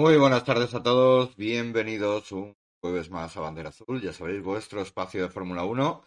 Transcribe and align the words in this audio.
Muy 0.00 0.16
buenas 0.16 0.44
tardes 0.46 0.72
a 0.72 0.82
todos, 0.82 1.36
bienvenidos 1.36 2.32
un 2.32 2.56
jueves 2.80 3.10
más 3.10 3.36
a 3.36 3.40
Bandera 3.40 3.68
Azul, 3.68 4.00
ya 4.00 4.14
sabéis, 4.14 4.42
vuestro 4.42 4.80
espacio 4.80 5.20
de 5.22 5.28
Fórmula 5.28 5.62
1. 5.64 6.02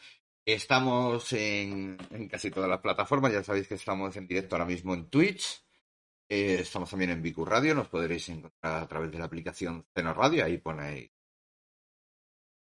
Estamos 0.45 1.31
en, 1.33 1.99
en 2.09 2.27
casi 2.27 2.49
todas 2.49 2.67
las 2.67 2.79
plataformas, 2.79 3.31
ya 3.31 3.43
sabéis 3.43 3.67
que 3.67 3.75
estamos 3.75 4.15
en 4.17 4.25
directo 4.25 4.55
ahora 4.55 4.65
mismo 4.65 4.95
en 4.95 5.11
Twitch, 5.11 5.63
eh, 6.27 6.57
estamos 6.61 6.89
también 6.89 7.11
en 7.11 7.21
Bicu 7.21 7.45
Radio, 7.45 7.75
nos 7.75 7.87
podréis 7.87 8.27
encontrar 8.29 8.81
a 8.81 8.87
través 8.87 9.11
de 9.11 9.19
la 9.19 9.25
aplicación 9.25 9.85
Ceno 9.93 10.11
Radio, 10.15 10.43
ahí 10.43 10.57
ponéis 10.57 11.11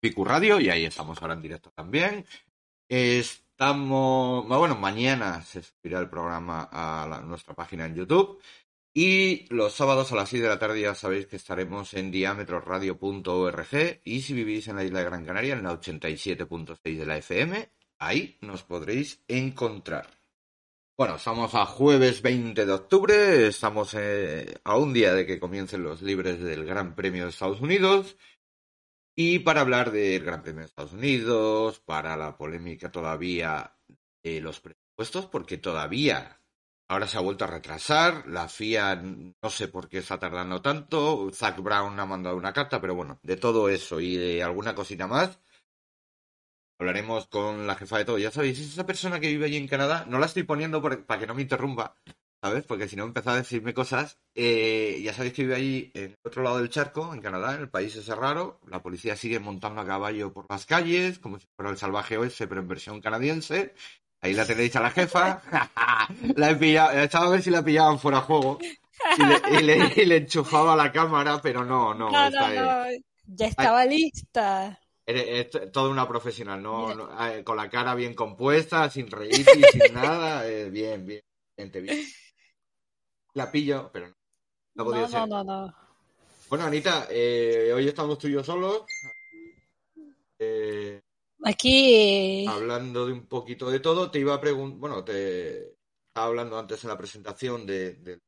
Bicu 0.03 0.23
Radio 0.23 0.61
y 0.61 0.69
ahí 0.69 0.85
estamos 0.85 1.23
ahora 1.23 1.33
en 1.33 1.41
directo 1.41 1.71
también. 1.71 2.27
Estamos, 2.91 4.47
bueno, 4.47 4.77
mañana 4.77 5.43
se 5.43 5.63
subirá 5.63 5.99
el 5.99 6.11
programa 6.11 6.69
a 6.71 7.07
la- 7.09 7.21
nuestra 7.23 7.55
página 7.55 7.87
en 7.87 7.95
YouTube. 7.95 8.39
Y 8.99 9.45
los 9.51 9.75
sábados 9.75 10.11
a 10.11 10.17
las 10.17 10.31
6 10.31 10.43
de 10.43 10.49
la 10.49 10.59
tarde 10.59 10.81
ya 10.81 10.95
sabéis 10.95 11.27
que 11.27 11.37
estaremos 11.37 11.93
en 11.93 12.11
diametroradio.org 12.11 14.01
y 14.03 14.23
si 14.23 14.33
vivís 14.33 14.69
en 14.69 14.77
la 14.77 14.85
isla 14.85 15.01
de 15.01 15.05
Gran 15.05 15.27
Canaria, 15.27 15.53
en 15.53 15.65
la 15.65 15.79
87.6 15.79 16.97
de 16.97 17.05
la 17.05 17.19
FM, 17.19 17.71
ahí 17.99 18.39
nos 18.41 18.63
podréis 18.63 19.23
encontrar. 19.29 20.09
Bueno, 20.97 21.17
estamos 21.17 21.55
a 21.55 21.67
jueves 21.67 22.23
20 22.23 22.65
de 22.65 22.73
octubre, 22.73 23.49
estamos 23.49 23.93
eh, 23.93 24.55
a 24.65 24.79
un 24.79 24.95
día 24.95 25.13
de 25.13 25.27
que 25.27 25.39
comiencen 25.39 25.83
los 25.83 26.01
libres 26.01 26.41
del 26.41 26.65
Gran 26.65 26.95
Premio 26.95 27.25
de 27.25 27.31
Estados 27.33 27.61
Unidos. 27.61 28.17
Y 29.15 29.41
para 29.41 29.61
hablar 29.61 29.91
del 29.93 30.25
Gran 30.25 30.43
Premio 30.43 30.61
de 30.61 30.69
Estados 30.69 30.95
Unidos, 30.95 31.81
para 31.81 32.17
la 32.17 32.39
polémica 32.39 32.91
todavía 32.91 33.77
de 34.23 34.41
los 34.41 34.59
presupuestos, 34.61 35.27
porque 35.27 35.59
todavía 35.59 36.36
Ahora 36.89 37.07
se 37.07 37.17
ha 37.17 37.21
vuelto 37.21 37.45
a 37.45 37.49
retrasar, 37.49 38.27
la 38.27 38.49
FIA 38.49 38.97
no 38.97 39.51
sé 39.51 39.69
por 39.69 39.89
qué 39.89 39.99
está 39.99 40.19
tardando 40.19 40.61
tanto, 40.63 41.31
Zach 41.33 41.59
Brown 41.61 41.99
ha 42.01 42.07
mandado 42.07 42.37
una 42.37 42.53
carta, 42.53 42.81
pero 42.81 42.95
bueno, 42.95 43.19
de 43.23 43.37
todo 43.37 43.69
eso 43.69 44.01
y 44.01 44.17
de 44.17 44.43
alguna 44.43 44.75
cosita 44.75 45.07
más, 45.07 45.39
hablaremos 46.79 47.27
con 47.29 47.67
la 47.67 47.75
jefa 47.77 47.99
de 47.99 48.05
todo. 48.05 48.19
Ya 48.19 48.31
sabéis, 48.31 48.59
es 48.59 48.73
esa 48.73 48.87
persona 48.87 49.21
que 49.21 49.29
vive 49.29 49.47
allí 49.47 49.57
en 49.57 49.69
Canadá, 49.69 50.05
no 50.09 50.19
la 50.19 50.27
estoy 50.27 50.43
poniendo 50.45 50.81
por- 50.83 51.05
para 51.07 51.21
que 51.21 51.27
no 51.27 51.35
me 51.35 51.43
interrumpa, 51.43 51.97
¿sabes? 52.43 52.65
Porque 52.65 52.89
si 52.89 52.97
no 52.97 53.05
empezó 53.05 53.31
a 53.31 53.37
decirme 53.37 53.75
cosas, 53.75 54.19
eh, 54.35 55.01
ya 55.03 55.13
sabéis 55.15 55.35
que 55.35 55.43
vive 55.43 55.55
allí 55.57 55.91
en 55.95 56.03
el 56.13 56.17
otro 56.25 56.43
lado 56.43 56.59
del 56.59 56.69
charco, 56.71 57.13
en 57.15 57.21
Canadá, 57.21 57.55
en 57.55 57.63
el 57.63 57.71
país 57.71 57.97
ese 57.97 58.15
raro, 58.15 58.61
la 58.67 58.83
policía 58.83 59.17
sigue 59.17 59.41
montando 59.41 59.81
a 59.81 59.87
caballo 59.87 60.33
por 60.33 60.47
las 60.51 60.67
calles, 60.67 61.19
como 61.19 61.39
si 61.41 61.47
fuera 61.57 61.71
el 61.71 61.79
salvaje 61.79 62.19
oeste, 62.19 62.47
pero 62.47 62.61
en 62.61 62.69
versión 62.69 63.01
canadiense. 63.01 63.75
Ahí 64.27 64.35
la 64.35 64.45
tenéis 64.45 64.75
a 64.77 64.81
la 64.81 64.91
jefa. 64.91 65.41
la 66.37 66.51
he 66.51 66.57
pillado, 66.57 66.91
he 66.99 67.05
estado 67.05 67.27
a 67.27 67.31
ver 67.31 67.43
si 67.43 67.51
la 67.51 67.65
pillaban 67.65 67.99
fuera 67.99 68.19
de 68.19 68.25
juego. 68.25 68.59
Y 69.19 69.23
le, 69.25 69.59
y 69.61 69.63
le- 69.63 69.93
y 70.03 70.05
le 70.05 70.17
enchufaba 70.17 70.75
la 70.75 70.91
cámara, 70.91 71.41
pero 71.41 71.65
no, 71.65 71.95
no. 71.95 72.11
No, 72.11 72.27
esta 72.27 72.49
no, 72.49 72.85
es- 72.87 72.99
no. 72.99 73.05
Ya 73.29 73.47
estaba 73.47 73.85
lista. 73.85 74.79
Eres- 75.07 75.53
es 75.55 75.73
toda 75.73 75.91
una 75.91 76.09
profesional, 76.09 76.61
no, 76.61 76.93
no, 76.95 77.09
con 77.45 77.57
la 77.57 77.71
cara 77.71 77.95
bien 77.95 78.15
compuesta, 78.15 78.91
sin 78.91 79.09
reírse 79.11 79.59
y 79.59 79.63
sin 79.65 79.95
nada. 79.95 80.47
eh, 80.49 80.71
bien, 80.71 81.07
bien, 81.07 81.21
gente, 81.57 81.81
bien. 81.81 82.05
La 83.35 83.51
pillo, 83.53 83.91
pero 83.93 84.09
no. 84.09 84.15
No 84.75 84.85
No, 84.91 85.09
ser. 85.09 85.21
no, 85.21 85.27
no, 85.27 85.45
no. 85.45 85.75
Bueno, 86.49 86.65
Anita, 86.65 87.07
eh, 87.11 87.71
hoy 87.75 87.87
estamos 87.89 88.19
tú 88.19 88.27
y 88.29 88.33
yo 88.33 88.43
solos. 88.43 88.83
Eh, 90.39 91.01
Aquí, 91.49 92.45
hablando 92.49 93.07
de 93.07 93.13
un 93.13 93.29
poquito 93.29 93.71
de 93.71 93.79
todo, 93.79 94.11
te 94.11 94.19
iba 94.19 94.35
a 94.35 94.41
preguntar, 94.41 94.81
bueno, 94.81 95.05
te 95.05 95.75
estaba 96.09 96.27
hablando 96.27 96.59
antes 96.59 96.83
en 96.83 96.91
la 96.91 96.99
presentación 96.99 97.67
de, 97.67 97.93
de 97.93 98.21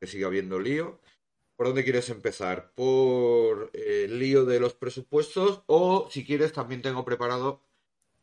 que 0.00 0.06
sigue 0.06 0.24
habiendo 0.24 0.58
lío. 0.58 0.98
¿Por 1.54 1.66
dónde 1.66 1.84
quieres 1.84 2.08
empezar? 2.08 2.72
¿Por 2.74 3.70
eh, 3.74 4.04
el 4.04 4.18
lío 4.18 4.46
de 4.46 4.60
los 4.60 4.72
presupuestos? 4.72 5.62
O 5.66 6.08
si 6.10 6.24
quieres, 6.24 6.54
también 6.54 6.80
tengo 6.80 7.04
preparado 7.04 7.60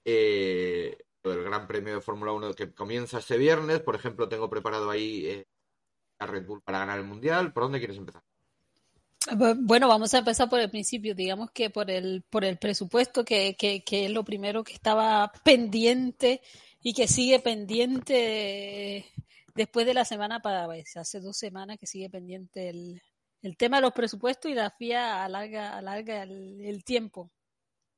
eh, 0.05 0.97
del 1.23 1.43
Gran 1.43 1.67
Premio 1.67 1.93
de 1.93 2.01
Fórmula 2.01 2.31
1 2.31 2.55
que 2.55 2.73
comienza 2.73 3.19
este 3.19 3.37
viernes. 3.37 3.79
Por 3.81 3.93
ejemplo, 3.93 4.27
tengo 4.27 4.49
preparado 4.49 4.89
ahí 4.89 5.27
eh, 5.27 5.47
a 6.17 6.25
Red 6.25 6.47
Bull 6.47 6.63
para 6.63 6.79
ganar 6.79 6.97
el 6.97 7.05
Mundial. 7.05 7.53
¿Por 7.53 7.61
dónde 7.61 7.77
quieres 7.77 7.97
empezar? 7.97 8.23
Bu- 9.31 9.55
bueno, 9.59 9.87
vamos 9.87 10.13
a 10.13 10.19
empezar 10.19 10.49
por 10.49 10.59
el 10.59 10.69
principio, 10.69 11.15
digamos 11.15 11.51
que 11.51 11.69
por 11.69 11.89
el, 11.91 12.23
por 12.29 12.43
el 12.45 12.57
presupuesto, 12.57 13.23
que, 13.25 13.55
que, 13.57 13.83
es 14.05 14.11
lo 14.11 14.23
primero 14.23 14.63
que 14.63 14.73
estaba 14.73 15.31
pendiente 15.43 16.41
y 16.81 16.93
que 16.93 17.07
sigue 17.07 17.39
pendiente 17.39 19.05
después 19.55 19.85
de 19.85 19.93
la 19.93 20.05
semana 20.05 20.41
para, 20.41 20.65
pues, 20.65 20.95
hace 20.97 21.19
dos 21.19 21.37
semanas 21.37 21.77
que 21.79 21.87
sigue 21.87 22.09
pendiente 22.09 22.69
el, 22.69 23.01
el 23.41 23.57
tema 23.57 23.77
de 23.77 23.81
los 23.83 23.93
presupuestos 23.93 24.51
y 24.51 24.55
la 24.55 24.67
FIA 24.71 25.23
alarga, 25.25 25.77
alarga 25.77 26.23
el, 26.23 26.61
el 26.61 26.83
tiempo. 26.83 27.31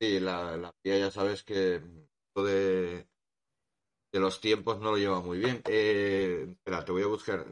Sí, 0.00 0.20
la, 0.20 0.56
la 0.56 0.68
FIA 0.70 0.98
ya 0.98 1.10
sabes 1.10 1.42
que 1.44 1.80
de, 2.34 3.06
de 4.12 4.20
los 4.20 4.40
tiempos 4.40 4.78
no 4.80 4.90
lo 4.92 4.96
lleva 4.98 5.20
muy 5.20 5.38
bien. 5.38 5.62
Eh, 5.66 6.46
espera, 6.50 6.84
te 6.84 6.92
voy 6.92 7.02
a 7.02 7.06
buscar. 7.06 7.46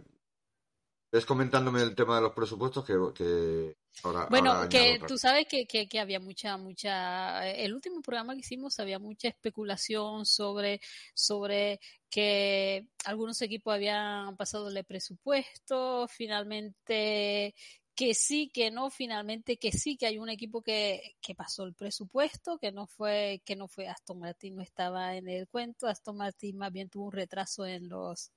Ves 1.13 1.27
comentándome 1.27 1.83
el 1.83 1.97
tema 1.97 2.17
de 2.17 2.23
los 2.23 2.33
presupuestos 2.33 2.85
que, 2.85 2.95
que 3.17 3.77
ahora, 4.05 4.29
Bueno, 4.31 4.53
ahora 4.53 4.69
que 4.69 5.01
tú 5.09 5.19
sabes 5.19 5.47
que, 5.49 5.67
que, 5.67 5.89
que 5.89 5.99
había 5.99 6.21
mucha, 6.21 6.57
mucha, 6.57 7.49
el 7.51 7.75
último 7.75 8.01
programa 8.01 8.35
que 8.35 8.41
hicimos 8.41 8.79
había 8.79 9.01
mucha 9.01 9.27
especulación 9.27 10.25
sobre, 10.25 10.81
sobre 11.13 11.81
que 12.09 12.87
algunos 13.07 13.43
equipos 13.43 13.75
habían 13.75 14.37
pasado 14.37 14.69
el 14.69 14.85
presupuesto, 14.85 16.07
finalmente 16.07 17.57
que 17.97 18.15
sí, 18.15 18.49
que 18.55 18.71
no, 18.71 18.89
finalmente 18.89 19.59
que 19.59 19.73
sí, 19.73 19.97
que 19.97 20.07
hay 20.07 20.19
un 20.19 20.29
equipo 20.29 20.63
que, 20.63 21.17
que 21.21 21.35
pasó 21.35 21.65
el 21.65 21.75
presupuesto, 21.75 22.57
que 22.59 22.71
no 22.71 22.87
fue, 22.87 23.43
que 23.45 23.57
no 23.57 23.67
fue 23.67 23.89
Aston 23.89 24.21
Martin, 24.21 24.55
no 24.55 24.63
estaba 24.63 25.17
en 25.17 25.29
el 25.29 25.49
cuento, 25.49 25.89
Aston 25.89 26.17
Martin 26.17 26.57
más 26.57 26.73
bien 26.73 26.89
tuvo 26.89 27.07
un 27.07 27.13
retraso 27.13 27.67
en 27.67 27.89
los, 27.89 28.31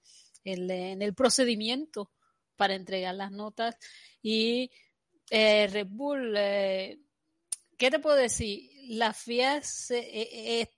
en, 0.43 0.69
en 0.71 1.03
el 1.03 1.13
procedimiento 1.13 2.09
para 2.55 2.75
entregar 2.75 3.15
las 3.15 3.31
notas 3.31 3.75
y 4.21 4.71
eh, 5.29 5.67
Red 5.71 5.88
Bull, 5.89 6.33
eh, 6.38 7.00
¿qué 7.77 7.89
te 7.89 8.00
puedo 8.00 8.15
decir? 8.15 8.69
La 8.89 9.13
FIA 9.13 9.61
se, 9.61 10.00
eh, 10.00 10.69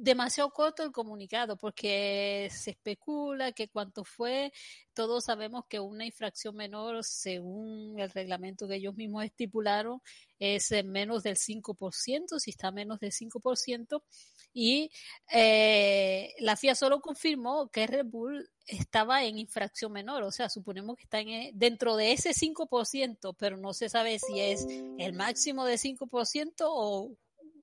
demasiado 0.00 0.50
corto 0.50 0.82
el 0.82 0.92
comunicado 0.92 1.56
porque 1.56 2.48
se 2.50 2.70
especula 2.70 3.52
que 3.52 3.68
cuánto 3.68 4.02
fue, 4.02 4.52
todos 4.94 5.24
sabemos 5.24 5.66
que 5.68 5.78
una 5.78 6.06
infracción 6.06 6.56
menor 6.56 7.04
según 7.04 7.98
el 7.98 8.10
reglamento 8.10 8.66
que 8.66 8.76
ellos 8.76 8.96
mismos 8.96 9.24
estipularon 9.24 10.00
es 10.38 10.72
menos 10.84 11.22
del 11.22 11.36
5%, 11.36 12.38
si 12.38 12.50
está 12.50 12.70
menos 12.70 12.98
del 12.98 13.12
5%, 13.12 14.02
y 14.54 14.90
eh, 15.32 16.34
la 16.38 16.56
FIA 16.56 16.74
solo 16.74 17.02
confirmó 17.02 17.68
que 17.68 17.86
Red 17.86 18.06
Bull 18.06 18.48
estaba 18.66 19.22
en 19.24 19.38
infracción 19.38 19.92
menor, 19.92 20.22
o 20.22 20.32
sea, 20.32 20.48
suponemos 20.48 20.96
que 20.96 21.04
está 21.04 21.20
en, 21.20 21.28
eh, 21.28 21.50
dentro 21.54 21.96
de 21.96 22.12
ese 22.12 22.32
5%, 22.32 23.34
pero 23.38 23.58
no 23.58 23.74
se 23.74 23.90
sabe 23.90 24.18
si 24.18 24.40
es 24.40 24.66
el 24.98 25.12
máximo 25.12 25.66
de 25.66 25.76
5% 25.76 26.54
o 26.60 27.10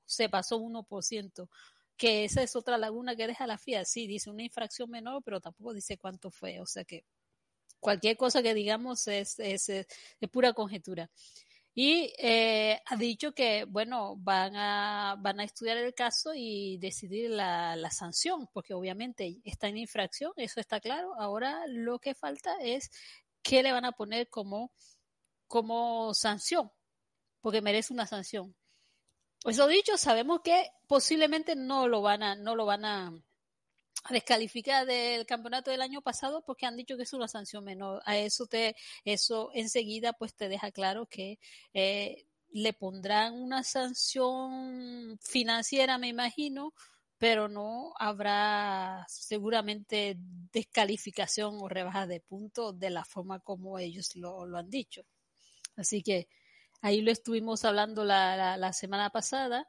se 0.06 0.30
pasó 0.30 0.60
1% 0.60 1.50
que 1.98 2.26
esa 2.26 2.44
es 2.44 2.56
otra 2.56 2.78
laguna 2.78 3.16
que 3.16 3.28
deja 3.28 3.48
la 3.48 3.58
FIA. 3.58 3.86
Sí, 3.86 4.08
dice 4.08 4.30
una 4.30 4.44
infracción 4.44 4.90
menor, 4.90 5.24
pero 5.24 5.42
tampoco 5.42 5.74
dice 5.74 5.98
cuánto 5.98 6.32
fue. 6.32 6.60
O 6.62 6.66
sea 6.66 6.86
que 6.86 7.06
cualquier 7.80 8.18
cosa 8.18 8.44
que 8.44 8.54
digamos 8.54 9.08
es, 9.08 9.40
es, 9.40 9.70
es, 9.70 9.88
pura 10.32 10.54
conjetura. 10.54 11.10
Y 11.74 12.14
eh, 12.18 12.82
ha 12.86 12.96
dicho 12.98 13.34
que, 13.34 13.66
bueno, 13.66 14.16
van 14.18 14.56
a, 14.56 15.16
van 15.20 15.40
a 15.40 15.44
estudiar 15.44 15.78
el 15.78 15.94
caso 15.94 16.32
y 16.36 16.78
decidir 16.80 17.30
la, 17.30 17.76
la 17.76 17.92
sanción, 17.92 18.48
porque 18.52 18.74
obviamente 18.74 19.42
está 19.44 19.68
en 19.68 19.78
infracción, 19.78 20.34
eso 20.38 20.60
está 20.60 20.80
claro. 20.80 21.14
Ahora 21.20 21.66
lo 21.68 22.00
que 22.00 22.16
falta 22.16 22.56
es 22.62 22.90
qué 23.44 23.64
le 23.64 23.72
van 23.74 23.86
a 23.86 23.92
poner 23.92 24.30
como, 24.30 24.72
como 25.48 26.14
sanción, 26.16 26.72
porque 27.42 27.62
merece 27.62 27.94
una 27.94 28.08
sanción. 28.08 28.56
Eso 29.48 29.66
dicho, 29.68 29.98
sabemos 29.98 30.42
que 30.44 30.72
posiblemente 30.88 31.56
no 31.56 31.88
lo 31.88 32.02
van 32.02 32.22
a, 32.22 32.36
no 32.36 32.56
lo 32.56 32.66
van 32.66 32.84
a 32.84 33.14
descalificar 34.10 34.86
del 34.86 35.26
campeonato 35.26 35.72
del 35.72 35.82
año 35.82 36.02
pasado 36.02 36.44
porque 36.46 36.66
han 36.66 36.76
dicho 36.76 36.98
que 36.98 37.04
es 37.04 37.14
una 37.14 37.30
sanción 37.30 37.64
menor. 37.64 38.02
A 38.06 38.18
eso 38.18 38.46
te, 38.48 38.76
eso 39.06 39.50
enseguida 39.54 40.12
pues 40.14 40.36
te 40.36 40.50
deja 40.50 40.72
claro 40.72 41.06
que 41.06 41.40
eh, 41.74 42.26
le 42.50 42.74
pondrán 42.74 43.36
una 43.36 43.64
sanción 43.64 45.18
financiera, 45.22 45.98
me 45.98 46.10
imagino, 46.10 46.74
pero 47.18 47.48
no 47.48 47.94
habrá 48.00 49.06
seguramente 49.08 50.18
descalificación 50.52 51.58
o 51.62 51.70
rebaja 51.70 52.06
de 52.06 52.20
puntos 52.20 52.78
de 52.78 52.90
la 52.90 53.06
forma 53.06 53.40
como 53.40 53.80
ellos 53.80 54.16
lo, 54.18 54.46
lo 54.46 54.58
han 54.58 54.70
dicho. 54.70 55.04
Así 55.78 56.04
que 56.04 56.28
Ahí 56.82 57.02
lo 57.02 57.12
estuvimos 57.12 57.66
hablando 57.66 58.06
la, 58.06 58.58
la, 58.58 58.74
semana 58.74 59.10
pasada 59.10 59.68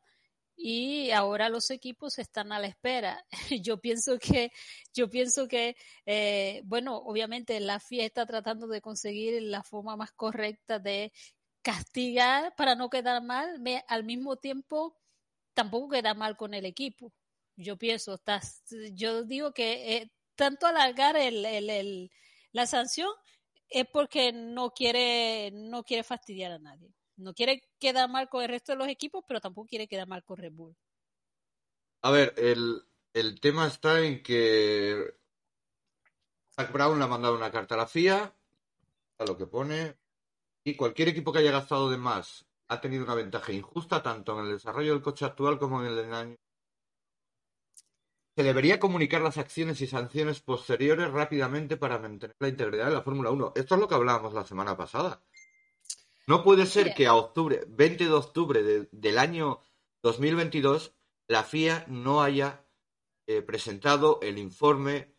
y 0.57 1.11
ahora 1.13 1.49
los 1.49 1.71
equipos 1.71 2.19
están 2.19 2.53
a 2.53 2.59
la 2.59 2.67
espera. 2.67 3.25
Yo 3.63 3.81
pienso 3.81 4.19
que, 4.19 4.53
yo 4.93 5.09
pienso 5.09 5.49
que, 5.49 5.77
eh, 6.07 6.63
bueno, 6.65 6.97
obviamente 6.97 7.61
la 7.61 7.81
FIA 7.81 8.05
está 8.05 8.27
tratando 8.27 8.67
de 8.69 8.81
conseguir 8.81 9.43
la 9.43 9.63
forma 9.63 9.97
más 9.97 10.13
correcta 10.13 10.79
de 10.79 11.13
castigar 11.63 12.55
para 12.57 12.75
no 12.75 12.91
quedar 12.91 13.23
mal, 13.23 13.61
me, 13.61 13.85
al 13.89 14.05
mismo 14.05 14.37
tiempo 14.37 14.97
tampoco 15.55 15.91
queda 15.91 16.15
mal 16.15 16.37
con 16.37 16.55
el 16.55 16.65
equipo. 16.67 17.13
Yo 17.57 17.77
pienso, 17.77 18.21
yo 18.93 19.25
digo 19.25 19.53
que 19.53 19.97
eh, 19.97 20.13
tanto 20.37 20.67
alargar 20.67 21.17
el, 21.17 21.45
el, 21.45 21.71
el, 21.71 22.11
la 22.53 22.67
sanción 22.67 23.11
es 23.69 23.87
porque 23.93 24.33
no 24.33 24.71
quiere, 24.71 25.51
no 25.53 25.85
quiere 25.85 26.05
fastidiar 26.05 26.53
a 26.53 26.59
nadie. 26.59 26.95
No 27.19 27.35
quiere 27.35 27.63
quedar 27.81 28.09
mal 28.09 28.29
con 28.29 28.43
el 28.43 28.49
resto 28.49 28.73
de 28.73 28.79
los 28.79 28.89
equipos, 28.89 29.25
pero 29.27 29.41
tampoco 29.41 29.69
quiere 29.69 29.89
quedar 29.89 30.07
mal 30.07 30.25
con 30.25 30.37
Red 30.37 30.53
Bull. 30.53 30.77
A 32.03 32.11
ver, 32.13 32.33
el, 32.37 32.83
el 33.13 33.41
tema 33.41 33.67
está 33.67 34.01
en 34.01 34.23
que 34.23 35.17
Zach 36.55 36.73
Brown 36.73 36.99
le 36.99 37.05
ha 37.05 37.09
mandado 37.09 37.37
una 37.37 37.51
carta 37.51 37.75
a 37.75 37.79
la 37.79 37.87
FIA, 37.89 38.35
a 39.19 39.25
lo 39.25 39.37
que 39.37 39.47
pone, 39.47 39.97
y 40.65 40.77
cualquier 40.77 41.09
equipo 41.09 41.33
que 41.33 41.41
haya 41.41 41.51
gastado 41.51 41.91
de 41.91 41.99
más 41.99 42.47
ha 42.69 42.81
tenido 42.81 43.05
una 43.05 43.15
ventaja 43.15 43.53
injusta 43.53 44.03
tanto 44.03 44.39
en 44.39 44.47
el 44.47 44.53
desarrollo 44.53 44.93
del 44.93 45.03
coche 45.03 45.25
actual 45.25 45.59
como 45.59 45.83
en 45.83 45.87
el 45.89 46.15
año. 46.15 46.37
Se 48.37 48.45
debería 48.45 48.79
comunicar 48.79 49.21
las 49.23 49.39
acciones 49.39 49.81
y 49.81 49.89
sanciones 49.89 50.41
posteriores 50.41 51.11
rápidamente 51.11 51.77
para 51.77 51.99
mantener 51.99 52.37
la 52.39 52.49
integridad 52.49 52.87
de 52.87 52.93
la 52.93 53.03
Fórmula 53.03 53.31
1. 53.31 53.55
Esto 53.57 53.75
es 53.75 53.81
lo 53.81 53.89
que 53.89 53.97
hablábamos 53.97 54.33
la 54.35 54.45
semana 54.45 54.77
pasada. 54.77 55.21
No 56.29 56.45
puede 56.45 56.67
ser 56.67 56.93
que 56.93 57.07
a 57.07 57.15
octubre, 57.15 57.65
20 57.67 58.05
de 58.05 58.13
octubre 58.13 58.63
de, 58.63 58.87
del 58.93 59.19
año 59.19 59.61
2022, 60.03 60.93
la 61.27 61.43
FIA 61.43 61.87
no 61.89 62.23
haya 62.23 62.67
eh, 63.27 63.41
presentado 63.41 64.21
el 64.21 64.37
informe 64.37 65.17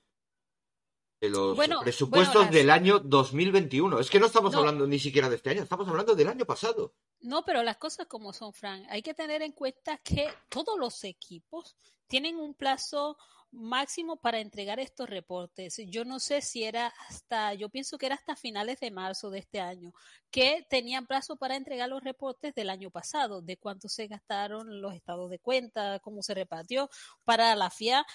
de 1.19 1.29
los 1.29 1.55
bueno, 1.55 1.79
presupuestos 1.81 2.35
bueno, 2.35 2.45
las... 2.45 2.53
del 2.53 2.69
año 2.69 2.99
2021. 2.99 3.99
Es 3.99 4.11
que 4.11 4.19
no 4.19 4.27
estamos 4.27 4.53
no. 4.53 4.59
hablando 4.59 4.85
ni 4.85 4.99
siquiera 4.99 5.29
de 5.29 5.37
este 5.37 5.49
año, 5.49 5.63
estamos 5.63 5.87
hablando 5.87 6.13
del 6.13 6.27
año 6.27 6.45
pasado. 6.45 6.93
No, 7.21 7.43
pero 7.43 7.63
las 7.63 7.77
cosas 7.77 8.05
como 8.05 8.31
son, 8.31 8.53
Frank, 8.53 8.85
hay 8.87 9.01
que 9.01 9.15
tener 9.15 9.41
en 9.41 9.53
cuenta 9.53 9.97
que 9.97 10.29
todos 10.47 10.77
los 10.77 11.03
equipos 11.03 11.75
tienen 12.07 12.35
un 12.35 12.53
plazo 12.53 13.17
máximo 13.51 14.17
para 14.17 14.39
entregar 14.39 14.79
estos 14.79 15.09
reportes. 15.09 15.77
Yo 15.87 16.05
no 16.05 16.19
sé 16.19 16.41
si 16.41 16.63
era 16.63 16.93
hasta, 17.07 17.53
yo 17.53 17.69
pienso 17.69 17.97
que 17.97 18.05
era 18.05 18.15
hasta 18.15 18.35
finales 18.35 18.79
de 18.79 18.91
marzo 18.91 19.29
de 19.29 19.39
este 19.39 19.59
año, 19.59 19.93
que 20.31 20.65
tenían 20.69 21.07
plazo 21.07 21.35
para 21.35 21.55
entregar 21.55 21.89
los 21.89 22.03
reportes 22.03 22.53
del 22.53 22.69
año 22.69 22.91
pasado, 22.91 23.41
de 23.41 23.57
cuánto 23.57 23.89
se 23.89 24.07
gastaron 24.07 24.81
los 24.81 24.93
estados 24.93 25.29
de 25.29 25.39
cuenta, 25.39 25.99
cómo 25.99 26.21
se 26.21 26.33
repartió, 26.33 26.89
para 27.25 27.55
la 27.55 27.69
FIA 27.69 28.05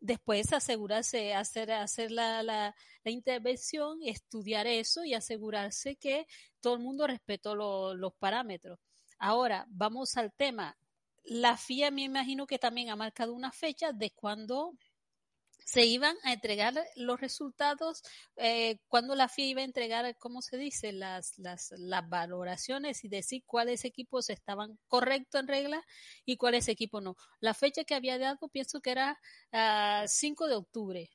después 0.00 0.52
asegurarse, 0.52 1.34
hacer, 1.34 1.72
hacer 1.72 2.10
la, 2.10 2.42
la, 2.42 2.74
intervención, 3.04 3.98
estudiar 4.02 4.66
eso 4.66 5.04
y 5.04 5.14
asegurarse 5.14 5.96
que 5.96 6.26
todo 6.60 6.74
el 6.74 6.80
mundo 6.80 7.06
respetó 7.06 7.54
lo, 7.54 7.94
los 7.94 8.14
parámetros. 8.14 8.78
Ahora, 9.18 9.66
vamos 9.68 10.16
al 10.16 10.32
tema 10.32 10.76
la 11.24 11.56
FIA 11.56 11.90
me 11.90 12.02
imagino 12.02 12.46
que 12.46 12.58
también 12.58 12.90
ha 12.90 12.96
marcado 12.96 13.32
una 13.32 13.52
fecha 13.52 13.92
de 13.92 14.10
cuando 14.10 14.74
se 15.64 15.86
iban 15.86 16.16
a 16.24 16.32
entregar 16.34 16.74
los 16.96 17.20
resultados, 17.20 18.02
eh, 18.36 18.78
cuando 18.86 19.14
la 19.14 19.28
FIA 19.28 19.46
iba 19.46 19.60
a 19.62 19.64
entregar, 19.64 20.16
¿cómo 20.18 20.42
se 20.42 20.58
dice?, 20.58 20.92
las, 20.92 21.38
las, 21.38 21.72
las 21.78 22.08
valoraciones 22.08 23.02
y 23.04 23.08
decir 23.08 23.42
cuáles 23.46 23.84
equipos 23.84 24.28
estaban 24.28 24.78
correctos 24.88 25.40
en 25.40 25.48
regla 25.48 25.84
y 26.26 26.36
cuáles 26.36 26.68
equipos 26.68 27.02
no. 27.02 27.16
La 27.40 27.54
fecha 27.54 27.84
que 27.84 27.94
había 27.94 28.18
dado 28.18 28.48
pienso 28.48 28.80
que 28.80 28.90
era 28.90 29.18
uh, 29.52 30.06
5 30.06 30.48
de 30.48 30.54
octubre. 30.54 31.10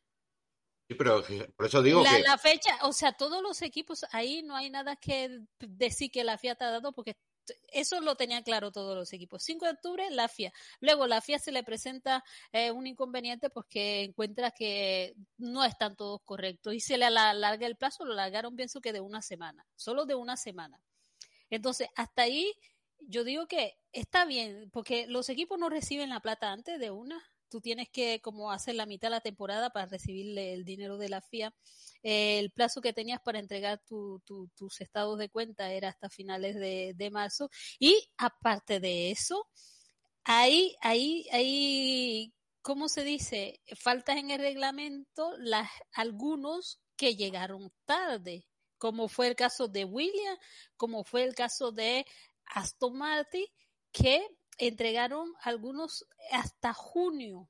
Sí, 0.87 0.95
pero 0.95 1.23
por 1.55 1.67
eso 1.67 1.83
digo 1.83 2.03
la, 2.03 2.17
que... 2.17 2.23
La 2.23 2.37
fecha, 2.39 2.75
o 2.81 2.93
sea, 2.93 3.11
todos 3.11 3.43
los 3.43 3.61
equipos, 3.61 4.03
ahí 4.11 4.41
no 4.41 4.55
hay 4.55 4.71
nada 4.71 4.95
que 4.95 5.41
decir 5.59 6.09
que 6.09 6.23
la 6.23 6.39
FIA 6.39 6.55
te 6.55 6.63
ha 6.63 6.71
dado 6.71 6.91
porque 6.93 7.15
eso 7.71 7.99
lo 8.01 8.15
tenían 8.15 8.43
claro 8.43 8.71
todos 8.71 8.95
los 8.95 9.13
equipos. 9.13 9.43
5 9.43 9.65
de 9.65 9.71
octubre, 9.71 10.09
la 10.11 10.27
FIA. 10.27 10.51
Luego 10.79 11.07
la 11.07 11.21
FIA 11.21 11.39
se 11.39 11.51
le 11.51 11.63
presenta 11.63 12.23
eh, 12.51 12.71
un 12.71 12.87
inconveniente 12.87 13.49
porque 13.49 14.03
encuentra 14.03 14.51
que 14.51 15.15
no 15.37 15.63
están 15.63 15.95
todos 15.95 16.21
correctos 16.23 16.73
y 16.73 16.79
se 16.79 16.97
le 16.97 17.05
alarga 17.05 17.67
el 17.67 17.75
plazo, 17.75 18.05
lo 18.05 18.13
alargaron 18.13 18.55
pienso 18.55 18.81
que 18.81 18.93
de 18.93 19.01
una 19.01 19.21
semana, 19.21 19.65
solo 19.75 20.05
de 20.05 20.15
una 20.15 20.37
semana. 20.37 20.79
Entonces, 21.49 21.89
hasta 21.95 22.23
ahí 22.23 22.53
yo 22.99 23.23
digo 23.23 23.47
que 23.47 23.77
está 23.91 24.25
bien, 24.25 24.69
porque 24.71 25.07
los 25.07 25.29
equipos 25.29 25.57
no 25.57 25.69
reciben 25.69 26.09
la 26.09 26.19
plata 26.19 26.51
antes 26.51 26.79
de 26.79 26.91
una, 26.91 27.21
tú 27.49 27.61
tienes 27.61 27.89
que 27.89 28.21
como 28.21 28.51
hacer 28.51 28.75
la 28.75 28.85
mitad 28.85 29.07
de 29.07 29.15
la 29.15 29.21
temporada 29.21 29.69
para 29.71 29.87
recibirle 29.87 30.53
el 30.53 30.63
dinero 30.63 30.97
de 30.97 31.09
la 31.09 31.21
FIA. 31.21 31.53
Eh, 32.03 32.39
el 32.39 32.51
plazo 32.51 32.81
que 32.81 32.93
tenías 32.93 33.19
para 33.21 33.39
entregar 33.39 33.81
tu, 33.85 34.21
tu, 34.25 34.47
tus 34.55 34.79
estados 34.81 35.17
de 35.19 35.29
cuenta 35.29 35.71
era 35.73 35.89
hasta 35.89 36.09
finales 36.09 36.55
de, 36.55 37.09
marzo. 37.11 37.49
Y 37.79 38.09
aparte 38.17 38.79
de 38.79 39.11
eso, 39.11 39.47
hay, 40.23 40.75
hay, 40.81 41.27
hay, 41.31 42.33
¿cómo 42.61 42.87
se 42.87 43.03
dice? 43.03 43.61
Faltas 43.75 44.17
en 44.17 44.31
el 44.31 44.39
reglamento, 44.39 45.35
las, 45.39 45.69
algunos 45.93 46.79
que 46.95 47.15
llegaron 47.15 47.71
tarde, 47.85 48.45
como 48.77 49.07
fue 49.07 49.27
el 49.27 49.35
caso 49.35 49.67
de 49.67 49.85
William, 49.85 50.37
como 50.77 51.03
fue 51.03 51.23
el 51.23 51.35
caso 51.35 51.71
de 51.71 52.05
Aston 52.45 52.97
Martin, 52.97 53.45
que 53.91 54.25
entregaron 54.59 55.33
algunos 55.41 56.05
hasta 56.31 56.73
junio. 56.73 57.49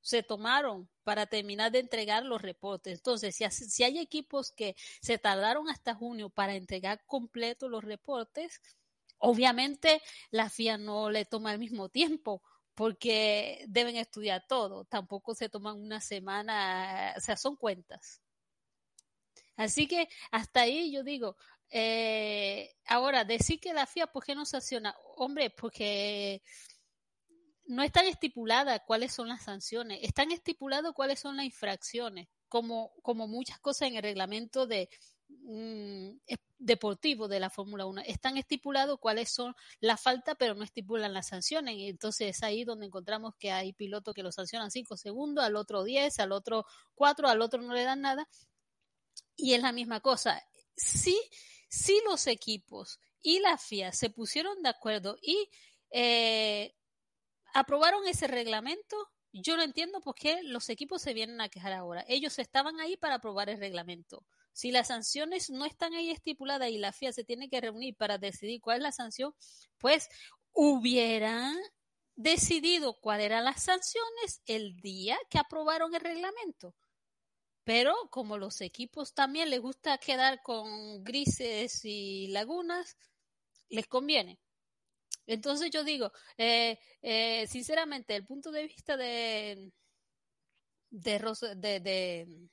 Se 0.00 0.22
tomaron 0.22 0.88
para 1.04 1.26
terminar 1.26 1.72
de 1.72 1.80
entregar 1.80 2.24
los 2.24 2.42
reportes. 2.42 2.94
Entonces, 2.98 3.36
si, 3.36 3.84
hay 3.84 3.98
equipos 3.98 4.52
que 4.52 4.76
se 5.00 5.18
tardaron 5.18 5.68
hasta 5.68 5.94
junio 5.94 6.30
para 6.30 6.54
entregar 6.54 7.04
completo 7.06 7.68
los 7.68 7.84
reportes, 7.84 8.60
obviamente 9.18 10.02
la 10.30 10.50
FIA 10.50 10.78
no 10.78 11.10
le 11.10 11.24
toma 11.24 11.52
el 11.52 11.58
mismo 11.58 11.88
tiempo 11.88 12.42
porque 12.74 13.64
deben 13.68 13.96
estudiar 13.96 14.44
todo. 14.48 14.84
Tampoco 14.84 15.34
se 15.34 15.48
toman 15.48 15.80
una 15.80 16.00
semana, 16.00 17.14
o 17.16 17.20
sea, 17.20 17.36
son 17.36 17.56
cuentas. 17.56 18.22
Así 19.56 19.88
que 19.88 20.08
hasta 20.30 20.60
ahí 20.60 20.92
yo 20.92 21.02
digo, 21.02 21.36
eh, 21.70 22.74
ahora, 22.86 23.24
decir 23.24 23.60
que 23.60 23.72
la 23.72 23.86
FIA, 23.86 24.06
¿por 24.06 24.24
qué 24.24 24.34
no 24.34 24.44
sanciona? 24.44 24.94
Hombre, 25.16 25.50
porque 25.50 26.42
no 27.66 27.82
están 27.82 28.06
estipuladas 28.06 28.80
cuáles 28.86 29.12
son 29.12 29.28
las 29.28 29.42
sanciones, 29.42 30.00
están 30.02 30.32
estipuladas 30.32 30.92
cuáles 30.94 31.20
son 31.20 31.36
las 31.36 31.46
infracciones, 31.46 32.28
como, 32.48 32.92
como 33.02 33.28
muchas 33.28 33.58
cosas 33.60 33.88
en 33.88 33.96
el 33.96 34.02
reglamento 34.02 34.66
de 34.66 34.88
mm, 35.28 36.12
deportivo 36.58 37.28
de 37.28 37.40
la 37.40 37.50
Fórmula 37.50 37.84
1. 37.84 38.02
Están 38.06 38.38
estipulados 38.38 38.98
cuáles 38.98 39.30
son 39.30 39.54
las 39.80 40.00
faltas, 40.00 40.34
pero 40.38 40.54
no 40.54 40.64
estipulan 40.64 41.12
las 41.12 41.28
sanciones. 41.28 41.76
Y 41.76 41.88
entonces 41.88 42.36
es 42.36 42.42
ahí 42.42 42.64
donde 42.64 42.86
encontramos 42.86 43.34
que 43.38 43.52
hay 43.52 43.74
pilotos 43.74 44.14
que 44.14 44.22
lo 44.22 44.32
sancionan 44.32 44.70
5 44.70 44.96
segundos, 44.96 45.44
al 45.44 45.56
otro 45.56 45.84
10, 45.84 46.18
al 46.20 46.32
otro 46.32 46.64
4, 46.94 47.28
al 47.28 47.42
otro 47.42 47.60
no 47.60 47.74
le 47.74 47.84
dan 47.84 48.00
nada. 48.00 48.26
Y 49.36 49.52
es 49.52 49.60
la 49.60 49.72
misma 49.72 50.00
cosa. 50.00 50.42
Sí, 50.74 51.20
sí 51.68 52.00
los 52.04 52.26
equipos 52.26 52.98
y 53.22 53.40
la 53.40 53.58
FIA 53.58 53.92
se 53.92 54.10
pusieron 54.10 54.62
de 54.62 54.68
acuerdo 54.68 55.16
y 55.22 55.48
eh, 55.90 56.74
aprobaron 57.54 58.06
ese 58.06 58.26
reglamento. 58.26 58.96
Yo 59.32 59.56
no 59.56 59.62
entiendo 59.62 60.00
por 60.00 60.14
qué 60.14 60.42
los 60.42 60.68
equipos 60.68 61.02
se 61.02 61.14
vienen 61.14 61.40
a 61.40 61.48
quejar 61.48 61.72
ahora. 61.72 62.04
Ellos 62.08 62.38
estaban 62.38 62.80
ahí 62.80 62.96
para 62.96 63.16
aprobar 63.16 63.50
el 63.50 63.58
reglamento. 63.58 64.24
Si 64.52 64.72
las 64.72 64.88
sanciones 64.88 65.50
no 65.50 65.66
están 65.66 65.94
ahí 65.94 66.10
estipuladas 66.10 66.70
y 66.70 66.78
la 66.78 66.92
FIA 66.92 67.12
se 67.12 67.24
tiene 67.24 67.48
que 67.48 67.60
reunir 67.60 67.94
para 67.96 68.18
decidir 68.18 68.60
cuál 68.60 68.78
es 68.78 68.82
la 68.82 68.92
sanción, 68.92 69.34
pues 69.78 70.08
hubieran 70.52 71.56
decidido 72.16 72.94
cuáles 72.94 73.26
eran 73.26 73.44
las 73.44 73.62
sanciones 73.62 74.42
el 74.46 74.76
día 74.80 75.16
que 75.30 75.38
aprobaron 75.38 75.94
el 75.94 76.00
reglamento. 76.00 76.74
Pero 77.68 77.94
como 78.10 78.38
los 78.38 78.62
equipos 78.62 79.12
también 79.12 79.50
les 79.50 79.60
gusta 79.60 79.98
quedar 79.98 80.40
con 80.42 81.04
grises 81.04 81.84
y 81.84 82.28
lagunas, 82.28 82.96
les 83.68 83.86
conviene. 83.86 84.38
Entonces 85.26 85.68
yo 85.70 85.84
digo, 85.84 86.10
eh, 86.38 86.78
eh, 87.02 87.46
sinceramente, 87.46 88.16
el 88.16 88.24
punto 88.24 88.52
de 88.52 88.64
vista 88.66 88.96
de, 88.96 89.70
de, 90.88 91.18
de, 91.56 91.80
de 91.80 92.48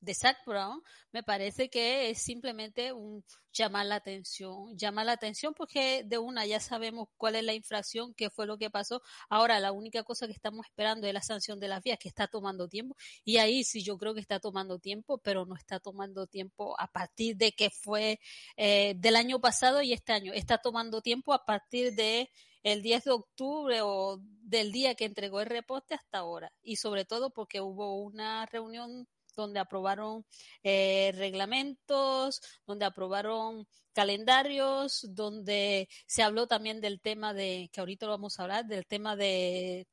de 0.00 0.14
Zach 0.14 0.38
Brown 0.46 0.82
me 1.12 1.22
parece 1.22 1.68
que 1.68 2.10
es 2.10 2.22
simplemente 2.22 2.92
un 2.92 3.24
llamar 3.52 3.86
la 3.86 3.96
atención, 3.96 4.76
llamar 4.76 5.06
la 5.06 5.12
atención 5.12 5.54
porque 5.54 6.04
de 6.04 6.18
una 6.18 6.46
ya 6.46 6.60
sabemos 6.60 7.08
cuál 7.16 7.36
es 7.36 7.44
la 7.44 7.52
infracción, 7.52 8.14
qué 8.14 8.30
fue 8.30 8.46
lo 8.46 8.58
que 8.58 8.70
pasó. 8.70 9.02
Ahora 9.28 9.58
la 9.60 9.72
única 9.72 10.02
cosa 10.04 10.26
que 10.26 10.32
estamos 10.32 10.66
esperando 10.66 11.06
es 11.06 11.14
la 11.14 11.22
sanción 11.22 11.58
de 11.58 11.68
las 11.68 11.82
vías 11.82 11.98
que 11.98 12.08
está 12.08 12.28
tomando 12.28 12.68
tiempo 12.68 12.96
y 13.24 13.38
ahí 13.38 13.64
sí 13.64 13.82
yo 13.82 13.98
creo 13.98 14.14
que 14.14 14.20
está 14.20 14.40
tomando 14.40 14.78
tiempo, 14.78 15.18
pero 15.18 15.46
no 15.46 15.56
está 15.56 15.80
tomando 15.80 16.26
tiempo 16.26 16.78
a 16.78 16.86
partir 16.88 17.36
de 17.36 17.52
que 17.52 17.70
fue 17.70 18.20
eh, 18.56 18.94
del 18.96 19.16
año 19.16 19.40
pasado 19.40 19.82
y 19.82 19.92
este 19.92 20.12
año. 20.12 20.32
Está 20.32 20.58
tomando 20.58 21.02
tiempo 21.02 21.32
a 21.32 21.44
partir 21.44 21.94
de 21.94 22.30
el 22.62 22.82
10 22.82 23.04
de 23.04 23.10
octubre 23.10 23.80
o 23.82 24.20
del 24.42 24.72
día 24.72 24.94
que 24.94 25.06
entregó 25.06 25.40
el 25.40 25.46
reporte 25.46 25.94
hasta 25.94 26.18
ahora 26.18 26.52
y 26.62 26.76
sobre 26.76 27.04
todo 27.04 27.30
porque 27.30 27.60
hubo 27.60 27.96
una 28.02 28.46
reunión 28.46 29.08
donde 29.34 29.60
aprobaron 29.60 30.24
eh, 30.62 31.12
reglamentos, 31.16 32.40
donde 32.66 32.84
aprobaron 32.84 33.66
calendarios, 33.92 35.06
donde 35.10 35.88
se 36.06 36.22
habló 36.22 36.46
también 36.46 36.80
del 36.80 37.00
tema 37.00 37.34
de, 37.34 37.70
que 37.72 37.80
ahorita 37.80 38.06
lo 38.06 38.12
vamos 38.12 38.38
a 38.38 38.44
hablar, 38.44 38.66
del 38.66 38.86
tema 38.86 39.16
de, 39.16 39.86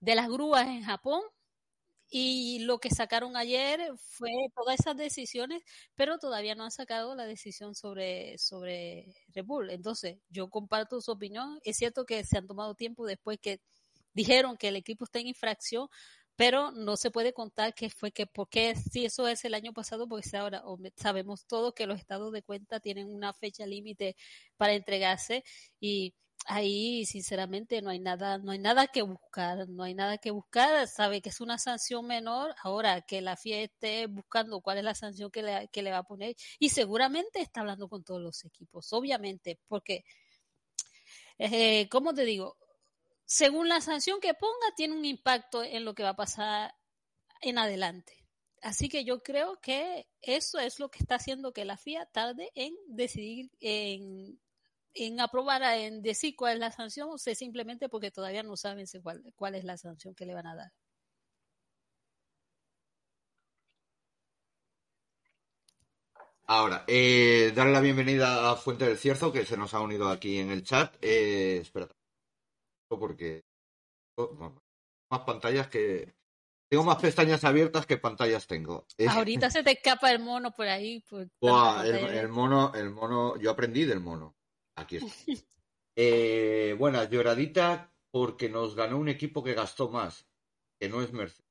de 0.00 0.14
las 0.14 0.28
grúas 0.28 0.66
en 0.66 0.82
Japón. 0.82 1.22
Y 2.10 2.60
lo 2.60 2.78
que 2.78 2.88
sacaron 2.90 3.36
ayer 3.36 3.92
fue 3.98 4.30
todas 4.54 4.80
esas 4.80 4.96
decisiones, 4.96 5.62
pero 5.94 6.18
todavía 6.18 6.54
no 6.54 6.64
han 6.64 6.70
sacado 6.70 7.14
la 7.14 7.26
decisión 7.26 7.74
sobre, 7.74 8.38
sobre 8.38 9.14
Red 9.34 9.44
Bull. 9.44 9.70
Entonces, 9.70 10.16
yo 10.30 10.48
comparto 10.48 11.02
su 11.02 11.10
opinión. 11.10 11.60
Es 11.64 11.76
cierto 11.76 12.06
que 12.06 12.24
se 12.24 12.38
han 12.38 12.46
tomado 12.46 12.74
tiempo 12.74 13.04
después 13.04 13.38
que 13.38 13.60
dijeron 14.14 14.56
que 14.56 14.68
el 14.68 14.76
equipo 14.76 15.04
está 15.04 15.20
en 15.20 15.28
infracción, 15.28 15.88
pero 16.38 16.70
no 16.70 16.96
se 16.96 17.10
puede 17.10 17.32
contar 17.32 17.74
qué 17.74 17.90
fue 17.90 18.12
que, 18.12 18.24
porque 18.28 18.76
si 18.76 19.04
eso 19.04 19.26
es 19.26 19.44
el 19.44 19.54
año 19.54 19.72
pasado, 19.72 20.06
pues 20.08 20.32
ahora 20.34 20.62
sabemos 20.94 21.46
todos 21.46 21.74
que 21.74 21.84
los 21.88 21.98
estados 21.98 22.32
de 22.32 22.42
cuenta 22.44 22.78
tienen 22.78 23.12
una 23.12 23.32
fecha 23.32 23.66
límite 23.66 24.14
para 24.56 24.74
entregarse 24.74 25.42
y 25.80 26.14
ahí 26.46 27.04
sinceramente 27.06 27.82
no 27.82 27.90
hay 27.90 27.98
nada, 27.98 28.38
no 28.38 28.52
hay 28.52 28.60
nada 28.60 28.86
que 28.86 29.02
buscar, 29.02 29.68
no 29.68 29.82
hay 29.82 29.94
nada 29.94 30.18
que 30.18 30.30
buscar, 30.30 30.86
sabe 30.86 31.20
que 31.22 31.30
es 31.30 31.40
una 31.40 31.58
sanción 31.58 32.06
menor, 32.06 32.54
ahora 32.62 33.00
que 33.00 33.20
la 33.20 33.36
FIA 33.36 33.62
esté 33.62 34.06
buscando 34.06 34.60
cuál 34.60 34.78
es 34.78 34.84
la 34.84 34.94
sanción 34.94 35.32
que 35.32 35.42
le, 35.42 35.68
que 35.72 35.82
le 35.82 35.90
va 35.90 35.98
a 35.98 36.02
poner 36.04 36.36
y 36.60 36.68
seguramente 36.68 37.40
está 37.40 37.62
hablando 37.62 37.88
con 37.88 38.04
todos 38.04 38.20
los 38.22 38.44
equipos, 38.44 38.92
obviamente, 38.92 39.58
porque, 39.66 40.04
eh, 41.38 41.88
¿cómo 41.88 42.14
te 42.14 42.24
digo? 42.24 42.56
Según 43.28 43.68
la 43.68 43.82
sanción 43.82 44.20
que 44.20 44.32
ponga, 44.32 44.74
tiene 44.74 44.96
un 44.96 45.04
impacto 45.04 45.62
en 45.62 45.84
lo 45.84 45.94
que 45.94 46.02
va 46.02 46.10
a 46.10 46.16
pasar 46.16 46.74
en 47.42 47.58
adelante. 47.58 48.26
Así 48.62 48.88
que 48.88 49.04
yo 49.04 49.22
creo 49.22 49.60
que 49.60 50.08
eso 50.22 50.58
es 50.58 50.80
lo 50.80 50.90
que 50.90 50.98
está 51.00 51.16
haciendo 51.16 51.52
que 51.52 51.66
la 51.66 51.76
FIA 51.76 52.06
tarde 52.06 52.50
en 52.54 52.74
decidir, 52.88 53.50
en, 53.60 54.40
aprobar, 55.20 55.62
en 55.62 56.02
decir 56.02 56.36
cuál 56.36 56.54
es 56.54 56.60
la 56.60 56.72
sanción, 56.72 57.10
o 57.10 57.18
sea, 57.18 57.34
simplemente 57.34 57.90
porque 57.90 58.10
todavía 58.10 58.42
no 58.42 58.56
saben 58.56 58.86
cuál, 59.02 59.22
cuál 59.36 59.54
es 59.56 59.64
la 59.64 59.76
sanción 59.76 60.14
que 60.14 60.24
le 60.26 60.34
van 60.34 60.46
a 60.46 60.56
dar. 60.56 60.72
Ahora, 66.46 66.84
eh, 66.86 67.52
darle 67.54 67.72
la 67.74 67.80
bienvenida 67.82 68.50
a 68.50 68.56
Fuente 68.56 68.86
del 68.86 68.96
Cierzo, 68.96 69.30
que 69.30 69.44
se 69.44 69.58
nos 69.58 69.74
ha 69.74 69.80
unido 69.80 70.08
aquí 70.08 70.38
en 70.38 70.50
el 70.50 70.64
chat. 70.64 70.96
Eh, 71.02 71.58
espera, 71.58 71.88
porque 72.88 73.44
más 75.10 75.20
pantallas 75.26 75.68
que 75.68 76.14
tengo 76.70 76.84
más 76.84 77.00
pestañas 77.00 77.44
abiertas 77.44 77.86
que 77.86 77.96
pantallas 77.96 78.46
tengo. 78.46 78.86
Ahorita 79.08 79.50
se 79.50 79.62
te 79.62 79.72
escapa 79.72 80.12
el 80.12 80.18
mono 80.18 80.52
por 80.52 80.68
ahí. 80.68 81.00
Por 81.00 81.28
Buah, 81.40 81.86
el, 81.86 81.96
el, 81.96 82.28
mono, 82.28 82.72
el 82.74 82.90
mono, 82.90 83.38
yo 83.38 83.50
aprendí 83.50 83.84
del 83.84 84.00
mono. 84.00 84.36
Aquí 84.76 84.96
está. 84.96 85.12
eh, 85.96 86.76
bueno, 86.78 87.02
lloradita 87.04 87.90
porque 88.10 88.48
nos 88.48 88.74
ganó 88.74 88.98
un 88.98 89.08
equipo 89.08 89.42
que 89.42 89.54
gastó 89.54 89.88
más, 89.88 90.26
que 90.78 90.88
no 90.88 91.02
es 91.02 91.12
Mercedes. 91.12 91.48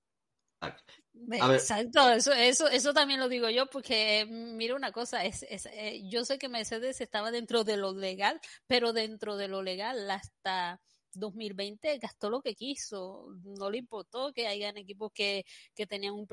Exacto, 1.32 2.12
eso, 2.12 2.32
eso, 2.32 2.67
eso 2.67 2.94
también 2.94 3.20
lo 3.20 3.27
digo 3.27 3.50
yo, 3.50 3.67
porque 3.67 4.25
mira 4.29 4.75
una 4.75 4.91
cosa, 4.91 5.24
es, 5.25 5.44
es 5.50 5.67
eh, 5.67 6.01
yo 6.10 6.25
sé 6.25 6.38
que 6.38 6.50
Mercedes 6.50 7.01
estaba 7.01 7.32
dentro 7.32 7.63
de 7.63 7.77
lo 7.77 7.94
legal, 7.94 8.39
pero 8.67 8.94
dentro 8.94 9.36
de 9.36 9.48
lo 9.48 9.62
legal 9.62 10.10
hasta 10.10 10.79
2020 11.19 11.97
gastó 12.00 12.29
lo 12.29 12.41
que 12.41 12.55
quiso, 12.55 13.27
no 13.43 13.69
le 13.69 13.79
importó 13.79 14.33
que 14.33 14.47
hayan 14.47 14.77
equipos 14.77 15.12
que, 15.13 15.45
que 15.75 15.88
tenían 15.88 16.13
un, 16.13 16.27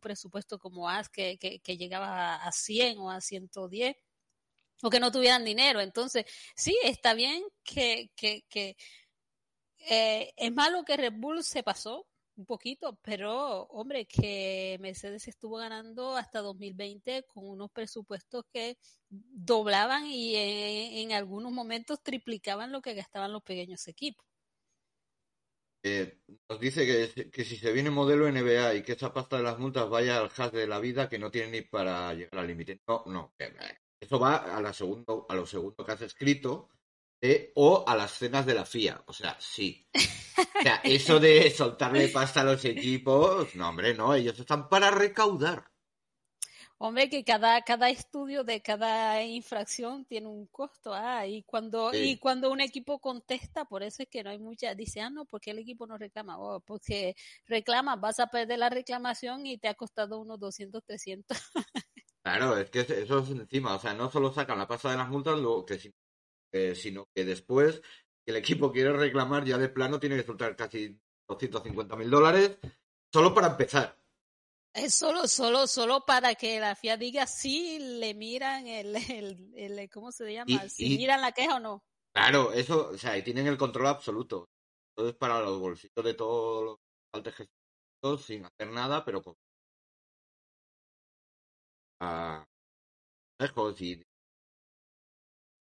presupuesto 0.00 0.58
como 0.58 0.88
AS 0.88 1.08
que, 1.08 1.38
que, 1.38 1.60
que, 1.60 1.76
llegaba 1.76 2.36
a 2.36 2.52
100 2.52 2.98
o 2.98 3.10
a 3.10 3.20
110 3.20 3.96
o 4.82 4.90
que 4.90 5.00
no 5.00 5.10
tuvieran 5.10 5.44
dinero. 5.44 5.80
Entonces, 5.80 6.24
sí, 6.54 6.76
está 6.84 7.14
bien 7.14 7.42
que, 7.64 8.10
que, 8.16 8.44
que 8.48 8.76
eh, 9.88 10.32
es 10.36 10.52
malo 10.52 10.84
que 10.84 10.96
Red 10.96 11.14
Bull 11.16 11.42
se 11.44 11.62
pasó, 11.62 12.06
un 12.36 12.46
poquito, 12.46 12.98
pero 13.02 13.62
hombre, 13.64 14.06
que 14.06 14.76
Mercedes 14.80 15.28
estuvo 15.28 15.56
ganando 15.56 16.16
hasta 16.16 16.40
2020 16.40 17.24
con 17.24 17.48
unos 17.48 17.70
presupuestos 17.70 18.44
que 18.52 18.76
doblaban 19.08 20.06
y 20.06 20.36
en, 20.36 21.10
en 21.10 21.12
algunos 21.12 21.52
momentos 21.52 22.02
triplicaban 22.02 22.72
lo 22.72 22.82
que 22.82 22.94
gastaban 22.94 23.32
los 23.32 23.42
pequeños 23.42 23.88
equipos. 23.88 24.26
Eh, 25.88 26.18
nos 26.48 26.58
dice 26.58 26.84
que, 26.84 27.30
que, 27.30 27.44
si 27.44 27.56
se 27.56 27.70
viene 27.70 27.90
modelo 27.90 28.28
NBA 28.28 28.74
y 28.74 28.82
que 28.82 28.92
esa 28.92 29.12
pasta 29.12 29.36
de 29.36 29.44
las 29.44 29.58
multas 29.58 29.88
vaya 29.88 30.18
al 30.18 30.30
hash 30.36 30.50
de 30.50 30.66
la 30.66 30.80
vida 30.80 31.08
que 31.08 31.18
no 31.18 31.30
tiene 31.30 31.50
ni 31.52 31.60
para 31.60 32.12
llegar 32.12 32.40
al 32.40 32.48
límite. 32.48 32.80
No, 32.88 33.04
no. 33.06 33.34
Eso 34.00 34.18
va 34.18 34.36
a, 34.36 34.60
la 34.60 34.72
segundo, 34.72 35.26
a 35.28 35.36
lo 35.36 35.46
segundo 35.46 35.84
que 35.84 35.92
has 35.92 36.02
escrito 36.02 36.68
eh, 37.20 37.52
o 37.54 37.84
a 37.86 37.96
las 37.96 38.12
cenas 38.12 38.46
de 38.46 38.54
la 38.54 38.64
FIA. 38.64 39.02
O 39.06 39.12
sea, 39.12 39.36
sí. 39.40 39.88
O 39.94 40.62
sea, 40.62 40.80
eso 40.84 41.18
de 41.20 41.50
soltarle 41.50 42.08
pasta 42.08 42.40
a 42.42 42.44
los 42.44 42.64
equipos, 42.64 43.54
no, 43.54 43.68
hombre, 43.68 43.94
no, 43.94 44.14
ellos 44.14 44.38
están 44.38 44.68
para 44.68 44.90
recaudar. 44.90 45.70
Hombre, 46.78 47.08
que 47.08 47.24
cada, 47.24 47.62
cada 47.62 47.88
estudio 47.88 48.44
de 48.44 48.60
cada 48.60 49.22
infracción 49.22 50.04
tiene 50.04 50.26
un 50.28 50.46
costo. 50.46 50.92
Ah, 50.92 51.26
y 51.26 51.42
cuando, 51.44 51.90
Sí. 51.92 52.10
y 52.10 52.18
cuando 52.18 52.50
un 52.52 52.60
equipo 52.60 52.98
contesta, 52.98 53.64
por 53.64 53.82
eso 53.82 54.02
es 54.02 54.08
que 54.10 54.22
no 54.22 54.28
hay 54.28 54.38
mucha, 54.38 54.74
dice, 54.74 55.00
ah, 55.00 55.08
no, 55.08 55.24
porque 55.24 55.52
el 55.52 55.58
equipo 55.58 55.86
no 55.86 55.96
reclama? 55.96 56.38
Oh, 56.38 56.60
porque 56.60 57.16
reclama, 57.46 57.96
vas 57.96 58.20
a 58.20 58.26
perder 58.26 58.58
la 58.58 58.68
reclamación 58.68 59.46
y 59.46 59.56
te 59.56 59.68
ha 59.68 59.74
costado 59.74 60.18
unos 60.20 60.38
200, 60.38 60.84
300. 60.84 61.38
Claro, 62.22 62.58
es 62.58 62.68
que 62.70 62.80
eso 62.80 63.20
es 63.20 63.30
encima, 63.30 63.74
o 63.76 63.78
sea, 63.78 63.94
no 63.94 64.10
solo 64.10 64.32
sacan 64.32 64.58
la 64.58 64.66
pasta 64.66 64.90
de 64.90 64.96
las 64.98 65.08
multas, 65.08 65.38
lo 65.38 65.64
que, 65.64 65.78
si- 65.78 65.94
eh, 66.56 66.74
sino 66.74 67.06
que 67.14 67.24
después 67.24 67.76
si 68.24 68.30
el 68.30 68.36
equipo 68.36 68.72
quiere 68.72 68.92
reclamar 68.92 69.44
ya 69.44 69.58
de 69.58 69.68
plano 69.68 70.00
tiene 70.00 70.16
que 70.16 70.24
soltar 70.24 70.56
casi 70.56 70.98
250 71.28 71.96
mil 71.96 72.10
dólares 72.10 72.58
solo 73.12 73.34
para 73.34 73.48
empezar. 73.48 73.98
Es 74.74 74.94
solo, 74.94 75.26
solo, 75.26 75.66
solo 75.66 76.04
para 76.04 76.34
que 76.34 76.60
la 76.60 76.74
FIA 76.74 76.96
diga 76.96 77.26
si 77.26 77.78
le 77.78 78.12
miran 78.14 78.66
el, 78.66 78.94
el, 79.10 79.52
el- 79.56 79.90
¿cómo 79.90 80.12
se 80.12 80.32
llama? 80.32 80.64
Y- 80.64 80.68
si 80.68 80.86
y- 80.86 80.96
miran 80.98 81.20
la 81.20 81.32
queja 81.32 81.56
o 81.56 81.60
no. 81.60 81.82
Claro, 82.14 82.52
eso, 82.52 82.88
o 82.90 82.98
sea, 82.98 83.16
y 83.16 83.22
tienen 83.22 83.46
el 83.46 83.58
control 83.58 83.86
absoluto. 83.88 84.48
Todo 84.94 85.10
es 85.10 85.14
para 85.14 85.40
los 85.40 85.58
bolsillos 85.60 86.02
de 86.04 86.14
todos 86.14 86.64
los 86.64 86.76
altos 87.12 87.34
gestionados 87.34 88.24
sin 88.26 88.44
hacer 88.44 88.68
nada, 88.72 89.04
pero 89.04 89.22
con 89.22 89.34
a 92.00 92.44
lejos 93.38 93.80
y, 93.80 94.02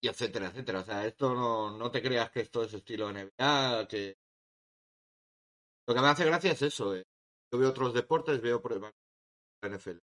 y 0.05 0.09
etcétera, 0.09 0.49
etcétera. 0.49 0.81
O 0.81 0.85
sea, 0.85 1.07
esto 1.07 1.35
no, 1.35 1.79
no 1.79 1.91
te 1.91 2.03
creas 2.03 2.31
que 2.31 2.41
esto 2.41 2.63
es 2.63 2.75
estilo 2.75 3.11
NBA, 3.11 3.89
que 3.89 4.19
lo 5.89 5.95
que 5.95 6.01
me 6.01 6.09
hace 6.09 6.27
gracia 6.27 6.53
es 6.53 6.61
eso. 6.61 6.95
eh. 6.95 7.05
Yo 7.51 7.59
veo 7.59 7.71
otros 7.71 7.95
deportes, 7.95 8.43
veo 8.43 8.61
ejemplo 8.61 8.93
la 9.63 9.69
NFL. 9.71 9.99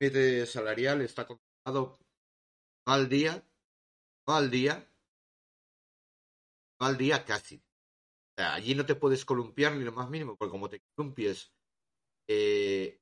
El 0.00 0.10
límite 0.10 0.46
salarial 0.46 1.02
está 1.02 1.24
controlado 1.24 2.00
al 2.88 3.08
día, 3.08 3.46
al 4.26 4.50
día, 4.50 4.88
al 6.80 6.96
día 6.98 7.24
casi. 7.24 7.62
Allí 8.38 8.74
no 8.74 8.84
te 8.84 8.96
puedes 8.96 9.24
columpiar 9.24 9.76
ni 9.76 9.84
lo 9.84 9.92
más 9.92 10.10
mínimo, 10.10 10.34
porque 10.36 10.50
como 10.50 10.68
te 10.68 10.80
columpies 10.96 11.52
eh, 12.28 12.98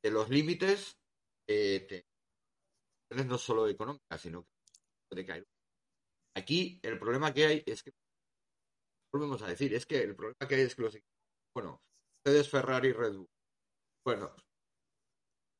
de 0.00 0.10
los 0.12 0.28
límites, 0.30 0.96
eh, 1.48 2.04
no 3.26 3.36
solo 3.38 3.66
económica, 3.68 4.16
sino 4.16 4.44
que 4.44 4.59
puede 5.10 5.26
caer. 5.26 5.46
Aquí 6.36 6.80
el 6.82 6.98
problema 6.98 7.34
que 7.34 7.46
hay 7.46 7.62
es 7.66 7.82
que, 7.82 7.92
volvemos 9.12 9.42
a 9.42 9.48
decir, 9.48 9.74
es 9.74 9.84
que 9.84 9.98
el 9.98 10.14
problema 10.14 10.48
que 10.48 10.54
hay 10.54 10.60
es 10.62 10.74
que 10.74 10.82
los 10.82 10.98
bueno, 11.54 11.82
ustedes 12.18 12.48
Ferrari 12.48 12.88
y 12.88 12.92
Red 12.92 13.16
Bull, 13.16 13.28
bueno, 14.04 14.34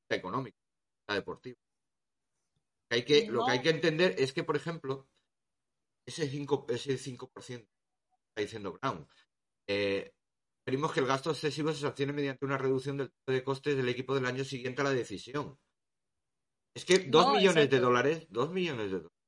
la 0.09 0.17
económica, 0.17 0.59
la 1.09 1.17
deportiva. 1.17 1.59
Que 2.89 2.97
hay 2.97 3.05
que, 3.05 3.27
Lo 3.27 3.45
que 3.45 3.53
hay 3.53 3.63
que 3.63 3.71
entender 3.71 4.15
es 4.19 4.33
que, 4.33 4.45
por 4.45 4.57
ejemplo, 4.57 5.09
ese 6.07 6.31
5%, 6.31 6.71
ese 6.71 6.97
5% 6.97 7.69
está 8.29 8.41
diciendo 8.41 8.73
Brown, 8.73 9.07
eh, 9.69 10.13
que 10.65 11.01
el 11.01 11.07
gasto 11.07 11.31
excesivo 11.31 11.73
se 11.73 11.81
sancione 11.81 12.13
mediante 12.13 12.45
una 12.45 12.59
reducción 12.59 12.97
del 12.97 13.13
de 13.27 13.45
costes 13.45 13.77
del 13.77 13.89
equipo 13.89 14.15
del 14.15 14.27
año 14.27 14.45
siguiente 14.45 14.81
a 14.81 14.85
la 14.85 14.91
decisión. 14.93 15.59
Es 16.75 16.85
que 16.85 17.01
dos 17.01 17.27
No, 17.27 17.35
millones 17.35 17.69
de 17.69 17.81
dólares, 17.81 18.27
dos 18.31 18.51
millones 18.53 18.91
de 18.91 18.99
dólares. 18.99 19.20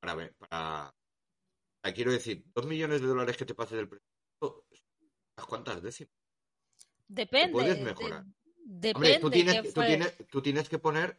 Para 0.00 0.14
ver, 0.14 0.34
para, 0.36 0.94
para- 1.82 1.94
quiero 1.94 2.12
decir, 2.12 2.44
dos 2.54 2.66
millones 2.66 3.00
de 3.00 3.06
dólares 3.06 3.36
que 3.36 3.44
te 3.44 3.54
pases 3.54 3.76
del 3.78 3.88
presupuesto, 3.88 4.66
¿unas 5.36 5.46
cuántas 5.48 5.82
décimas? 5.82 6.12
Depende. 7.08 7.52
puedes 7.52 7.78
de- 7.78 7.84
mejorar. 7.84 8.24
depende. 8.64 8.94
Hombre, 8.94 9.18
tú 9.20 9.30
tienes, 9.30 9.54
qué 9.62 9.68
tú, 9.68 9.80
fue. 9.80 9.86
tienes, 9.86 10.14
tú 10.30 10.42
tienes 10.42 10.68
que 10.68 10.78
poner 10.78 11.18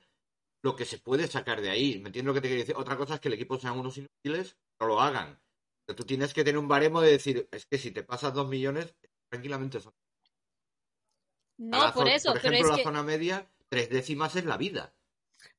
lo 0.64 0.76
que 0.76 0.86
se 0.86 1.00
puede 1.00 1.28
sacar 1.28 1.62
de 1.62 1.70
ahí. 1.70 2.00
¿Me 2.00 2.10
entiendes 2.10 2.26
lo 2.28 2.34
que 2.34 2.42
te 2.42 2.48
quiero 2.48 2.62
decir? 2.62 2.76
Otra 2.78 2.98
cosa 2.98 3.16
es 3.16 3.20
que 3.20 3.28
el 3.30 3.34
equipo 3.34 3.58
sean 3.58 3.80
unos 3.80 3.98
inútiles, 3.98 4.58
no 4.80 4.88
lo 4.88 5.02
hagan. 5.02 5.40
Pero 5.86 5.96
tú 5.96 6.04
tienes 6.04 6.34
que 6.34 6.44
tener 6.44 6.60
un 6.60 6.68
baremo 6.68 7.02
de 7.02 7.12
decir, 7.12 7.48
es 7.52 7.66
que 7.66 7.78
si 7.78 7.92
te 7.92 8.04
pasas 8.04 8.34
dos 8.34 8.48
millones, 8.48 8.94
tranquilamente 9.30 9.80
son. 9.80 9.94
No, 11.58 11.92
por 11.94 12.08
eso, 12.08 12.32
por 12.32 12.42
pero 12.42 12.54
ejemplo, 12.54 12.68
es 12.68 12.72
la 12.72 12.78
que, 12.78 12.84
zona 12.84 13.04
media, 13.04 13.52
tres 13.68 13.90
décimas 13.90 14.36
es 14.36 14.46
la 14.46 14.58
vida. 14.58 14.94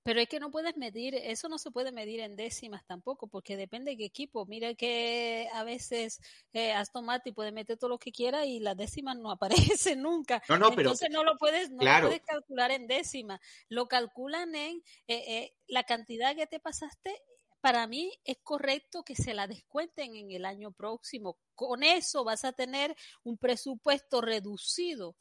Pero 0.02 0.20
es 0.20 0.28
que 0.28 0.40
no 0.40 0.50
puedes 0.50 0.76
medir, 0.76 1.14
eso 1.14 1.48
no 1.48 1.58
se 1.58 1.70
puede 1.70 1.92
medir 1.92 2.20
en 2.20 2.36
décimas 2.36 2.84
tampoco, 2.86 3.26
porque 3.28 3.56
depende 3.56 3.92
de 3.92 3.96
qué 3.96 4.04
equipo. 4.06 4.46
Mira 4.46 4.74
que 4.74 5.48
a 5.52 5.64
veces 5.64 6.20
eh, 6.52 6.72
Aston 6.72 7.04
Martin 7.04 7.34
puede 7.34 7.52
meter 7.52 7.76
todo 7.78 7.90
lo 7.90 7.98
que 7.98 8.12
quiera 8.12 8.44
y 8.46 8.60
las 8.60 8.76
décimas 8.76 9.16
no 9.16 9.30
aparecen 9.82 10.02
nunca. 10.02 10.42
No, 10.48 10.58
no, 10.58 10.70
pero- 10.70 10.82
Entonces 10.90 11.08
no 11.10 11.24
lo 11.24 11.36
puedes, 11.38 11.70
no 11.70 11.82
lo 12.02 12.08
puedes 12.08 12.22
calcular 12.22 12.70
en 12.70 12.86
décimas. 12.86 13.40
Lo 13.68 13.86
calculan 13.86 14.54
en 14.54 14.76
eh, 15.06 15.24
eh, 15.36 15.54
la 15.66 15.84
cantidad 15.84 16.34
que 16.34 16.46
te 16.46 16.60
pasaste. 16.60 17.20
Para 17.60 17.86
mí 17.86 18.10
es 18.24 18.38
correcto 18.42 19.02
que 19.02 19.14
se 19.14 19.34
la 19.34 19.46
descuenten 19.46 20.16
en 20.16 20.30
el 20.30 20.46
año 20.46 20.72
próximo. 20.72 21.36
Con 21.54 21.82
eso 21.82 22.24
vas 22.24 22.44
a 22.46 22.52
tener 22.52 22.96
un 23.22 23.36
presupuesto 23.36 24.22
reducido. 24.22 25.14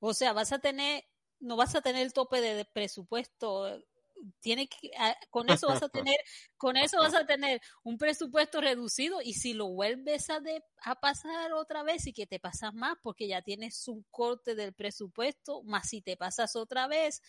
O 0.00 0.14
sea, 0.14 0.32
vas 0.32 0.52
a 0.52 0.58
tener, 0.58 1.04
no 1.38 1.56
vas 1.56 1.74
a 1.74 1.82
tener 1.82 2.02
el 2.02 2.14
tope 2.14 2.40
de 2.40 2.64
presupuesto 2.64 3.78
tiene 4.40 4.68
que 4.68 4.90
ah, 4.98 5.16
con 5.30 5.48
eso 5.48 5.68
vas 5.68 5.82
a 5.82 5.88
tener 5.90 6.16
con 6.56 6.76
eso 6.76 6.98
vas 6.98 7.14
a 7.14 7.26
tener 7.26 7.60
un 7.82 7.98
presupuesto 7.98 8.60
reducido 8.60 9.20
y 9.22 9.34
si 9.34 9.54
lo 9.54 9.68
vuelves 9.68 10.30
a, 10.30 10.40
de- 10.40 10.64
a 10.84 10.96
pasar 11.00 11.52
otra 11.52 11.82
vez 11.82 12.06
y 12.06 12.12
que 12.12 12.26
te 12.26 12.38
pasas 12.40 12.74
más 12.74 12.96
porque 13.02 13.28
ya 13.28 13.42
tienes 13.42 13.88
un 13.88 14.04
corte 14.10 14.54
del 14.54 14.72
presupuesto 14.74 15.62
más 15.64 15.88
si 15.88 16.02
te 16.02 16.16
pasas 16.16 16.56
otra 16.56 16.86
vez 16.86 17.22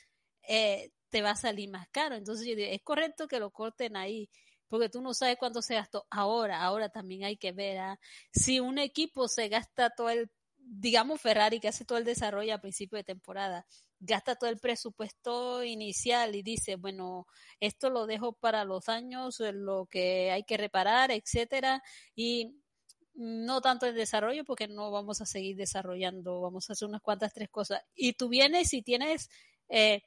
eh, 0.47 0.91
te 1.09 1.21
va 1.21 1.31
a 1.31 1.35
salir 1.35 1.69
más 1.69 1.87
caro. 1.89 2.15
Entonces 2.15 2.47
yo 2.47 2.55
digo 2.55 2.69
es 2.71 2.81
correcto 2.83 3.27
que 3.27 3.39
lo 3.39 3.51
corten 3.51 3.95
ahí 3.95 4.29
porque 4.67 4.89
tú 4.89 5.01
no 5.01 5.13
sabes 5.13 5.37
cuánto 5.37 5.61
se 5.61 5.75
gastó. 5.75 6.05
Ahora 6.09 6.61
ahora 6.63 6.89
también 6.89 7.23
hay 7.23 7.37
que 7.37 7.51
ver 7.51 7.77
ah, 7.79 7.99
si 8.31 8.59
un 8.59 8.77
equipo 8.79 9.27
se 9.27 9.47
gasta 9.49 9.89
todo 9.91 10.09
el 10.09 10.29
digamos 10.57 11.21
Ferrari 11.21 11.59
que 11.59 11.67
hace 11.67 11.85
todo 11.85 11.97
el 11.97 12.05
desarrollo 12.05 12.55
a 12.55 12.61
principio 12.61 12.97
de 12.97 13.03
temporada 13.03 13.65
gasta 14.05 14.35
todo 14.35 14.49
el 14.49 14.59
presupuesto 14.59 15.63
inicial 15.63 16.35
y 16.35 16.43
dice, 16.43 16.75
bueno, 16.75 17.25
esto 17.59 17.89
lo 17.89 18.05
dejo 18.05 18.33
para 18.33 18.65
los 18.65 18.89
años, 18.89 19.39
eh, 19.39 19.53
lo 19.53 19.85
que 19.85 20.31
hay 20.31 20.43
que 20.43 20.57
reparar, 20.57 21.11
etcétera, 21.11 21.81
y 22.15 22.59
no 23.13 23.61
tanto 23.61 23.85
el 23.85 23.95
desarrollo 23.95 24.43
porque 24.43 24.67
no 24.67 24.91
vamos 24.91 25.21
a 25.21 25.25
seguir 25.25 25.55
desarrollando, 25.55 26.41
vamos 26.41 26.69
a 26.69 26.73
hacer 26.73 26.87
unas 26.87 27.01
cuantas 27.01 27.33
tres 27.33 27.49
cosas. 27.49 27.81
Y 27.95 28.13
tú 28.13 28.27
vienes 28.27 28.73
y 28.73 28.81
tienes 28.81 29.29
eh, 29.69 30.01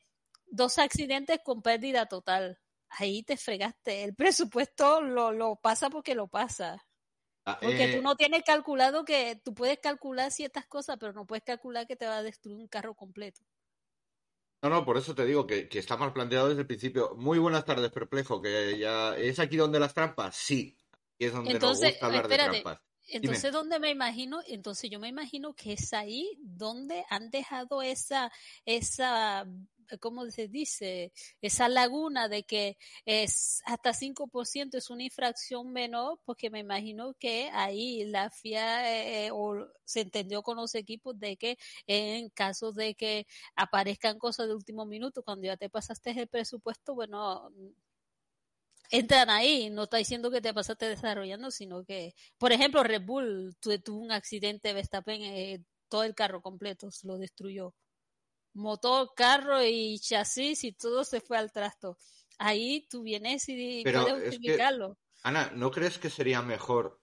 dos 0.46 0.78
accidentes 0.78 1.40
con 1.42 1.62
pérdida 1.62 2.06
total. 2.06 2.58
Ahí 2.88 3.22
te 3.22 3.36
fregaste. 3.36 4.04
El 4.04 4.14
presupuesto 4.14 5.00
lo, 5.00 5.32
lo 5.32 5.56
pasa 5.56 5.88
porque 5.88 6.14
lo 6.14 6.28
pasa. 6.28 6.84
Ah, 7.46 7.58
Porque 7.62 7.92
eh, 7.92 7.96
tú 7.96 8.02
no 8.02 8.16
tienes 8.16 8.42
calculado 8.42 9.04
que 9.04 9.40
tú 9.44 9.54
puedes 9.54 9.78
calcular 9.78 10.32
ciertas 10.32 10.66
cosas, 10.66 10.96
pero 10.98 11.12
no 11.12 11.26
puedes 11.26 11.44
calcular 11.44 11.86
que 11.86 11.94
te 11.94 12.06
va 12.06 12.18
a 12.18 12.22
destruir 12.24 12.56
un 12.56 12.66
carro 12.66 12.94
completo. 12.94 13.40
No, 14.68 14.74
no, 14.74 14.84
por 14.84 14.96
eso 14.96 15.14
te 15.14 15.24
digo 15.24 15.46
que, 15.46 15.68
que 15.68 15.78
está 15.78 15.96
mal 15.96 16.12
planteado 16.12 16.48
desde 16.48 16.62
el 16.62 16.66
principio. 16.66 17.14
Muy 17.16 17.38
buenas 17.38 17.64
tardes, 17.64 17.92
perplejo, 17.92 18.42
que 18.42 18.76
ya 18.76 19.16
es 19.16 19.38
aquí 19.38 19.56
donde 19.56 19.78
las 19.78 19.94
trampas, 19.94 20.34
sí. 20.34 20.76
Y 21.18 21.26
es 21.26 21.32
donde 21.32 21.52
Entonces, 21.52 21.82
nos 21.82 21.90
gusta 21.92 22.06
hablar 22.06 22.22
espérate, 22.22 22.56
de 22.56 22.62
trampas. 22.62 22.82
Entonces, 23.06 23.52
¿dónde 23.52 23.78
me 23.78 23.90
imagino? 23.90 24.40
Entonces, 24.48 24.90
yo 24.90 24.98
me 24.98 25.06
imagino 25.06 25.54
que 25.54 25.74
es 25.74 25.92
ahí 25.92 26.36
donde 26.40 27.04
han 27.10 27.30
dejado 27.30 27.80
esa, 27.80 28.32
esa, 28.64 29.46
¿cómo 30.00 30.28
se 30.30 30.48
dice? 30.48 31.12
Esa 31.40 31.68
laguna 31.68 32.28
de 32.28 32.44
que 32.44 32.76
es 33.04 33.62
hasta 33.66 33.92
5% 33.94 34.76
es 34.78 34.90
una 34.90 35.04
infracción 35.04 35.72
menor, 35.72 36.20
porque 36.24 36.50
me 36.50 36.60
imagino 36.60 37.14
que 37.14 37.50
ahí 37.52 38.04
la 38.06 38.26
FIA 38.26 39.26
eh, 39.26 39.30
o 39.32 39.54
se 39.84 40.00
entendió 40.02 40.42
con 40.42 40.56
los 40.56 40.74
equipos 40.74 41.18
de 41.18 41.36
que 41.36 41.58
en 41.86 42.28
caso 42.30 42.72
de 42.72 42.94
que 42.94 43.26
aparezcan 43.56 44.18
cosas 44.18 44.48
de 44.48 44.54
último 44.54 44.86
minuto, 44.86 45.22
cuando 45.22 45.46
ya 45.46 45.56
te 45.56 45.70
pasaste 45.70 46.10
el 46.20 46.28
presupuesto, 46.28 46.94
bueno, 46.94 47.50
entran 48.90 49.30
ahí, 49.30 49.70
no 49.70 49.84
está 49.84 49.96
diciendo 49.98 50.30
que 50.30 50.40
te 50.40 50.52
pasaste 50.54 50.86
desarrollando, 50.88 51.50
sino 51.50 51.84
que, 51.84 52.14
por 52.38 52.52
ejemplo, 52.52 52.82
Red 52.82 53.02
Bull 53.04 53.56
tu- 53.60 53.78
tuvo 53.80 54.00
un 54.00 54.12
accidente, 54.12 54.72
Verstappen, 54.72 55.22
eh, 55.22 55.62
todo 55.88 56.02
el 56.04 56.14
carro 56.14 56.40
completo 56.42 56.90
se 56.90 57.06
lo 57.06 57.18
destruyó. 57.18 57.74
Motor, 58.56 59.12
carro 59.14 59.62
y 59.62 59.98
chasis 59.98 60.64
y 60.64 60.72
todo 60.72 61.04
se 61.04 61.20
fue 61.20 61.36
al 61.38 61.52
trasto. 61.52 61.98
Ahí 62.38 62.86
tú 62.88 63.02
vienes 63.02 63.48
y 63.48 63.82
Pero 63.84 64.02
puedes 64.02 64.16
es 64.16 64.22
que- 64.22 64.36
justificarlo. 64.36 64.98
Ana, 65.22 65.50
¿no 65.54 65.70
crees 65.70 65.98
que 65.98 66.08
sería 66.10 66.40
mejor 66.42 67.00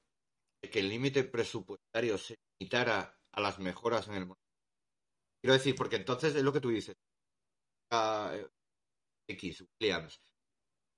que 0.72 0.80
el 0.80 0.90
límite 0.90 1.24
presupuestario 1.24 2.18
se 2.18 2.36
limitara 2.60 3.20
a 3.34 3.42
las 3.42 3.60
mejoras 3.60 4.08
en 4.08 4.14
el 4.16 4.26
motor? 4.28 4.42
Quiero 5.42 5.54
decir, 5.54 5.76
porque 5.76 5.98
entonces 5.98 6.34
es 6.36 6.42
lo 6.44 6.54
que 6.54 6.62
tú 6.62 6.70
dices. 6.70 6.96
Ah, 7.92 8.32
eh, 8.34 8.48
X, 9.28 9.66
Williams, 9.80 10.22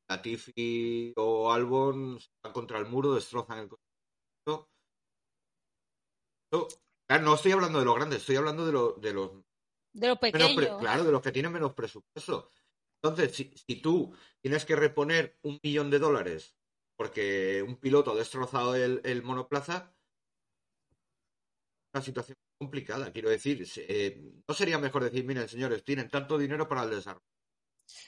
Latifi 0.10 1.14
o 1.18 1.52
Albon 1.52 2.20
se 2.20 2.30
van 2.44 2.54
contra 2.54 2.78
el 2.80 2.86
muro, 2.86 3.16
destrozan 3.16 3.60
el 3.60 3.70
coche. 3.70 3.82
No 7.22 7.34
estoy 7.36 7.52
hablando 7.52 7.80
de 7.80 7.86
los 7.86 7.96
grandes, 7.96 8.20
estoy 8.22 8.36
hablando 8.38 8.66
de, 8.66 8.72
lo- 8.72 8.94
de 8.94 9.14
los 9.14 9.32
De 9.96 10.16
menos 10.32 10.52
pre- 10.54 10.68
pequeños. 10.68 10.80
claro, 10.80 11.04
de 11.04 11.12
los 11.12 11.22
que 11.22 11.32
tienen 11.32 11.52
menos 11.52 11.74
presupuesto. 11.74 12.50
Entonces, 13.02 13.36
si, 13.36 13.52
si 13.68 13.82
tú 13.82 14.16
tienes 14.42 14.66
que 14.66 14.76
reponer 14.76 15.38
un 15.44 15.60
millón 15.64 15.90
de 15.90 16.00
dólares 16.00 16.58
porque 16.98 17.62
un 17.68 17.78
piloto 17.78 18.12
ha 18.12 18.16
destrozado 18.16 18.76
el, 18.76 19.02
el 19.04 19.22
monoplaza, 19.24 19.94
una 21.94 22.04
situación 22.04 22.38
complicada, 22.58 23.12
quiero 23.12 23.30
decir. 23.30 23.66
eh, 23.78 24.22
¿No 24.48 24.54
sería 24.54 24.78
mejor 24.80 25.04
decir, 25.04 25.26
miren, 25.26 25.48
señores, 25.48 25.84
tienen 25.84 26.10
tanto 26.10 26.38
dinero 26.38 26.68
para 26.68 26.84
el 26.84 26.90
desarrollo? 26.92 27.26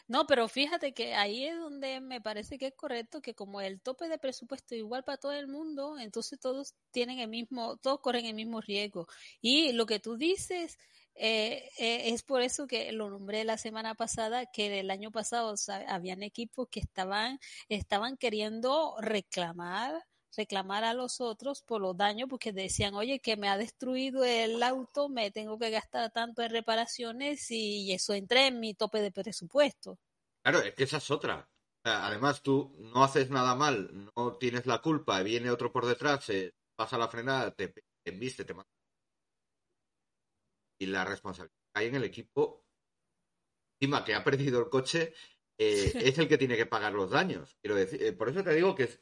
No, 0.08 0.26
pero 0.28 0.48
fíjate 0.48 0.94
que 0.94 1.14
ahí 1.16 1.46
es 1.46 1.58
donde 1.58 2.02
me 2.02 2.22
parece 2.22 2.58
que 2.58 2.68
es 2.68 2.74
correcto 2.76 3.22
que 3.22 3.34
como 3.36 3.62
el 3.62 3.82
tope 3.82 4.08
de 4.10 4.18
presupuesto 4.18 4.76
es 4.76 4.80
igual 4.80 5.04
para 5.04 5.18
todo 5.18 5.32
el 5.34 5.48
mundo, 5.48 5.98
entonces 6.00 6.40
todos 6.40 6.76
tienen 6.92 7.20
el 7.20 7.28
mismo, 7.30 7.78
todos 7.78 8.00
corren 8.02 8.26
el 8.26 8.34
mismo 8.36 8.62
riesgo. 8.62 9.08
Y 9.42 9.74
lo 9.74 9.86
que 9.86 10.00
tú 10.00 10.18
dices 10.18 10.78
eh, 11.20 11.70
eh, 11.78 12.14
es 12.14 12.24
por 12.24 12.42
eso 12.42 12.68
que 12.68 12.92
lo 12.92 13.10
nombré 13.10 13.44
la 13.44 13.58
semana 13.58 13.96
pasada, 13.96 14.46
que 14.48 14.80
el 14.80 14.92
año 14.92 15.12
pasado 15.12 15.54
o 15.54 15.72
habían 15.88 16.24
equipos 16.24 16.68
que 16.70 16.80
estaban, 16.80 17.40
estaban 17.70 18.18
queriendo 18.18 18.96
reclamar 19.02 20.04
reclamar 20.36 20.84
a 20.84 20.94
los 20.94 21.20
otros 21.20 21.64
por 21.64 21.82
los 21.82 21.98
daños 21.98 22.30
porque 22.30 22.52
decían, 22.54 22.94
oye, 22.94 23.20
que 23.20 23.38
me 23.38 23.50
ha 23.50 23.58
destruido 23.58 24.24
el 24.24 24.62
auto, 24.62 25.10
me 25.10 25.32
tengo 25.32 25.58
que 25.58 25.72
gastar 25.72 26.12
tanto 26.12 26.44
en 26.44 26.52
reparaciones 26.52 27.50
y 27.50 27.92
eso 27.94 28.14
entra 28.14 28.46
en 28.46 28.60
mi 28.60 28.74
tope 28.76 29.02
de 29.02 29.12
presupuesto. 29.12 29.98
Claro, 30.44 30.60
es 30.62 30.74
que 30.76 30.84
esa 30.84 30.98
es 30.98 31.12
otra. 31.12 31.50
Además, 31.84 32.42
tú 32.42 32.76
no 32.80 33.04
haces 33.04 33.30
nada 33.30 33.56
mal, 33.56 34.12
no 34.16 34.38
tienes 34.38 34.66
la 34.66 34.82
culpa, 34.82 35.22
viene 35.22 35.52
otro 35.52 35.72
por 35.72 35.86
detrás, 35.86 36.26
se 36.26 36.54
pasa 36.76 36.98
la 36.98 37.08
frenada, 37.08 37.52
te, 37.54 37.70
te 37.70 37.84
embiste, 38.06 38.44
te 38.44 38.54
mata. 38.54 38.77
Y 40.80 40.86
la 40.88 41.06
responsabilidad 41.06 41.56
cae 41.74 41.88
en 41.88 41.96
el 41.96 42.04
equipo, 42.04 42.66
encima 43.80 44.04
que 44.04 44.16
ha 44.16 44.24
perdido 44.24 44.60
el 44.60 44.70
coche, 44.70 45.14
eh, 45.58 45.92
es 45.96 46.18
el 46.18 46.28
que 46.28 46.38
tiene 46.38 46.56
que 46.56 46.66
pagar 46.66 46.94
los 46.94 47.12
daños. 47.12 47.58
Quiero 47.62 47.76
decir, 47.76 48.02
eh, 48.04 48.14
por 48.14 48.30
eso 48.30 48.44
te 48.44 48.54
digo 48.54 48.76
que 48.76 48.84
es, 48.84 49.00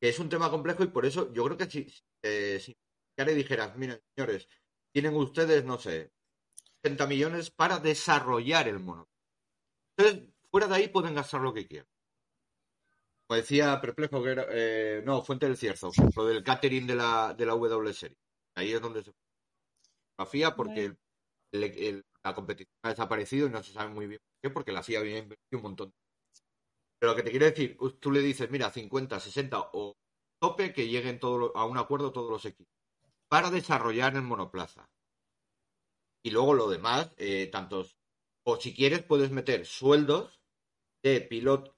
que 0.00 0.08
es 0.08 0.18
un 0.18 0.28
tema 0.28 0.50
complejo 0.50 0.82
y 0.82 0.88
por 0.88 1.06
eso 1.06 1.32
yo 1.32 1.44
creo 1.44 1.56
que 1.56 1.70
si, 1.70 1.86
eh, 2.22 2.58
si 2.60 2.76
ya 3.16 3.24
le 3.24 3.34
dijeras, 3.34 3.76
miren, 3.76 4.02
señores, 4.16 4.48
tienen 4.92 5.14
ustedes, 5.14 5.64
no 5.64 5.78
sé, 5.78 6.12
60 6.82 7.06
millones 7.06 7.50
para 7.50 7.78
desarrollar 7.78 8.68
el 8.68 8.80
mono. 8.80 9.08
Entonces, 9.96 10.28
fuera 10.50 10.66
de 10.66 10.74
ahí 10.74 10.88
pueden 10.88 11.14
gastar 11.14 11.40
lo 11.40 11.54
que 11.54 11.66
quieran. 11.66 11.88
Como 13.26 13.36
decía 13.36 13.80
Perplejo, 13.80 14.22
que 14.22 14.30
era, 14.30 14.46
eh, 14.50 15.02
no, 15.04 15.22
Fuente 15.22 15.46
del 15.46 15.56
Cierzo, 15.56 15.90
lo 16.16 16.26
del 16.26 16.42
catering 16.42 16.86
de 16.86 16.96
la, 16.96 17.34
de 17.34 17.46
la 17.46 17.52
W 17.52 17.92
Series. 17.94 18.18
Ahí 18.54 18.72
es 18.72 18.80
donde 18.80 19.02
se 19.02 19.12
la 20.18 20.26
FIA 20.26 20.54
porque 20.54 20.96
la 21.52 22.34
competición 22.34 22.74
ha 22.82 22.90
desaparecido 22.90 23.46
y 23.46 23.50
no 23.50 23.62
se 23.62 23.72
sabe 23.72 23.90
muy 23.92 24.06
bien 24.06 24.20
por 24.20 24.40
qué, 24.42 24.50
porque 24.54 24.72
la 24.72 24.82
FIA 24.82 25.00
había 25.00 25.18
invertido 25.18 25.58
un 25.58 25.62
montón. 25.62 25.92
Pero 26.98 27.12
lo 27.12 27.16
que 27.16 27.22
te 27.22 27.30
quiero 27.30 27.46
decir, 27.46 27.76
tú 28.00 28.10
le 28.10 28.20
dices, 28.20 28.50
mira, 28.50 28.70
50, 28.70 29.20
60 29.20 29.58
o 29.72 29.94
tope 30.40 30.72
que 30.72 30.88
lleguen 30.88 31.18
todos 31.20 31.38
los- 31.40 31.52
a 31.54 31.64
un 31.64 31.78
acuerdo 31.78 32.12
todos 32.12 32.30
los 32.30 32.44
equipos 32.44 32.72
para 33.28 33.50
desarrollar 33.50 34.14
el 34.14 34.22
monoplaza. 34.22 34.86
Y 36.24 36.30
luego 36.30 36.54
lo 36.54 36.68
demás, 36.68 37.12
eh, 37.16 37.48
tantos, 37.48 37.96
o 38.46 38.56
si 38.60 38.74
quieres 38.74 39.02
puedes 39.02 39.30
meter 39.30 39.66
sueldos 39.66 40.40
de 41.02 41.28
pilot- 41.28 41.74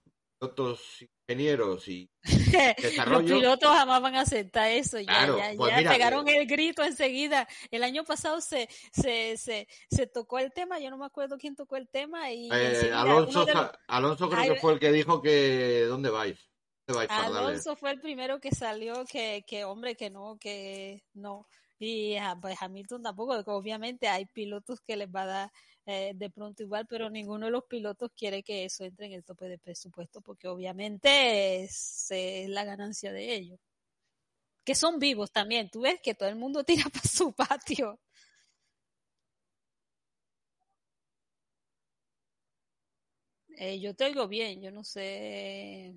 pilotos, 0.48 1.04
ingenieros 1.28 1.88
y 1.88 2.10
Los 3.06 3.22
pilotos 3.24 3.70
jamás 3.70 4.00
van 4.02 4.14
a 4.16 4.20
aceptar 4.20 4.70
eso. 4.70 4.98
Ya, 5.00 5.06
Claro, 5.06 5.38
ya, 5.38 5.52
pues 5.56 5.70
ya 5.72 5.78
mira, 5.78 5.90
pegaron 5.92 6.28
eh, 6.28 6.36
el 6.38 6.46
grito 6.46 6.82
enseguida. 6.84 7.48
El 7.70 7.82
año 7.82 8.04
pasado 8.04 8.40
se, 8.40 8.68
se, 8.92 9.36
se, 9.36 9.66
se 9.90 10.06
tocó 10.06 10.38
el 10.38 10.52
tema, 10.52 10.78
yo 10.78 10.90
no 10.90 10.98
me 10.98 11.06
acuerdo 11.06 11.36
quién 11.38 11.54
tocó 11.56 11.76
el 11.76 11.88
tema 11.88 12.30
y 12.32 12.48
Eh, 12.52 12.90
Alonso, 12.92 13.46
los- 13.46 13.70
Alonso 13.88 14.28
creo 14.28 14.40
Ay, 14.42 14.48
que 14.50 14.60
fue 14.60 14.72
el 14.74 14.78
que 14.80 14.92
dijo 14.92 15.20
que 15.22 15.84
¿dónde 15.88 16.10
vais? 16.10 16.38
¿Dónde 16.86 16.98
vais, 16.98 17.08
pardales? 17.08 17.36
Alonso 17.38 17.76
fue 17.76 17.90
el 17.92 18.00
primero 18.00 18.40
que 18.40 18.50
salió 18.52 19.04
que, 19.06 19.44
que 19.46 19.64
hombre, 19.64 19.96
que 19.96 20.10
no, 20.10 20.36
que 20.38 21.02
no. 21.14 21.46
Y 21.78 22.16
a- 22.16 22.36
pues 22.40 22.56
Hamilton 22.60 23.02
tampoco, 23.02 23.34
porque 23.34 23.50
obviamente 23.50 24.08
hay 24.08 24.26
pilotos 24.26 24.80
que 24.80 24.96
les 24.96 25.08
va 25.08 25.22
a 25.22 25.26
dar 25.26 25.50
eh, 25.86 26.12
de 26.14 26.30
pronto 26.30 26.62
igual, 26.62 26.86
pero 26.86 27.10
ninguno 27.10 27.46
de 27.46 27.52
los 27.52 27.64
pilotos 27.64 28.10
quiere 28.16 28.42
que 28.42 28.64
eso 28.64 28.84
entre 28.84 29.06
en 29.06 29.12
el 29.12 29.24
tope 29.24 29.48
de 29.48 29.58
presupuesto, 29.58 30.20
porque 30.22 30.48
obviamente 30.48 31.62
es, 31.64 32.08
la 32.48 32.64
ganancia 32.64 33.12
de 33.12 33.34
ellos. 33.34 33.60
Que 34.64 34.74
son 34.74 34.98
vivos 34.98 35.30
también, 35.30 35.70
tú 35.70 35.80
ves 35.82 36.00
que 36.02 36.14
todo 36.14 36.28
el 36.28 36.36
mundo 36.36 36.64
tira 36.64 36.84
para 36.90 37.04
su 37.08 37.32
patio. 37.32 37.98
Eh, 43.56 43.80
yo 43.80 43.94
te 43.94 44.04
oigo 44.04 44.26
bien, 44.28 44.60
yo 44.62 44.70
no 44.70 44.82
sé 44.84 45.94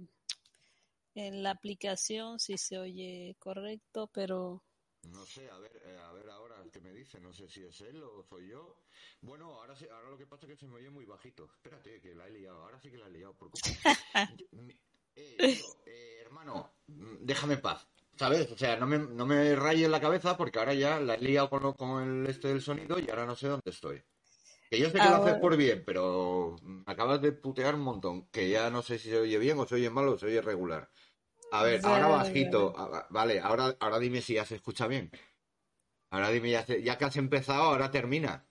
en 1.16 1.44
la 1.44 1.52
aplicación 1.52 2.40
si 2.40 2.58
se 2.58 2.78
oye 2.78 3.36
correcto, 3.40 4.08
pero 4.14 4.64
No 5.04 5.26
sé, 5.26 5.50
a 5.50 5.58
ver, 5.60 5.72
eh, 5.86 5.98
a 5.98 6.12
ver 6.14 6.30
ahora 6.30 6.56
qué 6.72 6.80
me 6.82 6.92
dice, 6.92 7.20
no 7.20 7.32
sé 7.34 7.48
si 7.48 7.64
es 7.64 7.80
él 7.82 8.04
o 8.04 8.24
soy 8.24 8.50
yo. 8.50 8.82
Bueno, 9.22 9.54
ahora 9.54 9.76
sí, 9.76 9.86
ahora 9.90 10.10
lo 10.10 10.18
que 10.18 10.28
pasa 10.28 10.46
es 10.46 10.52
que 10.54 10.58
se 10.58 10.68
me 10.68 10.76
oye 10.76 10.90
muy 10.90 11.06
bajito. 11.06 11.46
Espérate, 11.46 12.02
que 12.02 12.14
la 12.14 12.28
he 12.28 12.32
liado, 12.32 12.62
ahora 12.64 12.80
sí 12.82 12.92
que 12.92 12.98
la 12.98 13.08
he 13.08 13.12
liado 13.12 13.34
por 13.36 13.50
eh, 15.16 15.36
tío, 15.38 15.66
eh, 15.86 16.18
hermano, 16.22 16.74
mm, 16.88 17.16
déjame 17.22 17.54
en 17.56 17.62
paz, 17.62 17.88
¿sabes? 18.18 18.52
O 18.52 18.58
sea, 18.58 18.76
no 18.76 18.86
me, 18.86 18.98
no 19.00 19.26
me 19.26 19.56
rayes 19.56 19.90
la 19.90 20.02
cabeza 20.02 20.36
porque 20.38 20.60
ahora 20.60 20.74
ya 20.74 21.00
la 21.00 21.16
he 21.16 21.22
liado 21.22 21.50
con, 21.50 21.74
con 21.74 22.04
el 22.22 22.28
este 22.30 22.50
del 22.50 22.62
sonido 22.62 23.00
y 23.00 23.10
ahora 23.10 23.26
no 23.26 23.36
sé 23.36 23.48
dónde 23.48 23.72
estoy. 23.72 24.04
Que 24.70 24.80
yo 24.80 24.88
sé 24.88 24.94
que 24.94 24.98
lo 25.00 25.04
Ahora- 25.16 25.30
haces 25.32 25.40
por 25.42 25.56
bien, 25.56 25.84
pero 25.86 26.58
me 26.62 26.84
acabas 26.86 27.22
de 27.22 27.32
putear 27.32 27.76
un 27.76 27.82
montón. 27.82 28.28
Que 28.28 28.50
ya 28.50 28.70
no 28.70 28.82
sé 28.82 29.00
si 29.00 29.10
se 29.10 29.18
oye 29.18 29.38
bien 29.38 29.58
o 29.60 29.66
se 29.66 29.76
oye 29.76 29.90
mal 29.90 30.10
o 30.10 30.18
se 30.18 30.26
oye 30.26 30.42
regular. 30.42 30.90
A 31.52 31.64
ver, 31.64 31.82
Ya, 31.82 31.88
ahora 31.90 32.08
bajito. 32.08 32.74
Vale, 33.10 33.40
ahora, 33.40 33.76
ahora 33.80 34.00
dime 34.00 34.22
si 34.22 34.34
ya 34.36 34.46
se 34.46 34.56
escucha 34.56 34.88
bien. 34.88 35.12
Ahora 36.12 36.30
dime, 36.30 36.52
ya, 36.52 36.66
se- 36.66 36.82
ya 36.84 36.98
que 36.98 37.06
has 37.06 37.18
empezado, 37.18 37.64
ahora 37.64 37.92
termina. 37.92 38.46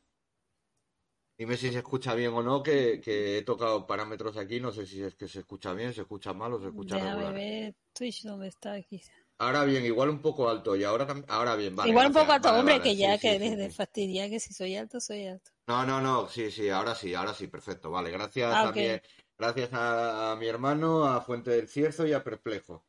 Dime 1.38 1.56
si 1.58 1.70
se 1.70 1.78
escucha 1.78 2.14
bien 2.14 2.32
o 2.32 2.42
no, 2.42 2.62
que, 2.62 2.98
que 3.02 3.38
he 3.38 3.42
tocado 3.42 3.86
parámetros 3.86 4.38
aquí, 4.38 4.58
no 4.58 4.72
sé 4.72 4.86
si 4.86 5.02
es 5.02 5.14
que 5.14 5.28
se 5.28 5.40
escucha 5.40 5.74
bien, 5.74 5.92
se 5.92 6.00
escucha 6.02 6.32
mal 6.32 6.54
o 6.54 6.60
se 6.60 6.68
escucha 6.68 6.96
déjame 6.96 7.10
regular. 7.22 7.34
ver 7.34 7.74
Twitch 7.92 8.22
dónde 8.22 8.48
está 8.48 8.72
aquí. 8.72 9.02
Ahora 9.38 9.64
bien, 9.66 9.84
igual 9.84 10.08
un 10.08 10.22
poco 10.22 10.48
alto 10.48 10.74
y 10.76 10.84
ahora 10.84 11.06
ahora 11.28 11.56
bien, 11.56 11.76
vale. 11.76 11.90
Igual 11.90 12.06
un 12.06 12.12
poco 12.14 12.32
alto, 12.32 12.48
vale, 12.48 12.60
hombre, 12.60 12.78
vale, 12.78 12.90
que 12.90 12.96
ya 12.96 13.18
sí, 13.18 13.20
que 13.20 13.38
sí, 13.38 13.56
de 13.56 13.70
fastidiar 13.70 14.30
que 14.30 14.40
si 14.40 14.54
soy 14.54 14.76
alto, 14.76 14.98
soy 14.98 15.26
alto. 15.26 15.50
No, 15.68 15.84
no, 15.84 16.00
no, 16.00 16.26
sí, 16.28 16.50
sí, 16.50 16.70
ahora 16.70 16.94
sí, 16.94 17.12
ahora 17.14 17.34
sí, 17.34 17.48
perfecto, 17.48 17.90
vale. 17.90 18.10
Gracias 18.10 18.56
Ah, 18.56 18.62
también, 18.62 19.02
gracias 19.38 19.72
a, 19.72 20.32
a 20.32 20.36
mi 20.36 20.46
hermano, 20.46 21.04
a 21.06 21.20
Fuente 21.20 21.50
del 21.50 21.68
Cierzo 21.68 22.06
y 22.06 22.12
a 22.12 22.22
Perplejo, 22.24 22.84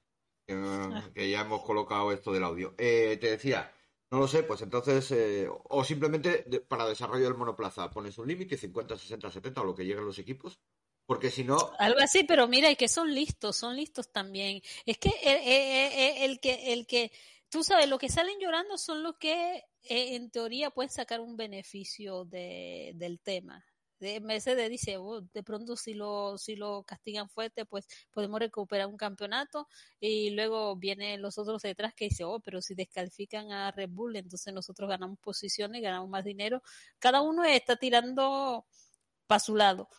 que, 0.48 0.54
Ah. 0.56 1.10
que 1.14 1.30
ya 1.30 1.42
hemos 1.42 1.64
colocado 1.64 2.12
esto 2.12 2.32
del 2.32 2.44
audio. 2.44 2.74
Eh, 2.78 3.18
te 3.20 3.32
decía, 3.32 3.72
no 4.12 4.20
lo 4.20 4.28
sé, 4.28 4.44
pues 4.44 4.62
entonces, 4.62 5.12
eh, 5.12 5.50
o 5.50 5.84
simplemente 5.84 6.44
de- 6.48 6.62
para 6.62 6.88
desarrollo 6.88 7.26
del 7.26 7.36
monoplaza 7.36 7.90
pones 7.90 8.18
un 8.18 8.28
límite, 8.28 8.58
50, 8.58 8.98
60, 8.98 9.30
70, 9.32 9.62
o 9.62 9.66
lo 9.66 9.76
que 9.76 9.84
lleguen 9.86 10.06
los 10.06 10.20
equipos, 10.20 10.60
porque 11.06 11.30
si 11.32 11.44
no, 11.44 11.58
Algo 11.80 12.00
así, 12.00 12.24
pero 12.24 12.48
mira, 12.48 12.70
y 12.72 12.76
que 12.76 12.88
son 12.88 13.14
listos, 13.14 13.56
son 13.58 13.76
listos 13.76 14.12
también. 14.12 14.62
Es 14.86 14.98
que 14.98 15.10
el, 15.24 15.38
el- 15.48 15.94
el- 16.24 16.32
el 16.32 16.40
que, 16.40 16.74
el 16.74 16.88
que, 16.88 17.12
tú 17.50 17.64
sabes, 17.64 17.90
los 17.90 18.00
que 18.00 18.10
salen 18.10 18.40
llorando 18.40 18.78
son 18.78 19.04
los 19.04 19.16
que 19.18 19.64
eh, 19.90 20.16
en 20.16 20.30
teoría 20.32 20.70
pueden 20.72 20.90
sacar 20.92 21.22
un 21.22 21.38
beneficio 21.38 22.26
de, 22.26 22.92
del 22.96 23.20
tema. 23.22 23.66
De 24.00 24.20
Mercedes 24.22 24.70
dice, 24.70 24.98
"Oh, 24.98 25.22
de 25.22 25.44
pronto 25.44 25.76
si 25.76 25.94
lo, 25.94 26.38
si 26.38 26.56
lo 26.56 26.84
castigan 26.84 27.30
fuerte, 27.30 27.66
pues 27.66 27.88
podemos 28.12 28.40
recuperar 28.40 28.88
un 28.88 28.98
campeonato 28.98 29.68
y 30.00 30.32
luego 30.32 30.76
vienen 30.76 31.22
los 31.22 31.38
otros 31.38 31.62
detrás 31.62 31.94
que 31.96 32.06
dicen, 32.06 32.28
oh, 32.30 32.40
pero 32.40 32.62
si 32.62 32.76
descalifican 32.76 33.52
a 33.52 33.72
Red 33.72 33.90
Bull, 33.90 34.16
entonces 34.16 34.54
nosotros 34.54 34.90
ganamos 34.90 35.20
posiciones, 35.20 35.82
ganamos 35.82 36.10
más 36.10 36.24
dinero. 36.24 36.62
Cada 37.00 37.22
uno 37.22 37.44
está 37.44 37.76
tirando 37.78 38.66
para 39.28 39.40
su 39.40 39.56
lado. 39.56 39.90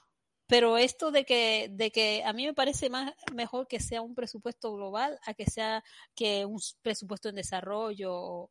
Pero 0.46 0.78
esto 0.78 1.10
de 1.10 1.24
que, 1.26 1.68
de 1.70 1.90
que 1.90 2.24
a 2.24 2.32
mí 2.32 2.46
me 2.46 2.54
parece 2.54 2.88
más 2.90 3.12
mejor 3.34 3.68
que 3.68 3.80
sea 3.80 4.00
un 4.02 4.14
presupuesto 4.14 4.72
global 4.72 5.18
a 5.26 5.34
que 5.34 5.44
sea 5.46 5.84
que 6.14 6.46
un 6.46 6.58
presupuesto 6.82 7.28
en 7.28 7.34
desarrollo 7.36 8.14
o, 8.14 8.50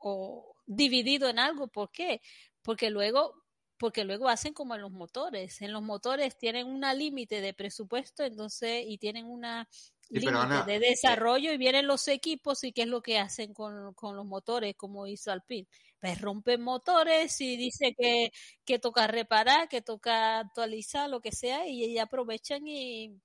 o 0.00 0.56
dividido 0.66 1.28
en 1.28 1.38
algo. 1.38 1.68
¿Por 1.68 1.90
qué? 1.90 2.22
Porque 2.62 2.88
luego, 2.90 3.43
porque 3.78 4.04
luego 4.04 4.28
hacen 4.28 4.54
como 4.54 4.74
en 4.74 4.82
los 4.82 4.92
motores. 4.92 5.60
En 5.62 5.72
los 5.72 5.82
motores 5.82 6.36
tienen 6.38 6.66
una 6.66 6.94
límite 6.94 7.40
de 7.40 7.54
presupuesto, 7.54 8.24
entonces, 8.24 8.84
y 8.86 8.98
tienen 8.98 9.26
una 9.26 9.68
límite 10.10 10.38
Ana, 10.38 10.62
de 10.64 10.78
desarrollo 10.78 11.52
y 11.52 11.56
vienen 11.56 11.86
los 11.86 12.08
equipos 12.08 12.62
y 12.64 12.72
qué 12.72 12.82
es 12.82 12.88
lo 12.88 13.02
que 13.02 13.18
hacen 13.18 13.54
con, 13.54 13.94
con 13.94 14.16
los 14.16 14.26
motores, 14.26 14.74
como 14.76 15.06
hizo 15.06 15.32
Alpine. 15.32 15.68
Pues 16.00 16.20
rompen 16.20 16.60
motores 16.62 17.40
y 17.40 17.56
dice 17.56 17.94
que, 17.98 18.30
que 18.64 18.78
toca 18.78 19.06
reparar, 19.06 19.68
que 19.68 19.80
toca 19.80 20.38
actualizar, 20.40 21.08
lo 21.08 21.20
que 21.20 21.32
sea, 21.32 21.66
y 21.66 21.82
ellos 21.84 22.04
aprovechan 22.04 22.66
y 22.66 23.18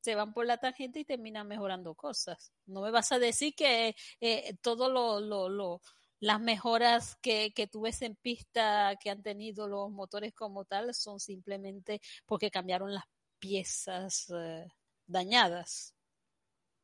se 0.00 0.14
van 0.14 0.32
por 0.32 0.46
la 0.46 0.58
tangente 0.58 1.00
y 1.00 1.04
terminan 1.04 1.46
mejorando 1.46 1.94
cosas. 1.94 2.52
No 2.66 2.82
me 2.82 2.90
vas 2.90 3.12
a 3.12 3.18
decir 3.18 3.54
que 3.54 3.94
eh, 4.20 4.56
todo 4.62 4.90
lo, 4.90 5.20
lo, 5.20 5.48
lo, 5.48 5.82
las 6.20 6.40
mejoras 6.40 7.16
que, 7.22 7.52
que 7.54 7.66
tú 7.66 7.82
ves 7.82 8.02
en 8.02 8.16
pista 8.16 8.96
que 9.02 9.10
han 9.10 9.22
tenido 9.22 9.68
los 9.68 9.90
motores 9.90 10.32
como 10.34 10.64
tal 10.64 10.94
son 10.94 11.18
simplemente 11.20 12.00
porque 12.26 12.50
cambiaron 12.50 12.94
las 12.94 13.04
piezas 13.38 14.26
eh, 14.36 14.66
dañadas. 15.06 15.94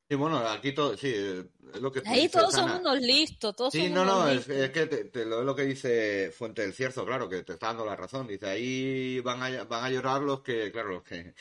Sí, 0.09 0.15
bueno, 0.17 0.39
aquí 0.39 0.73
todo, 0.73 0.97
sí, 0.97 1.09
es 1.09 1.81
lo 1.81 1.91
que 1.91 2.03
Ahí 2.05 2.29
dices, 2.29 2.31
todos 2.31 2.57
Ana. 2.57 2.75
son 2.75 2.81
unos 2.81 3.01
listos, 3.01 3.55
todos 3.57 3.75
Sí, 3.75 3.79
son 3.79 3.93
no, 3.93 4.03
unos 4.03 4.05
no, 4.05 4.29
es, 4.29 4.47
listos. 4.47 4.49
es 4.49 4.71
que 4.71 4.87
te, 4.87 5.05
te 5.07 5.25
lo, 5.27 5.41
es 5.41 5.47
lo 5.47 5.55
que 5.57 5.63
dice 5.65 6.31
Fuente 6.31 6.63
del 6.63 6.73
Cierzo, 6.73 7.05
claro, 7.05 7.29
que 7.29 7.43
te 7.43 7.55
está 7.55 7.69
dando 7.69 7.85
la 7.85 7.97
razón. 7.97 8.27
Dice, 8.29 8.47
ahí 8.47 9.21
van 9.21 9.43
a, 9.43 9.65
van 9.65 9.85
a 9.85 9.91
llorar 9.91 10.23
los 10.23 10.43
que, 10.43 10.71
claro, 10.71 10.91
los 10.91 11.03
que, 11.03 11.35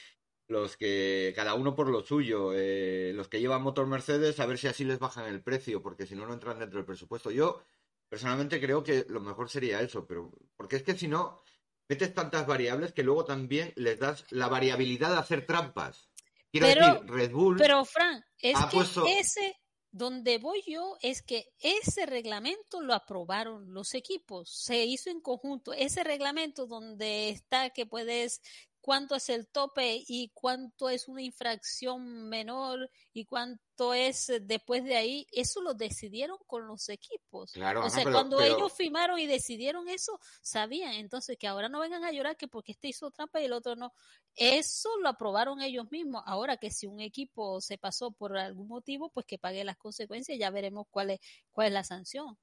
los 0.47 0.77
que, 0.77 1.33
cada 1.35 1.55
uno 1.55 1.75
por 1.75 1.89
lo 1.89 2.03
suyo, 2.03 2.51
eh, 2.55 3.13
los 3.15 3.27
que 3.29 3.39
llevan 3.41 3.61
motor 3.63 3.87
Mercedes, 3.87 4.39
a 4.39 4.47
ver 4.47 4.57
si 4.57 4.67
así 4.67 4.85
les 4.85 4.99
bajan 4.99 5.27
el 5.27 5.43
precio, 5.43 5.81
porque 5.83 6.07
si 6.07 6.15
no, 6.15 6.25
no 6.27 6.33
entran 6.33 6.59
dentro 6.59 6.79
del 6.79 6.85
presupuesto. 6.87 7.31
Yo, 7.31 7.61
personalmente, 8.09 8.59
creo 8.61 8.83
que 8.83 9.05
lo 9.09 9.19
mejor 9.19 9.49
sería 9.49 9.81
eso, 9.81 10.05
pero, 10.05 10.31
porque 10.55 10.77
es 10.77 10.83
que 10.83 10.95
si 10.97 11.07
no, 11.07 11.41
metes 11.87 12.13
tantas 12.13 12.47
variables 12.47 12.93
que 12.93 13.03
luego 13.03 13.25
también 13.25 13.73
les 13.75 13.99
das 13.99 14.25
la 14.31 14.47
variabilidad 14.47 15.11
de 15.11 15.17
hacer 15.19 15.45
trampas. 15.45 16.09
Quiero 16.51 16.67
Pero- 16.67 16.93
decir, 16.93 17.09
Red 17.11 17.31
Bull, 17.31 17.57
Pero, 17.57 17.85
Fran, 17.85 18.23
es 18.39 18.57
que 18.57 18.77
puesto- 18.77 19.05
ese, 19.07 19.55
donde 19.91 20.37
voy 20.39 20.61
yo, 20.65 20.97
es 21.01 21.21
que 21.21 21.53
ese 21.59 22.05
reglamento 22.05 22.81
lo 22.81 22.93
aprobaron 22.93 23.73
los 23.73 23.93
equipos, 23.93 24.49
se 24.49 24.85
hizo 24.85 25.09
en 25.09 25.21
conjunto. 25.21 25.73
Ese 25.73 26.03
reglamento 26.03 26.65
donde 26.65 27.29
está 27.29 27.69
que 27.69 27.85
puedes, 27.85 28.41
cuánto 28.85 29.15
es 29.15 29.29
el 29.29 29.47
tope 29.47 30.03
y 30.07 30.29
cuánto 30.35 30.89
es 30.89 31.07
una 31.07 31.23
infracción 31.23 32.29
menor 32.29 32.87
y 33.13 33.25
cuánto 33.25 33.95
es 33.95 34.29
eh, 34.29 34.39
después 34.39 34.83
de 34.83 34.95
ahí, 34.95 35.25
eso 35.31 35.59
lo 35.61 35.73
decidieron 35.73 36.37
con 36.45 36.67
los 36.67 36.87
equipos. 36.89 37.51
Claro, 37.53 37.83
o 37.83 37.89
sea, 37.89 38.03
pero- 38.03 38.15
cuando 38.15 38.37
pero- 38.37 38.57
ellos 38.57 38.73
firmaron 38.73 39.17
y 39.17 39.25
decidieron 39.25 39.89
eso, 39.89 40.19
sabían. 40.43 40.93
Entonces, 40.93 41.35
que 41.39 41.47
ahora 41.47 41.67
no 41.67 41.79
vengan 41.79 42.03
a 42.03 42.11
llorar 42.11 42.37
que 42.37 42.47
porque 42.47 42.73
este 42.73 42.89
hizo 42.89 43.09
trampa 43.09 43.41
y 43.41 43.45
el 43.45 43.53
otro 43.53 43.75
no. 43.75 43.91
Eso 44.35 44.95
lo 44.99 45.09
aprobaron 45.09 45.63
ellos 45.63 45.89
mismos. 45.89 46.21
Ahora 46.27 46.57
que 46.57 46.69
si 46.69 46.85
un 46.85 46.99
equipo 46.99 47.61
se 47.61 47.79
pasó 47.79 48.11
por 48.11 48.37
algún 48.37 48.67
motivo, 48.67 49.09
pues 49.09 49.25
que 49.25 49.39
pague 49.39 49.63
las 49.63 49.77
consecuencias, 49.77 50.37
ya 50.37 50.51
veremos 50.51 50.85
cuál 50.91 51.09
es, 51.09 51.19
cuál 51.51 51.67
es 51.69 51.73
la 51.73 51.83
sanción. 51.83 52.37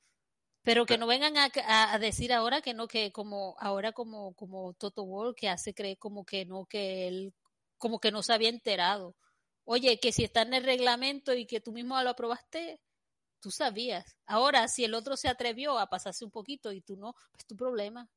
Pero 0.64 0.86
que 0.86 0.96
no 0.98 1.06
vengan 1.06 1.36
a, 1.36 1.50
a- 1.66 1.98
decir 1.98 2.32
ahora 2.32 2.60
que 2.60 2.72
no, 2.74 2.86
que 2.86 3.10
como, 3.12 3.56
ahora 3.58 3.92
como, 3.92 4.34
como 4.34 4.74
Toto 4.74 5.04
Wolff 5.04 5.34
que 5.36 5.48
hace 5.48 5.74
creer 5.74 5.98
como 5.98 6.24
que 6.24 6.44
no, 6.46 6.66
que 6.66 7.08
él, 7.08 7.34
como 7.78 7.98
que 7.98 8.12
no 8.12 8.22
se 8.22 8.32
había 8.32 8.48
enterado. 8.48 9.16
Oye, 9.64 9.98
que 9.98 10.12
si 10.12 10.24
está 10.24 10.42
en 10.42 10.54
el 10.54 10.64
reglamento 10.64 11.34
y 11.34 11.46
que 11.46 11.60
tú 11.60 11.72
mismo 11.72 12.00
lo 12.02 12.10
aprobaste, 12.10 12.80
tú 13.40 13.50
sabías. 13.50 14.16
Ahora, 14.26 14.68
si 14.68 14.84
el 14.84 14.94
otro 14.94 15.16
se 15.16 15.28
atrevió 15.28 15.78
a 15.78 15.88
pasarse 15.88 16.24
un 16.24 16.30
poquito 16.30 16.72
y 16.72 16.80
tú 16.80 16.96
no, 16.96 17.14
pues 17.32 17.46
tu 17.46 17.56
problema. 17.56 18.08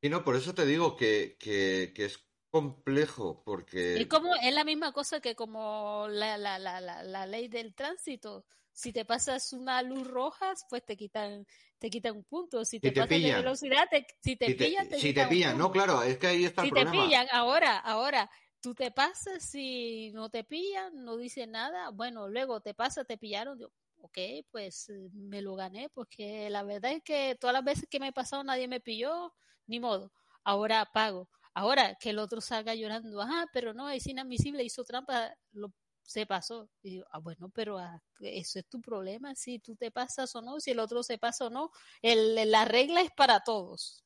Sí, 0.00 0.08
no, 0.08 0.24
por 0.24 0.36
eso 0.36 0.54
te 0.54 0.66
digo 0.66 0.96
que, 0.96 1.36
que, 1.38 1.92
que 1.94 2.06
es 2.06 2.18
complejo, 2.50 3.42
porque... 3.44 4.00
Es 4.00 4.06
como, 4.08 4.34
es 4.34 4.52
la 4.54 4.64
misma 4.64 4.92
cosa 4.92 5.20
que 5.20 5.34
como 5.34 6.06
la, 6.08 6.36
la, 6.38 6.58
la, 6.58 6.80
la, 6.80 7.02
la 7.02 7.26
ley 7.26 7.48
del 7.48 7.74
tránsito. 7.74 8.44
Si 8.72 8.92
te 8.92 9.04
pasas 9.04 9.52
una 9.52 9.82
luz 9.82 10.06
roja, 10.06 10.52
pues 10.70 10.84
te 10.84 10.96
quitan, 10.96 11.46
te 11.78 11.90
quitan 11.90 12.16
un 12.16 12.24
punto. 12.24 12.64
Si 12.64 12.80
te, 12.80 12.92
te 12.92 12.92
pasas 12.92 13.20
de 13.22 13.32
velocidad, 13.32 13.86
te- 13.90 14.06
si 14.22 14.36
te 14.36 14.50
si 14.50 14.54
te, 14.56 14.66
pillan, 14.66 14.88
te 14.88 14.98
si 15.00 15.12
quitan 15.12 15.14
te 15.14 15.26
pillan, 15.26 15.58
no, 15.58 15.70
claro, 15.72 16.02
es 16.02 16.18
que 16.18 16.26
ahí 16.28 16.44
está 16.44 16.62
Si 16.62 16.68
el 16.68 16.70
te 16.72 16.86
problema. 16.86 16.86
pillan, 16.86 17.26
ahora, 17.32 17.78
ahora, 17.78 18.30
tú 18.60 18.74
te 18.74 18.90
pasas, 18.92 19.42
si 19.44 20.12
no 20.12 20.30
te 20.30 20.44
pillan, 20.44 21.04
no 21.04 21.16
dice 21.16 21.46
nada, 21.46 21.90
bueno, 21.90 22.28
luego 22.28 22.60
te 22.60 22.74
pasa, 22.74 23.04
te 23.04 23.18
pillaron, 23.18 23.58
digo, 23.58 23.72
ok, 23.96 24.18
pues 24.50 24.88
eh, 24.90 25.08
me 25.12 25.42
lo 25.42 25.54
gané, 25.56 25.88
porque 25.90 26.48
la 26.50 26.62
verdad 26.62 26.92
es 26.92 27.02
que 27.02 27.36
todas 27.40 27.54
las 27.54 27.64
veces 27.64 27.88
que 27.90 27.98
me 28.00 28.08
he 28.08 28.12
pasado 28.12 28.44
nadie 28.44 28.68
me 28.68 28.80
pilló, 28.80 29.34
ni 29.66 29.80
modo, 29.80 30.12
ahora 30.44 30.86
pago. 30.92 31.28
Ahora 31.54 31.96
que 32.00 32.10
el 32.10 32.18
otro 32.18 32.40
salga 32.40 32.74
llorando, 32.74 33.20
ah, 33.22 33.46
pero 33.52 33.74
no, 33.74 33.90
es 33.90 34.06
inadmisible, 34.06 34.62
hizo 34.64 34.84
trampa, 34.84 35.34
lo, 35.52 35.72
se 36.02 36.26
pasó. 36.26 36.68
Y 36.82 36.90
digo, 36.90 37.06
ah, 37.10 37.18
bueno, 37.18 37.50
pero 37.50 37.78
ah, 37.78 38.02
eso 38.20 38.58
es 38.58 38.66
tu 38.66 38.80
problema, 38.80 39.34
si 39.34 39.58
tú 39.58 39.76
te 39.76 39.90
pasas 39.90 40.34
o 40.36 40.42
no, 40.42 40.60
si 40.60 40.72
el 40.72 40.78
otro 40.78 41.02
se 41.02 41.18
pasa 41.18 41.46
o 41.46 41.50
no, 41.50 41.70
el, 42.02 42.34
la 42.50 42.64
regla 42.64 43.00
es 43.00 43.10
para 43.16 43.40
todos. 43.44 44.04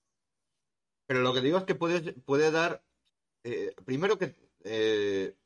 Pero 1.07 1.21
lo 1.21 1.33
que 1.33 1.41
digo 1.41 1.59
es 1.59 1.65
que 1.65 1.75
puede, 1.75 2.13
puede 2.13 2.51
dar... 2.51 2.85
eh, 3.45 3.75
primero 3.85 4.19
que 4.19 4.35
eh, 4.65 5.37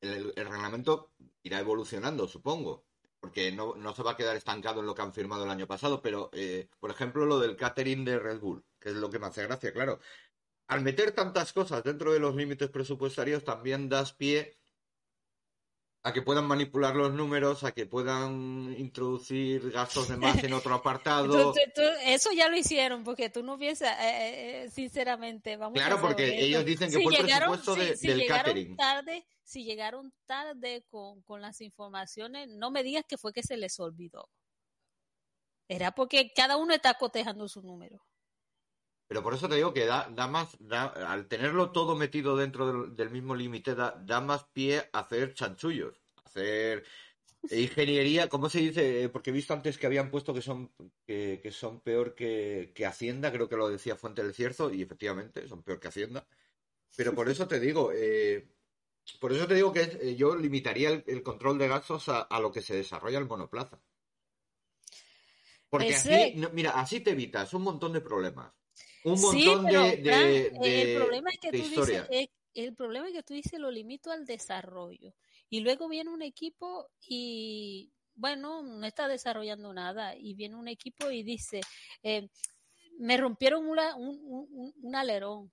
el, 0.00 0.32
el 0.36 0.48
reglamento 0.48 1.12
irá 1.42 1.60
evolucionando, 1.60 2.26
supongo. 2.28 2.84
Porque 3.20 3.52
no, 3.52 3.76
no 3.76 3.94
se 3.94 4.02
va 4.02 4.10
a 4.10 4.16
quedar 4.16 4.34
estancado 4.34 4.80
en 4.80 4.86
lo 4.86 4.96
que 4.96 5.02
han 5.02 5.14
firmado 5.14 5.44
el 5.44 5.50
año 5.50 5.68
pasado. 5.68 6.02
Pero, 6.02 6.28
eh, 6.32 6.68
por 6.80 6.90
ejemplo, 6.90 7.24
lo 7.24 7.38
del 7.38 7.54
catering 7.54 8.04
de 8.04 8.18
Red 8.18 8.40
Bull, 8.40 8.64
que 8.80 8.88
es 8.88 8.96
lo 8.96 9.10
que 9.10 9.20
me 9.20 9.28
hace 9.28 9.44
gracia, 9.44 9.72
claro. 9.72 10.00
Al 10.66 10.80
meter 10.80 11.12
tantas 11.12 11.52
cosas 11.52 11.84
dentro 11.84 12.12
de 12.12 12.18
los 12.18 12.34
límites 12.34 12.68
presupuestarios, 12.68 13.44
también 13.44 13.88
das 13.88 14.12
pie 14.12 14.58
a 16.04 16.12
que 16.12 16.20
puedan 16.22 16.46
manipular 16.46 16.96
los 16.96 17.12
números, 17.12 17.62
a 17.62 17.70
que 17.72 17.86
puedan 17.86 18.74
introducir 18.76 19.70
gastos 19.70 20.08
de 20.08 20.16
más 20.16 20.42
en 20.42 20.52
otro 20.52 20.74
apartado. 20.74 21.26
Tú- 21.52 21.52
tú- 21.52 21.70
tú- 21.76 21.82
eso 22.04 22.30
ya 22.32 22.48
lo 22.48 22.56
hicieron, 22.56 23.04
porque 23.04 23.30
tú 23.30 23.42
no 23.44 23.56
piensas, 23.56 23.96
eh, 24.00 24.64
eh, 24.64 24.70
sinceramente, 24.70 25.56
vamos 25.56 25.78
Claro, 25.78 25.98
a 25.98 26.00
porque 26.00 26.40
ellos 26.44 26.64
dicen 26.64 26.90
que 26.90 27.00
fue 27.00 27.14
el 27.16 27.24
presupuesto 27.26 27.74
de- 27.76 27.94
del 27.96 28.18
llegaron 28.18 28.44
catering. 28.44 28.76
tarde, 28.76 29.26
si 29.44 29.64
llegaron 29.64 30.12
tarde 30.26 30.84
con, 30.90 31.22
con 31.22 31.40
las 31.40 31.60
informaciones, 31.60 32.48
no 32.48 32.70
me 32.72 32.82
digas 32.82 33.04
que 33.08 33.16
fue 33.16 33.32
que 33.32 33.42
se 33.44 33.56
les 33.56 33.78
olvidó. 33.78 34.28
Era 35.68 35.92
porque 35.92 36.32
cada 36.34 36.56
uno 36.56 36.74
está 36.74 36.94
cotejando 36.94 37.48
su 37.48 37.62
número. 37.62 38.04
Pero 39.12 39.22
por 39.22 39.34
eso 39.34 39.46
te 39.46 39.56
digo 39.56 39.74
que 39.74 39.84
da, 39.84 40.08
da 40.10 40.26
más, 40.26 40.56
da- 40.58 40.86
al 40.86 41.28
tenerlo 41.28 41.70
todo 41.70 41.94
metido 41.94 42.34
dentro 42.34 42.66
del, 42.66 42.96
del 42.96 43.10
mismo 43.10 43.34
límite, 43.34 43.74
da, 43.74 43.90
da 44.06 44.22
más 44.22 44.44
pie 44.44 44.88
a 44.90 45.00
hacer 45.00 45.34
chanchullos, 45.34 46.00
a 46.16 46.22
hacer 46.22 46.82
ingeniería, 47.50 48.30
¿cómo 48.30 48.48
se 48.48 48.60
dice? 48.60 49.04
Eh, 49.04 49.08
Porque 49.10 49.28
he 49.28 49.32
visto 49.34 49.52
antes 49.52 49.76
que 49.76 49.84
habían 49.86 50.10
puesto 50.10 50.32
que 50.32 50.40
son, 50.40 50.72
que, 51.06 51.40
que 51.42 51.50
son 51.52 51.80
peor 51.80 52.14
que, 52.14 52.72
que 52.74 52.86
Hacienda, 52.86 53.30
creo 53.30 53.50
que 53.50 53.56
lo 53.58 53.68
decía 53.68 53.96
Fuente 53.96 54.22
del 54.22 54.32
Cierzo, 54.32 54.72
y 54.72 54.80
efectivamente 54.80 55.46
son 55.46 55.62
peor 55.62 55.78
que 55.78 55.88
Hacienda. 55.88 56.26
Pero 56.96 57.14
por 57.14 57.28
eso 57.28 57.46
te 57.46 57.60
digo, 57.60 57.92
eh, 57.94 58.48
por 59.20 59.30
eso 59.34 59.46
te 59.46 59.56
digo 59.56 59.74
que 59.74 59.82
eh, 60.00 60.16
yo 60.16 60.34
limitaría 60.36 60.88
el, 60.88 61.04
el 61.06 61.22
control 61.22 61.58
de 61.58 61.68
gastos 61.68 62.08
a, 62.08 62.22
a 62.22 62.40
lo 62.40 62.50
que 62.50 62.62
se 62.62 62.74
desarrolla 62.76 63.18
el 63.18 63.26
monoplaza. 63.26 63.78
Porque 65.68 65.90
Ese- 65.94 66.14
así, 66.14 66.46
mira, 66.54 66.70
así 66.70 67.00
te 67.00 67.10
evitas 67.10 67.52
un 67.52 67.62
montón 67.64 67.92
de 67.92 68.00
problemas. 68.00 68.54
Un 69.04 69.18
Sí, 69.18 69.44
pero, 69.64 69.82
de, 69.82 70.02
Fran, 70.02 70.60
de, 70.62 70.82
el 70.92 70.96
problema 70.98 71.30
es 71.30 71.38
que 71.38 71.50
tú 71.50 71.56
historia. 71.56 72.02
dices, 72.02 72.08
eh, 72.10 72.30
el 72.54 72.74
problema 72.74 73.08
es 73.08 73.14
que 73.14 73.22
tú 73.22 73.34
dices 73.34 73.58
lo 73.58 73.70
limito 73.70 74.10
al 74.10 74.24
desarrollo. 74.26 75.14
Y 75.48 75.60
luego 75.60 75.88
viene 75.88 76.10
un 76.10 76.22
equipo 76.22 76.88
y, 77.00 77.92
bueno, 78.14 78.62
no 78.62 78.86
está 78.86 79.08
desarrollando 79.08 79.72
nada. 79.74 80.14
Y 80.16 80.34
viene 80.34 80.56
un 80.56 80.68
equipo 80.68 81.10
y 81.10 81.22
dice, 81.22 81.60
eh, 82.02 82.28
me 82.98 83.16
rompieron 83.16 83.66
una- 83.66 83.96
un, 83.96 84.18
un- 84.24 84.48
un- 84.50 84.74
un 84.82 84.94
alerón. 84.96 85.50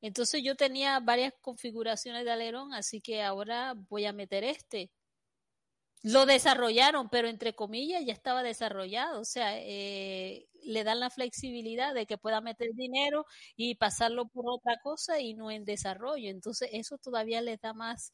Entonces 0.00 0.42
yo 0.42 0.56
tenía 0.56 0.98
varias 0.98 1.32
configuraciones 1.40 2.24
de 2.24 2.32
alerón, 2.32 2.74
así 2.74 3.00
que 3.00 3.22
ahora 3.22 3.74
voy 3.88 4.04
a 4.06 4.12
meter 4.12 4.42
este. 4.42 4.90
Lo 6.04 6.26
desarrollaron, 6.26 7.08
pero 7.10 7.28
entre 7.28 7.54
comillas 7.54 8.04
ya 8.04 8.12
estaba 8.12 8.42
desarrollado. 8.42 9.20
O 9.20 9.24
sea, 9.24 9.56
eh, 9.58 10.48
le 10.64 10.82
dan 10.84 10.98
la 11.00 11.10
flexibilidad 11.10 11.94
de 11.94 12.06
que 12.06 12.18
pueda 12.18 12.40
meter 12.40 12.70
dinero 12.74 13.24
y 13.56 13.76
pasarlo 13.76 14.26
por 14.28 14.44
otra 14.48 14.78
cosa 14.82 15.20
y 15.20 15.34
no 15.34 15.50
en 15.50 15.64
desarrollo. 15.64 16.28
Entonces, 16.30 16.70
eso 16.72 16.98
todavía 16.98 17.40
les 17.40 17.60
da 17.60 17.72
más. 17.72 18.12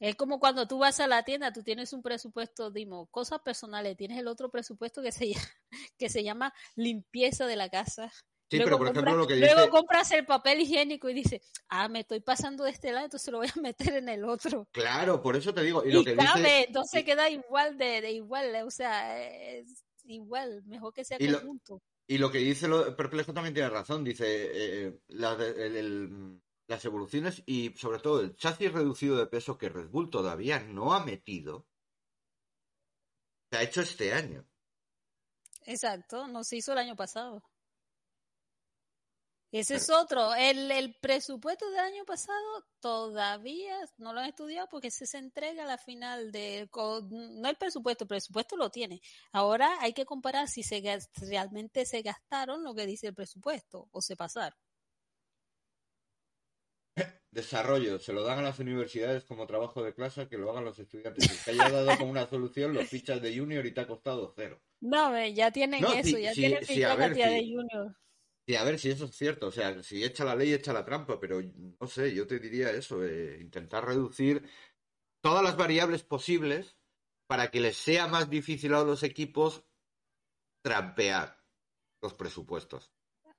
Es 0.00 0.16
como 0.16 0.38
cuando 0.40 0.66
tú 0.66 0.78
vas 0.78 1.00
a 1.00 1.06
la 1.06 1.22
tienda, 1.22 1.52
tú 1.52 1.62
tienes 1.62 1.92
un 1.92 2.02
presupuesto, 2.02 2.70
dimos, 2.70 3.08
cosas 3.10 3.40
personales, 3.40 3.96
tienes 3.96 4.18
el 4.18 4.26
otro 4.28 4.50
presupuesto 4.50 5.00
que 5.02 5.12
se 5.12 5.32
que 5.98 6.08
se 6.10 6.24
llama 6.24 6.52
limpieza 6.76 7.46
de 7.46 7.56
la 7.56 7.68
casa. 7.70 8.10
Sí, 8.58 8.62
pero 8.64 8.78
por 8.78 8.88
ejemplo 8.88 9.12
compras- 9.12 9.16
lo 9.16 9.26
que 9.26 9.36
luego 9.54 9.70
compras 9.70 10.10
el 10.12 10.26
papel 10.26 10.60
higiénico 10.60 11.08
y 11.10 11.14
dices, 11.14 11.40
ah, 11.68 11.88
me 11.88 12.00
estoy 12.00 12.20
pasando 12.20 12.64
de 12.64 12.70
este 12.70 12.92
lado, 12.92 13.06
entonces 13.06 13.30
lo 13.32 13.38
voy 13.38 13.48
a 13.48 13.60
meter 13.60 13.94
en 13.94 14.08
el 14.08 14.24
otro. 14.24 14.68
claro, 14.72 15.20
por 15.22 15.36
eso 15.36 15.52
te 15.54 15.62
digo, 15.62 15.84
y 15.84 15.88
Y, 15.88 15.92
lo 15.92 16.04
que 16.04 16.14
cabe, 16.16 16.40
dice, 16.40 16.64
entonces 16.68 17.00
y- 17.00 17.04
queda 17.04 17.28
igual 17.30 17.78
de, 17.78 18.00
de 18.00 18.12
igual, 18.12 18.54
o 18.66 18.70
sea, 18.70 19.20
es 19.22 19.84
igual, 20.04 20.62
mejor 20.66 20.92
que 20.92 21.04
sea 21.04 21.16
Y 21.20 21.28
lo- 21.28 21.38
conjunto. 21.38 21.82
y 22.06 22.18
lo 22.18 22.30
que 22.30 22.38
dice 22.38 22.68
lo, 22.68 22.96
Perplejo 22.96 23.32
también 23.32 23.54
tiene 23.54 23.70
razón, 23.70 24.04
dice 24.04 24.24
eh, 24.26 25.00
la- 25.08 25.32
el- 25.34 25.76
el- 25.76 26.42
las 26.68 26.84
evoluciones 26.84 27.42
y 27.46 27.70
sobre 27.76 27.98
todo 27.98 28.20
el 28.20 28.34
chasis 28.36 28.72
reducido 28.72 29.16
de 29.16 29.26
peso 29.26 29.58
que 29.58 29.68
Red 29.68 29.88
Bull 29.88 30.10
todavía 30.10 30.60
no 30.60 30.94
ha 30.94 31.04
metido, 31.04 31.66
se 33.50 33.58
ha 33.58 33.62
hecho 33.62 33.80
este 33.82 34.12
año. 34.14 34.46
Exacto, 35.64 36.26
no 36.26 36.42
se 36.44 36.56
hizo 36.56 36.72
el 36.72 36.78
año 36.78 36.96
pasado. 36.96 37.42
Ese 39.52 39.74
es 39.74 39.90
otro. 39.90 40.34
El, 40.34 40.70
el 40.70 40.94
presupuesto 40.94 41.70
del 41.70 41.80
año 41.80 42.06
pasado 42.06 42.64
todavía 42.80 43.78
no 43.98 44.14
lo 44.14 44.20
han 44.20 44.30
estudiado 44.30 44.66
porque 44.70 44.88
ese 44.88 45.06
se 45.06 45.18
entrega 45.18 45.64
a 45.64 45.66
la 45.66 45.76
final 45.76 46.32
de... 46.32 46.70
no 46.72 47.48
el 47.48 47.56
presupuesto, 47.56 48.04
el 48.04 48.08
presupuesto 48.08 48.56
lo 48.56 48.70
tiene. 48.70 49.02
Ahora 49.30 49.76
hay 49.80 49.92
que 49.92 50.06
comparar 50.06 50.48
si 50.48 50.62
se 50.62 50.82
realmente 51.16 51.84
se 51.84 52.00
gastaron 52.00 52.64
lo 52.64 52.74
que 52.74 52.86
dice 52.86 53.08
el 53.08 53.14
presupuesto 53.14 53.88
o 53.92 54.00
se 54.00 54.16
pasaron. 54.16 54.58
Desarrollo, 57.30 57.98
se 57.98 58.14
lo 58.14 58.24
dan 58.24 58.38
a 58.38 58.42
las 58.42 58.58
universidades 58.58 59.24
como 59.24 59.46
trabajo 59.46 59.82
de 59.82 59.94
clase 59.94 60.28
que 60.28 60.38
lo 60.38 60.50
hagan 60.50 60.64
los 60.64 60.78
estudiantes. 60.78 61.24
Si 61.30 61.44
te 61.44 61.50
haya 61.50 61.68
dado 61.68 61.98
como 61.98 62.10
una 62.10 62.26
solución, 62.26 62.72
los 62.72 62.88
fichas 62.88 63.20
de 63.20 63.38
junior 63.38 63.66
y 63.66 63.74
te 63.74 63.82
ha 63.82 63.86
costado 63.86 64.32
cero. 64.34 64.62
No, 64.80 65.26
ya 65.26 65.50
tienen 65.50 65.82
No, 65.82 65.92
eso, 65.92 66.16
ya 66.16 66.32
tienen 66.32 66.64
ficha 66.64 66.96
cantidad 66.96 67.28
sí. 67.28 67.34
de 67.34 67.54
junior. 67.54 68.02
Y 68.46 68.56
a 68.56 68.64
ver 68.64 68.78
si 68.78 68.90
eso 68.90 69.04
es 69.06 69.16
cierto, 69.16 69.46
o 69.48 69.52
sea, 69.52 69.82
si 69.82 70.02
echa 70.04 70.24
la 70.24 70.34
ley, 70.34 70.52
echa 70.52 70.72
la 70.72 70.84
trampa, 70.84 71.20
pero 71.20 71.40
no 71.80 71.86
sé, 71.86 72.12
yo 72.14 72.26
te 72.26 72.40
diría 72.40 72.70
eso, 72.72 73.04
eh, 73.04 73.38
intentar 73.40 73.86
reducir 73.86 74.48
todas 75.22 75.42
las 75.44 75.56
variables 75.56 76.02
posibles 76.04 76.78
para 77.28 77.50
que 77.50 77.60
les 77.60 77.76
sea 77.76 78.08
más 78.08 78.30
difícil 78.30 78.74
a 78.74 78.84
los 78.84 79.02
equipos 79.04 79.64
trampear 80.62 81.44
los 82.02 82.14
presupuestos. 82.14 82.92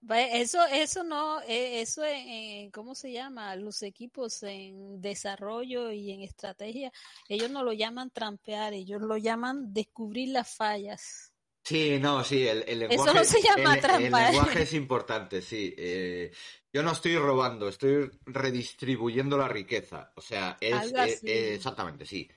Eso, 0.09 0.65
eso 0.65 1.03
no, 1.03 1.41
eh, 1.41 1.81
eso 1.81 2.03
en- 2.03 2.71
¿cómo 2.71 2.93
se 2.95 3.11
llama? 3.11 3.55
Los 3.55 3.81
equipos 3.83 4.43
en 4.43 5.01
desarrollo 5.01 5.91
y 5.91 6.11
en 6.11 6.21
estrategia, 6.21 6.91
ellos 7.29 7.49
no 7.49 7.63
lo 7.63 7.73
llaman 7.73 8.09
trampear, 8.11 8.73
ellos 8.73 9.01
lo 9.01 9.17
llaman 9.17 9.73
descubrir 9.73 10.29
las 10.29 10.55
fallas. 10.55 11.32
Sí, 11.63 11.97
no, 11.99 12.23
sí, 12.23 12.45
el, 12.47 12.63
el 12.67 12.79
lenguaje, 12.79 13.09
Eso 13.09 13.13
no 13.13 13.23
se 13.23 13.41
llama 13.41 13.75
el- 13.75 13.81
trampa, 13.81 13.97
el 14.27 14.33
lenguaje 14.33 14.63
es 14.63 14.73
importante, 14.73 15.41
sí. 15.41 15.73
Eh, 15.77 16.31
yo 16.73 16.83
no 16.83 16.91
estoy 16.91 17.17
robando, 17.17 17.69
estoy 17.69 18.11
redistribuyendo 18.25 19.37
la 19.37 19.47
riqueza. 19.47 20.11
O 20.15 20.21
sea, 20.21 20.57
es 20.59 21.23
eh, 21.23 21.55
exactamente, 21.55 22.05
sí. 22.05 22.29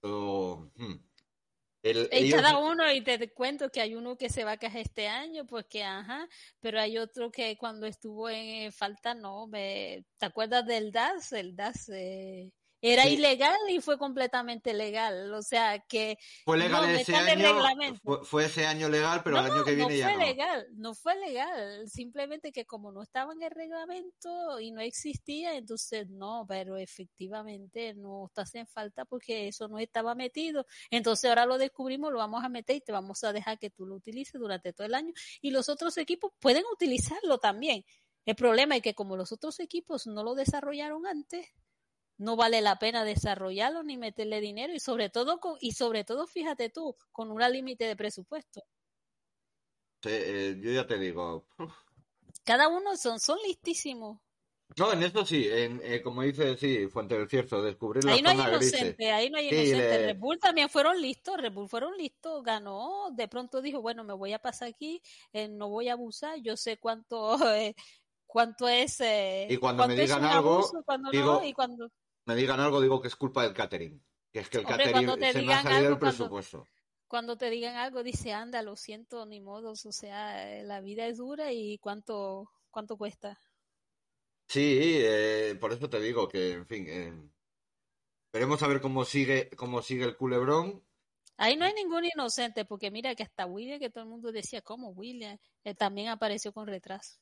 So, 0.00 0.70
hmm. 0.76 0.94
El- 1.82 2.08
Y 2.12 2.16
ellos- 2.18 2.40
cada 2.42 2.58
uno, 2.58 2.90
y 2.92 3.02
te 3.02 3.32
cuento 3.32 3.70
que 3.70 3.80
hay 3.80 3.94
uno 3.94 4.16
que 4.16 4.28
se 4.28 4.44
va 4.44 4.52
a 4.52 4.56
cajar 4.58 4.80
este 4.82 5.08
año, 5.08 5.46
pues 5.46 5.66
que 5.66 5.82
ajá, 5.84 6.28
pero 6.60 6.80
hay 6.80 6.98
otro 6.98 7.30
que 7.30 7.56
cuando 7.56 7.86
estuvo 7.86 8.28
en 8.28 8.72
falta, 8.72 9.14
no, 9.14 9.46
me, 9.46 10.04
¿te 10.18 10.26
acuerdas 10.26 10.66
del 10.66 10.90
DAS? 10.92 11.32
El 11.32 11.54
DAS 11.56 11.88
eh, 11.90 12.50
era 12.80 13.02
Sí. 13.04 13.14
ilegal 13.14 13.58
y 13.68 13.80
fue 13.80 13.98
completamente 13.98 14.72
legal, 14.74 15.32
o 15.34 15.42
sea 15.42 15.80
que 15.80 16.18
Fue 16.44 16.56
legal 16.58 16.82
no, 16.82 16.88
ese 16.88 17.14
año, 17.16 17.94
fue, 18.02 18.24
fue 18.24 18.44
ese 18.46 18.66
año 18.66 18.88
legal, 18.88 19.22
pero 19.24 19.36
no, 19.36 19.46
el 19.46 19.52
año 19.52 19.64
que 19.64 19.74
viene 19.74 19.94
no 19.94 19.96
ya 19.98 20.04
fue 20.04 20.14
no. 20.14 20.20
legal, 20.20 20.66
no 20.74 20.94
fue 20.94 21.16
legal, 21.16 21.88
simplemente 21.88 22.52
que 22.52 22.66
como 22.66 22.92
no 22.92 23.02
estaba 23.02 23.32
en 23.32 23.42
el 23.42 23.50
reglamento 23.50 24.60
y 24.60 24.70
no 24.70 24.80
existía, 24.80 25.56
entonces 25.56 26.08
no, 26.08 26.44
pero 26.48 26.76
efectivamente 26.76 27.94
no 27.94 28.30
te 28.34 28.42
hacen 28.42 28.66
falta 28.66 29.04
porque 29.04 29.48
eso 29.48 29.68
no 29.68 29.78
estaba 29.78 30.14
metido. 30.14 30.66
Entonces 30.90 31.28
ahora 31.28 31.46
lo 31.46 31.58
descubrimos, 31.58 32.12
lo 32.12 32.18
vamos 32.18 32.44
a 32.44 32.48
meter 32.48 32.76
y 32.76 32.80
te 32.80 32.92
vamos 32.92 33.24
a 33.24 33.32
dejar 33.32 33.58
que 33.58 33.70
tú 33.70 33.86
lo 33.86 33.96
utilices 33.96 34.40
durante 34.40 34.72
todo 34.72 34.86
el 34.86 34.94
año 34.94 35.12
y 35.40 35.50
los 35.50 35.68
otros 35.68 35.96
equipos 35.98 36.32
pueden 36.38 36.64
utilizarlo 36.72 37.38
también. 37.38 37.84
El 38.24 38.36
problema 38.36 38.76
es 38.76 38.82
que 38.82 38.94
como 38.94 39.16
los 39.16 39.32
otros 39.32 39.58
equipos 39.60 40.06
no 40.06 40.22
lo 40.22 40.34
desarrollaron 40.34 41.06
antes, 41.06 41.46
no 42.18 42.36
vale 42.36 42.60
la 42.60 42.76
pena 42.78 43.04
desarrollarlo 43.04 43.82
ni 43.82 43.96
meterle 43.96 44.40
dinero 44.40 44.72
y 44.74 44.80
sobre 44.80 45.08
todo 45.10 45.40
con, 45.40 45.56
y 45.60 45.72
sobre 45.72 46.04
todo 46.04 46.26
fíjate 46.26 46.68
tú 46.70 46.96
con 47.12 47.30
una 47.30 47.48
límite 47.48 47.84
de 47.86 47.96
presupuesto. 47.96 48.62
Sí, 50.02 50.10
eh, 50.12 50.56
yo 50.60 50.70
ya 50.72 50.86
te 50.86 50.98
digo. 50.98 51.48
Cada 52.44 52.66
uno 52.66 52.96
son, 52.96 53.20
son 53.20 53.38
listísimos. 53.46 54.18
No, 54.76 54.92
en 54.92 55.02
esto 55.02 55.24
sí, 55.24 55.48
en, 55.50 55.80
eh, 55.82 56.02
como 56.02 56.22
dice, 56.22 56.56
sí, 56.56 56.86
Fuente 56.88 57.16
del 57.18 57.28
Cierto, 57.28 57.62
descubrir 57.62 58.04
la 58.04 58.12
Ahí 58.12 58.22
no 58.22 58.28
hay 58.30 58.36
zona 58.36 58.48
gris. 58.58 58.72
inocente, 58.74 59.10
ahí 59.10 59.30
no 59.30 59.38
hay 59.38 59.48
Sí, 59.48 59.54
inocente. 59.56 59.98
le- 59.98 60.06
Red 60.06 60.18
Bull 60.18 60.38
también 60.38 60.68
fueron 60.68 61.00
listos, 61.00 61.36
Red 61.36 61.52
Bull 61.52 61.68
fueron 61.68 61.96
listos, 61.96 62.42
ganó, 62.44 63.08
de 63.12 63.28
pronto 63.28 63.60
dijo, 63.60 63.80
bueno, 63.82 64.04
me 64.04 64.12
voy 64.14 64.32
a 64.34 64.38
pasar 64.38 64.68
aquí, 64.68 65.02
eh, 65.32 65.48
no 65.48 65.68
voy 65.68 65.88
a 65.88 65.94
abusar, 65.94 66.38
yo 66.40 66.56
sé 66.56 66.76
cuánto, 66.78 67.36
eh, 67.56 67.74
cuánto 68.26 68.68
es, 68.68 69.00
eh, 69.00 69.46
Y 69.50 69.56
cuando 69.56 69.88
me 69.88 69.94
digan 69.96 70.20
un 70.20 70.26
algo, 70.26 70.58
abuso, 70.58 70.82
cuando 70.84 71.10
digo, 71.10 71.40
no, 71.40 71.44
y 71.44 71.52
cuando, 71.54 71.88
Me 72.28 72.36
digan 72.36 72.60
algo, 72.60 72.82
digo 72.82 73.00
que 73.00 73.08
es 73.08 73.16
culpa 73.16 73.42
del 73.42 73.54
catering. 73.54 74.04
Que 74.30 74.40
es 74.40 74.50
que 74.50 74.58
el 74.58 74.66
Hombre, 74.66 74.92
catering 74.92 75.32
se 75.32 75.42
me 75.42 75.54
ha 75.54 75.62
salido 75.62 75.78
algo, 75.78 75.92
el 75.94 75.98
presupuesto. 75.98 76.68
cuando 77.06 77.38
te 77.38 77.48
digan 77.48 77.76
algo, 77.76 78.02
dice, 78.02 78.34
anda, 78.34 78.60
lo 78.60 78.76
siento, 78.76 79.24
ni 79.24 79.40
modos, 79.40 79.86
o 79.86 79.92
sea, 79.92 80.58
eh, 80.58 80.62
la 80.62 80.82
vida 80.82 81.06
es 81.06 81.16
dura 81.16 81.52
y 81.52 81.78
cuánto, 81.78 82.50
cuánto 82.70 82.98
cuesta. 82.98 83.40
Sí, 84.46 84.78
eh, 85.00 85.56
por 85.58 85.72
eso 85.72 85.88
te 85.88 86.00
digo 86.00 86.28
que, 86.28 86.52
en 86.52 86.66
fin, 86.66 86.86
eh, 86.86 87.30
veremos 88.30 88.62
a 88.62 88.68
ver 88.68 88.82
cómo 88.82 89.06
sigue, 89.06 89.48
cómo 89.56 89.80
sigue 89.80 90.04
el 90.04 90.18
culebrón. 90.18 90.84
Ahí 91.38 91.56
no 91.56 91.64
hay 91.64 91.72
ningún 91.72 92.04
inocente, 92.04 92.66
porque 92.66 92.90
mira 92.90 93.14
que 93.14 93.22
hasta 93.22 93.46
William, 93.46 93.80
que 93.80 93.88
todo 93.88 94.04
el 94.04 94.10
mundo 94.10 94.32
decía, 94.32 94.60
¿cómo 94.60 94.90
William? 94.90 95.38
Él 95.64 95.76
también 95.78 96.08
apareció 96.08 96.52
con 96.52 96.66
retraso. 96.66 97.18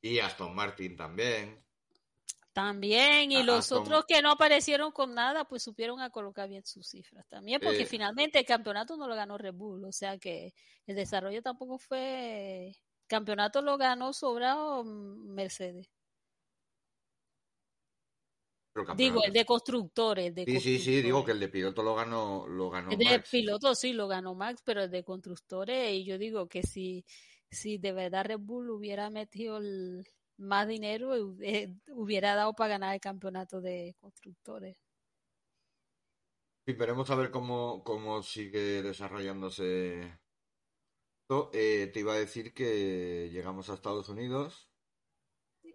Y 0.00 0.20
Aston 0.20 0.54
Martin 0.54 0.94
también. 0.94 1.64
También, 2.54 3.32
y 3.32 3.42
los 3.42 3.72
otros 3.72 4.04
que 4.06 4.22
no 4.22 4.30
aparecieron 4.30 4.92
con 4.92 5.12
nada, 5.12 5.44
pues 5.44 5.60
supieron 5.64 6.00
a 6.00 6.10
colocar 6.10 6.48
bien 6.48 6.64
sus 6.64 6.86
cifras 6.88 7.26
también, 7.28 7.60
porque 7.60 7.82
Eh. 7.82 7.86
finalmente 7.86 8.38
el 8.38 8.44
campeonato 8.46 8.96
no 8.96 9.08
lo 9.08 9.16
ganó 9.16 9.36
Red 9.36 9.54
Bull, 9.54 9.84
o 9.84 9.90
sea 9.90 10.18
que 10.18 10.54
el 10.86 10.94
desarrollo 10.94 11.42
tampoco 11.42 11.78
fue, 11.78 12.76
campeonato 13.08 13.60
lo 13.60 13.76
ganó 13.76 14.12
sobrado 14.12 14.84
Mercedes. 14.84 15.90
Digo, 18.96 19.22
el 19.24 19.32
de 19.32 19.44
constructores, 19.44 20.26
el 20.28 20.34
de 20.34 20.44
Sí, 20.46 20.60
sí, 20.60 20.78
sí, 20.78 21.02
digo 21.02 21.24
que 21.24 21.30
el 21.32 21.40
de 21.40 21.48
piloto 21.48 21.82
lo 21.82 21.94
ganó, 21.96 22.46
lo 22.48 22.70
ganó 22.70 22.90
El 22.90 22.98
de 22.98 23.04
Max. 23.04 23.30
pilotos 23.30 23.78
sí 23.80 23.92
lo 23.92 24.06
ganó 24.08 24.34
Max, 24.34 24.62
pero 24.64 24.82
el 24.82 24.90
de 24.90 25.02
constructores, 25.04 25.92
y 25.92 26.04
yo 26.04 26.18
digo 26.18 26.48
que 26.48 26.62
si, 26.62 27.04
si 27.50 27.78
de 27.78 27.92
verdad 27.92 28.26
Red 28.26 28.38
Bull 28.40 28.70
hubiera 28.70 29.10
metido 29.10 29.58
el- 29.58 30.04
más 30.36 30.66
dinero, 30.68 31.14
eh, 31.40 31.74
hubiera 31.88 32.34
dado 32.34 32.54
para 32.54 32.70
ganar 32.74 32.94
el 32.94 33.00
campeonato 33.00 33.60
de 33.60 33.94
constructores. 34.00 34.76
Sí, 36.66 36.72
veremos 36.72 37.10
a 37.10 37.14
ver 37.14 37.30
cómo, 37.30 37.84
cómo 37.84 38.22
sigue 38.22 38.82
desarrollándose 38.82 40.00
esto. 41.22 41.50
Eh, 41.52 41.90
te 41.92 42.00
iba 42.00 42.14
a 42.14 42.18
decir 42.18 42.54
que 42.54 43.28
llegamos 43.32 43.68
a 43.68 43.74
Estados 43.74 44.08
Unidos, 44.08 44.70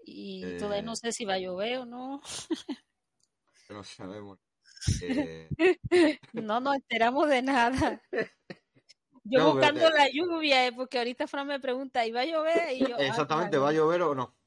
Y 0.05 0.43
Eh. 0.43 0.57
todavía 0.57 0.81
no 0.81 0.95
sé 0.95 1.11
si 1.11 1.25
va 1.25 1.33
a 1.35 1.39
llover 1.39 1.79
o 1.79 1.85
no. 1.85 2.21
no 3.69 3.83
sabemos. 3.83 4.39
Eh, 5.03 5.49
No 6.33 6.59
nos 6.59 6.75
enteramos 6.77 7.29
de 7.29 7.41
nada. 7.43 8.01
Yo 9.23 9.39
No, 9.39 9.51
buscando 9.53 9.81
pero- 9.81 9.95
la 9.95 10.07
lluvia, 10.11 10.65
eh, 10.67 10.71
porque 10.73 10.97
ahorita 10.97 11.27
Fran 11.27 11.45
me 11.47 11.59
pregunta, 11.59 12.05
¿y 12.07 12.11
va 12.11 12.21
a 12.21 12.25
llover? 12.25 12.73
Y 12.75 12.79
yo, 12.79 12.95
ah, 12.99 13.05
exactamente. 13.05 13.57
¿va 13.59 13.69
a 13.69 13.73
llover 13.73 14.01
o 14.01 14.15
no? 14.15 14.38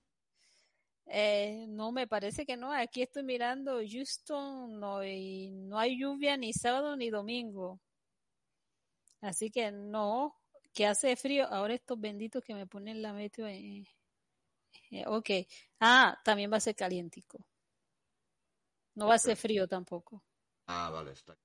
Eh, 1.06 1.66
no, 1.68 1.92
me 1.92 2.06
parece 2.06 2.46
que 2.46 2.56
no. 2.56 2.72
Aquí 2.72 3.02
estoy 3.02 3.22
mirando 3.22 3.80
Houston, 3.86 4.78
no, 4.80 5.04
y 5.04 5.50
no 5.50 5.78
hay 5.78 5.98
lluvia 5.98 6.36
ni 6.36 6.52
sábado 6.52 6.96
ni 6.96 7.10
domingo. 7.10 7.80
Así 9.20 9.50
que 9.50 9.70
no, 9.70 10.36
que 10.74 10.86
hace 10.86 11.16
frío. 11.16 11.46
Ahora 11.46 11.74
estos 11.74 12.00
benditos 12.00 12.42
que 12.44 12.54
me 12.54 12.66
ponen 12.66 13.02
la 13.02 13.12
meteo. 13.12 13.46
eh, 13.46 13.84
eh, 14.90 15.04
ok. 15.06 15.30
Ah, 15.80 16.18
también 16.24 16.52
va 16.52 16.56
a 16.58 16.60
ser 16.60 16.74
calientico. 16.76 17.38
No 18.94 19.06
va 19.08 19.14
a 19.14 19.18
ser 19.18 19.36
frío 19.36 19.66
tampoco. 19.66 20.22
Ah, 20.66 20.90
vale, 20.90 21.12
está. 21.12 21.36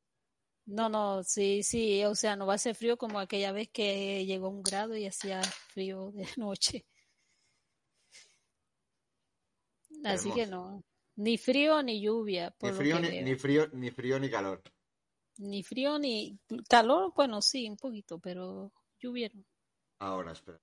No, 0.65 0.89
no, 0.89 1.24
sí, 1.24 1.63
sí, 1.63 2.04
o 2.04 2.13
sea, 2.13 2.36
no 2.36 2.46
va 2.46 2.56
a 2.56 2.58
ser 2.58 2.76
frío 2.76 2.98
como 2.98 3.20
aquella 3.20 3.54
vez 3.54 3.70
que 3.70 4.26
llegó 4.26 4.50
un 4.50 4.62
grado 4.62 4.98
y 4.98 5.06
hacía 5.06 5.41
frío 5.41 6.12
de 6.12 6.28
noche. 6.38 6.86
Así 10.04 10.32
que 10.32 10.48
no, 10.48 10.84
ni 11.16 11.38
frío 11.38 11.82
ni 11.82 12.02
lluvia, 12.02 12.52
por 12.52 12.72
Ni 12.72 12.78
frío 12.78 13.00
ni, 13.00 13.36
frío, 13.36 13.68
ni 13.74 13.92
frío 13.92 14.20
ni 14.20 14.30
calor. 14.30 14.62
Ni 15.40 15.64
frío 15.64 16.00
ni 16.00 16.40
calor, 16.70 17.14
bueno, 17.16 17.42
sí, 17.42 17.70
un 17.70 17.78
poquito, 17.78 18.20
pero 18.20 18.72
lluvia 19.00 19.30
no. 19.34 19.44
Ahora, 20.00 20.32
espera. 20.32 20.62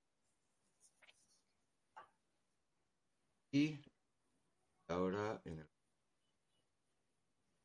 Y 3.53 3.81
ahora 4.89 5.41
en 5.45 5.59
el... 5.61 5.71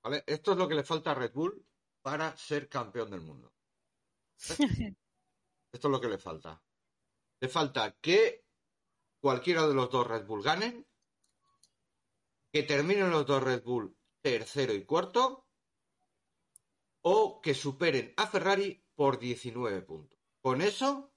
Vale, 0.03 0.23
esto 0.25 0.51
es 0.51 0.57
lo 0.57 0.67
que 0.67 0.75
le 0.75 0.83
falta 0.83 1.11
a 1.11 1.15
Red 1.15 1.33
Bull 1.33 1.65
para 2.01 2.35
ser 2.37 2.69
campeón 2.69 3.11
del 3.11 3.21
mundo. 3.21 3.53
Esto 5.71 5.87
es 5.87 5.91
lo 5.91 6.01
que 6.01 6.07
le 6.07 6.17
falta. 6.17 6.61
Le 7.41 7.47
falta 7.47 7.95
que 7.99 8.45
cualquiera 9.19 9.67
de 9.67 9.73
los 9.73 9.89
dos 9.89 10.07
Red 10.07 10.25
Bull 10.25 10.41
ganen, 10.41 10.87
que 12.51 12.63
terminen 12.63 13.11
los 13.11 13.25
dos 13.25 13.43
Red 13.43 13.63
Bull 13.63 13.95
tercero 14.21 14.73
y 14.73 14.85
cuarto, 14.85 15.45
o 17.01 17.41
que 17.41 17.53
superen 17.53 18.13
a 18.17 18.27
Ferrari 18.27 18.83
por 18.95 19.19
19 19.19 19.81
puntos. 19.81 20.19
Con 20.41 20.61
eso 20.61 21.13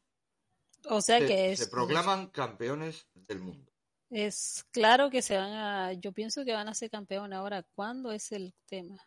O 0.89 1.01
sea 1.01 1.19
se, 1.19 1.27
que 1.27 1.53
es 1.53 1.59
se 1.59 1.67
proclaman 1.69 2.29
campeones 2.29 3.09
del 3.15 3.41
mundo. 3.41 3.73
Es 4.11 4.65
claro 4.71 5.11
que 5.11 5.23
se 5.23 5.37
van 5.37 5.53
a, 5.53 5.93
yo 5.95 6.13
pienso 6.13 6.45
que 6.45 6.53
van 6.53 6.69
a 6.69 6.75
ser 6.75 6.91
campeones 6.91 7.39
ahora. 7.39 7.65
¿Cuándo 7.75 8.13
es 8.13 8.31
el 8.33 8.55
tema? 8.67 8.99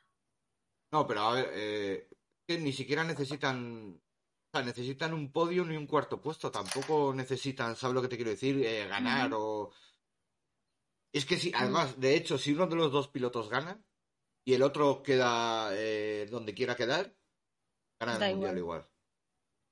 No, 0.92 1.06
pero 1.06 1.22
a 1.22 1.34
ver, 1.34 1.52
eh, 1.54 2.10
que 2.48 2.58
ni 2.58 2.74
siquiera 2.74 3.04
necesitan, 3.04 3.94
o 3.94 4.58
sea, 4.58 4.66
necesitan 4.66 5.14
un 5.14 5.32
podio 5.32 5.64
ni 5.64 5.78
un 5.78 5.88
cuarto 5.88 6.22
puesto, 6.22 6.52
tampoco 6.52 7.14
necesitan, 7.14 7.76
¿sabes 7.76 7.94
lo 7.94 8.02
que 8.02 8.08
te 8.08 8.16
quiero 8.16 8.32
decir? 8.32 8.66
Eh, 8.66 8.88
ganar 8.88 9.32
o... 9.34 9.72
Es 11.16 11.26
que 11.26 11.38
si, 11.38 11.52
además, 11.56 11.98
de 12.00 12.16
hecho, 12.18 12.38
si 12.38 12.52
uno 12.52 12.68
de 12.68 12.76
los 12.76 12.92
dos 12.92 13.08
pilotos 13.08 13.50
gana 13.50 13.82
y 14.44 14.54
el 14.54 14.62
otro 14.64 15.02
queda 15.02 15.70
eh, 15.72 16.28
donde 16.30 16.54
quiera 16.54 16.76
quedar, 16.76 17.16
ganan 18.00 18.20
Da 18.20 18.30
el 18.30 18.36
mundial 18.36 18.58
igual. 18.58 18.80
igual. 18.82 18.92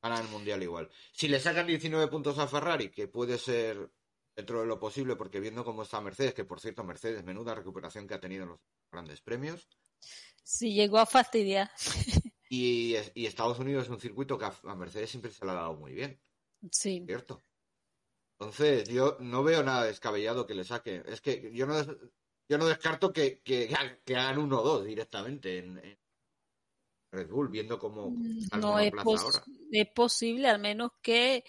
Ganan 0.02 0.22
el 0.26 0.32
mundial 0.32 0.64
igual. 0.64 0.90
Si 1.12 1.28
le 1.28 1.42
sacan 1.42 1.68
19 1.68 2.08
puntos 2.08 2.40
a 2.40 2.48
Ferrari, 2.48 2.90
que 2.92 3.10
puede 3.10 3.38
ser 3.38 3.92
dentro 4.36 4.62
de 4.62 4.68
lo 4.68 4.80
posible, 4.80 5.18
porque 5.18 5.42
viendo 5.42 5.66
cómo 5.66 5.84
está 5.84 6.00
Mercedes, 6.00 6.34
que 6.34 6.46
por 6.46 6.62
cierto, 6.62 6.84
Mercedes, 6.86 7.26
menuda 7.26 7.54
recuperación 7.56 8.08
que 8.08 8.14
ha 8.14 8.22
tenido 8.22 8.44
en 8.44 8.50
los 8.52 8.60
grandes 8.90 9.20
premios, 9.22 9.68
Si 10.44 10.74
llegó 10.74 10.98
a 10.98 11.06
fastidiar. 11.06 11.70
y, 12.50 12.96
y 13.16 13.26
Estados 13.26 13.60
Unidos 13.60 13.84
es 13.86 13.90
un 13.90 14.00
circuito 14.00 14.38
que 14.38 14.46
a, 14.46 14.54
a 14.64 14.76
Mercedes 14.76 15.10
siempre 15.10 15.30
se 15.32 15.44
le 15.46 15.52
ha 15.52 15.56
dado 15.56 15.76
muy 15.76 15.94
bien. 15.94 16.22
Sí. 16.72 17.04
¿cierto? 17.06 17.42
Entonces, 18.44 18.90
yo 18.90 19.18
no 19.20 19.44
veo 19.44 19.64
nada 19.64 19.86
descabellado 19.86 20.46
que 20.46 20.54
le 20.54 20.64
saque. 20.64 21.02
Es 21.08 21.22
que 21.22 21.52
yo 21.54 21.66
no, 21.66 21.76
yo 22.50 22.58
no 22.58 22.66
descarto 22.68 23.12
que, 23.14 23.40
que, 23.40 23.74
que 24.06 24.16
hagan 24.16 24.38
uno 24.38 24.60
o 24.60 24.64
dos 24.64 24.86
directamente 24.86 25.60
en, 25.60 25.78
en 25.78 25.98
Red 27.12 27.30
Bull, 27.30 27.48
viendo 27.50 27.80
cómo 27.80 28.08
el 28.52 28.60
No 28.60 28.80
es, 28.80 28.92
monoplaza 28.92 29.04
pos- 29.04 29.22
ahora. 29.22 29.44
es 29.72 29.88
posible, 29.96 30.50
al 30.50 30.60
menos 30.60 30.92
que, 31.02 31.44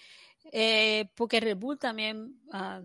eh, 0.51 1.09
porque 1.15 1.39
Red 1.39 1.57
Bull 1.57 1.77
también 1.77 2.39
ah, 2.51 2.81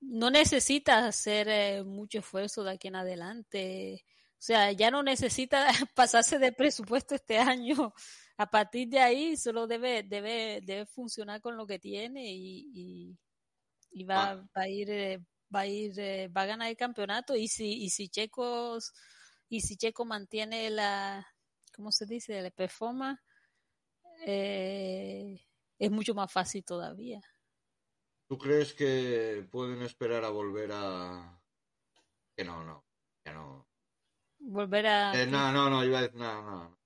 no 0.00 0.30
necesita 0.30 1.06
hacer 1.06 1.48
eh, 1.48 1.82
mucho 1.84 2.18
esfuerzo 2.20 2.62
de 2.62 2.72
aquí 2.72 2.88
en 2.88 2.96
adelante. 2.96 4.04
O 4.34 4.40
sea, 4.40 4.70
ya 4.72 4.90
no 4.90 5.02
necesita 5.02 5.66
pasarse 5.96 6.38
de 6.38 6.52
presupuesto 6.52 7.14
este 7.16 7.38
año. 7.38 7.92
A 8.38 8.46
partir 8.48 8.88
de 8.88 9.00
ahí 9.00 9.36
solo 9.36 9.66
debe, 9.66 10.04
debe, 10.04 10.60
debe 10.62 10.86
funcionar 10.86 11.40
con 11.40 11.56
lo 11.56 11.66
que 11.66 11.78
tiene 11.80 12.32
y, 12.32 12.70
y, 12.72 13.18
y 13.90 14.04
va, 14.04 14.30
Ah. 14.30 14.34
va 14.56 14.62
a 14.62 14.68
ir, 14.68 14.88
eh, 14.90 15.18
va 15.54 15.60
a 15.60 15.66
ir, 15.66 15.98
eh, 15.98 16.28
va 16.28 16.42
a 16.42 16.46
ganar 16.46 16.68
el 16.70 16.76
campeonato. 16.76 17.34
Y 17.34 17.48
si, 17.48 17.82
y 17.84 17.90
si 17.90 18.08
Checos, 18.08 18.92
y 19.48 19.60
si 19.60 19.76
Checo 19.76 20.04
mantiene 20.04 20.70
la, 20.70 21.26
¿cómo 21.74 21.90
se 21.90 22.06
dice? 22.06 22.40
La 22.40 22.50
performance, 22.50 23.20
eh, 24.24 25.40
es 25.78 25.90
mucho 25.90 26.14
más 26.14 26.30
fácil 26.32 26.64
todavía. 26.64 27.20
¿Tú 28.28 28.38
crees 28.38 28.72
que 28.74 29.48
pueden 29.50 29.82
esperar 29.82 30.24
a 30.24 30.30
volver 30.30 30.70
a... 30.72 31.40
Que 32.36 32.44
no, 32.44 32.62
no, 32.62 32.84
que 33.24 33.32
no. 33.32 33.66
Volver 34.38 34.86
a... 34.86 35.20
Eh, 35.20 35.26
no, 35.26 35.50
no, 35.50 35.68
no, 35.70 35.84
iba 35.84 35.98
a 35.98 36.02
decir, 36.02 36.16
no, 36.16 36.42
no. 36.42 36.77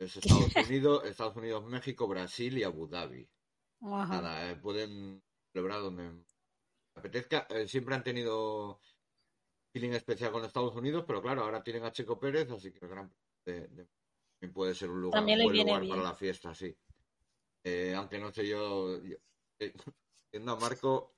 Es 0.00 0.16
Estados 0.16 0.56
Unidos, 0.68 1.04
Estados 1.04 1.36
Unidos, 1.36 1.64
México, 1.66 2.08
Brasil 2.08 2.56
y 2.56 2.62
Abu 2.64 2.86
Dhabi. 2.88 3.28
Ajá. 3.82 4.14
Nada, 4.22 4.50
eh, 4.50 4.56
pueden 4.56 5.22
celebrar 5.52 5.80
donde 5.82 6.24
apetezca. 6.94 7.46
Eh, 7.50 7.68
siempre 7.68 7.94
han 7.94 8.02
tenido 8.02 8.80
feeling 9.72 9.90
especial 9.90 10.32
con 10.32 10.44
Estados 10.44 10.74
Unidos, 10.74 11.04
pero 11.06 11.20
claro, 11.20 11.42
ahora 11.42 11.62
tienen 11.62 11.84
a 11.84 11.92
Checo 11.92 12.18
Pérez, 12.18 12.50
así 12.50 12.72
que 12.72 12.78
el 12.84 12.88
Gran 12.90 13.12
de- 13.44 13.68
de- 13.68 13.88
también 14.38 14.54
puede 14.54 14.74
ser 14.74 14.90
un 14.90 15.02
lugar, 15.02 15.20
También 15.20 15.36
un 15.36 15.40
le 15.40 15.44
buen 15.44 15.52
viene 15.54 15.70
lugar 15.70 15.82
bien. 15.82 15.90
para 15.96 16.02
la 16.02 16.14
fiesta, 16.14 16.54
sí. 16.54 16.74
Eh, 17.62 17.94
aunque 17.94 18.18
no 18.18 18.32
sé 18.32 18.48
yo, 18.48 19.02
yo- 19.04 19.18
viendo 20.32 20.52
a 20.52 20.56
Marco, 20.56 21.14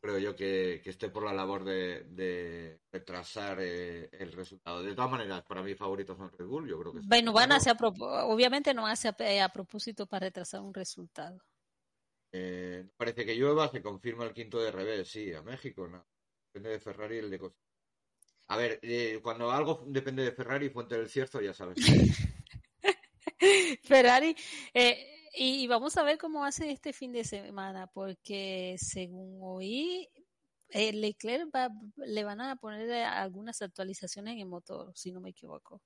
creo 0.00 0.18
yo 0.18 0.36
que, 0.36 0.80
que 0.82 0.90
esté 0.90 1.08
por 1.10 1.24
la 1.24 1.32
labor 1.32 1.64
de, 1.64 2.04
de 2.04 2.80
retrasar 2.92 3.58
eh, 3.60 4.08
el 4.12 4.32
resultado. 4.32 4.82
De 4.82 4.94
todas 4.94 5.10
maneras, 5.10 5.42
para 5.42 5.62
mí 5.62 5.74
favoritos 5.74 6.16
son 6.16 6.30
Red 6.32 6.46
Bull, 6.46 6.68
yo 6.68 6.78
creo 6.80 6.92
que. 6.92 7.00
Bueno, 7.04 7.32
van 7.32 7.44
a 7.52 7.56
Claro. 7.58 7.60
hacer 7.60 7.72
a 7.72 7.76
propo- 7.76 8.22
obviamente 8.32 8.74
no 8.74 8.86
hace 8.86 9.08
a, 9.08 9.16
eh, 9.20 9.40
a 9.40 9.48
propósito 9.48 10.06
para 10.06 10.26
retrasar 10.26 10.60
un 10.60 10.74
resultado. 10.74 11.38
Eh, 12.32 12.86
parece 12.96 13.24
que 13.24 13.34
llueva, 13.34 13.68
se 13.70 13.82
confirma 13.82 14.24
el 14.24 14.34
quinto 14.34 14.60
de 14.60 14.70
revés, 14.70 15.08
sí, 15.08 15.32
a 15.32 15.42
México, 15.42 15.88
no. 15.88 16.06
Depende 16.52 16.70
de 16.70 16.80
Ferrari 16.80 17.16
y 17.16 17.18
el 17.20 17.30
de 17.30 17.38
Costa. 17.38 17.58
A 18.48 18.56
ver, 18.56 18.78
eh, 18.82 19.20
cuando 19.22 19.50
algo 19.50 19.82
depende 19.86 20.22
de 20.22 20.32
Ferrari, 20.32 20.70
Fuente 20.70 20.96
del 20.96 21.08
Cierzo, 21.08 21.40
ya 21.40 21.52
sabes. 21.52 21.78
Ferrari, 23.82 24.34
eh, 24.74 25.17
y 25.40 25.68
vamos 25.68 25.96
a 25.96 26.02
ver 26.02 26.18
cómo 26.18 26.44
hace 26.44 26.72
este 26.72 26.92
fin 26.92 27.12
de 27.12 27.22
semana, 27.22 27.86
porque 27.86 28.74
según 28.76 29.38
oí, 29.40 30.08
eh, 30.68 30.92
Leclerc 30.92 31.48
va, 31.54 31.70
le 31.96 32.24
van 32.24 32.40
a 32.40 32.56
poner 32.56 32.90
eh, 32.90 33.04
algunas 33.04 33.62
actualizaciones 33.62 34.34
en 34.34 34.40
el 34.40 34.46
motor, 34.46 34.90
si 34.96 35.12
no 35.12 35.20
me 35.20 35.30
equivoco. 35.30 35.80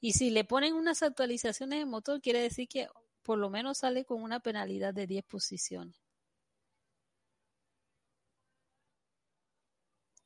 Y 0.00 0.12
si 0.12 0.28
le 0.28 0.44
ponen 0.44 0.74
unas 0.74 1.02
actualizaciones 1.02 1.76
en 1.76 1.82
el 1.82 1.86
motor, 1.86 2.20
quiere 2.20 2.40
decir 2.40 2.68
que 2.68 2.88
por 3.22 3.38
lo 3.38 3.48
menos 3.48 3.78
sale 3.78 4.04
con 4.04 4.22
una 4.22 4.40
penalidad 4.40 4.92
de 4.92 5.06
10 5.06 5.24
posiciones. 5.24 5.96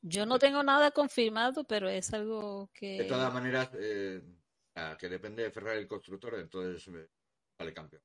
Yo 0.01 0.25
no 0.25 0.37
tengo 0.37 0.63
nada 0.63 0.91
confirmado, 0.91 1.63
pero 1.63 1.87
es 1.87 2.13
algo 2.13 2.69
que... 2.73 2.97
De 2.97 3.05
todas 3.05 3.33
maneras, 3.33 3.69
eh, 3.73 4.21
ah, 4.75 4.97
que 4.99 5.07
depende 5.07 5.43
de 5.43 5.51
Ferrari 5.51 5.79
el 5.79 5.87
constructor, 5.87 6.35
entonces 6.35 6.85
eh, 6.93 7.09
sale 7.57 7.73
campeón. 7.73 8.03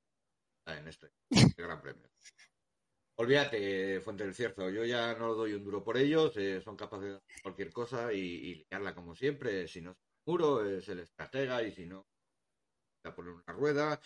Ah, 0.66 0.78
en 0.78 0.88
este, 0.88 1.10
gran 1.56 1.80
premio. 1.80 2.08
Olvídate, 3.16 4.00
Fuente 4.00 4.24
del 4.24 4.34
Cierzo, 4.34 4.70
yo 4.70 4.84
ya 4.84 5.14
no 5.14 5.34
doy 5.34 5.52
un 5.52 5.62
duro 5.62 5.84
por 5.84 5.98
ellos, 5.98 6.34
eh, 6.38 6.60
son 6.62 6.76
capaces 6.76 7.10
de 7.10 7.16
hacer 7.16 7.42
cualquier 7.42 7.70
cosa 7.70 8.12
y, 8.12 8.64
liarla 8.70 8.94
como 8.94 9.14
siempre. 9.14 9.68
Si 9.68 9.82
no 9.82 9.90
es 9.90 9.98
muro, 10.24 10.64
es 10.64 10.88
el 10.88 11.00
estratega, 11.00 11.62
y 11.62 11.72
si 11.72 11.84
no, 11.86 12.06
a 13.04 13.14
poner 13.14 13.34
una 13.34 13.52
rueda. 13.52 14.00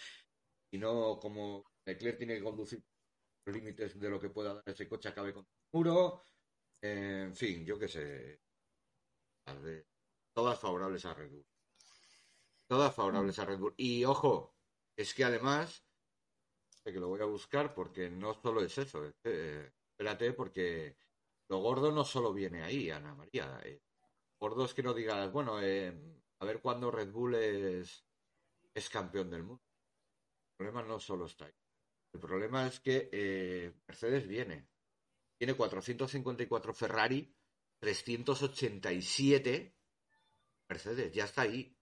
Si 0.71 0.79
no, 0.79 1.19
como 1.21 1.65
Leclerc 1.87 2.19
tiene 2.19 2.37
que 2.37 2.43
conducir 2.43 2.83
los 3.45 3.55
límites 3.55 3.99
de 4.01 4.11
lo 4.11 4.21
que 4.21 4.31
pueda 4.31 4.55
dar 4.55 4.65
ese 4.67 4.89
coche, 4.89 5.09
acabe 5.11 5.33
con 5.33 5.45
el 5.45 5.69
muro. 5.73 6.23
En 6.83 7.35
fin, 7.35 7.65
yo 7.65 7.79
qué 7.79 7.89
sé. 7.89 8.41
Todas 10.33 10.59
favorables 10.59 11.05
a 11.05 11.15
Red 11.15 11.31
Bull. 11.31 11.47
Todas 12.67 12.95
favorables 12.95 13.39
a 13.39 13.45
Red 13.45 13.59
Bull. 13.59 13.75
Y 13.77 14.05
ojo, 14.05 14.57
es 14.97 15.15
que 15.15 15.25
además, 15.25 15.85
que 16.93 17.01
lo 17.01 17.09
voy 17.09 17.21
a 17.21 17.27
buscar 17.27 17.75
porque 17.75 18.11
no 18.11 18.35
solo 18.35 18.63
es 18.63 18.77
eso. 18.79 19.11
eh, 19.25 19.73
espérate, 19.91 20.33
porque 20.33 20.97
lo 21.49 21.59
gordo 21.59 21.91
no 21.93 22.05
solo 22.05 22.33
viene 22.33 22.63
ahí, 22.63 22.91
Ana 22.91 23.15
María. 23.15 23.61
eh, 23.65 23.81
gordo 24.39 24.65
es 24.65 24.75
que 24.75 24.83
no 24.83 24.93
digas, 24.93 25.33
bueno, 25.33 25.61
eh, 25.63 25.93
a 26.41 26.45
ver 26.45 26.61
cuándo 26.61 26.91
Red 26.91 27.11
Bull 27.11 27.37
es, 27.37 28.05
es 28.75 28.91
campeón 28.91 29.31
del 29.31 29.45
mundo. 29.45 29.63
El 30.53 30.57
problema 30.67 30.83
no 30.83 31.01
solo 31.01 31.27
está 31.27 31.47
ahí. 31.47 31.55
El 32.13 32.21
problema 32.21 32.67
es 32.67 32.81
que 32.81 33.73
Mercedes 33.89 34.29
viene. 34.29 34.69
Tiene 35.37 35.55
454 35.55 36.73
Ferrari, 36.73 37.35
387 37.81 39.75
Mercedes, 40.69 41.13
ya 41.13 41.25
está 41.25 41.43
ahí. 41.43 41.77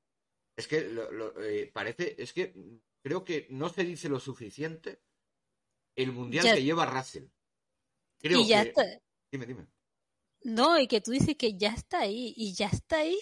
Es 0.57 0.67
que 0.67 1.71
parece, 1.73 2.15
es 2.23 2.33
que 2.33 2.55
creo 3.03 3.25
que 3.25 3.47
no 3.51 3.69
se 3.69 3.85
dice 3.85 4.09
lo 4.09 4.21
suficiente 4.21 5.03
el 5.97 6.13
mundial 6.13 6.45
Ya- 6.45 6.55
que 6.55 6.63
lleva 6.63 6.87
Russell. 6.87 7.27
Creo 8.19 8.41
y 8.41 8.47
ya 8.49 8.63
que. 8.63 8.69
está. 8.71 8.85
Dime, 9.31 9.47
dime. 9.47 9.67
No, 10.45 10.79
y 10.79 10.87
que 10.89 11.01
tú 11.01 11.11
dices 11.13 11.37
que 11.37 11.57
ya 11.57 11.73
está 11.73 12.01
ahí, 12.01 12.33
y 12.37 12.55
ya 12.55 12.67
está 12.67 12.99
ahí. 12.99 13.19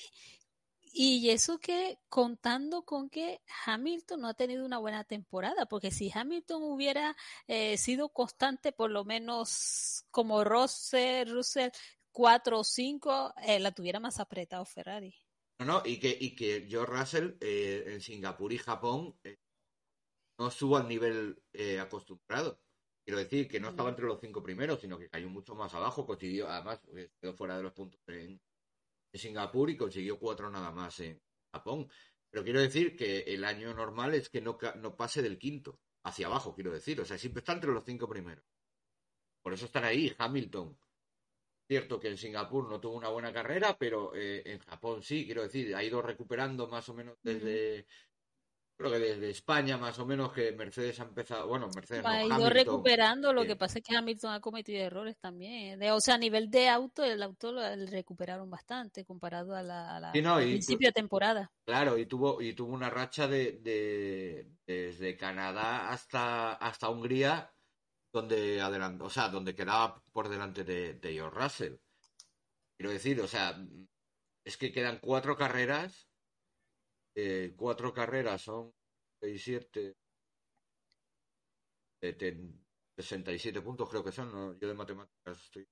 Y 0.92 1.30
eso 1.30 1.58
que 1.58 1.98
contando 2.08 2.84
con 2.84 3.08
que 3.10 3.40
Hamilton 3.64 4.20
no 4.22 4.28
ha 4.28 4.34
tenido 4.34 4.64
una 4.64 4.78
buena 4.78 5.04
temporada, 5.04 5.66
porque 5.66 5.90
si 5.92 6.10
Hamilton 6.12 6.62
hubiera 6.64 7.16
eh, 7.46 7.76
sido 7.76 8.08
constante, 8.08 8.72
por 8.72 8.90
lo 8.90 9.04
menos 9.04 10.04
como 10.10 10.42
Russell, 10.42 11.30
Russell 11.30 11.70
4 12.10 12.58
o 12.58 12.64
5, 12.64 13.34
eh, 13.44 13.60
la 13.60 13.70
tuviera 13.72 14.00
más 14.00 14.18
apretado 14.18 14.64
Ferrari. 14.64 15.14
No, 15.60 15.66
no, 15.66 15.82
y 15.84 15.98
que, 16.00 16.16
y 16.18 16.34
que 16.34 16.66
George 16.68 16.92
Russell 16.92 17.36
eh, 17.40 17.84
en 17.86 18.00
Singapur 18.00 18.52
y 18.52 18.58
Japón 18.58 19.16
eh, 19.22 19.38
no 20.40 20.48
estuvo 20.48 20.78
al 20.78 20.88
nivel 20.88 21.36
eh, 21.52 21.78
acostumbrado. 21.78 22.58
Quiero 23.04 23.18
decir 23.18 23.46
que 23.46 23.60
no 23.60 23.68
estaba 23.68 23.90
entre 23.90 24.06
los 24.06 24.18
cinco 24.18 24.42
primeros, 24.42 24.80
sino 24.80 24.98
que 24.98 25.10
cayó 25.10 25.28
mucho 25.28 25.54
más 25.54 25.74
abajo. 25.74 26.06
Consiguió, 26.06 26.48
además, 26.48 26.80
quedó 27.20 27.34
fuera 27.34 27.58
de 27.58 27.62
los 27.62 27.74
puntos 27.74 28.00
en, 28.06 28.40
en 29.12 29.20
Singapur 29.20 29.68
y 29.68 29.76
consiguió 29.76 30.18
cuatro 30.18 30.48
nada 30.48 30.70
más 30.72 30.98
en 31.00 31.20
Japón. 31.52 31.90
Pero 32.30 32.42
quiero 32.42 32.60
decir 32.60 32.96
que 32.96 33.20
el 33.20 33.44
año 33.44 33.74
normal 33.74 34.14
es 34.14 34.30
que 34.30 34.40
no, 34.40 34.56
no 34.76 34.96
pase 34.96 35.20
del 35.20 35.38
quinto 35.38 35.78
hacia 36.04 36.26
abajo, 36.26 36.54
quiero 36.54 36.72
decir. 36.72 36.98
O 37.02 37.04
sea, 37.04 37.18
siempre 37.18 37.40
está 37.40 37.52
entre 37.52 37.72
los 37.72 37.84
cinco 37.84 38.08
primeros. 38.08 38.44
Por 39.42 39.52
eso 39.52 39.66
están 39.66 39.84
ahí. 39.84 40.14
Hamilton, 40.16 40.74
Cierto 41.70 42.00
que 42.00 42.08
en 42.08 42.16
Singapur 42.16 42.68
no 42.68 42.80
tuvo 42.80 42.96
una 42.96 43.10
buena 43.10 43.32
carrera, 43.32 43.76
pero 43.78 44.12
eh, 44.12 44.42
en 44.44 44.58
Japón 44.58 45.04
sí, 45.04 45.24
quiero 45.24 45.42
decir, 45.42 45.72
ha 45.76 45.84
ido 45.84 46.02
recuperando 46.02 46.66
más 46.66 46.88
o 46.88 46.94
menos 46.94 47.16
desde 47.22 47.86
creo 48.80 48.92
que 48.92 48.98
desde 48.98 49.28
España 49.28 49.76
más 49.76 49.98
o 49.98 50.06
menos 50.06 50.32
que 50.32 50.52
Mercedes 50.52 50.98
ha 51.00 51.02
empezado, 51.02 51.46
bueno, 51.46 51.68
Mercedes 51.74 52.02
no, 52.02 52.08
ha 52.08 52.24
ido 52.24 52.34
Hamilton, 52.34 52.52
recuperando, 52.54 53.32
lo 53.34 53.42
eh, 53.42 53.48
que 53.48 53.56
pasa 53.56 53.78
es 53.78 53.84
que 53.84 53.94
Hamilton 53.94 54.32
ha 54.32 54.40
cometido 54.40 54.80
errores 54.82 55.18
también. 55.18 55.78
De- 55.78 55.92
o 55.92 56.00
sea, 56.00 56.14
a 56.14 56.18
nivel 56.18 56.50
de 56.50 56.70
auto, 56.70 57.04
el 57.04 57.22
auto 57.22 57.52
lo 57.52 57.60
lo 57.76 57.86
recuperaron 57.86 58.48
bastante 58.48 59.04
comparado 59.04 59.54
a 59.54 59.62
la, 59.62 59.96
a 59.96 60.00
la- 60.00 60.12
Sí, 60.12 60.22
no, 60.22 60.36
al 60.36 60.44
principio 60.44 60.88
de 60.88 60.92
temporada. 60.92 61.52
Claro, 61.66 61.98
y 61.98 62.06
tuvo, 62.06 62.40
y 62.40 62.54
tuvo 62.54 62.72
una 62.72 62.88
racha 62.88 63.28
de, 63.28 63.58
de- 63.60 64.50
desde 64.66 65.14
Canadá 65.18 65.90
hasta, 65.90 66.54
hasta 66.54 66.88
Hungría, 66.88 67.52
donde 68.14 68.62
adelantó, 68.62 69.04
o 69.04 69.10
sea, 69.10 69.28
donde 69.28 69.54
quedaba 69.54 70.02
por 70.10 70.30
delante 70.30 70.64
de, 70.64 70.94
de 70.94 71.12
George 71.12 71.38
Russell. 71.38 71.74
Quiero 72.78 72.92
decir, 72.92 73.20
o 73.20 73.28
sea, 73.28 73.62
es 74.42 74.56
que 74.56 74.72
quedan 74.72 75.00
cuatro 75.00 75.36
carreras, 75.36 76.09
eh, 77.14 77.54
cuatro 77.56 77.92
carreras 77.92 78.42
son 78.42 78.72
67, 79.20 79.96
67 82.96 83.60
puntos 83.62 83.88
creo 83.88 84.04
que 84.04 84.12
son, 84.12 84.32
¿no? 84.32 84.58
yo 84.58 84.68
de 84.68 84.74
matemáticas 84.74 85.42
estoy, 85.44 85.64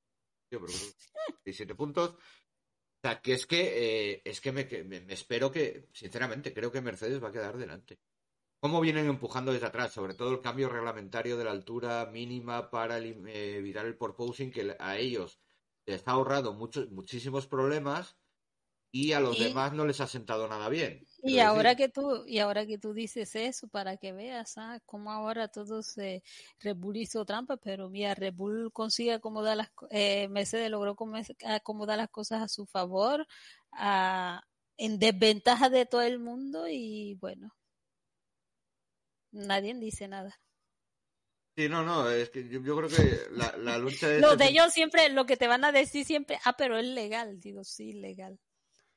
yo, 0.51 0.61
pero 0.61 0.67
creo 0.67 0.79
que 0.79 0.97
67 1.53 1.75
puntos. 1.75 2.11
O 2.11 3.01
sea, 3.01 3.21
que 3.23 3.33
es 3.35 3.47
que, 3.47 4.13
eh, 4.15 4.23
es 4.25 4.41
que 4.41 4.51
me, 4.51 4.67
que 4.67 4.83
me- 4.83 5.01
me 5.01 5.13
espero 5.15 5.53
que, 5.53 5.89
sinceramente, 5.93 6.53
creo 6.53 6.73
que 6.73 6.81
Mercedes 6.81 7.23
va 7.23 7.29
a 7.29 7.33
quedar 7.33 7.57
delante. 7.57 8.01
¿Cómo 8.61 8.81
vienen 8.81 9.07
empujando 9.07 9.53
desde 9.53 9.67
atrás? 9.67 9.93
Sobre 9.93 10.15
todo 10.15 10.33
el 10.33 10.41
cambio 10.41 10.69
reglamentario 10.69 11.37
de 11.37 11.45
la 11.45 11.53
altura 11.53 12.07
mínima 12.07 12.71
para 12.71 12.99
elim- 12.99 13.29
eh, 13.29 13.57
evitar 13.59 13.87
el 13.87 13.97
porpoising, 13.97 14.51
que 14.51 14.75
a 14.81 14.99
ellos 14.99 15.41
les 15.87 16.07
ha 16.09 16.11
ahorrado 16.13 16.55
muchos, 16.55 16.91
muchísimos 16.91 17.47
problemas 17.47 18.19
y 18.91 19.13
a 19.13 19.21
los 19.21 19.39
Y- 19.39 19.45
demás 19.45 19.73
no 19.75 19.87
les 19.87 20.01
ha 20.01 20.09
sentado 20.09 20.49
nada 20.49 20.69
bien. 20.69 21.07
Y 21.23 21.39
Quiero 21.39 21.41
ahora 21.41 21.75
decir, 21.75 21.77
que 21.77 21.89
tú, 21.89 22.25
y 22.27 22.39
ahora 22.39 22.65
que 22.67 22.79
tú 22.79 22.93
dices 22.95 23.35
eso, 23.37 23.69
para 23.69 23.97
que 23.97 24.13
veas, 24.13 24.57
¿ah? 24.57 24.81
cómo 24.87 25.11
ahora 25.11 25.49
todo 25.49 25.83
se 25.83 26.23
Red 26.61 26.77
Bull 26.77 26.97
hizo 26.99 27.25
trampa, 27.25 27.57
pero 27.57 27.91
mira, 27.91 28.15
Red 28.15 28.35
Bull 28.35 28.73
consigue 28.73 29.13
acomodar 29.15 29.57
las, 29.57 29.69
eh, 29.91 30.29
Mercedes 30.29 30.71
logró 30.71 30.97
acomodar 31.45 31.99
las 31.99 32.09
cosas 32.11 32.43
a 32.43 32.49
su 32.49 32.67
favor, 32.67 33.27
a- 33.73 34.43
en 34.77 34.99
desventaja 35.01 35.69
de 35.71 35.87
todo 35.87 36.03
el 36.03 36.21
mundo 36.21 36.67
y 36.69 37.15
bueno, 37.21 37.53
nadie 39.33 39.75
dice 39.75 40.07
nada. 40.07 40.39
Sí, 41.57 41.69
no, 41.69 41.83
no, 41.83 42.09
es 42.09 42.31
que 42.31 42.49
yo, 42.49 42.61
yo 42.63 42.77
creo 42.77 42.89
que 42.89 43.27
la, 43.33 43.57
la 43.57 43.79
lucha 43.79 44.07
de 44.09 44.21
Lo 44.21 44.33
este 44.33 44.45
de 44.45 44.51
ellos 44.51 44.73
siempre, 44.73 45.09
lo 45.11 45.27
que 45.27 45.37
te 45.37 45.49
van 45.49 45.65
a 45.65 45.73
decir 45.73 46.05
siempre, 46.05 46.39
ah, 46.45 46.55
pero 46.57 46.79
es 46.79 46.87
legal, 46.87 47.41
digo, 47.41 47.65
sí, 47.65 47.93
legal. 47.95 48.39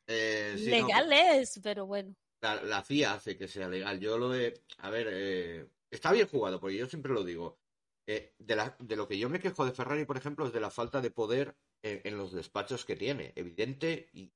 Eh, 0.07 0.55
sí, 0.57 0.75
no, 0.75 0.87
legal 0.87 1.11
es, 1.13 1.59
pero 1.63 1.85
bueno. 1.85 2.15
la, 2.41 2.61
la 2.63 2.83
FIA 2.83 3.13
hace 3.13 3.37
que 3.37 3.47
sea 3.47 3.67
legal. 3.69 3.99
Yo 3.99 4.17
lo 4.17 4.29
de. 4.29 4.61
A 4.79 4.89
ver, 4.89 5.07
eh, 5.11 5.67
está 5.89 6.11
bien 6.11 6.27
jugado, 6.27 6.59
porque 6.59 6.77
yo 6.77 6.87
siempre 6.87 7.13
lo 7.13 7.23
digo. 7.23 7.59
Eh, 8.07 8.33
de, 8.39 8.55
la- 8.55 8.75
de 8.79 8.95
lo 8.95 9.07
que 9.07 9.17
yo 9.17 9.29
me 9.29 9.39
quejo 9.39 9.63
de 9.65 9.71
Ferrari, 9.73 10.05
por 10.05 10.17
ejemplo, 10.17 10.45
es 10.47 10.53
de 10.53 10.59
la 10.59 10.71
falta 10.71 11.01
de 11.01 11.11
poder 11.11 11.55
en, 11.83 12.01
en 12.03 12.17
los 12.17 12.31
despachos 12.33 12.85
que 12.85 12.95
tiene. 12.95 13.31
Evidente 13.35 14.09
y. 14.13 14.31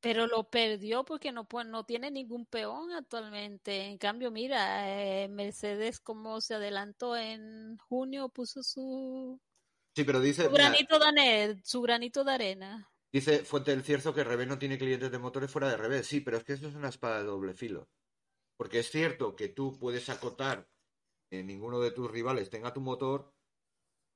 Pero 0.00 0.26
lo 0.28 0.48
perdió 0.48 1.04
porque 1.04 1.32
no, 1.32 1.44
pues, 1.48 1.66
no 1.66 1.84
tiene 1.84 2.10
ningún 2.10 2.46
peón 2.46 2.92
actualmente. 2.92 3.86
En 3.86 3.98
cambio, 3.98 4.30
mira, 4.30 5.26
Mercedes 5.28 5.98
como 5.98 6.40
se 6.40 6.54
adelantó 6.54 7.16
en 7.16 7.76
junio, 7.78 8.28
puso 8.28 8.62
su, 8.62 9.40
Sí, 9.96 10.04
pero 10.04 10.20
dice. 10.20 10.44
su 10.44 10.50
mira, 10.50 10.68
granito 10.70 10.98
de 11.00 11.04
ane- 11.06 11.62
su 11.64 11.82
granito 11.82 12.22
de 12.24 12.32
arena. 12.32 12.88
Dice 13.12 13.44
Fuente 13.44 13.70
del 13.70 13.82
Cierzo 13.82 14.14
que 14.14 14.24
Revés 14.24 14.48
no 14.48 14.58
tiene 14.58 14.78
clientes 14.78 15.10
de 15.10 15.18
motores 15.18 15.50
fuera 15.50 15.68
de 15.68 15.76
Revés. 15.76 16.06
Sí, 16.06 16.20
pero 16.20 16.36
es 16.36 16.44
que 16.44 16.54
eso 16.54 16.68
es 16.68 16.74
una 16.74 16.88
espada 16.88 17.18
de 17.18 17.24
doble 17.24 17.54
filo. 17.54 17.88
Porque 18.56 18.80
es 18.80 18.90
cierto 18.90 19.36
que 19.36 19.48
tú 19.48 19.78
puedes 19.78 20.08
acotar 20.08 20.68
que 21.30 21.42
ninguno 21.42 21.80
de 21.80 21.90
tus 21.90 22.10
rivales 22.10 22.50
tenga 22.50 22.72
tu 22.72 22.80
motor, 22.80 23.32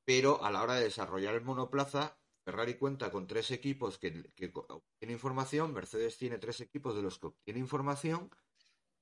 pero 0.05 0.43
a 0.45 0.51
la 0.51 0.63
hora 0.63 0.75
de 0.75 0.85
desarrollar 0.85 1.35
el 1.35 1.43
monoplaza, 1.43 2.19
Ferrari 2.45 2.75
cuenta 2.75 3.11
con 3.11 3.27
tres 3.27 3.51
equipos 3.51 3.99
que, 3.99 4.33
que 4.35 4.51
obtienen 4.53 5.15
información, 5.15 5.73
Mercedes 5.73 6.19
tiene 6.19 6.39
tres 6.39 6.61
equipos 6.61 6.97
de 6.97 7.03
los 7.03 7.19
que 7.19 7.29
obtiene 7.29 7.61
información, 7.61 8.31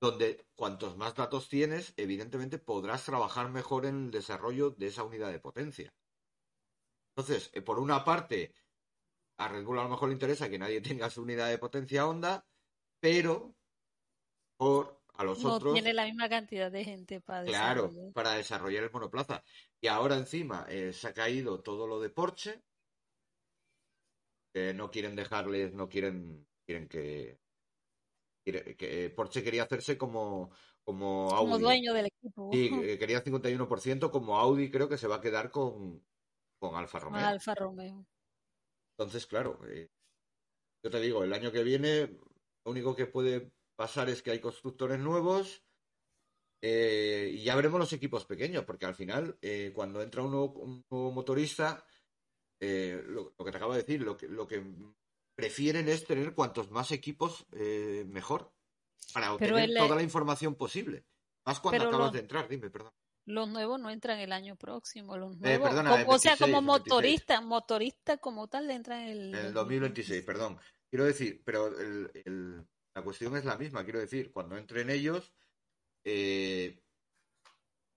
donde 0.00 0.46
cuantos 0.54 0.96
más 0.96 1.14
datos 1.14 1.48
tienes, 1.48 1.94
evidentemente 1.96 2.58
podrás 2.58 3.04
trabajar 3.04 3.50
mejor 3.50 3.86
en 3.86 4.06
el 4.06 4.10
desarrollo 4.10 4.70
de 4.70 4.86
esa 4.86 5.04
unidad 5.04 5.30
de 5.30 5.40
potencia. 5.40 5.94
Entonces, 7.14 7.50
eh, 7.52 7.60
por 7.60 7.78
una 7.78 8.04
parte, 8.04 8.54
a 9.40 9.48
Red 9.48 9.64
Bull 9.64 9.78
a 9.78 9.84
lo 9.84 9.88
mejor 9.90 10.08
le 10.08 10.14
interesa 10.14 10.48
que 10.50 10.58
nadie 10.58 10.80
tenga 10.80 11.10
su 11.10 11.22
unidad 11.22 11.48
de 11.48 11.58
potencia 11.58 12.06
Honda, 12.06 12.44
pero 13.00 13.54
por 14.56 15.00
a 15.14 15.24
los 15.24 15.42
No 15.44 15.54
otros 15.54 15.74
tiene 15.74 15.92
la 15.92 16.04
misma 16.04 16.28
cantidad 16.28 16.70
de 16.70 16.84
gente 16.84 17.20
para 17.20 17.44
Claro, 17.44 17.82
desarrollar. 17.82 18.12
para 18.14 18.32
desarrollar 18.34 18.84
el 18.84 18.90
monoplaza. 18.90 19.42
Y 19.80 19.86
ahora 19.88 20.16
encima 20.16 20.66
eh, 20.68 20.92
se 20.92 21.08
ha 21.08 21.12
caído 21.14 21.62
todo 21.62 21.86
lo 21.86 22.00
de 22.00 22.10
Porsche. 22.10 22.62
No 24.74 24.90
quieren 24.90 25.14
dejarles, 25.14 25.72
no 25.74 25.88
quieren, 25.88 26.46
quieren 26.66 26.88
que, 26.88 27.38
que 28.44 29.12
Porsche 29.16 29.42
quería 29.44 29.62
hacerse 29.64 29.96
como, 29.96 30.50
como 30.84 31.30
Audi. 31.30 31.52
Como 31.52 31.58
dueño 31.58 31.94
del 31.94 32.06
equipo. 32.06 32.50
Sí, 32.52 32.70
eh, 32.84 32.98
quería 32.98 33.22
51%, 33.22 34.10
como 34.10 34.38
Audi 34.38 34.70
creo 34.70 34.88
que 34.88 34.98
se 34.98 35.06
va 35.06 35.16
a 35.16 35.20
quedar 35.20 35.50
con, 35.50 36.04
con 36.58 36.74
Alfa 36.74 36.98
Romeo. 36.98 37.26
Alfa 37.26 37.54
Romeo. 37.54 38.06
Entonces, 39.00 39.26
claro, 39.26 39.58
eh, 39.66 39.88
yo 40.84 40.90
te 40.90 41.00
digo, 41.00 41.24
el 41.24 41.32
año 41.32 41.50
que 41.50 41.62
viene 41.64 42.06
lo 42.66 42.70
único 42.70 42.94
que 42.94 43.06
puede 43.06 43.50
pasar 43.74 44.10
es 44.10 44.22
que 44.22 44.30
hay 44.30 44.40
constructores 44.40 44.98
nuevos 44.98 45.64
eh, 46.62 47.30
y 47.32 47.42
ya 47.42 47.56
veremos 47.56 47.80
los 47.80 47.94
equipos 47.94 48.26
pequeños, 48.26 48.66
porque 48.66 48.84
al 48.84 48.94
final, 48.94 49.38
eh, 49.40 49.72
cuando 49.74 50.02
entra 50.02 50.22
un 50.22 50.32
nuevo, 50.32 50.52
un 50.60 50.84
nuevo 50.90 51.12
motorista, 51.12 51.86
eh, 52.60 53.02
lo, 53.06 53.32
lo 53.38 53.42
que 53.46 53.50
te 53.50 53.56
acabo 53.56 53.72
de 53.72 53.78
decir, 53.80 54.02
lo 54.02 54.18
que, 54.18 54.28
lo 54.28 54.46
que 54.46 54.62
prefieren 55.34 55.88
es 55.88 56.04
tener 56.04 56.34
cuantos 56.34 56.70
más 56.70 56.92
equipos 56.92 57.46
eh, 57.52 58.04
mejor, 58.06 58.52
para 59.14 59.32
obtener 59.32 59.54
el- 59.70 59.74
toda 59.74 59.96
la 59.96 60.02
información 60.02 60.56
posible. 60.56 61.06
Más 61.46 61.58
cuando 61.60 61.84
acabas 61.84 62.08
lo- 62.08 62.12
de 62.12 62.20
entrar, 62.20 62.48
dime, 62.50 62.68
perdón. 62.68 62.92
Los 63.26 63.48
nuevos 63.48 63.78
no 63.78 63.90
entran 63.90 64.18
el 64.18 64.32
año 64.32 64.56
próximo. 64.56 65.16
Los 65.16 65.36
nuevos, 65.38 65.66
Eh, 65.66 65.70
perdona, 65.70 65.90
como- 65.90 66.12
o 66.14 66.18
sea, 66.18 66.32
26, 66.32 66.54
como 66.54 66.76
el 66.76 66.80
26. 66.82 66.94
motorista, 66.94 67.40
motorista 67.40 68.16
como 68.18 68.48
tal 68.48 68.70
entran 68.70 69.00
en 69.02 69.08
el, 69.08 69.34
el 69.34 69.52
2026, 69.52 70.22
perdón. 70.24 70.58
Quiero 70.88 71.04
decir, 71.04 71.42
pero 71.44 71.68
el- 71.78 72.10
el- 72.24 72.66
la 72.94 73.02
cuestión 73.02 73.36
es 73.36 73.44
la 73.44 73.56
misma. 73.56 73.84
Quiero 73.84 74.00
decir, 74.00 74.32
cuando 74.32 74.56
entren 74.56 74.90
ellos, 74.90 75.32
eh, 76.04 76.82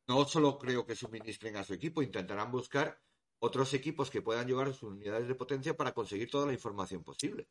no 0.08 0.26
solo 0.26 0.60
creo 0.60 0.86
que 0.86 0.96
suministren 0.96 1.56
a 1.56 1.64
su 1.64 1.74
equipo, 1.74 2.02
intentarán 2.02 2.52
buscar 2.52 3.00
otros 3.40 3.74
equipos 3.74 4.10
que 4.12 4.22
puedan 4.22 4.48
llevar 4.48 4.68
sus 4.74 4.84
unidades 4.92 5.28
de 5.28 5.36
potencia 5.36 5.76
para 5.76 5.94
conseguir 5.94 6.30
toda 6.30 6.46
la 6.48 6.54
información 6.54 7.04
posible. 7.04 7.48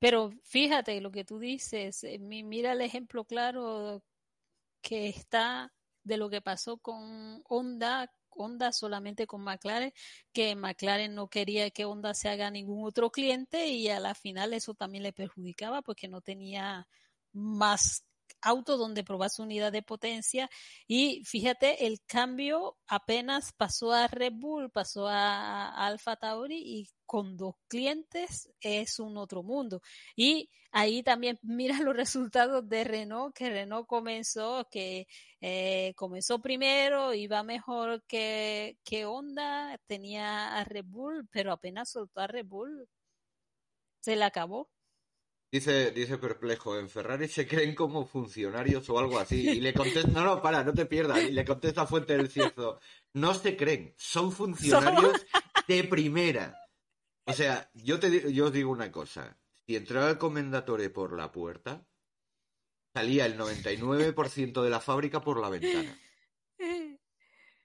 Pero 0.00 0.30
fíjate 0.44 1.00
lo 1.00 1.10
que 1.10 1.24
tú 1.24 1.38
dices, 1.40 2.04
eh, 2.04 2.18
mi- 2.18 2.44
mira 2.44 2.72
el 2.72 2.80
ejemplo 2.80 3.24
claro 3.24 4.02
que 4.80 5.08
está 5.08 5.72
de 6.08 6.16
lo 6.16 6.28
que 6.30 6.40
pasó 6.40 6.78
con 6.78 7.42
Honda, 7.48 8.10
Honda 8.30 8.72
solamente 8.72 9.26
con 9.26 9.42
McLaren, 9.42 9.92
que 10.32 10.56
McLaren 10.56 11.14
no 11.14 11.28
quería 11.28 11.70
que 11.70 11.84
Honda 11.84 12.14
se 12.14 12.28
haga 12.28 12.50
ningún 12.50 12.84
otro 12.84 13.10
cliente 13.10 13.68
y 13.68 13.88
a 13.88 14.00
la 14.00 14.14
final 14.14 14.54
eso 14.54 14.74
también 14.74 15.04
le 15.04 15.12
perjudicaba 15.12 15.82
porque 15.82 16.08
no 16.08 16.20
tenía 16.20 16.88
más 17.32 18.04
auto 18.42 18.76
donde 18.76 19.04
probar 19.04 19.30
su 19.30 19.42
unidad 19.42 19.72
de 19.72 19.82
potencia 19.82 20.48
y 20.86 21.22
fíjate 21.24 21.86
el 21.86 22.00
cambio 22.06 22.76
apenas 22.86 23.52
pasó 23.52 23.92
a 23.92 24.06
Red 24.06 24.34
Bull, 24.34 24.70
pasó 24.70 25.08
a, 25.08 25.68
a 25.68 25.86
Alfa 25.86 26.16
Tauri 26.16 26.56
y 26.56 26.88
con 27.08 27.38
dos 27.38 27.54
clientes 27.68 28.50
es 28.60 28.98
un 28.98 29.16
otro 29.16 29.42
mundo. 29.42 29.80
Y 30.14 30.50
ahí 30.72 31.02
también 31.02 31.38
mira 31.42 31.80
los 31.80 31.96
resultados 31.96 32.68
de 32.68 32.84
Renault, 32.84 33.34
que 33.34 33.50
Renault 33.50 33.86
comenzó, 33.88 34.68
que 34.70 35.06
eh, 35.40 35.94
comenzó 35.96 36.40
primero, 36.40 37.14
iba 37.14 37.42
mejor 37.42 38.04
que, 38.06 38.78
que 38.84 39.06
Honda, 39.06 39.78
tenía 39.86 40.58
a 40.58 40.64
Red 40.64 40.84
Bull, 40.86 41.26
pero 41.30 41.52
apenas 41.52 41.90
soltó 41.90 42.20
a 42.20 42.26
Red 42.26 42.46
Bull, 42.46 42.88
se 44.00 44.16
le 44.16 44.24
acabó. 44.24 44.68
Dice, 45.50 45.92
dice 45.92 46.18
perplejo, 46.18 46.78
en 46.78 46.90
Ferrari 46.90 47.26
se 47.26 47.46
creen 47.46 47.74
como 47.74 48.04
funcionarios 48.04 48.88
o 48.90 48.98
algo 48.98 49.18
así. 49.18 49.48
Y 49.48 49.60
le 49.60 49.72
contesta, 49.74 50.10
no, 50.10 50.24
no, 50.24 50.42
para, 50.42 50.62
no 50.62 50.74
te 50.74 50.84
pierdas. 50.84 51.22
Y 51.22 51.30
le 51.30 51.44
contesta 51.44 51.86
Fuente 51.86 52.16
del 52.16 52.28
Cierzo, 52.28 52.80
no 53.14 53.34
se 53.34 53.56
creen, 53.56 53.94
son 53.96 54.30
funcionarios 54.30 55.24
de 55.68 55.84
primera. 55.84 56.54
O 57.24 57.32
sea, 57.32 57.70
yo 57.74 57.98
te 57.98 58.32
yo 58.32 58.46
os 58.46 58.52
digo 58.52 58.70
una 58.70 58.92
cosa. 58.92 59.38
Si 59.66 59.76
entraba 59.76 60.10
el 60.10 60.18
comendatore 60.18 60.90
por 60.90 61.16
la 61.16 61.30
puerta, 61.32 61.86
salía 62.94 63.26
el 63.26 63.38
99% 63.38 64.62
de 64.62 64.70
la 64.70 64.80
fábrica 64.80 65.20
por 65.20 65.40
la 65.40 65.50
ventana. 65.50 65.98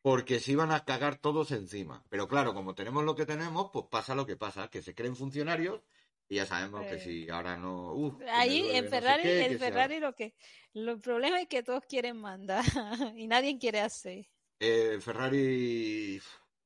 Porque 0.01 0.41
se 0.41 0.51
iban 0.51 0.71
a 0.71 0.84
cagar 0.84 1.17
todos 1.17 1.51
encima. 1.51 2.03
Pero 2.09 2.27
claro, 2.27 2.53
como 2.53 2.75
tenemos 2.75 3.05
lo 3.05 3.15
que 3.15 3.25
tenemos, 3.25 3.69
pues 3.71 3.86
pasa 3.89 4.15
lo 4.15 4.25
que 4.25 4.36
pasa, 4.36 4.69
que 4.69 4.81
se 4.81 4.93
creen 4.93 5.15
funcionarios 5.15 5.81
Y 6.30 6.36
ya 6.38 6.45
sabemos 6.45 6.86
que 6.88 6.97
Eh, 6.97 6.99
si 6.99 7.30
ahora 7.30 7.57
no. 7.57 7.93
uf, 7.93 8.15
Ahí 8.28 8.59
duele 8.59 8.76
en 8.78 8.88
no 8.89 9.01
sé 9.01 9.15
Ferrari, 9.15 9.24
qué, 9.24 9.41
en 9.45 9.55
Ferrari 9.57 9.99
lo 9.99 10.13
que, 10.13 10.34
lo 10.74 10.93
el 10.93 10.99
problema 11.01 11.39
es 11.41 11.47
que 11.47 11.61
todos 11.63 11.84
quieren 11.86 12.17
mandar 12.17 12.63
y 13.15 13.28
nadie 13.28 13.57
quiere 13.59 13.82
hacer. 13.82 14.26
Eh, 14.59 14.99
Ferrari. 15.01 16.19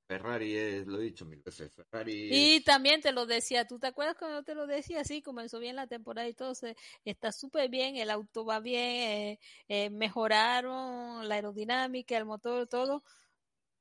Ferrari 0.07 0.55
es, 0.55 0.87
lo 0.87 0.99
he 0.99 1.03
dicho 1.03 1.25
mil 1.25 1.41
veces. 1.41 1.73
Ferrari 1.73 2.13
Y 2.29 2.61
también 2.65 2.99
te 3.01 3.13
lo 3.13 3.25
decía, 3.25 3.65
¿tú 3.65 3.79
te 3.79 3.87
acuerdas 3.87 4.15
cuando 4.17 4.43
te 4.43 4.53
lo 4.53 4.67
decía? 4.67 5.03
Sí, 5.05 5.21
comenzó 5.21 5.59
bien 5.59 5.77
la 5.77 5.87
temporada 5.87 6.27
y 6.27 6.33
todo, 6.33 6.55
se, 6.55 6.75
está 7.05 7.31
súper 7.31 7.69
bien, 7.69 7.95
el 7.95 8.09
auto 8.09 8.43
va 8.45 8.59
bien, 8.59 8.81
eh, 8.83 9.39
eh, 9.69 9.89
mejoraron 9.89 11.27
la 11.27 11.35
aerodinámica, 11.35 12.17
el 12.17 12.25
motor, 12.25 12.67
todo, 12.67 13.03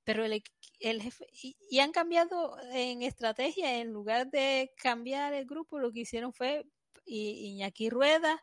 pero 0.06 0.24
el, 0.24 0.40
el 0.78 1.02
jefe, 1.02 1.26
y, 1.32 1.56
y 1.68 1.80
han 1.80 1.90
cambiado 1.90 2.56
en 2.70 3.02
estrategia, 3.02 3.80
en 3.80 3.92
lugar 3.92 4.30
de 4.30 4.72
cambiar 4.76 5.34
el 5.34 5.46
grupo, 5.46 5.80
lo 5.80 5.90
que 5.90 6.00
hicieron 6.00 6.32
fue 6.32 6.64
y, 7.04 7.48
Iñaki 7.48 7.90
Rueda, 7.90 8.40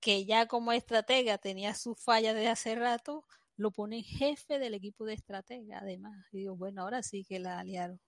que 0.00 0.26
ya 0.26 0.46
como 0.46 0.70
estratega 0.72 1.38
tenía 1.38 1.74
sus 1.74 1.98
fallas 1.98 2.34
de 2.34 2.48
hace 2.48 2.74
rato, 2.74 3.24
lo 3.56 3.70
ponen 3.70 4.04
jefe 4.04 4.58
del 4.58 4.74
equipo 4.74 5.06
de 5.06 5.14
estratega, 5.14 5.78
además. 5.78 6.26
Y 6.30 6.40
digo, 6.40 6.56
bueno, 6.56 6.82
ahora 6.82 7.02
sí 7.02 7.24
que 7.24 7.38
la 7.38 7.58
aliaron. 7.58 7.98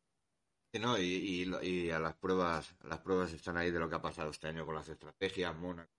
Sí, 0.71 0.79
¿no? 0.79 0.99
Y, 0.99 1.51
y 1.63 1.91
a 1.91 1.99
las 1.99 2.17
pruebas, 2.17 2.77
las 2.85 3.01
pruebas 3.01 3.33
están 3.33 3.57
ahí 3.57 3.71
de 3.71 3.79
lo 3.79 3.89
que 3.89 3.97
ha 3.97 4.03
pasado 4.03 4.31
este 4.31 4.49
año 4.49 4.67
con 4.67 4.75
las 4.75 4.91
estrategias, 4.91 5.57
Mónaco. 5.57 5.91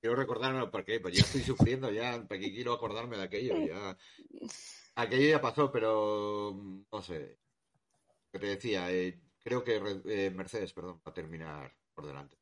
Quiero 0.00 0.16
recordarme 0.16 0.66
porque 0.68 1.00
pues 1.00 1.14
ya 1.14 1.22
estoy 1.22 1.42
sufriendo 1.42 1.90
ya, 1.90 2.24
porque 2.26 2.50
quiero 2.50 2.72
acordarme 2.72 3.18
de 3.18 3.24
aquello, 3.24 3.58
ya. 3.58 3.96
Aquello 4.98 5.28
ya 5.28 5.40
pasó, 5.40 5.70
pero 5.70 6.52
no 6.90 7.02
sé. 7.02 7.38
Que 8.32 8.38
te 8.40 8.46
decía, 8.46 8.90
eh, 8.90 9.20
creo 9.38 9.62
que 9.62 9.76
eh, 10.06 10.30
Mercedes, 10.30 10.72
perdón, 10.72 11.00
va 11.06 11.10
a 11.10 11.14
terminar 11.14 11.72
por 11.94 12.04
delante. 12.04 12.36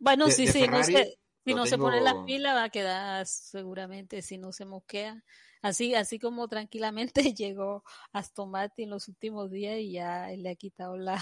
Bueno, 0.00 0.26
De- 0.26 0.32
sí, 0.32 0.46
de 0.46 0.52
sí, 0.52 0.66
no 0.66 0.82
se, 0.82 1.18
si 1.44 1.54
no 1.54 1.66
se 1.66 1.78
pone 1.78 1.98
tengo- 1.98 2.26
pilas 2.26 2.56
va 2.56 2.64
a 2.64 2.70
quedar 2.70 3.26
seguramente 3.26 4.22
si 4.22 4.38
no 4.38 4.50
se 4.52 4.64
mosquea. 4.64 5.22
Así, 5.62 5.94
así 5.94 6.18
como 6.18 6.48
tranquilamente 6.48 7.22
llegó 7.36 7.84
Aston 8.12 8.50
Martin 8.50 8.90
los 8.90 9.06
últimos 9.08 9.52
días 9.52 9.78
y 9.78 9.92
ya 9.92 10.28
le 10.36 10.50
ha 10.50 10.56
quitado 10.56 10.96
la, 10.96 11.16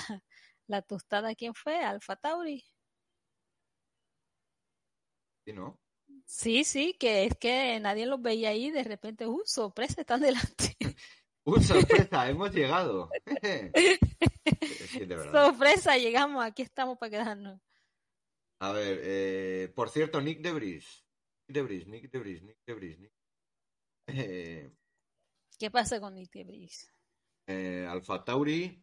la 0.69 0.81
tostada. 0.81 1.35
¿Quién 1.35 1.53
fue? 1.55 1.77
Alfa 1.85 2.17
Tauri. 2.17 2.65
¿Sí, 5.45 5.53
no? 5.53 5.79
Sí, 6.31 6.63
sí, 6.65 6.93
que 7.01 7.25
es 7.25 7.35
que 7.39 7.81
nadie 7.81 8.05
los 8.05 8.21
veía 8.21 8.51
ahí, 8.51 8.71
de 8.71 8.85
repente, 8.85 9.27
¡uh, 9.27 9.41
sorpresa, 9.47 10.03
están 10.03 10.21
delante! 10.21 10.77
¡Uh, 11.47 11.59
sorpresa! 11.61 12.29
¡Hemos 12.29 12.53
llegado! 12.55 13.11
Sí, 14.89 15.01
de 15.01 15.17
verdad. 15.17 15.33
sorpresa, 15.47 15.97
llegamos, 15.99 16.43
aquí 16.43 16.63
estamos 16.63 16.97
para 16.99 17.11
quedarnos. 17.11 17.61
A 18.61 18.73
ver, 18.73 19.01
eh, 19.03 19.73
por 19.75 19.91
cierto, 19.91 20.21
Nick 20.21 20.41
Debris. 20.41 21.05
Nick 21.47 21.55
Debris, 21.55 21.87
Nick 21.87 22.11
Debris, 22.11 22.43
Nick 22.43 22.59
Debris. 22.67 22.99
Nick... 22.99 23.13
Eh, 24.07 24.71
¿Qué 25.59 25.71
pasa 25.71 26.01
con 26.01 26.15
Nick 26.15 26.31
Debris? 26.33 26.91
eh, 27.47 27.87
Alfa 27.89 28.25
Tauri. 28.25 28.83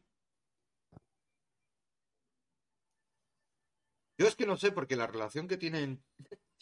Yo 4.20 4.28
es 4.28 4.36
que 4.36 4.46
no 4.46 4.58
sé, 4.58 4.72
porque 4.72 4.96
la 4.96 5.08
relación 5.08 5.48
que 5.48 5.58
tienen 5.58 6.04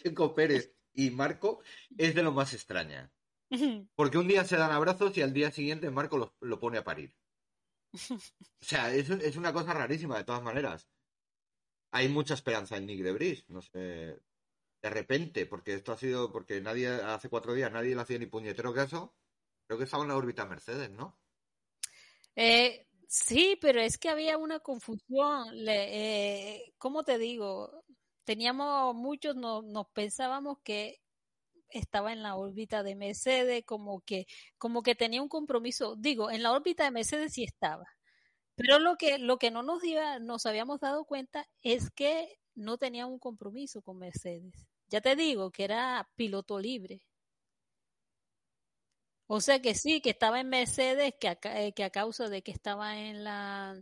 Checo 0.04 0.36
Pérez 0.36 0.76
y 0.94 1.10
Marco 1.12 1.62
es 1.98 2.14
de 2.16 2.24
lo 2.24 2.32
más 2.32 2.54
extraña. 2.54 3.12
Porque 3.96 4.18
un 4.18 4.28
día 4.28 4.44
se 4.44 4.58
dan 4.58 4.72
abrazos 4.72 5.18
y 5.18 5.22
al 5.22 5.34
día 5.34 5.52
siguiente 5.52 5.90
Marco 5.90 6.18
lo, 6.18 6.36
lo 6.42 6.60
pone 6.60 6.78
a 6.78 6.84
parir. 6.84 7.16
O 8.62 8.66
sea, 8.66 8.94
es, 8.94 9.10
es 9.10 9.36
una 9.36 9.52
cosa 9.52 9.74
rarísima 9.74 10.18
de 10.18 10.24
todas 10.24 10.42
maneras. 10.42 10.88
Hay 11.92 12.08
mucha 12.08 12.34
esperanza 12.34 12.78
en 12.78 12.86
Nick 12.86 13.04
Debris, 13.04 13.44
no 13.50 13.62
sé. 13.62 14.22
De 14.82 14.90
repente, 14.90 15.46
porque 15.46 15.74
esto 15.74 15.92
ha 15.92 15.98
sido, 15.98 16.32
porque 16.32 16.60
nadie, 16.62 16.88
hace 16.88 17.30
cuatro 17.30 17.54
días 17.54 17.72
nadie 17.72 17.94
le 17.94 18.02
hacía 18.02 18.18
ni 18.18 18.26
puñetero 18.26 18.74
caso. 18.74 19.14
Creo 19.68 19.78
que 19.78 19.86
estaba 19.86 20.04
en 20.04 20.10
la 20.10 20.18
órbita 20.18 20.46
Mercedes, 20.46 20.90
¿no? 20.92 21.20
Eh, 22.36 22.88
sí, 23.08 23.58
pero 23.62 23.80
es 23.82 23.98
que 23.98 24.10
había 24.10 24.38
una 24.38 24.60
confusión. 24.60 25.64
Le, 25.64 26.56
eh, 26.56 26.74
¿Cómo 26.78 27.04
te 27.04 27.18
digo? 27.18 27.86
Teníamos 28.24 28.96
muchos, 28.96 29.36
no, 29.36 29.62
nos 29.62 29.88
pensábamos 29.90 30.58
que 30.64 31.00
estaba 31.70 32.14
en 32.14 32.24
la 32.24 32.36
órbita 32.36 32.84
de 32.84 32.96
Mercedes, 32.96 33.64
como 33.66 34.02
que, 34.02 34.28
como 34.58 34.84
que 34.84 34.96
tenía 34.96 35.22
un 35.22 35.30
compromiso. 35.30 35.96
Digo, 35.98 36.32
en 36.32 36.44
la 36.44 36.52
órbita 36.52 36.84
de 36.86 36.92
Mercedes 36.92 37.34
sí 37.34 37.44
estaba. 37.44 37.86
Pero 38.56 38.80
lo 38.80 38.96
que, 38.98 39.18
lo 39.18 39.38
que 39.38 39.52
no 39.52 39.64
nos, 39.64 39.84
iba, 39.84 40.20
nos 40.20 40.46
habíamos 40.46 40.80
dado 40.80 41.06
cuenta 41.06 41.48
es 41.62 41.90
que 41.92 42.38
no 42.56 42.78
tenía 42.78 43.08
un 43.08 43.20
compromiso 43.20 43.82
con 43.82 43.98
Mercedes. 43.98 44.68
Ya 44.90 45.02
te 45.02 45.16
digo 45.16 45.52
que 45.52 45.64
era 45.64 46.08
piloto 46.16 46.60
libre. 46.60 47.02
O 49.28 49.42
sea 49.42 49.62
que 49.62 49.74
sí, 49.74 50.02
que 50.02 50.12
estaba 50.12 50.40
en 50.40 50.50
Mercedes, 50.50 51.16
que 51.20 51.30
a, 51.30 51.36
que 51.36 51.84
a 51.84 51.90
causa 51.90 52.30
de 52.30 52.44
que 52.44 52.52
estaba 52.52 53.00
en 53.00 53.24
la, 53.24 53.74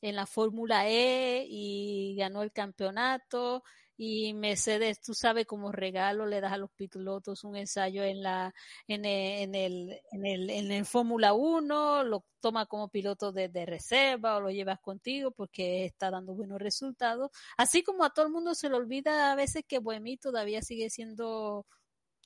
en 0.00 0.16
la 0.16 0.26
Fórmula 0.26 0.88
E 0.88 1.46
y 1.48 2.16
ganó 2.16 2.42
el 2.42 2.50
campeonato 2.50 3.62
y 3.96 4.34
Mercedes, 4.34 5.00
tú 5.00 5.14
sabes, 5.14 5.46
como 5.46 5.72
regalo 5.72 6.26
le 6.26 6.40
das 6.40 6.52
a 6.52 6.58
los 6.58 6.70
pilotos 6.72 7.44
un 7.44 7.56
ensayo 7.56 8.02
en 8.04 8.22
la 8.22 8.54
en 8.88 9.04
el, 9.04 9.42
en 9.42 9.54
el, 9.54 10.00
en 10.12 10.26
el, 10.26 10.50
en 10.50 10.72
el 10.72 10.84
Fórmula 10.84 11.32
1, 11.32 12.04
lo 12.04 12.24
toma 12.40 12.66
como 12.66 12.88
piloto 12.88 13.32
de, 13.32 13.48
reserva 13.66 14.36
o 14.36 14.40
lo 14.40 14.50
llevas 14.50 14.80
contigo 14.80 15.30
porque 15.30 15.86
está 15.86 16.10
dando 16.10 16.34
buenos 16.34 16.60
resultados. 16.60 17.30
Así 17.56 17.82
como 17.82 18.04
a 18.04 18.10
todo 18.10 18.26
el 18.26 18.32
mundo 18.32 18.54
se 18.54 18.68
le 18.68 18.76
olvida 18.76 19.32
a 19.32 19.34
veces 19.34 19.64
que 19.66 19.78
Boemi 19.78 20.16
todavía 20.18 20.62
sigue 20.62 20.90
siendo 20.90 21.66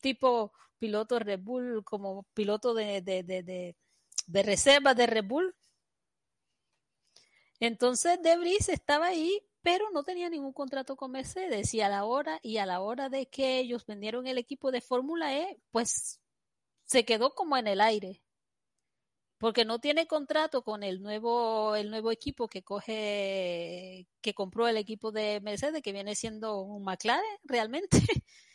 tipo 0.00 0.52
piloto 0.78 1.18
Red 1.18 1.40
Bull, 1.40 1.84
como 1.84 2.24
piloto 2.34 2.74
de, 2.74 3.02
de, 3.02 3.22
de, 3.22 3.76
de 4.26 4.42
reserva 4.42 4.94
de 4.94 5.06
Red 5.06 5.24
Bull. 5.24 5.54
Entonces 7.60 8.20
Debris 8.22 8.68
estaba 8.70 9.06
ahí, 9.08 9.42
pero 9.62 9.90
no 9.92 10.04
tenía 10.04 10.30
ningún 10.30 10.52
contrato 10.52 10.96
con 10.96 11.12
Mercedes 11.12 11.74
y 11.74 11.80
a 11.80 11.88
la 11.88 12.04
hora 12.04 12.40
y 12.42 12.58
a 12.58 12.66
la 12.66 12.80
hora 12.80 13.08
de 13.08 13.26
que 13.26 13.58
ellos 13.58 13.86
vendieron 13.86 14.26
el 14.26 14.38
equipo 14.38 14.70
de 14.70 14.80
Fórmula 14.80 15.36
E, 15.36 15.60
pues 15.70 16.20
se 16.84 17.04
quedó 17.04 17.34
como 17.34 17.56
en 17.56 17.66
el 17.68 17.80
aire. 17.80 18.22
Porque 19.38 19.64
no 19.64 19.78
tiene 19.78 20.06
contrato 20.06 20.62
con 20.62 20.82
el 20.82 21.00
nuevo 21.02 21.74
el 21.74 21.90
nuevo 21.90 22.12
equipo 22.12 22.46
que 22.48 22.62
coge 22.62 24.06
que 24.20 24.34
compró 24.34 24.68
el 24.68 24.76
equipo 24.76 25.12
de 25.12 25.40
Mercedes 25.40 25.82
que 25.82 25.92
viene 25.92 26.14
siendo 26.14 26.60
un 26.60 26.84
McLaren 26.84 27.24
realmente. 27.44 27.98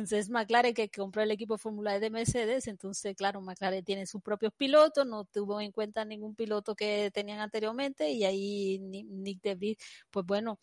Entonces 0.00 0.30
McLaren 0.30 0.72
que 0.72 0.88
compró 0.88 1.22
el 1.22 1.30
equipo 1.30 1.54
de 1.54 1.58
Fórmula 1.58 1.94
E 1.94 2.00
de 2.00 2.08
Mercedes, 2.08 2.66
entonces 2.66 3.14
claro, 3.14 3.42
McLaren 3.42 3.84
tiene 3.84 4.06
sus 4.06 4.22
propios 4.22 4.52
pilotos, 4.54 5.06
no 5.06 5.26
tuvo 5.26 5.60
en 5.60 5.72
cuenta 5.72 6.06
ningún 6.06 6.34
piloto 6.34 6.74
que 6.74 7.10
tenían 7.12 7.40
anteriormente 7.40 8.10
y 8.10 8.24
ahí 8.24 8.78
Nick 8.78 9.42
DeVries, 9.42 9.76
pues 10.10 10.24
bueno, 10.24 10.58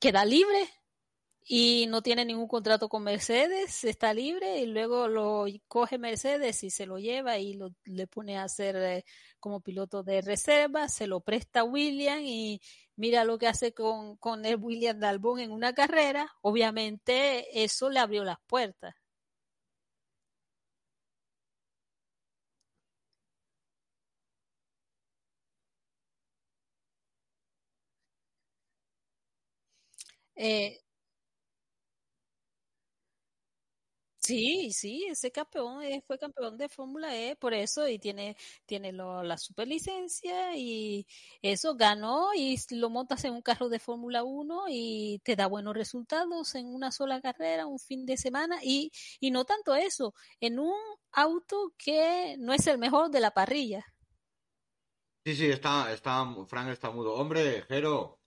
queda 0.00 0.24
libre 0.24 0.68
y 1.46 1.86
no 1.88 2.02
tiene 2.02 2.24
ningún 2.24 2.48
contrato 2.48 2.88
con 2.88 3.04
Mercedes, 3.04 3.84
está 3.84 4.12
libre 4.12 4.58
y 4.60 4.66
luego 4.66 5.06
lo 5.06 5.44
coge 5.68 5.96
Mercedes 5.98 6.64
y 6.64 6.70
se 6.70 6.86
lo 6.86 6.98
lleva 6.98 7.38
y 7.38 7.54
lo, 7.54 7.70
le 7.84 8.08
pone 8.08 8.36
a 8.38 8.44
hacer 8.44 8.74
eh, 8.76 9.04
como 9.38 9.60
piloto 9.60 10.02
de 10.02 10.22
reserva, 10.22 10.88
se 10.88 11.06
lo 11.06 11.20
presta 11.20 11.60
a 11.60 11.64
William 11.64 12.20
y 12.20 12.60
mira 12.96 13.24
lo 13.24 13.38
que 13.38 13.48
hace 13.48 13.72
con, 13.74 14.16
con 14.16 14.44
el 14.46 14.56
William 14.56 14.98
Dalbón 15.00 15.40
en 15.40 15.52
una 15.52 15.72
carrera, 15.74 16.32
obviamente 16.42 17.62
eso 17.64 17.90
le 17.90 17.98
abrió 18.00 18.24
las 18.24 18.38
puertas. 18.46 18.94
Eh, 30.36 30.83
Sí, 34.24 34.72
sí, 34.72 35.04
ese 35.06 35.30
campeón 35.30 35.82
fue 36.06 36.18
campeón 36.18 36.56
de 36.56 36.70
Fórmula 36.70 37.14
E, 37.14 37.36
por 37.36 37.52
eso, 37.52 37.86
y 37.86 37.98
tiene, 37.98 38.38
tiene 38.64 38.90
lo, 38.90 39.22
la 39.22 39.36
superlicencia 39.36 40.56
y 40.56 41.06
eso 41.42 41.74
ganó 41.74 42.32
y 42.34 42.58
lo 42.70 42.88
montas 42.88 43.22
en 43.26 43.34
un 43.34 43.42
carro 43.42 43.68
de 43.68 43.78
Fórmula 43.78 44.22
1 44.22 44.64
y 44.70 45.20
te 45.24 45.36
da 45.36 45.46
buenos 45.46 45.74
resultados 45.74 46.54
en 46.54 46.68
una 46.68 46.90
sola 46.90 47.20
carrera, 47.20 47.66
un 47.66 47.78
fin 47.78 48.06
de 48.06 48.16
semana, 48.16 48.60
y, 48.62 48.90
y 49.20 49.30
no 49.30 49.44
tanto 49.44 49.74
eso, 49.74 50.14
en 50.40 50.58
un 50.58 50.80
auto 51.12 51.74
que 51.76 52.36
no 52.38 52.54
es 52.54 52.66
el 52.66 52.78
mejor 52.78 53.10
de 53.10 53.20
la 53.20 53.32
parrilla. 53.32 53.84
Sí, 55.26 55.36
sí, 55.36 55.46
está, 55.50 55.92
está, 55.92 56.24
Frank 56.46 56.70
está 56.70 56.90
mudo. 56.90 57.12
Hombre, 57.12 57.62
Jero, 57.68 58.20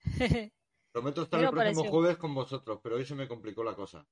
prometo 0.92 1.22
estar 1.22 1.42
el 1.42 1.48
próximo 1.48 1.84
jueves 1.84 2.18
con 2.18 2.34
vosotros, 2.34 2.78
pero 2.82 2.96
hoy 2.96 3.06
se 3.06 3.14
me 3.14 3.26
complicó 3.26 3.64
la 3.64 3.74
cosa. 3.74 4.06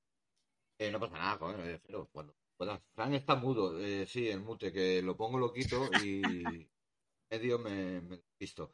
Eh, 0.79 0.89
no 0.91 0.99
pasa 0.99 1.17
nada, 1.17 1.37
joder, 1.37 1.81
cuando 2.11 2.33
puedas. 2.57 2.81
Frank 2.95 3.13
está 3.13 3.35
mudo, 3.35 3.77
eh, 3.79 4.05
sí, 4.07 4.29
el 4.29 4.39
mute, 4.41 4.71
que 4.71 5.01
lo 5.01 5.15
pongo, 5.17 5.37
lo 5.37 5.51
quito 5.51 5.89
y 5.93 6.67
medio 7.31 7.59
me, 7.59 8.01
me 8.01 8.17
despisto. 8.17 8.71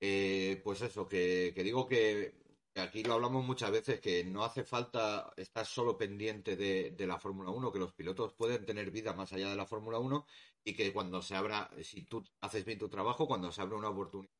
Eh, 0.00 0.60
pues 0.64 0.82
eso, 0.82 1.08
que, 1.08 1.52
que 1.54 1.62
digo 1.64 1.86
que, 1.88 2.34
que 2.72 2.80
aquí 2.80 3.02
lo 3.04 3.14
hablamos 3.14 3.44
muchas 3.44 3.70
veces, 3.72 4.00
que 4.00 4.24
no 4.24 4.44
hace 4.44 4.64
falta 4.64 5.32
estar 5.36 5.66
solo 5.66 5.98
pendiente 5.98 6.56
de, 6.56 6.92
de 6.92 7.06
la 7.06 7.18
Fórmula 7.18 7.50
1, 7.50 7.72
que 7.72 7.78
los 7.80 7.92
pilotos 7.94 8.34
pueden 8.34 8.64
tener 8.64 8.90
vida 8.90 9.12
más 9.14 9.32
allá 9.32 9.50
de 9.50 9.56
la 9.56 9.66
Fórmula 9.66 9.98
1 9.98 10.26
y 10.64 10.74
que 10.74 10.92
cuando 10.92 11.20
se 11.22 11.34
abra, 11.36 11.70
si 11.82 12.04
tú 12.04 12.24
haces 12.40 12.64
bien 12.64 12.78
tu 12.78 12.88
trabajo, 12.88 13.26
cuando 13.26 13.52
se 13.52 13.60
abra 13.62 13.76
una 13.76 13.90
oportunidad, 13.90 14.32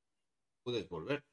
puedes 0.63 0.89
volver. 0.89 1.25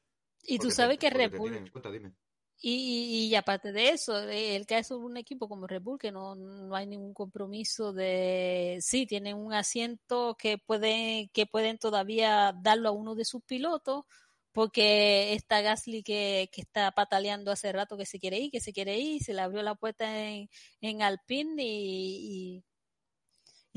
Y 0.42 0.58
tú 0.58 0.68
Porque 0.68 0.74
sabes 0.74 0.98
te- 0.98 1.02
que 1.10 1.10
Red 1.10 1.36
Bull, 1.36 1.70
cuenta, 1.70 1.90
dime. 1.90 2.14
Y, 2.60 3.28
y 3.30 3.34
aparte 3.36 3.72
de 3.72 3.90
eso, 3.90 4.18
el 4.18 4.66
caso 4.66 4.98
de 4.98 5.04
un 5.04 5.16
equipo 5.16 5.48
como 5.48 5.66
Red 5.66 5.82
Bull, 5.82 5.98
que 5.98 6.10
no, 6.10 6.34
no 6.34 6.74
hay 6.74 6.86
ningún 6.86 7.14
compromiso 7.14 7.92
de, 7.92 8.78
sí, 8.80 9.06
tienen 9.06 9.36
un 9.36 9.52
asiento 9.52 10.36
que 10.38 10.58
pueden, 10.58 11.28
que 11.28 11.46
pueden 11.46 11.78
todavía 11.78 12.52
darlo 12.62 12.88
a 12.88 12.92
uno 12.92 13.14
de 13.14 13.24
sus 13.24 13.42
pilotos, 13.44 14.04
porque 14.52 15.34
está 15.34 15.60
Gasly 15.60 16.02
que, 16.02 16.50
que 16.52 16.62
está 16.62 16.90
pataleando 16.90 17.52
hace 17.52 17.70
rato 17.72 17.96
que 17.96 18.06
se 18.06 18.18
quiere 18.18 18.38
ir, 18.38 18.50
que 18.50 18.60
se 18.60 18.72
quiere 18.72 18.98
ir, 18.98 19.22
se 19.22 19.34
le 19.34 19.42
abrió 19.42 19.62
la 19.62 19.76
puerta 19.76 20.28
en, 20.28 20.48
en 20.80 21.02
Alpine 21.02 21.62
y 21.64 22.64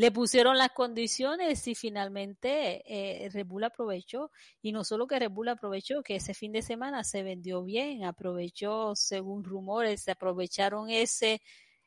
le 0.01 0.11
pusieron 0.11 0.57
las 0.57 0.71
condiciones 0.71 1.67
y 1.67 1.75
finalmente 1.75 2.81
eh, 2.87 3.29
Red 3.29 3.45
Bull 3.45 3.65
aprovechó. 3.65 4.31
Y 4.59 4.71
no 4.71 4.83
solo 4.83 5.05
que 5.05 5.19
Red 5.19 5.29
Bull 5.29 5.49
aprovechó, 5.49 6.01
que 6.01 6.15
ese 6.15 6.33
fin 6.33 6.51
de 6.53 6.63
semana 6.63 7.03
se 7.03 7.21
vendió 7.21 7.63
bien, 7.63 8.03
aprovechó, 8.03 8.95
según 8.95 9.43
rumores, 9.43 10.01
se 10.01 10.09
aprovecharon 10.09 10.89
ese 10.89 11.39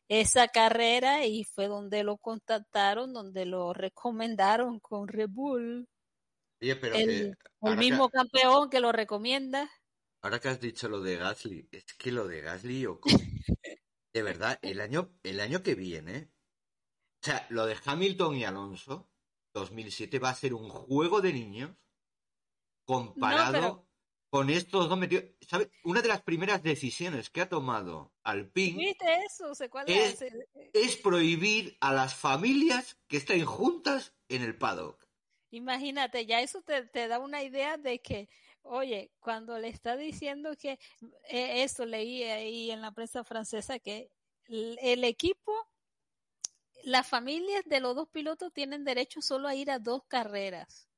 esa 0.07 0.47
carrera 0.47 1.27
y 1.27 1.43
fue 1.43 1.67
donde 1.67 2.05
lo 2.05 2.19
contactaron, 2.19 3.13
donde 3.13 3.47
lo 3.47 3.73
recomendaron 3.73 4.79
con 4.79 5.09
Red 5.09 5.31
Bull, 5.31 5.89
Oye, 6.63 6.77
pero 6.77 6.95
el, 6.95 7.37
que, 7.61 7.77
mismo 7.77 8.11
campeón 8.11 8.71
que 8.71 8.79
lo 8.79 8.93
recomienda. 8.93 9.69
ahora 10.23 10.39
que 10.39 10.51
has 10.51 10.61
dicho 10.61 10.89
lo 10.89 11.01
de 11.01 11.17
Gasly, 11.17 11.69
es 11.73 11.85
que 11.95 12.13
lo 12.13 12.29
de 12.29 12.43
Gasly 12.43 12.87
Ocon, 12.87 13.11
de 14.13 14.23
verdad, 14.23 14.57
el 14.63 14.81
año, 14.81 15.11
el 15.25 15.41
año 15.41 15.65
que 15.65 15.75
viene, 15.75 16.34
o 17.25 17.27
sea, 17.27 17.47
lo 17.49 17.65
de 17.65 17.75
Hamilton 17.83 18.37
y 18.37 18.45
Alonso, 18.45 19.09
2007 19.55 20.19
va 20.19 20.29
a 20.29 20.35
ser 20.35 20.53
un 20.53 20.69
juego 20.69 21.23
de 21.23 21.33
niños 21.33 21.71
comparado 22.85 23.53
No, 23.53 23.61
pero- 23.61 23.89
con 24.29 24.51
estos 24.51 24.89
dos 24.91 24.99
metidos. 24.99 25.25
¿Sabes? 25.49 25.69
Una 25.85 26.03
de 26.03 26.09
las 26.09 26.21
primeras 26.23 26.63
decisiones 26.63 27.31
que 27.31 27.41
ha 27.41 27.49
tomado 27.49 28.13
Alpine 28.25 28.77
¿Viste 28.79 29.07
eso? 29.25 29.55
¿Se 29.55 29.71
cuál 29.71 29.89
Es- 29.89 30.21
es? 30.21 30.35
es 30.75 30.97
prohibir 30.97 31.77
a 31.81 31.95
las 31.95 32.15
familias 32.15 32.99
que 33.07 33.17
estén 33.19 33.45
juntas 33.47 34.13
en 34.29 34.43
el 34.43 34.59
paddock. 34.59 35.03
Imagínate, 35.51 36.27
ya 36.27 36.41
eso 36.41 36.61
te, 36.63 36.83
te 36.87 37.07
da 37.09 37.21
una 37.21 37.43
idea 37.45 37.77
de 37.79 38.01
que, 38.01 38.29
oye, 38.63 39.13
cuando 39.21 39.57
le 39.59 39.69
está 39.69 39.97
diciendo 39.97 40.51
que, 40.61 40.79
eh, 41.31 41.63
esto 41.63 41.87
leí 41.87 42.25
ahí 42.25 42.71
en 42.73 42.83
la 42.83 42.91
prensa 42.93 43.23
francesa, 43.25 43.79
que 43.79 44.11
el, 44.47 44.77
el 44.83 45.05
equipo, 45.05 45.53
las 46.85 47.07
familias 47.09 47.63
de 47.67 47.81
los 47.81 47.95
dos 47.97 48.09
pilotos 48.09 48.53
tienen 48.53 48.85
derecho 48.85 49.21
solo 49.23 49.49
a 49.49 49.55
ir 49.55 49.71
a 49.71 49.79
dos 49.79 50.03
carreras 50.09 50.89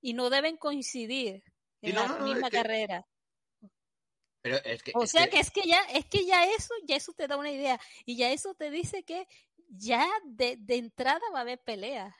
y 0.00 0.14
no 0.14 0.30
deben 0.30 0.56
coincidir 0.56 1.42
en 1.80 1.94
no, 1.94 2.02
la 2.02 2.08
no, 2.18 2.24
misma 2.26 2.46
es 2.46 2.50
que- 2.50 2.56
carrera. 2.56 3.06
Pero 4.42 4.56
es 4.64 4.82
que, 4.82 4.92
O 4.96 5.04
es 5.04 5.10
sea 5.10 5.24
que- 5.26 5.30
que 5.30 5.40
es 5.40 5.50
que 5.52 5.62
ya, 5.66 5.80
es 5.92 6.06
que 6.06 6.26
ya 6.26 6.44
eso, 6.46 6.74
ya 6.84 6.96
eso 6.96 7.12
te 7.12 7.28
da 7.28 7.36
una 7.36 7.50
idea 7.52 7.80
y 8.04 8.16
ya 8.16 8.30
eso 8.32 8.54
te 8.54 8.70
dice 8.70 9.04
que 9.04 9.26
ya 9.68 10.06
de, 10.24 10.56
de 10.58 10.76
entrada 10.76 11.20
va 11.32 11.38
a 11.38 11.42
haber 11.42 11.60
pelea. 11.62 12.16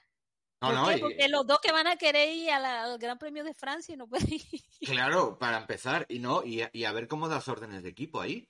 no, 0.61 0.67
¿Por 0.69 0.73
no, 0.75 0.91
y- 0.97 1.01
Porque 1.01 1.27
los 1.27 1.45
dos 1.45 1.59
que 1.59 1.73
van 1.73 1.87
a 1.87 1.97
querer 1.97 2.29
ir 2.29 2.49
a 2.51 2.59
la- 2.59 2.83
al 2.85 2.97
Gran 2.97 3.17
Premio 3.19 3.43
de 3.43 3.53
Francia 3.53 3.93
y 3.93 3.97
no 3.97 4.07
pueden 4.07 4.31
ir. 4.33 4.61
claro, 4.85 5.37
para 5.37 5.57
empezar, 5.57 6.05
y 6.07 6.19
no, 6.19 6.45
y 6.45 6.61
a, 6.61 6.69
y 6.71 6.85
a 6.85 6.93
ver 6.93 7.09
cómo 7.09 7.27
das 7.27 7.49
órdenes 7.49 7.83
de 7.83 7.89
equipo 7.89 8.21
ahí. 8.21 8.47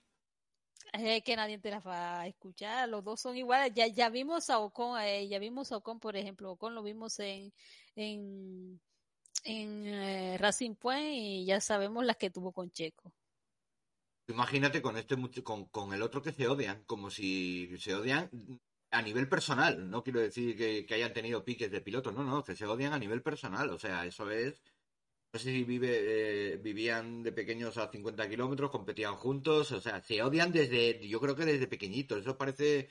Es 0.93 1.23
que 1.23 1.35
nadie 1.35 1.57
te 1.57 1.71
las 1.71 1.85
va 1.85 2.21
a 2.21 2.27
escuchar, 2.27 2.87
los 2.87 3.03
dos 3.03 3.19
son 3.19 3.35
iguales. 3.35 3.73
Ya, 3.73 3.87
ya 3.87 4.09
vimos 4.09 4.51
a 4.51 4.59
Ocon, 4.59 5.01
eh, 5.01 5.27
ya 5.27 5.39
vimos 5.39 5.71
a 5.71 5.77
Ocon, 5.77 5.99
por 5.99 6.15
ejemplo, 6.15 6.51
Ocon 6.51 6.75
lo 6.75 6.83
vimos 6.83 7.19
en, 7.19 7.51
en, 7.95 8.79
eh, 9.43 10.37
Racing 10.39 10.75
Point 10.75 11.15
y 11.15 11.45
ya 11.45 11.59
sabemos 11.59 12.05
las 12.05 12.17
que 12.17 12.29
tuvo 12.29 12.51
con 12.51 12.69
Checo. 12.69 13.11
Imagínate 14.27 14.83
con 14.83 14.95
este 14.95 15.17
con, 15.43 15.65
con 15.65 15.93
el 15.93 16.01
otro 16.03 16.21
que 16.21 16.31
se 16.31 16.47
odian, 16.47 16.83
como 16.85 17.09
si 17.09 17.75
se 17.79 17.95
odian 17.95 18.29
a 18.91 19.01
nivel 19.01 19.27
personal. 19.27 19.89
No 19.89 20.03
quiero 20.03 20.19
decir 20.19 20.55
que, 20.55 20.85
que 20.85 20.93
hayan 20.93 21.11
tenido 21.11 21.43
piques 21.43 21.71
de 21.71 21.81
pilotos, 21.81 22.13
no, 22.13 22.23
no, 22.23 22.43
que 22.43 22.55
se 22.55 22.67
odian 22.67 22.93
a 22.93 22.99
nivel 22.99 23.23
personal. 23.23 23.71
O 23.71 23.79
sea, 23.79 24.05
eso 24.05 24.29
es. 24.29 24.61
No 25.33 25.39
sé 25.39 25.49
si 25.49 25.63
vive, 25.63 26.53
eh, 26.53 26.57
vivían 26.57 27.23
de 27.23 27.31
pequeños 27.31 27.75
a 27.79 27.89
50 27.89 28.29
kilómetros, 28.29 28.69
competían 28.69 29.15
juntos, 29.15 29.71
o 29.71 29.81
sea, 29.81 29.99
se 29.99 30.21
odian 30.21 30.51
desde, 30.51 30.99
yo 31.07 31.19
creo 31.19 31.35
que 31.35 31.43
desde 31.43 31.65
pequeñitos. 31.65 32.19
Eso 32.21 32.37
parece, 32.37 32.87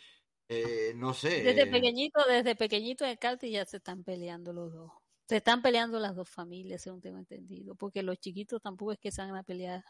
eh, 0.48 0.92
no 0.96 1.14
sé. 1.14 1.44
Desde 1.44 1.68
pequeñito, 1.68 2.20
desde 2.28 2.56
pequeñito 2.56 3.04
en 3.04 3.12
el 3.12 3.18
karting 3.20 3.52
ya 3.52 3.64
se 3.64 3.76
están 3.76 4.02
peleando 4.02 4.52
los 4.52 4.72
dos. 4.72 4.90
Se 5.28 5.36
están 5.36 5.62
peleando 5.62 6.00
las 6.00 6.16
dos 6.16 6.28
familias, 6.28 6.82
según 6.82 7.00
tengo 7.00 7.18
entendido, 7.18 7.76
porque 7.76 8.02
los 8.02 8.18
chiquitos 8.18 8.60
tampoco 8.60 8.90
es 8.90 8.98
que 8.98 9.12
se 9.12 9.22
van 9.22 9.36
a 9.36 9.44
pelear. 9.44 9.84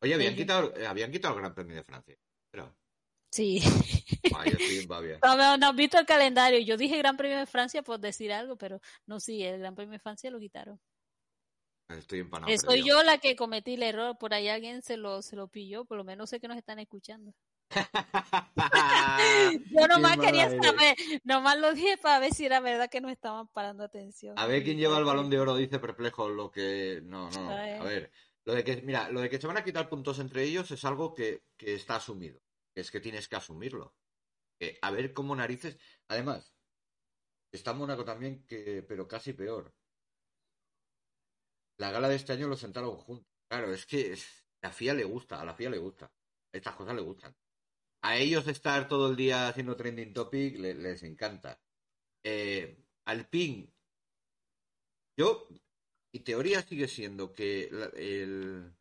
Oye, 0.00 0.14
habían 0.14 0.34
quitado, 0.34 0.76
eh, 0.76 0.88
habían 0.88 1.12
quitado 1.12 1.34
el 1.34 1.40
Gran 1.40 1.54
Premio 1.54 1.76
de 1.76 1.84
Francia. 1.84 2.16
Pero, 2.50 2.76
Sí. 3.30 3.60
No, 5.22 5.36
no, 5.36 5.56
no 5.56 5.68
has 5.68 5.76
visto 5.76 5.98
el 5.98 6.06
calendario. 6.06 6.58
Yo 6.60 6.76
dije 6.76 6.98
Gran 6.98 7.16
Premio 7.16 7.38
de 7.38 7.46
Francia 7.46 7.82
por 7.82 8.00
decir 8.00 8.32
algo, 8.32 8.56
pero 8.56 8.80
no, 9.06 9.20
sí, 9.20 9.42
el 9.42 9.58
Gran 9.60 9.74
Premio 9.74 9.92
de 9.92 9.98
Francia 9.98 10.30
lo 10.30 10.40
quitaron. 10.40 10.80
Estoy 11.88 12.20
empanado. 12.20 12.52
Soy 12.58 12.84
yo 12.84 13.02
la 13.02 13.18
que 13.18 13.36
cometí 13.36 13.74
el 13.74 13.82
error, 13.82 14.16
por 14.18 14.34
ahí 14.34 14.48
alguien 14.48 14.82
se 14.82 14.96
lo, 14.96 15.22
se 15.22 15.36
lo 15.36 15.48
pilló, 15.48 15.84
por 15.84 15.98
lo 15.98 16.04
menos 16.04 16.30
sé 16.30 16.40
que 16.40 16.48
nos 16.48 16.56
están 16.56 16.78
escuchando. 16.78 17.34
Yo 19.70 19.88
nomás 19.88 20.18
quería 20.18 20.46
eres. 20.46 20.62
saber, 20.62 20.96
nomás 21.24 21.58
lo 21.58 21.72
dije 21.72 21.96
para 21.96 22.18
ver 22.18 22.34
si 22.34 22.44
era 22.44 22.60
verdad 22.60 22.90
que 22.90 23.00
nos 23.00 23.12
estaban 23.12 23.48
parando 23.48 23.84
atención. 23.84 24.38
A 24.38 24.46
ver 24.46 24.62
quién 24.62 24.78
lleva 24.78 24.98
el 24.98 25.04
balón 25.04 25.30
de 25.30 25.40
oro, 25.40 25.56
dice 25.56 25.78
perplejo 25.78 26.28
lo 26.28 26.50
que. 26.50 27.00
No, 27.04 27.30
no, 27.30 27.50
A 27.50 27.62
ver. 27.62 27.80
a 27.80 27.84
ver. 27.84 28.12
Lo 28.44 28.54
de 28.54 28.64
que, 28.64 28.82
mira, 28.82 29.08
lo 29.08 29.20
de 29.20 29.30
que 29.30 29.40
se 29.40 29.46
van 29.46 29.56
a 29.56 29.64
quitar 29.64 29.88
puntos 29.88 30.18
entre 30.18 30.42
ellos 30.42 30.70
es 30.70 30.84
algo 30.84 31.14
que, 31.14 31.44
que 31.56 31.74
está 31.74 31.96
asumido. 31.96 32.42
Es 32.74 32.90
que 32.90 33.00
tienes 33.00 33.28
que 33.28 33.36
asumirlo. 33.36 33.94
A 34.80 34.90
ver 34.90 35.12
cómo 35.12 35.34
narices. 35.34 35.76
Además, 36.08 36.54
está 37.52 37.72
Mónaco 37.72 38.04
también, 38.04 38.44
que, 38.46 38.84
pero 38.86 39.08
casi 39.08 39.32
peor. 39.32 39.74
La 41.82 41.90
gala 41.90 42.08
de 42.08 42.14
este 42.14 42.32
año 42.32 42.46
lo 42.46 42.56
sentaron 42.56 42.96
juntos. 42.96 43.26
Claro, 43.50 43.74
es 43.74 43.86
que 43.86 44.12
es- 44.12 44.44
la 44.62 44.70
FIA 44.70 44.94
le 44.94 45.02
gusta, 45.02 45.40
a 45.40 45.44
la 45.44 45.52
FIA 45.52 45.68
le 45.68 45.78
gusta. 45.78 46.12
Estas 46.54 46.76
cosas 46.76 46.94
le 46.94 47.02
gustan. 47.02 47.34
A 48.04 48.16
ellos 48.18 48.46
estar 48.46 48.86
todo 48.86 49.10
el 49.10 49.16
día 49.16 49.48
haciendo 49.48 49.74
trending 49.74 50.12
topic 50.12 50.58
le- 50.60 50.74
les 50.74 51.02
encanta. 51.02 51.60
Eh, 52.24 52.84
Alpine, 53.06 53.68
yo, 55.18 55.48
mi 56.12 56.20
teoría 56.20 56.62
sigue 56.62 56.86
siendo 56.86 57.32
que 57.32 57.64
el, 57.96 58.72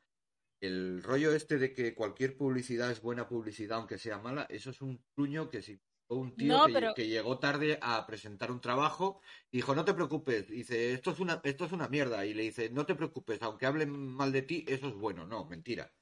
el 0.62 1.02
rollo 1.02 1.34
este 1.34 1.58
de 1.58 1.74
que 1.74 1.95
cualquier 1.95 2.38
publicidad 2.38 2.91
es 2.91 3.02
buena 3.02 3.28
publicidad, 3.28 3.80
aunque 3.80 3.97
sea 3.97 4.20
mala, 4.20 4.45
eso 4.47 4.70
es 4.70 4.80
un 4.80 5.04
truño 5.16 5.49
que 5.49 5.64
fue 5.64 5.80
un 6.16 6.36
tío 6.36 6.47
No, 6.57 6.66
que, 6.66 6.74
pero- 6.74 6.93
que 6.93 7.07
llegó 7.07 7.39
tarde 7.39 7.80
a 7.82 8.05
presentar 8.05 8.51
un 8.51 8.62
trabajo 8.62 9.22
y 9.49 9.57
dijo, 9.57 9.76
no 9.76 9.86
te 9.86 9.93
preocupes, 9.93 10.47
dice, 10.49 10.93
esto 10.93 11.12
es 11.12 11.20
una, 11.20 11.41
esto 11.43 11.66
es 11.66 11.72
una 11.72 11.88
mierda, 11.88 12.26
y 12.26 12.34
le 12.34 12.43
dice, 12.43 12.70
no 12.70 12.86
te 12.86 12.95
preocupes, 12.95 13.41
aunque 13.41 13.66
hablen 13.66 13.91
mal 13.91 14.32
de 14.32 14.41
ti, 14.41 14.66
eso 14.68 14.88
es 14.88 14.93
bueno, 14.95 15.26
no, 15.26 15.45
mentira. 15.45 15.93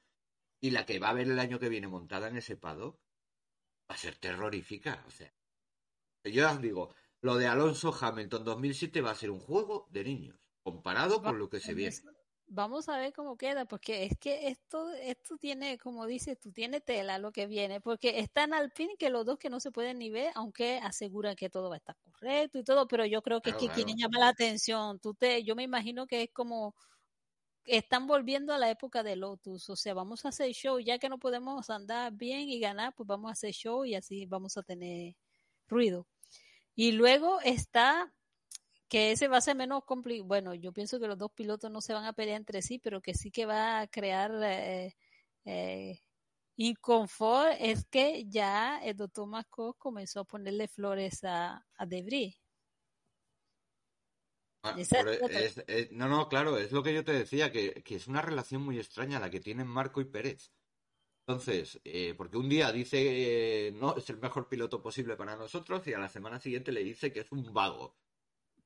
Y 0.60 0.70
la 0.70 0.84
que 0.84 0.98
va 0.98 1.10
a 1.10 1.14
ver 1.14 1.28
el 1.28 1.38
año 1.38 1.58
que 1.58 1.68
viene 1.68 1.88
montada 1.88 2.28
en 2.28 2.36
ese 2.36 2.56
paddock 2.56 2.98
va 3.90 3.94
a 3.94 3.98
ser 3.98 4.16
terrorífica, 4.16 5.04
o 5.06 5.10
sea. 5.10 5.32
Yo 6.24 6.50
os 6.50 6.60
digo, 6.60 6.94
lo 7.22 7.36
de 7.36 7.46
Alonso 7.46 7.96
Hamilton 7.98 8.44
2007 8.44 9.00
va 9.00 9.12
a 9.12 9.14
ser 9.14 9.30
un 9.30 9.40
juego 9.40 9.88
de 9.90 10.04
niños, 10.04 10.38
comparado 10.62 11.22
con 11.22 11.38
lo 11.38 11.48
que 11.48 11.60
se 11.60 11.72
viene. 11.74 11.96
Vamos 12.52 12.88
a 12.88 12.98
ver 12.98 13.12
cómo 13.12 13.36
queda, 13.36 13.64
porque 13.64 14.04
es 14.06 14.18
que 14.18 14.48
esto, 14.48 14.90
esto 14.94 15.36
tiene, 15.38 15.78
como 15.78 16.06
dices 16.06 16.36
tú, 16.40 16.50
tiene 16.50 16.80
tela 16.80 17.18
lo 17.18 17.30
que 17.30 17.46
viene, 17.46 17.80
porque 17.80 18.18
están 18.18 18.52
al 18.54 18.72
fin 18.72 18.90
que 18.98 19.08
los 19.08 19.24
dos 19.24 19.38
que 19.38 19.48
no 19.50 19.60
se 19.60 19.70
pueden 19.70 19.98
ni 20.00 20.10
ver, 20.10 20.32
aunque 20.34 20.78
aseguran 20.78 21.36
que 21.36 21.48
todo 21.48 21.68
va 21.70 21.76
a 21.76 21.78
estar 21.78 21.96
correcto 22.02 22.58
y 22.58 22.64
todo, 22.64 22.88
pero 22.88 23.06
yo 23.06 23.22
creo 23.22 23.40
que 23.40 23.50
Claro, 23.50 23.58
es 23.60 23.68
que 23.68 23.70
quieren 23.70 23.96
llamar 23.96 24.20
la 24.20 24.28
atención. 24.30 24.98
Tú 24.98 25.14
te, 25.14 25.44
yo 25.44 25.54
me 25.54 25.62
imagino 25.62 26.08
que 26.08 26.24
es 26.24 26.30
como 26.32 26.74
están 27.64 28.06
volviendo 28.06 28.52
a 28.54 28.58
la 28.58 28.70
época 28.70 29.02
de 29.02 29.16
Lotus, 29.16 29.70
o 29.70 29.76
sea, 29.76 29.94
vamos 29.94 30.24
a 30.24 30.30
hacer 30.30 30.52
show, 30.52 30.80
ya 30.80 30.98
que 30.98 31.08
no 31.08 31.18
podemos 31.18 31.70
andar 31.70 32.12
bien 32.12 32.48
y 32.48 32.60
ganar, 32.60 32.94
pues 32.96 33.06
vamos 33.06 33.30
a 33.30 33.32
hacer 33.32 33.52
show 33.52 33.84
y 33.84 33.94
así 33.94 34.26
vamos 34.26 34.56
a 34.56 34.62
tener 34.62 35.16
ruido. 35.68 36.08
Y 36.74 36.92
luego 36.92 37.40
está 37.42 38.12
que 38.90 39.12
ese 39.12 39.28
va 39.28 39.38
a 39.38 39.42
ser 39.42 39.56
menos 39.56 39.84
complicado. 39.86 40.26
Bueno, 40.28 40.54
yo 40.54 40.72
pienso 40.74 41.00
que 41.00 41.08
los 41.08 41.18
dos 41.18 41.32
pilotos 41.34 41.70
no 41.72 41.80
se 41.82 41.94
van 41.94 42.04
a 42.06 42.14
pelear 42.14 42.38
entre 42.38 42.62
sí, 42.62 42.78
pero 42.80 43.00
que 43.02 43.14
sí 43.14 43.32
que 43.32 43.46
va 43.46 43.80
a 43.82 43.88
crear 43.88 44.32
eh, 44.44 44.94
eh, 45.46 46.00
inconfort 46.56 47.54
es 47.60 47.86
que 47.86 48.26
ya 48.28 48.80
el 48.84 48.96
doctor 48.96 49.26
Masco 49.28 49.74
comenzó 49.74 50.20
a 50.20 50.24
ponerle 50.26 50.68
flores 50.68 51.24
a, 51.24 51.66
a 51.76 51.86
Debris. 51.86 52.36
Ah, 54.62 54.76
es- 55.30 55.58
es- 55.66 55.92
no, 55.92 56.08
no, 56.08 56.28
claro, 56.28 56.58
es 56.58 56.70
lo 56.72 56.82
que 56.82 56.92
yo 56.92 57.02
te 57.04 57.12
decía, 57.12 57.50
que, 57.50 57.82
que 57.82 57.94
es 57.96 58.06
una 58.08 58.20
relación 58.20 58.62
muy 58.62 58.78
extraña 58.78 59.18
la 59.18 59.30
que 59.30 59.40
tienen 59.40 59.66
Marco 59.66 60.00
y 60.02 60.04
Pérez. 60.04 60.52
Entonces, 61.26 61.80
eh, 61.84 62.14
porque 62.16 62.38
un 62.38 62.48
día 62.48 62.72
dice, 62.72 63.68
eh, 63.68 63.72
no, 63.72 63.96
es 63.96 64.10
el 64.10 64.18
mejor 64.18 64.48
piloto 64.48 64.82
posible 64.82 65.16
para 65.16 65.36
nosotros 65.36 65.86
y 65.88 65.94
a 65.94 65.98
la 66.00 66.08
semana 66.10 66.40
siguiente 66.40 66.72
le 66.72 66.84
dice 66.84 67.12
que 67.12 67.20
es 67.20 67.32
un 67.32 67.52
vago. 67.54 67.98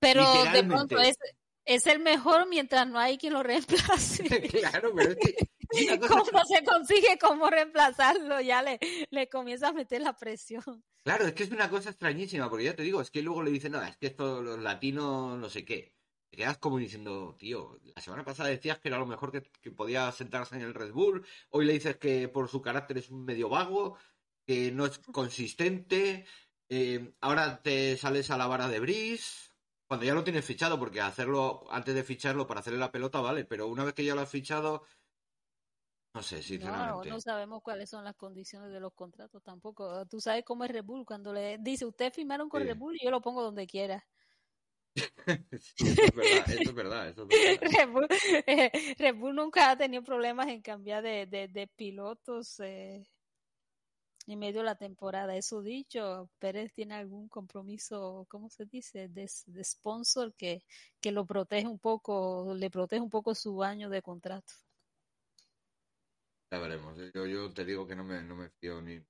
Pero 0.05 0.45
de 0.53 0.65
pronto 0.65 0.99
es, 1.01 1.17
es 1.65 1.87
el 1.87 2.01
mejor 2.01 2.49
mientras 2.49 2.87
no 2.87 2.99
hay 2.99 3.17
quien 3.19 3.33
lo 3.33 3.43
reemplace. 3.43 4.25
claro, 4.51 4.93
pero 4.95 5.13
es 5.13 5.17
que 5.17 5.35
Cuando 6.09 6.43
se 6.45 6.65
consigue 6.65 7.19
cómo 7.21 7.49
reemplazarlo, 7.51 8.41
ya 8.41 8.63
le, 8.63 8.79
le 9.11 9.29
comienza 9.29 9.69
a 9.69 9.73
meter 9.73 10.03
la 10.03 10.17
presión. 10.17 10.85
Claro, 11.03 11.27
es 11.27 11.33
que 11.33 11.45
es 11.45 11.51
una 11.51 11.69
cosa 11.69 11.91
extrañísima, 11.91 12.49
porque 12.49 12.65
ya 12.65 12.77
te 12.77 12.83
digo, 12.83 13.01
es 13.01 13.11
que 13.11 13.23
luego 13.23 13.43
le 13.43 13.51
dicen, 13.51 13.73
no, 13.73 13.83
es 13.83 13.97
que 13.97 14.07
esto, 14.07 14.43
los 14.43 14.59
latinos, 14.61 15.39
no 15.39 15.49
sé 15.49 15.65
qué. 15.65 15.95
Te 16.31 16.37
quedas 16.37 16.59
como 16.59 16.79
diciendo, 16.79 17.37
tío, 17.39 17.79
la 17.95 18.03
semana 18.03 18.25
pasada 18.25 18.49
decías 18.49 18.79
que 18.79 18.89
era 18.89 18.99
lo 18.99 19.07
mejor 19.07 19.33
que, 19.33 19.43
que 19.61 19.71
podía 19.71 20.11
sentarse 20.13 20.57
en 20.57 20.63
el 20.63 20.75
Red 20.75 20.93
Bull, 20.93 21.27
hoy 21.51 21.65
le 21.65 21.73
dices 21.73 21.97
que 21.97 22.29
por 22.29 22.49
su 22.49 22.61
carácter 22.63 22.99
es 22.99 23.11
un 23.11 23.25
medio 23.25 23.49
vago, 23.49 23.99
que 24.47 24.71
no 24.73 24.87
es 24.87 24.99
consistente, 24.99 26.27
eh, 26.69 27.13
ahora 27.21 27.63
te 27.63 27.97
sales 27.97 28.31
a 28.31 28.39
la 28.39 28.47
vara 28.47 28.69
de 28.69 28.81
Brice, 28.81 29.51
cuando 29.89 30.07
ya 30.07 30.15
lo 30.15 30.25
tienes 30.25 30.45
fichado, 30.45 30.79
porque 30.79 31.01
hacerlo 31.01 31.65
antes 31.71 31.95
de 31.95 32.05
ficharlo 32.05 32.47
para 32.47 32.61
hacerle 32.61 32.79
la 32.79 32.93
pelota 32.93 33.21
vale, 33.21 33.45
pero 33.45 33.69
una 33.69 33.85
vez 33.85 33.95
que 33.95 34.05
ya 34.05 34.15
lo 34.15 34.23
has 34.23 34.31
fichado, 34.31 34.85
no 36.15 36.23
sé, 36.23 36.43
No, 36.59 37.03
sinceramente. 37.03 37.05
no 37.05 37.21
sabemos 37.21 37.63
cuáles 37.63 37.91
son 37.91 38.05
las 38.05 38.15
condiciones 38.17 38.71
de 38.73 38.81
los 38.81 38.95
contratos 38.95 39.43
tampoco. 39.43 40.07
Tú 40.07 40.21
sabes 40.21 40.45
cómo 40.45 40.65
es 40.65 40.71
Red 40.71 40.85
Bull 40.85 41.05
cuando 41.07 41.33
le 41.33 41.59
dice, 41.59 41.85
ustedes 41.87 42.15
firmaron 42.15 42.49
con 42.49 42.63
Sí. 42.63 42.67
Red 42.67 42.77
Bull 42.77 42.97
y 42.97 43.05
yo 43.05 43.11
lo 43.11 43.21
pongo 43.21 43.43
donde 43.43 43.67
quiera. 43.67 44.05
Sí, 45.61 45.91
eso 45.91 46.09
es 46.09 46.15
verdad, 46.15 46.51
eso 46.53 46.69
es 46.71 46.75
verdad, 46.75 47.09
eso 47.09 47.23
es 47.23 47.29
verdad. 47.29 47.59
Red 47.61 47.89
Bull, 47.91 48.09
eh, 48.47 48.71
Red 48.99 49.15
Bull 49.17 49.35
nunca 49.35 49.71
ha 49.71 49.77
tenido 49.77 50.03
problemas 50.03 50.49
en 50.49 50.63
cambiar 50.63 51.03
de, 51.03 51.27
de, 51.27 51.49
de 51.49 51.67
pilotos 51.69 52.61
eh, 52.61 53.07
en 54.27 54.39
medio 54.39 54.61
de 54.61 54.67
la 54.67 54.77
temporada. 54.77 55.37
Eso 55.37 55.63
dicho, 55.63 56.31
Pérez 56.39 56.73
tiene 56.73 56.95
algún 56.95 57.29
compromiso, 57.29 58.27
¿cómo 58.29 58.49
se 58.51 58.67
dice? 58.67 59.09
De, 59.09 59.29
sponsor 59.29 60.35
que, 60.35 60.63
que 61.01 61.13
lo 61.13 61.27
protege 61.27 61.67
un 61.67 61.79
poco, 61.79 62.55
le 62.55 62.71
protege 62.71 63.03
un 63.03 63.11
poco 63.11 63.35
su 63.35 63.63
año 63.63 63.91
de 63.91 64.03
contrato. 64.03 64.53
Ya 66.51 66.59
veremos. 66.59 66.97
Yo, 67.15 67.27
yo 67.27 67.53
te 67.53 67.65
digo 67.65 67.87
que 67.87 67.97
no 67.97 68.05
me, 68.05 68.23
no 68.23 68.37
me 68.37 68.49
fío 68.51 68.81
ni. 68.81 69.01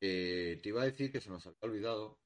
Eh, 0.00 0.60
te 0.62 0.68
iba 0.68 0.82
a 0.82 0.84
decir 0.86 1.10
que 1.12 1.20
se 1.20 1.30
nos 1.30 1.46
había 1.46 1.58
olvidado. 1.62 2.18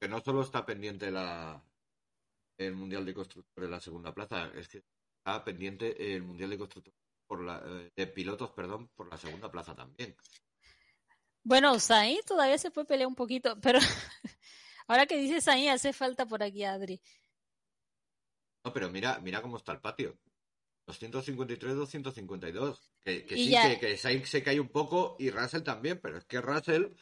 Que 0.00 0.08
no 0.08 0.20
solo 0.20 0.42
está 0.42 0.64
pendiente 0.66 1.10
la, 1.10 1.62
el 2.58 2.74
Mundial 2.74 3.04
de 3.04 3.14
Constructores 3.14 3.70
la 3.70 3.80
segunda 3.80 4.14
plaza, 4.14 4.50
es 4.54 4.68
que 4.68 4.82
está 5.26 5.44
pendiente 5.44 6.14
el 6.14 6.22
Mundial 6.22 6.50
de 6.50 6.58
Constructores 6.58 7.00
por 7.26 7.42
la, 7.42 7.60
eh, 7.66 7.90
de 7.96 8.06
pilotos, 8.06 8.52
perdón, 8.52 8.88
por 8.94 9.10
la 9.10 9.16
segunda 9.16 9.50
plaza 9.50 9.74
también. 9.74 10.16
Bueno, 11.42 11.80
Sainz 11.80 12.24
todavía 12.24 12.56
se 12.58 12.70
puede 12.70 12.86
pelear 12.86 13.08
un 13.08 13.16
poquito, 13.16 13.60
pero 13.60 13.80
ahora 14.86 15.06
que 15.06 15.16
dice 15.16 15.40
Sainz 15.40 15.70
hace 15.72 15.92
falta 15.92 16.26
por 16.26 16.44
aquí 16.44 16.62
Adri. 16.62 17.00
No, 18.64 18.72
pero 18.72 18.88
mira, 18.90 19.18
mira 19.18 19.42
cómo 19.42 19.56
está 19.56 19.72
el 19.72 19.80
patio. 19.80 20.16
253, 20.86 21.74
252. 21.74 22.92
Que, 23.00 23.26
que 23.26 23.34
sí, 23.34 23.50
ya- 23.50 23.68
que, 23.68 23.80
que 23.80 23.96
Sainz 23.96 24.28
se 24.28 24.44
cae 24.44 24.60
un 24.60 24.68
poco 24.68 25.16
y 25.18 25.30
Russell 25.30 25.62
también, 25.62 26.00
pero 26.00 26.18
es 26.18 26.24
que 26.24 26.40
Russell, 26.40 26.92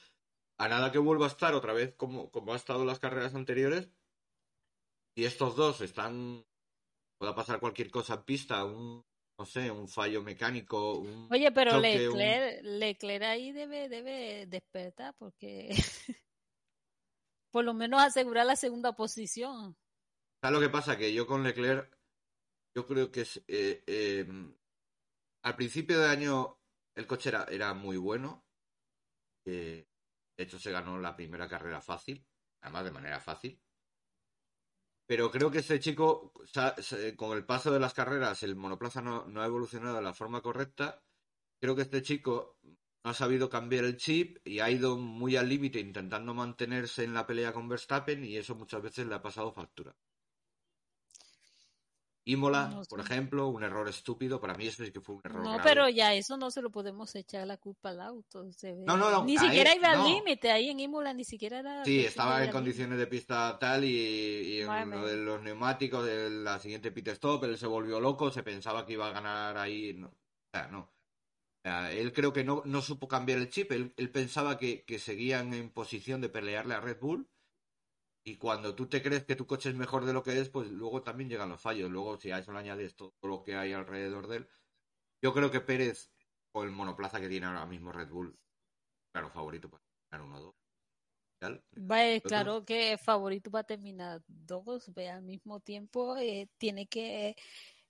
a 0.57 0.69
nada 0.69 0.91
que 0.91 0.99
vuelva 0.99 1.27
a 1.27 1.29
estar 1.29 1.53
otra 1.53 1.75
vez 1.75 1.95
como, 1.95 2.31
como 2.31 2.55
ha 2.55 2.57
estado 2.57 2.81
en 2.81 2.87
las 2.87 3.01
carreras 3.01 3.35
anteriores, 3.35 3.91
y 5.15 5.27
estos 5.27 5.57
dos 5.57 5.83
están. 5.83 6.47
Pueda 7.25 7.35
pasar 7.37 7.59
cualquier 7.59 7.91
cosa 7.91 8.15
en 8.17 8.23
pista, 8.25 8.65
un. 8.67 9.03
No 9.39 9.47
sé, 9.47 9.71
un 9.71 9.89
fallo 9.89 10.23
mecánico, 10.23 10.99
un. 10.99 11.27
Oye, 11.33 11.51
pero 11.53 11.71
choque, 11.73 12.07
un- 12.09 12.19
Leclerc, 12.19 12.63
Leclerc 12.65 13.23
ahí 13.25 13.51
debe, 13.53 13.89
debe 13.89 14.47
despertar 14.47 15.15
porque 15.19 15.71
por 17.51 17.65
lo 17.65 17.73
menos 17.73 18.03
asegurar 18.03 18.45
la 18.45 18.57
segunda 18.57 18.93
posición. 18.95 19.75
¿Sabes 20.43 20.55
lo 20.55 20.61
que 20.61 20.69
pasa? 20.71 20.99
Que 20.99 21.15
yo 21.15 21.27
con 21.27 21.43
Leclerc, 21.43 21.97
yo 22.77 22.87
creo 22.87 23.11
que 23.11 23.23
es. 23.23 23.43
eh, 23.49 23.83
eh, 23.87 24.27
al 25.45 25.57
principio 25.57 25.99
de 25.99 26.09
año 26.09 26.59
el 26.95 27.07
coche 27.07 27.31
era, 27.31 27.45
era 27.51 27.73
muy 27.73 27.97
bueno. 27.97 28.45
eh, 29.47 29.87
de 30.37 30.45
hecho, 30.45 30.59
se 30.59 30.73
ganó 30.73 30.99
la 30.99 31.17
primera 31.17 31.49
carrera 31.49 31.81
fácil, 31.81 32.27
además 32.61 32.85
de 32.85 32.91
manera 32.91 33.21
fácil. 33.21 33.59
Pero 35.07 35.31
creo 35.31 35.51
que 35.51 35.59
este 35.59 35.81
chico, 35.81 36.33
con 37.17 37.37
el 37.37 37.45
paso 37.45 37.71
de 37.71 37.81
las 37.81 37.95
carreras, 37.95 38.43
el 38.43 38.57
monoplaza 38.57 39.03
no, 39.03 39.27
no 39.27 39.43
ha 39.43 39.47
evolucionado 39.47 39.97
de 39.97 40.03
la 40.03 40.15
forma 40.15 40.41
correcta. 40.41 41.03
Creo 41.61 41.77
que 41.77 41.83
este 41.83 42.03
chico 42.03 42.59
no 42.63 43.11
ha 43.11 43.15
sabido 43.15 43.51
cambiar 43.51 43.85
el 43.85 43.99
chip 43.99 44.39
y 44.45 44.61
ha 44.61 44.71
ido 44.71 44.97
muy 44.97 45.37
al 45.37 45.49
límite 45.49 45.79
intentando 45.79 46.33
mantenerse 46.33 47.05
en 47.05 47.13
la 47.13 47.27
pelea 47.27 47.53
con 47.53 47.69
Verstappen 47.69 48.25
y 48.25 48.37
eso 48.37 48.55
muchas 48.55 48.83
veces 48.83 49.07
le 49.07 49.15
ha 49.15 49.23
pasado 49.23 49.53
factura. 49.53 49.95
Imola, 52.27 52.69
No 52.69 52.83
por 52.85 53.01
ejemplo, 53.01 53.49
un 53.49 53.63
error 53.63 53.89
estúpido. 53.89 54.41
Para 54.41 54.55
mí 54.55 54.67
eso 54.67 54.85
sí 54.85 54.91
que 54.91 55.01
fue 55.01 55.17
un 55.17 55.21
error 55.25 55.43
No, 55.43 55.51
grave. 55.55 55.63
pero 55.65 55.89
ya 55.91 56.15
eso 56.15 56.37
no 56.39 56.51
se 56.51 56.63
lo 56.63 56.71
podemos 56.71 57.15
echar 57.15 57.47
la 57.47 57.59
culpa 57.59 57.91
al 57.91 58.01
auto. 58.01 58.51
se 58.53 58.73
ve. 58.73 58.85
No, 58.87 58.97
no, 58.97 59.11
no, 59.11 59.25
Ni 59.25 59.37
siquiera 59.37 59.75
iba 59.75 59.95
no. 59.95 60.05
al 60.05 60.11
límite, 60.11 60.51
ahí 60.51 60.71
en 60.71 60.81
Imola 60.81 61.13
ni 61.13 61.25
siquiera 61.25 61.59
era. 61.59 61.85
Sí, 61.85 62.01
estaba 62.05 62.37
iba 62.37 62.47
en 62.47 62.51
condiciones 62.53 62.99
de 62.99 63.07
pista 63.07 63.59
tal 63.59 63.85
y, 63.85 63.89
y 63.89 64.61
en 64.63 64.89
mía. 64.89 64.99
de 65.03 65.17
los 65.19 65.43
neumáticos 65.43 66.05
de 66.07 66.31
la 66.31 66.59
siguiente 66.59 66.91
pit 66.93 67.09
stop, 67.09 67.45
él 67.45 67.59
se 67.59 67.67
volvió 67.67 68.01
loco, 68.01 68.31
se 68.31 68.43
pensaba 68.43 68.87
que 68.87 68.95
iba 68.95 69.09
a 69.09 69.13
ganar 69.13 69.59
ahí. 69.59 69.93
No, 69.95 70.07
o 70.09 70.13
sea, 70.53 70.69
no. 70.69 70.81
O 70.81 71.67
sea, 71.69 71.93
él 71.93 72.13
creo 72.13 72.33
que 72.33 72.45
no, 72.45 72.63
no 72.67 72.83
supo 72.83 73.09
cambiar 73.09 73.39
el 73.39 73.49
chip, 73.49 73.73
él, 73.73 73.93
él 73.97 74.11
pensaba 74.11 74.59
que, 74.59 74.85
que 74.85 74.99
seguían 74.99 75.55
en 75.55 75.71
posición 75.71 76.21
de 76.21 76.29
pelearle 76.29 76.75
a 76.75 76.81
Red 76.81 76.99
Bull 77.01 77.27
y 78.25 78.37
cuando 78.37 78.75
tú 78.75 78.87
te 78.89 79.03
crees 79.03 79.25
que 79.25 79.37
tu 79.37 79.47
coche 79.47 79.69
es 79.69 79.75
mejor 79.75 80.07
de 80.07 80.15
lo 80.15 80.23
que 80.23 80.41
es, 80.41 80.49
pues 80.49 80.71
luego 80.71 81.03
también 81.03 81.29
llegan 81.29 81.51
los 81.51 81.61
fallos. 81.61 81.91
Luego, 81.91 82.19
si 82.19 82.31
a 82.31 82.39
eso 82.39 82.53
le 82.53 82.59
añades 82.59 82.97
todo 82.97 83.15
lo 83.23 83.43
que 83.43 83.55
hay 83.55 83.75
alrededor 83.75 84.27
de 84.29 84.39
él, 84.39 84.49
yo 85.23 85.35
creo 85.35 85.51
que 85.51 85.61
Pérez, 85.61 86.11
con 86.51 86.67
el 86.67 86.73
monoplaza 86.73 87.21
que 87.21 87.29
tiene 87.29 87.47
ahora 87.47 87.67
mismo 87.67 87.93
Red 87.93 88.09
Bull, 88.09 88.39
claro, 89.13 89.31
favorito 89.31 89.69
para 89.69 89.83
ganar 90.11 90.27
uno 90.27 90.39
o 90.39 90.43
dos. 90.43 90.55
Tal. 91.39 91.63
Va, 91.77 92.07
eh, 92.07 92.23
claro 92.23 92.65
que 92.65 92.97
favorito 92.97 93.51
va 93.51 93.61
a 93.61 93.65
terminar 93.65 94.23
dos, 94.27 94.93
ve 94.95 95.11
al 95.11 95.23
mismo 95.23 95.61
tiempo, 95.61 96.17
eh, 96.17 96.49
tiene 96.57 96.87
que 96.87 97.37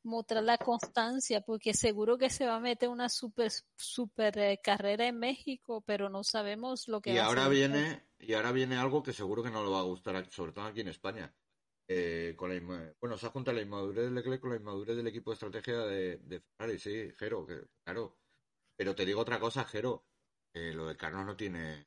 mostrar 0.04 0.42
la 0.44 0.58
constancia, 0.58 1.40
porque 1.42 1.74
seguro 1.74 2.18
que 2.18 2.30
se 2.30 2.46
va 2.46 2.56
a 2.56 2.60
meter 2.60 2.88
una 2.88 3.08
super, 3.08 3.50
super 3.76 4.38
eh, 4.38 4.60
carrera 4.62 5.06
en 5.06 5.18
México, 5.18 5.82
pero 5.86 6.08
no 6.08 6.24
sabemos 6.24 6.88
lo 6.88 7.00
que 7.00 7.12
Y 7.12 7.16
va 7.16 7.22
a 7.22 7.26
ahora 7.26 7.42
hacer. 7.42 7.52
viene, 7.52 8.08
y 8.18 8.34
ahora 8.34 8.52
viene 8.52 8.76
algo 8.76 9.02
que 9.02 9.12
seguro 9.12 9.42
que 9.42 9.50
no 9.50 9.64
le 9.64 9.70
va 9.70 9.80
a 9.80 9.84
gustar, 9.84 10.30
sobre 10.30 10.52
todo 10.52 10.64
aquí 10.66 10.80
en 10.80 10.88
España. 10.88 11.34
Eh, 11.86 12.34
con 12.36 12.48
la 12.50 12.94
bueno, 13.00 13.18
se 13.18 13.26
ha 13.26 13.30
juntado 13.30 13.56
la 13.56 13.62
inmadurez 13.62 14.04
de 14.06 14.10
Leclerc 14.10 14.40
con 14.40 14.50
la 14.50 14.56
inmadurez 14.56 14.96
del 14.96 15.06
equipo 15.06 15.30
de 15.30 15.34
estrategia 15.34 15.78
de, 15.80 16.16
de 16.18 16.40
Ferrari, 16.40 16.78
sí, 16.78 17.12
Jero, 17.18 17.46
que, 17.46 17.62
claro. 17.84 18.16
Pero 18.76 18.94
te 18.94 19.04
digo 19.04 19.20
otra 19.20 19.38
cosa, 19.38 19.64
Jero, 19.64 20.06
eh, 20.54 20.72
lo 20.72 20.86
de 20.86 20.96
Carlos 20.96 21.26
no 21.26 21.36
tiene 21.36 21.86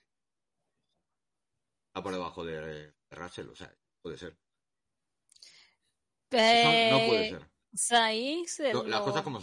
está 1.87 2.03
por 2.03 2.13
debajo 2.13 2.45
de, 2.45 2.61
de 2.61 2.93
Russell, 3.09 3.49
o 3.49 3.55
sea, 3.55 3.73
puede 4.01 4.17
ser. 4.17 4.37
Eso 6.29 6.91
no 6.91 7.07
puede 7.07 7.29
ser. 7.29 7.56
Sainz 7.73 8.59
eh, 8.61 8.73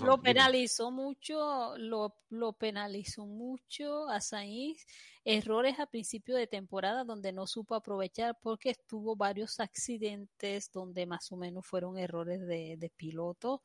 Lo- 0.01 0.19
penalizó 0.19 0.91
mucho, 0.91 1.77
lo, 1.79 2.17
lo 2.31 2.53
penalizó 2.55 3.27
mucho 3.27 4.09
a 4.09 4.21
Sainz, 4.21 4.87
errores 5.25 5.79
a 5.79 5.87
principio 5.87 6.35
de 6.37 6.47
temporada 6.47 7.05
donde 7.05 7.33
no 7.33 7.47
supo 7.47 7.75
aprovechar 7.77 8.37
porque 8.43 8.71
estuvo 8.71 9.15
varios 9.17 9.61
accidentes 9.61 10.71
donde 10.73 11.07
más 11.07 11.31
o 11.33 11.37
menos 11.37 11.67
fueron 11.67 11.97
errores 11.99 12.41
de, 12.47 12.77
de 12.77 12.91
piloto. 12.91 13.63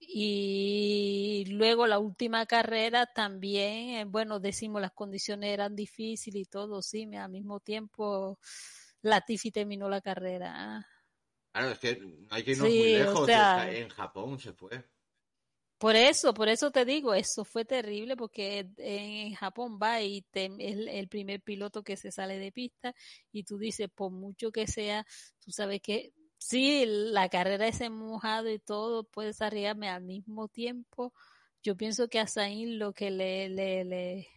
Y 0.00 1.44
luego 1.48 1.86
la 1.86 1.98
última 2.00 2.44
carrera 2.46 3.06
también, 3.06 3.90
eh, 4.00 4.04
bueno, 4.06 4.40
decimos 4.40 4.82
las 4.82 4.92
condiciones 4.92 5.50
eran 5.52 5.76
difíciles 5.76 6.42
y 6.42 6.46
todo, 6.46 6.82
sí, 6.82 7.08
al 7.14 7.30
mismo 7.30 7.60
tiempo 7.60 8.38
Latifi 9.02 9.52
terminó 9.52 9.88
la 9.88 10.00
carrera. 10.00 10.86
Ah. 11.54 11.58
Claro, 11.60 11.70
es 11.72 11.78
que 11.78 12.02
hay 12.30 12.42
que 12.42 12.50
irnos 12.52 12.68
Sí, 12.70 12.78
muy 12.78 12.88
o 12.94 12.98
lejos. 12.98 13.26
sea- 13.26 13.58
está- 13.68 13.72
en 13.78 13.88
Japón 13.88 14.38
se 14.38 14.52
fue. 14.52 14.84
Por 15.78 15.96
eso, 15.96 16.32
por 16.32 16.48
eso 16.48 16.70
te 16.70 16.84
digo, 16.84 17.12
eso 17.12 17.44
fue 17.44 17.64
terrible 17.64 18.16
porque 18.16 18.68
en 18.76 19.34
Japón 19.34 19.80
va 19.82 20.00
y 20.00 20.22
te, 20.30 20.44
es 20.60 20.76
el 20.88 21.08
primer 21.08 21.40
piloto 21.40 21.82
que 21.82 21.96
se 21.96 22.12
sale 22.12 22.38
de 22.38 22.52
pista 22.52 22.94
y 23.32 23.42
tú 23.42 23.58
dices, 23.58 23.88
por 23.92 24.12
mucho 24.12 24.52
que 24.52 24.68
sea, 24.68 25.04
tú 25.40 25.50
sabes 25.50 25.80
que 25.82 26.12
sí, 26.38 26.84
la 26.86 27.28
carrera 27.28 27.66
es 27.66 27.80
en 27.80 27.94
mojado 27.94 28.48
y 28.48 28.60
todo, 28.60 29.02
puedes 29.02 29.42
arriesgarme 29.42 29.88
al 29.88 30.02
mismo 30.04 30.46
tiempo. 30.46 31.12
Yo 31.64 31.76
pienso 31.76 32.06
que 32.08 32.20
a 32.20 32.28
Sainz 32.28 32.76
lo 32.76 32.92
que 32.92 33.10
le, 33.10 33.48
le, 33.48 33.84
le, 33.84 34.28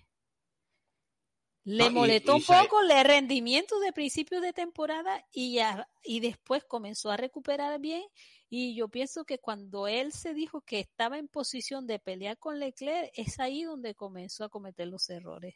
Le 1.66 1.90
No, 1.90 1.92
molestó 1.92 2.34
y 2.34 2.40
un 2.40 2.44
poco 2.46 2.80
el 2.82 3.04
rendimiento 3.06 3.80
de 3.80 3.92
principios 3.92 4.42
de 4.42 4.54
temporada 4.54 5.26
y, 5.34 5.56
ya, 5.56 5.90
y 6.04 6.20
después 6.20 6.64
comenzó 6.64 7.12
a 7.12 7.18
recuperar 7.18 7.80
bien. 7.80 8.04
Y 8.50 8.76
yo 8.76 8.88
pienso 8.88 9.26
que 9.26 9.40
cuando 9.40 9.88
él 9.88 10.12
se 10.14 10.34
dijo 10.34 10.62
que 10.62 10.80
estaba 10.80 11.18
en 11.18 11.28
posición 11.28 11.88
de 11.88 12.00
pelear 12.00 12.38
con 12.38 12.60
Leclerc, 12.60 13.12
es 13.16 13.40
ahí 13.40 13.64
donde 13.64 13.96
comenzó 13.96 14.44
a 14.46 14.50
cometer 14.50 14.88
los 14.88 15.10
errores. 15.10 15.56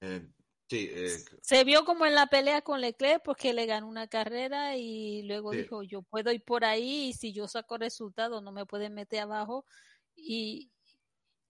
Eh, 0.00 0.28
sí, 0.68 0.88
eh, 0.92 1.24
Se 1.42 1.62
vio 1.64 1.84
como 1.84 2.06
en 2.06 2.14
la 2.14 2.26
pelea 2.26 2.62
con 2.62 2.80
Leclerc 2.80 3.22
porque 3.22 3.52
le 3.52 3.66
ganó 3.66 3.86
una 3.88 4.08
carrera 4.08 4.76
y 4.76 5.22
luego 5.24 5.50
Sí. 5.50 5.58
dijo, 5.58 5.82
yo 5.82 6.02
puedo 6.02 6.32
ir 6.32 6.42
por 6.44 6.64
ahí 6.64 7.08
y 7.08 7.12
si 7.12 7.32
yo 7.32 7.46
saco 7.48 7.76
resultados 7.76 8.42
no 8.42 8.50
me 8.52 8.64
pueden 8.66 8.94
meter 8.94 9.20
abajo 9.20 9.66
y 10.16 10.72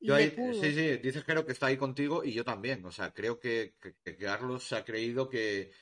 Yo 0.06 0.14
ahí, 0.14 0.30
sí, 0.60 0.72
sí, 0.74 0.96
dices 0.98 1.24
Jero 1.24 1.46
que 1.46 1.52
está 1.52 1.66
ahí 1.66 1.76
contigo 1.76 2.24
y 2.24 2.32
yo 2.32 2.44
también. 2.44 2.84
O 2.84 2.92
sea, 2.92 3.12
creo 3.12 3.40
que, 3.40 3.74
que- 3.80 3.94
que 4.04 4.16
Carlos 4.16 4.64
se 4.64 4.76
ha 4.76 4.84
creído 4.84 5.28
que, 5.28 5.72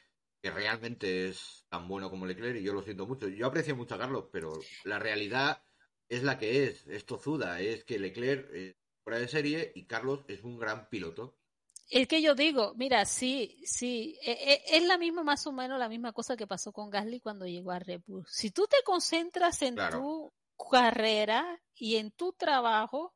que 0.41 0.51
realmente 0.51 1.29
es 1.29 1.65
tan 1.69 1.89
bueno 1.89 2.09
como 2.11 2.27
Leclerc 2.27 2.57
y 2.61 2.63
yo 2.63 2.73
lo 2.73 2.83
siento 2.83 3.07
mucho. 3.07 3.29
Yo 3.29 3.47
aprecio 3.47 3.77
mucho 3.77 3.95
a 3.95 3.99
Carlos, 3.99 4.27
pero 4.33 4.53
la 4.85 4.99
realidad 4.99 5.63
es 6.09 6.23
la 6.23 6.39
que 6.39 6.65
es, 6.65 6.87
es 6.87 7.05
tozuda, 7.07 7.61
es 7.61 7.85
que 7.85 7.99
Leclerc 7.99 8.51
es 8.53 8.77
fuera 9.03 9.19
de 9.19 9.29
serie 9.29 9.73
y 9.75 9.87
Carlos 9.87 10.21
es 10.29 10.43
un 10.45 10.59
gran 10.59 10.89
piloto. 10.89 11.39
Es 11.91 12.09
que 12.09 12.23
yo 12.23 12.35
digo, 12.35 12.75
mira, 12.77 13.05
sí, 13.05 13.61
sí, 13.65 14.17
e- 14.23 14.33
e- 14.55 14.77
es 14.77 14.83
la 14.85 14.97
misma, 14.99 15.23
más 15.25 15.47
o 15.47 15.53
menos 15.53 15.79
la 15.79 15.89
misma 15.89 16.13
cosa 16.13 16.37
que 16.37 16.47
pasó 16.47 16.73
con 16.73 16.89
Gasly 16.91 17.21
cuando 17.21 17.45
llegó 17.47 17.71
a 17.73 17.79
Red 17.81 18.03
Bull. 18.07 18.25
Si 18.29 18.51
tú 18.51 18.67
te 18.67 18.77
concentras 18.85 19.61
en 19.63 19.75
Claro. 19.75 19.99
tu 19.99 20.33
carrera 20.71 21.61
y 21.75 21.97
en 21.97 22.11
tu 22.13 22.33
trabajo, 22.33 23.15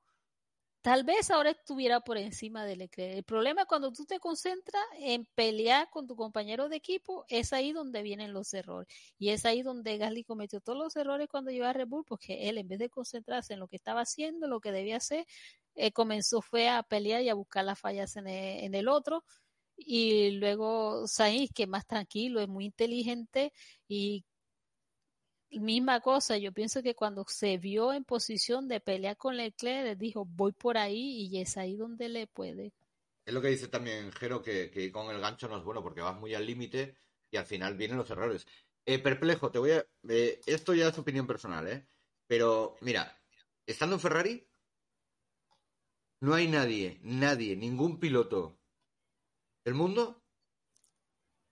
tal 0.86 1.02
vez 1.02 1.32
ahora 1.32 1.50
estuviera 1.50 1.98
por 1.98 2.16
encima 2.16 2.64
de 2.64 2.76
Leclerc. 2.76 3.16
El 3.16 3.24
problema 3.24 3.62
es 3.62 3.66
cuando 3.66 3.90
tú 3.90 4.04
te 4.06 4.20
concentras 4.20 4.84
en 5.00 5.24
pelear 5.34 5.90
con 5.90 6.06
tu 6.06 6.14
compañero 6.14 6.68
de 6.68 6.76
equipo, 6.76 7.24
es 7.28 7.52
ahí 7.52 7.72
donde 7.72 8.02
vienen 8.02 8.32
los 8.32 8.54
errores. 8.54 8.86
Y 9.18 9.30
es 9.30 9.44
ahí 9.46 9.62
donde 9.62 9.98
Gasly 9.98 10.22
cometió 10.22 10.60
todos 10.60 10.78
los 10.78 10.94
errores 10.94 11.26
cuando 11.28 11.50
llegó 11.50 11.64
a 11.64 11.72
Red 11.72 11.88
Bull, 11.88 12.04
porque 12.04 12.48
él 12.48 12.56
en 12.56 12.68
vez 12.68 12.78
de 12.78 12.88
concentrarse 12.88 13.54
en 13.54 13.58
lo 13.58 13.66
que 13.66 13.74
estaba 13.74 14.02
haciendo, 14.02 14.46
lo 14.46 14.60
que 14.60 14.70
debía 14.70 14.98
hacer, 14.98 15.26
eh, 15.74 15.90
comenzó 15.90 16.40
fue 16.40 16.68
a 16.68 16.84
pelear 16.84 17.20
y 17.22 17.30
a 17.30 17.34
buscar 17.34 17.64
las 17.64 17.80
fallas 17.80 18.14
en 18.14 18.28
el, 18.28 18.64
en 18.64 18.74
el 18.76 18.86
otro. 18.86 19.24
Y 19.76 20.30
luego 20.38 21.08
Sainz, 21.08 21.50
que 21.52 21.64
es 21.64 21.68
más 21.68 21.84
tranquilo, 21.84 22.40
es 22.40 22.46
muy 22.48 22.64
inteligente 22.64 23.52
y 23.88 24.24
misma 25.60 26.00
cosa, 26.00 26.38
yo 26.38 26.52
pienso 26.52 26.82
que 26.82 26.94
cuando 26.94 27.24
se 27.28 27.58
vio 27.58 27.92
en 27.92 28.04
posición 28.04 28.68
de 28.68 28.80
pelear 28.80 29.16
con 29.16 29.36
Leclerc, 29.36 29.98
dijo, 29.98 30.24
voy 30.24 30.52
por 30.52 30.78
ahí 30.78 31.28
y 31.30 31.40
es 31.40 31.56
ahí 31.56 31.76
donde 31.76 32.08
le 32.08 32.26
puede. 32.26 32.72
Es 33.24 33.34
lo 33.34 33.42
que 33.42 33.48
dice 33.48 33.68
también 33.68 34.12
Jero, 34.12 34.42
que, 34.42 34.70
que 34.70 34.92
con 34.92 35.14
el 35.14 35.20
gancho 35.20 35.48
no 35.48 35.58
es 35.58 35.64
bueno 35.64 35.82
porque 35.82 36.00
vas 36.00 36.18
muy 36.18 36.34
al 36.34 36.46
límite 36.46 36.96
y 37.30 37.36
al 37.36 37.46
final 37.46 37.76
vienen 37.76 37.98
los 37.98 38.10
errores. 38.10 38.46
Eh, 38.84 38.98
perplejo, 38.98 39.50
te 39.50 39.58
voy 39.58 39.72
a... 39.72 39.86
eh, 40.08 40.40
esto 40.46 40.74
ya 40.74 40.88
es 40.88 40.98
opinión 40.98 41.26
personal, 41.26 41.66
¿eh? 41.66 41.88
Pero 42.26 42.76
mira, 42.80 43.20
estando 43.66 43.96
en 43.96 44.00
Ferrari, 44.00 44.48
no 46.20 46.34
hay 46.34 46.48
nadie, 46.48 47.00
nadie, 47.02 47.56
ningún 47.56 47.98
piloto 47.98 48.58
del 49.64 49.74
mundo 49.74 50.22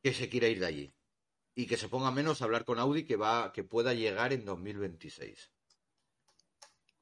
que 0.02 0.12
se 0.14 0.28
quiera 0.28 0.48
ir 0.48 0.60
de 0.60 0.66
allí 0.66 0.94
y 1.54 1.66
que 1.66 1.76
se 1.76 1.88
ponga 1.88 2.10
menos 2.10 2.40
a 2.40 2.44
hablar 2.44 2.64
con 2.64 2.78
Audi 2.78 3.04
que 3.04 3.16
va 3.16 3.52
que 3.52 3.64
pueda 3.64 3.94
llegar 3.94 4.32
en 4.32 4.44
2026. 4.44 5.50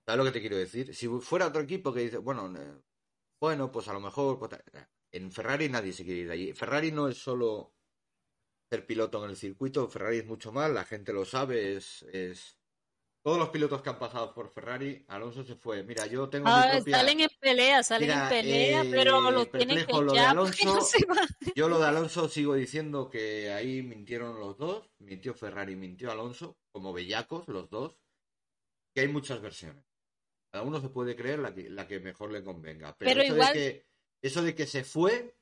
¿Sabes 0.05 0.19
lo 0.19 0.25
que 0.25 0.33
te 0.33 0.41
quiero 0.41 0.57
decir? 0.57 0.95
Si 0.95 1.09
fuera 1.21 1.47
otro 1.47 1.63
equipo 1.63 1.93
que 1.93 2.01
dice, 2.01 2.19
bueno, 2.19 2.53
eh, 2.59 2.83
bueno, 3.41 3.71
pues 3.71 3.89
a 3.89 3.93
lo 3.93 4.01
mejor 4.01 4.39
pues, 4.39 4.53
en 5.13 5.33
Ferrari 5.33 5.69
nadie 5.69 5.93
se 5.93 6.05
quiere 6.05 6.21
ir 6.21 6.27
de 6.27 6.33
allí. 6.33 6.53
Ferrari 6.53 6.91
no 6.93 7.09
es 7.09 7.19
solo 7.19 7.75
ser 8.69 8.87
piloto 8.87 9.23
en 9.25 9.31
el 9.31 9.37
circuito, 9.37 9.89
Ferrari 9.89 10.19
es 10.19 10.27
mucho 10.27 10.51
más, 10.51 10.71
la 10.71 10.85
gente 10.85 11.13
lo 11.13 11.25
sabe, 11.25 11.77
es, 11.77 12.03
es... 12.13 12.59
todos 13.23 13.39
los 13.39 13.51
pilotos 13.51 13.83
que 13.83 13.91
han 13.91 13.99
pasado 13.99 14.35
por 14.35 14.51
Ferrari, 14.53 15.05
Alonso 15.09 15.45
se 15.45 15.55
fue. 15.55 15.83
Mira, 15.85 16.07
yo 16.07 16.29
tengo 16.29 16.47
mi 16.47 16.53
Ah, 16.55 16.71
propia... 16.73 16.97
salen 16.99 17.21
en 17.21 17.31
pelea, 17.41 17.83
salen 17.85 18.09
Mira, 18.09 18.23
en 18.25 18.29
pelea, 18.29 18.83
eh, 18.83 18.89
pero 18.91 19.31
lo 19.31 19.47
tienen 19.47 19.87
que 19.87 19.93
lo 19.93 20.13
de 20.13 20.21
no 20.21 20.29
Alonso- 20.29 20.81
se 20.81 21.07
va. 21.07 21.15
Yo 21.57 21.69
lo 21.69 21.79
de 21.79 21.87
Alonso 21.87 22.29
sigo 22.29 22.55
diciendo 22.55 23.09
que 23.09 23.53
ahí 23.53 23.83
mintieron 23.83 24.41
los 24.41 24.59
dos, 24.59 24.91
mintió 24.99 25.35
Ferrari, 25.35 25.77
mintió 25.77 26.11
Alonso, 26.11 26.57
como 26.73 26.93
bellacos 26.93 27.47
los 27.49 27.71
dos, 27.71 27.97
que 28.95 29.03
hay 29.03 29.09
muchas 29.09 29.41
versiones. 29.41 29.85
Cada 30.53 30.65
uno 30.65 30.81
se 30.81 30.89
puede 30.89 31.15
creer 31.17 31.39
la 31.39 31.55
que, 31.55 31.71
la 31.71 31.87
que 31.87 32.01
mejor 32.01 32.33
le 32.33 32.43
convenga. 32.43 32.97
Pero, 32.99 33.11
Pero 33.11 33.23
eso, 33.23 33.35
igual- 33.35 33.55
de 33.55 33.59
que, 33.61 33.87
eso 34.23 34.43
de 34.43 34.55
que 34.55 34.67
se 34.67 34.83
fue, 34.85 35.37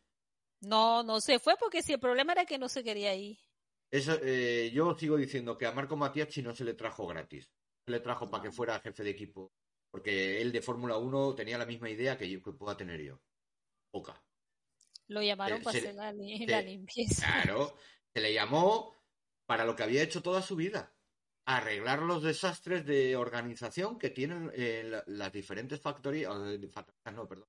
No, 0.60 1.02
no 1.02 1.20
se 1.22 1.38
fue 1.38 1.56
porque 1.58 1.82
si 1.82 1.94
el 1.94 2.00
problema 2.00 2.32
era 2.32 2.44
que 2.44 2.58
no 2.58 2.68
se 2.68 2.84
quería 2.84 3.14
ir. 3.14 3.38
eso, 3.90 4.18
eh, 4.22 4.70
yo 4.74 4.94
sigo 4.98 5.16
diciendo 5.16 5.56
que 5.56 5.64
a 5.66 5.72
Marco 5.72 5.96
Matiacci 5.96 6.42
no 6.42 6.54
se 6.54 6.64
le 6.64 6.74
trajo 6.74 7.06
gratis. 7.06 7.50
Le 7.86 8.00
trajo 8.00 8.30
para 8.30 8.42
que 8.42 8.52
fuera 8.52 8.80
jefe 8.80 9.02
de 9.04 9.10
equipo. 9.10 9.52
Porque 9.90 10.40
él 10.40 10.52
de 10.52 10.62
Fórmula 10.62 10.96
1 10.98 11.34
tenía 11.34 11.58
la 11.58 11.66
misma 11.66 11.90
idea 11.90 12.16
que 12.16 12.28
yo 12.30 12.40
que 12.42 12.52
pueda 12.52 12.76
tener 12.76 13.00
yo. 13.02 13.20
Poca. 13.90 14.22
Lo 15.08 15.20
llamaron 15.22 15.60
Eh, 15.60 15.64
para 15.64 15.78
hacer 15.78 15.94
la, 15.94 16.12
li- 16.12 16.38
se- 16.38 16.46
la 16.46 16.62
limpieza. 16.62 17.26
Claro, 17.42 17.74
se 18.14 18.20
le 18.20 18.32
llamó 18.32 19.02
para 19.46 19.64
lo 19.64 19.74
que 19.74 19.82
había 19.82 20.02
hecho 20.02 20.22
toda 20.22 20.42
su 20.42 20.54
vida. 20.54 20.94
Arreglar 21.46 22.02
los 22.02 22.22
desastres 22.22 22.86
de 22.86 23.16
organización 23.16 23.98
que 23.98 24.10
tienen 24.10 24.52
eh, 24.54 24.84
la- 24.84 25.02
las 25.08 25.32
diferentes 25.32 25.80
factorías, 25.80 26.32
no, 27.12 27.26
perdón, 27.26 27.48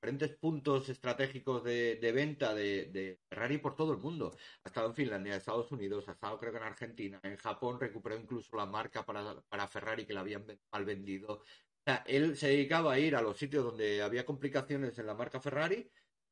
diferentes 0.00 0.36
puntos 0.38 0.88
estratégicos 0.88 1.64
de, 1.64 1.96
de 1.96 2.12
venta 2.12 2.54
de, 2.54 3.18
Ferrari 3.28 3.58
por 3.58 3.74
todo 3.74 3.92
el 3.92 3.98
mundo. 3.98 4.32
Ha 4.64 4.68
estado 4.68 4.88
en 4.88 4.94
Finlandia, 4.94 5.34
Estados 5.36 5.72
Unidos, 5.72 6.08
ha 6.08 6.12
estado 6.12 6.38
creo 6.38 6.52
que 6.52 6.58
en 6.58 6.64
Argentina, 6.64 7.20
en 7.22 7.36
Japón 7.36 7.80
recuperó 7.80 8.16
incluso 8.16 8.56
la 8.56 8.66
marca 8.66 9.04
para, 9.04 9.40
para 9.48 9.66
Ferrari 9.66 10.06
que 10.06 10.14
la 10.14 10.20
habían 10.20 10.46
mal 10.72 10.84
vendido. 10.84 11.32
O 11.34 11.42
sea, 11.84 12.04
él 12.06 12.36
se 12.36 12.48
dedicaba 12.48 12.92
a 12.92 12.98
ir 12.98 13.16
a 13.16 13.22
los 13.22 13.36
sitios 13.38 13.64
donde 13.64 14.00
había 14.02 14.24
complicaciones 14.24 14.96
en 14.98 15.06
la 15.06 15.14
marca 15.14 15.40
Ferrari, 15.40 15.90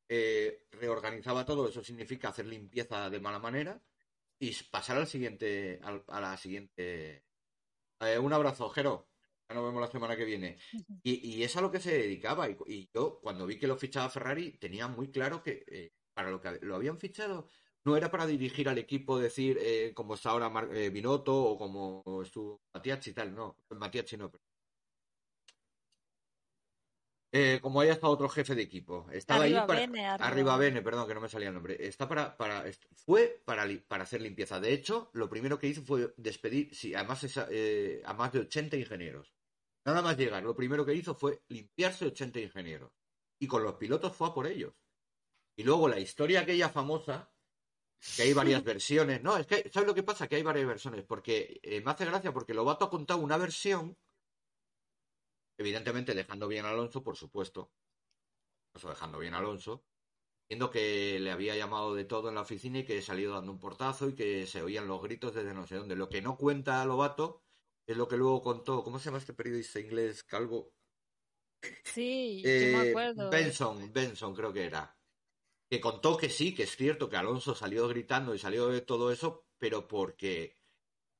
eh, 0.09 0.65
reorganizaba 0.71 1.45
todo, 1.45 1.67
eso 1.67 1.83
significa 1.83 2.29
hacer 2.29 2.45
limpieza 2.45 3.09
de 3.09 3.19
mala 3.19 3.39
manera 3.39 3.81
y 4.39 4.53
pasar 4.71 4.97
al 4.97 5.07
siguiente, 5.07 5.79
al- 5.83 6.05
a 6.07 6.21
la 6.21 6.37
siguiente. 6.37 7.25
Eh, 8.01 8.19
un 8.19 8.33
abrazo, 8.33 8.69
Jero. 8.69 9.09
Ya 9.49 9.55
nos 9.55 9.63
vemos 9.63 9.81
la 9.81 9.87
semana 9.91 10.15
que 10.17 10.25
viene. 10.25 10.57
Y, 11.03 11.25
y 11.35 11.43
es 11.43 11.55
a 11.55 11.61
lo 11.61 11.71
que 11.71 11.79
se 11.79 11.91
dedicaba. 11.97 12.49
Y, 12.49 12.57
y 12.67 12.89
yo, 12.93 13.19
cuando 13.21 13.45
vi 13.45 13.57
que 13.57 13.67
lo 13.67 13.77
fichaba 13.77 14.09
Ferrari, 14.09 14.51
tenía 14.57 14.87
muy 14.87 15.09
claro 15.09 15.41
que 15.41 15.63
eh, 15.67 15.93
para 16.13 16.29
lo 16.31 16.41
que 16.41 16.59
lo 16.61 16.75
habían 16.75 16.99
fichado 16.99 17.47
no 17.85 17.95
era 17.95 18.11
para 18.11 18.27
dirigir 18.27 18.67
al 18.67 18.77
equipo, 18.77 19.17
decir 19.17 19.57
eh, 19.61 19.93
como 19.95 20.15
está 20.15 20.31
ahora 20.31 20.49
Mar- 20.49 20.69
eh, 20.75 20.89
Binotto 20.89 21.33
o 21.33 21.57
como 21.57 22.03
estuvo 22.21 22.59
Matiachi 22.73 23.11
y 23.11 23.13
tal. 23.13 23.33
No, 23.33 23.55
Matiachi 23.69 24.17
no. 24.17 24.29
pero- 24.29 24.43
Eh, 27.33 27.59
como 27.61 27.79
haya 27.81 27.93
estado 27.93 28.11
otro 28.13 28.27
jefe 28.29 28.55
de 28.55 28.63
equipo. 28.63 29.07
Estaba 29.11 29.43
Arriba 29.43 29.61
ahí 29.61 29.67
para. 29.67 29.79
Bene, 29.81 30.05
arriba 30.07 30.27
arriba 30.27 30.57
Bene. 30.57 30.81
Perdón, 30.81 31.07
que 31.07 31.13
no 31.13 31.21
me 31.21 31.29
salía 31.29 31.49
el 31.49 31.53
nombre. 31.53 31.77
Está 31.87 32.07
para, 32.09 32.35
para, 32.35 32.65
fue 33.05 33.41
para, 33.45 33.65
li- 33.65 33.79
para 33.79 34.03
hacer 34.03 34.21
limpieza. 34.21 34.59
De 34.59 34.73
hecho, 34.73 35.09
lo 35.13 35.29
primero 35.29 35.59
que 35.59 35.67
hizo 35.67 35.81
fue 35.83 36.13
despedir, 36.17 36.73
sí, 36.75 36.93
además 36.95 37.23
esa- 37.23 37.47
eh, 37.51 38.01
a 38.05 38.13
más 38.13 38.31
de 38.33 38.39
80 38.39 38.75
ingenieros. 38.77 39.33
Nada 39.87 40.01
más 40.01 40.17
llegar, 40.17 40.43
lo 40.43 40.53
primero 40.53 40.85
que 40.85 40.93
hizo 40.93 41.15
fue 41.15 41.41
limpiarse 41.47 42.07
80 42.07 42.41
ingenieros. 42.41 42.91
Y 43.39 43.47
con 43.47 43.63
los 43.63 43.75
pilotos 43.75 44.13
fue 44.13 44.27
a 44.27 44.33
por 44.33 44.45
ellos. 44.45 44.73
Y 45.55 45.63
luego 45.63 45.87
la 45.87 45.97
historia 45.97 46.41
aquella 46.41 46.67
famosa, 46.67 47.31
que 48.17 48.23
hay 48.23 48.33
varias 48.33 48.63
versiones. 48.65 49.23
No, 49.23 49.37
es 49.37 49.47
que, 49.47 49.69
¿sabes 49.69 49.87
lo 49.87 49.95
que 49.95 50.03
pasa? 50.03 50.27
Que 50.27 50.35
hay 50.35 50.43
varias 50.43 50.67
versiones. 50.67 51.05
Porque 51.05 51.61
eh, 51.63 51.79
me 51.79 51.91
hace 51.91 52.03
gracia 52.03 52.33
porque 52.33 52.53
Lobato 52.53 52.83
ha 52.83 52.89
contado 52.89 53.21
una 53.21 53.37
versión, 53.37 53.97
evidentemente 55.57 56.13
dejando 56.13 56.49
bien 56.49 56.65
a 56.65 56.71
Alonso, 56.71 57.01
por 57.01 57.15
supuesto. 57.15 57.71
Eso 58.75 58.89
dejando 58.89 59.19
bien 59.19 59.35
a 59.35 59.37
Alonso. 59.37 59.85
Viendo 60.49 60.69
que 60.69 61.17
le 61.21 61.31
había 61.31 61.55
llamado 61.55 61.95
de 61.95 62.03
todo 62.03 62.27
en 62.27 62.35
la 62.35 62.41
oficina 62.41 62.79
y 62.79 62.85
que 62.85 63.01
salió 63.01 63.31
dando 63.31 63.53
un 63.53 63.59
portazo 63.59 64.09
y 64.09 64.15
que 64.15 64.47
se 64.47 64.61
oían 64.61 64.89
los 64.89 65.01
gritos 65.01 65.33
desde 65.33 65.53
no 65.53 65.65
sé 65.65 65.75
dónde. 65.75 65.95
Lo 65.95 66.09
que 66.09 66.21
no 66.21 66.35
cuenta 66.35 66.83
Lobato 66.83 67.46
es 67.87 67.97
lo 67.97 68.07
que 68.07 68.17
luego 68.17 68.41
contó. 68.41 68.83
¿Cómo 68.83 68.99
se 68.99 69.05
llama 69.05 69.17
este 69.17 69.33
periodista 69.33 69.79
inglés 69.79 70.23
calvo? 70.23 70.73
Sí, 71.85 72.41
yo 72.43 72.49
Eh, 72.49 72.71
me 72.73 72.89
acuerdo. 72.89 73.29
Benson, 73.29 73.91
Benson 73.91 74.35
creo 74.35 74.53
que 74.53 74.65
era. 74.65 74.95
Que 75.69 75.81
contó 75.81 76.15
que 76.17 76.29
sí, 76.29 76.53
que 76.53 76.63
es 76.63 76.75
cierto 76.75 77.09
que 77.09 77.17
Alonso 77.17 77.55
salió 77.55 77.87
gritando 77.87 78.35
y 78.35 78.39
salió 78.39 78.67
de 78.67 78.81
todo 78.81 79.11
eso, 79.11 79.47
pero 79.57 79.87
porque 79.87 80.55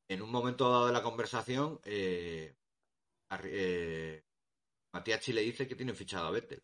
en 0.09 0.22
un 0.22 0.30
momento 0.30 0.70
dado 0.70 0.88
de 0.88 0.93
la 0.93 1.03
conversación, 1.03 1.80
eh, 1.84 2.55
eh, 3.43 4.24
Matiachi 4.93 5.34
le 5.34 5.41
dice 5.41 5.68
que 5.68 5.76
tiene 5.76 5.93
fichado 5.93 6.28
a 6.28 6.32
Vettel. 6.32 6.63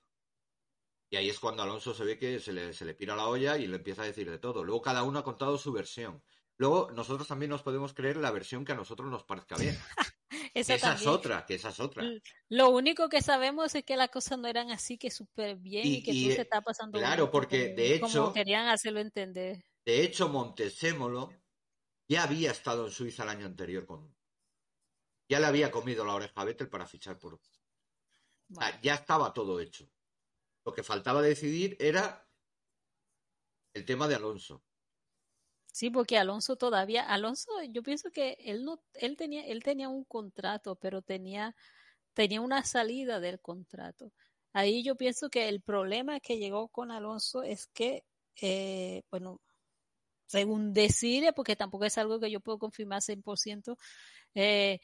Y 1.10 1.16
ahí 1.16 1.30
es 1.30 1.40
cuando 1.40 1.62
Alonso 1.64 1.94
se 1.94 2.06
ve 2.06 2.18
que 2.18 2.40
se 2.40 2.54
le, 2.54 2.74
se 2.74 2.86
le 2.86 2.96
pira 2.96 3.16
la 3.16 3.28
olla 3.28 3.58
y 3.58 3.68
le 3.68 3.76
empieza 3.78 4.04
a 4.04 4.06
decir 4.06 4.30
de 4.30 4.40
todo. 4.40 4.64
Luego 4.64 4.82
cada 4.82 5.04
uno 5.04 5.20
ha 5.20 5.24
contado 5.24 5.58
su 5.58 5.72
versión. 5.72 6.24
Luego 6.58 6.92
nosotros 6.92 7.28
también 7.28 7.50
nos 7.50 7.64
podemos 7.64 7.94
creer 7.94 8.18
la 8.18 8.32
versión 8.32 8.64
que 8.66 8.72
a 8.72 8.76
nosotros 8.76 9.10
nos 9.10 9.24
parezca 9.24 9.56
bien. 9.58 9.78
Esa, 10.56 10.76
esa 10.76 10.94
es 10.94 11.08
otra, 11.08 11.46
que 11.48 11.56
esa 11.56 11.70
es 11.70 11.80
otra. 11.80 12.04
Lo 12.50 12.70
único 12.70 13.10
que 13.10 13.22
sabemos 13.24 13.74
es 13.74 13.84
que 13.84 13.96
las 13.98 14.10
cosas 14.10 14.38
no 14.38 14.48
eran 14.48 14.70
así 14.70 15.00
que 15.00 15.10
súper 15.10 15.56
bien 15.58 15.86
y, 15.88 15.96
Y- 15.96 16.04
que 16.04 16.12
y, 16.12 16.28
tú 16.30 16.36
se 16.36 16.42
está 16.42 16.62
pasando 16.62 17.00
claro, 17.00 17.32
porque, 17.32 17.74
de 17.74 18.00
como 18.00 18.12
hecho- 18.12 18.34
querían 18.34 18.68
hacerlo 18.68 19.00
entender. 19.00 19.66
De 19.84 20.04
hecho, 20.04 20.30
Montesémolo 20.30 21.32
ya 22.08 22.24
había 22.24 22.52
estado 22.52 22.86
en 22.86 22.92
Suiza 22.92 23.24
el 23.24 23.30
año 23.30 23.46
anterior 23.48 23.88
con. 23.88 24.16
Ya 25.28 25.40
le 25.40 25.48
había 25.48 25.72
comido 25.72 26.06
la 26.06 26.14
oreja 26.14 26.34
a 26.40 26.46
Vettel 26.46 26.70
para 26.70 26.86
fichar 26.86 27.18
por. 27.18 27.34
O 27.36 27.40
sea, 27.42 27.54
Bueno, 28.50 28.78
ya 28.84 28.94
estaba 28.96 29.34
todo 29.34 29.60
hecho. 29.60 29.90
Lo 30.66 30.74
que 30.74 30.84
faltaba 30.84 31.24
decidir 31.24 31.76
era 31.80 32.28
el 33.74 33.86
tema 33.86 34.08
de 34.08 34.16
Alonso. 34.16 34.64
Sí, 35.74 35.90
porque 35.90 36.20
Alonso 36.20 36.56
todavía, 36.56 37.02
Alonso, 37.02 37.52
yo 37.72 37.82
pienso 37.82 38.12
que 38.12 38.38
él 38.40 38.64
no, 38.64 38.80
él 38.94 39.18
tenía, 39.18 39.44
él 39.48 39.64
tenía 39.64 39.90
un 39.90 40.04
contrato, 40.04 40.76
pero 40.76 41.02
tenía, 41.02 41.56
tenía 42.14 42.42
una 42.42 42.64
salida 42.64 43.20
del 43.20 43.40
contrato. 43.42 44.14
Ahí 44.54 44.84
yo 44.84 44.96
pienso 44.96 45.32
que 45.32 45.50
el 45.50 45.62
problema 45.62 46.20
que 46.20 46.38
llegó 46.38 46.68
con 46.68 46.92
Alonso 46.92 47.42
es 47.42 47.66
que, 47.66 48.04
eh, 48.40 49.02
bueno, 49.10 49.42
según 50.28 50.74
decir, 50.74 51.34
porque 51.36 51.56
tampoco 51.56 51.86
es 51.86 51.98
algo 51.98 52.20
que 52.20 52.30
yo 52.30 52.40
puedo 52.40 52.60
confirmar 52.60 53.02
100%, 53.02 53.76
eh, 54.36 54.80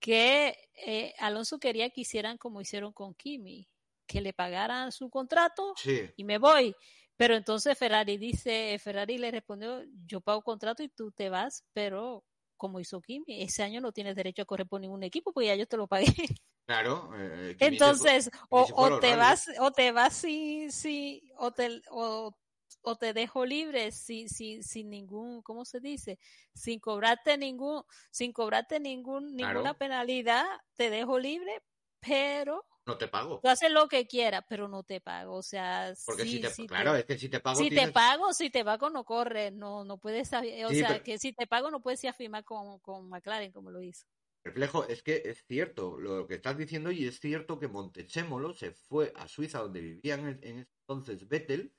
que 0.00 0.54
eh, 0.86 1.14
Alonso 1.18 1.58
quería 1.58 1.88
que 1.88 2.02
hicieran 2.02 2.36
como 2.36 2.60
hicieron 2.60 2.92
con 2.92 3.14
Kimi, 3.14 3.68
que 4.06 4.20
le 4.20 4.34
pagaran 4.34 4.92
su 4.92 5.08
contrato 5.08 5.72
Sí, 5.76 6.10
y 6.14 6.24
me 6.24 6.36
voy. 6.36 6.74
Pero 7.16 7.34
entonces 7.36 7.78
Ferrari 7.78 8.18
dice, 8.18 8.78
Ferrari 8.82 9.18
le 9.18 9.30
respondió, 9.30 9.82
yo 10.06 10.20
pago 10.20 10.42
contrato 10.42 10.82
y 10.82 10.88
tú 10.88 11.12
te 11.12 11.30
vas, 11.30 11.64
pero 11.72 12.24
como 12.56 12.80
hizo 12.80 13.00
Kimi, 13.00 13.42
ese 13.42 13.62
año 13.62 13.80
no 13.80 13.92
tienes 13.92 14.16
derecho 14.16 14.42
a 14.42 14.46
correr 14.46 14.66
por 14.68 14.80
ningún 14.80 15.02
equipo 15.02 15.32
porque 15.32 15.46
ya 15.48 15.54
yo 15.56 15.66
te 15.66 15.76
lo 15.76 15.86
pagué. 15.88 16.06
claro. 16.66 17.10
eh, 17.16 17.56
se 17.58 17.58
Entonces, 17.58 18.30
o, 18.50 18.98
te 19.00 19.16
vas, 19.16 19.46
o 19.60 19.70
te 19.70 19.90
vas 19.92 20.14
sin, 20.14 20.70
sin, 20.72 21.20
o 21.38 21.52
te, 21.52 21.80
o, 21.90 22.36
o 22.82 22.96
te 22.96 23.12
dejo 23.14 23.46
libre 23.46 23.92
sin, 23.92 24.28
sin, 24.28 24.62
sin 24.62 24.90
ningún, 24.90 25.42
¿cómo 25.42 25.64
se 25.64 25.80
dice? 25.80 26.18
Sin 26.54 26.80
cobrarte 26.80 27.38
ningún, 27.38 27.82
sin 28.10 28.32
cobrarte 28.32 28.78
ningún, 28.78 29.34
Claro. 29.36 29.62
ninguna 29.62 29.74
penalidad, 29.74 30.44
te 30.76 30.90
dejo 30.90 31.18
libre, 31.18 31.62
pero 32.00 32.64
No 32.86 32.96
te 32.96 33.08
pago. 33.08 33.40
tú 33.42 33.48
haces 33.48 33.70
lo 33.72 33.88
que 33.88 34.06
quieras, 34.06 34.44
pero 34.48 34.68
no 34.68 34.84
te 34.84 35.00
pago. 35.00 35.34
O 35.36 35.42
sea, 35.42 35.92
Porque 36.06 36.22
sí, 36.22 36.40
si 36.48 36.62
te. 36.62 36.66
claro, 36.68 36.94
es 36.94 37.04
que 37.04 37.18
si 37.18 37.28
te 37.28 37.40
pago. 37.40 37.58
si 37.58 37.68
te 37.68 37.88
pago, 37.90 38.32
si 38.32 38.48
te 38.48 38.64
pago 38.64 38.90
no 38.90 39.04
corres, 39.04 39.52
no, 39.52 39.84
no 39.84 39.98
puedes, 39.98 40.32
o 40.32 40.40
Sí, 40.40 40.76
sea, 40.78 40.88
pero- 40.88 41.02
que 41.04 41.18
si 41.18 41.32
te 41.32 41.46
pago 41.48 41.70
no 41.70 41.82
puedes 41.82 42.02
ir 42.04 42.10
a 42.10 42.12
firmar 42.12 42.44
con, 42.44 42.78
con 42.78 43.08
McLaren 43.08 43.50
como 43.52 43.70
lo 43.72 43.82
hizo. 43.82 44.06
Reflejo, 44.44 44.86
es 44.86 45.02
que 45.02 45.22
es 45.24 45.44
cierto 45.48 45.98
lo 45.98 46.28
que 46.28 46.34
estás 46.36 46.56
diciendo 46.56 46.92
y 46.92 47.04
es 47.08 47.18
cierto 47.18 47.58
que 47.58 47.66
Montechémolo 47.66 48.52
se 48.54 48.70
fue 48.70 49.12
a 49.16 49.26
Suiza 49.26 49.58
donde 49.58 49.80
vivía 49.80 50.14
en, 50.14 50.38
en 50.42 50.58
ese 50.60 50.70
entonces 50.82 51.26
Vettel 51.26 51.74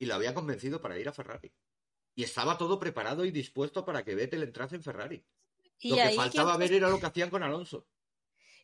y 0.00 0.06
lo 0.06 0.14
había 0.16 0.34
convencido 0.34 0.80
para 0.80 0.98
ir 0.98 1.08
a 1.08 1.12
Ferrari. 1.12 1.52
Y 2.16 2.24
estaba 2.24 2.58
todo 2.58 2.80
preparado 2.80 3.24
y 3.24 3.30
dispuesto 3.30 3.84
para 3.84 4.04
que 4.04 4.16
Vettel 4.16 4.42
entrase 4.42 4.74
en 4.74 4.82
Ferrari. 4.82 5.24
Y 5.78 5.90
lo 5.90 5.96
que 5.96 6.10
faltaba 6.10 6.56
¿quién 6.56 6.60
ver 6.60 6.72
era 6.78 6.88
lo 6.88 6.98
que 6.98 7.06
hacían 7.06 7.30
con 7.30 7.44
Alonso. 7.44 7.86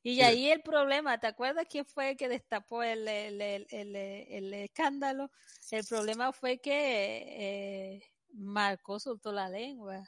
Y 0.03 0.21
ahí 0.23 0.51
el 0.51 0.63
problema, 0.63 1.19
¿te 1.21 1.27
acuerdas 1.27 1.67
quién 1.71 1.85
fue 1.85 2.11
el 2.11 2.17
que 2.17 2.29
destapó 2.29 2.83
el, 2.83 3.07
el, 3.09 3.41
el, 3.41 3.67
el- 3.97 4.55
escándalo? 4.55 5.31
El 5.71 5.85
problema 5.85 6.33
fue 6.33 6.59
que 6.61 7.97
eh, 7.97 8.03
Marco 8.33 8.99
soltó 9.01 9.33
la 9.33 9.49
lengua 9.49 10.05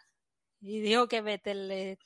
y 0.61 0.81
dijo 0.81 1.09
que 1.09 1.23
Vettel 1.23 1.99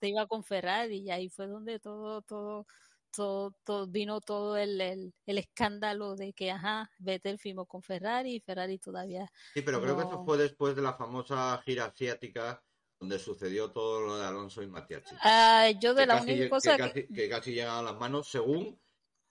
se 0.00 0.08
iba 0.08 0.26
con 0.26 0.44
Ferrari 0.44 0.98
y 1.00 1.10
ahí 1.10 1.28
fue 1.28 1.46
donde 1.48 1.78
todo, 1.80 2.22
todo, 2.22 2.66
todo, 3.12 3.52
todo- 3.64 3.86
vino 3.88 4.20
todo 4.20 4.56
el, 4.56 4.80
el, 4.80 5.14
el 5.26 5.38
escándalo 5.38 6.16
de 6.16 6.32
que, 6.32 6.50
ajá, 6.50 6.90
Vettel 6.98 7.38
firmó 7.38 7.66
con 7.66 7.82
Ferrari 7.82 8.36
y 8.36 8.40
Ferrari 8.40 8.78
todavía 8.78 9.30
Sí, 9.54 9.62
pero 9.62 9.80
creo 9.82 9.96
que 9.96 10.02
eso 10.04 10.20
fue 10.20 10.38
después 10.38 10.76
de 10.76 10.82
la 10.82 10.94
famosa 10.94 11.60
gira 11.64 11.86
asiática 11.86 12.62
donde 13.00 13.18
sucedió 13.18 13.70
todo 13.70 14.02
lo 14.02 14.18
de 14.18 14.26
Alonso 14.26 14.62
y 14.62 14.66
Matiachi. 14.66 15.14
Ah, 15.22 15.70
yo 15.80 15.94
de 15.94 16.02
que 16.02 16.06
la 16.06 16.14
casi, 16.18 16.30
única 16.30 16.44
que 16.44 16.50
cosa 16.50 16.76
casi- 16.76 16.92
que, 16.92 17.08
que 17.08 17.28
casi 17.30 17.52
llegan 17.54 17.76
a 17.78 17.82
las 17.82 17.96
manos 17.98 18.28
según 18.28 18.78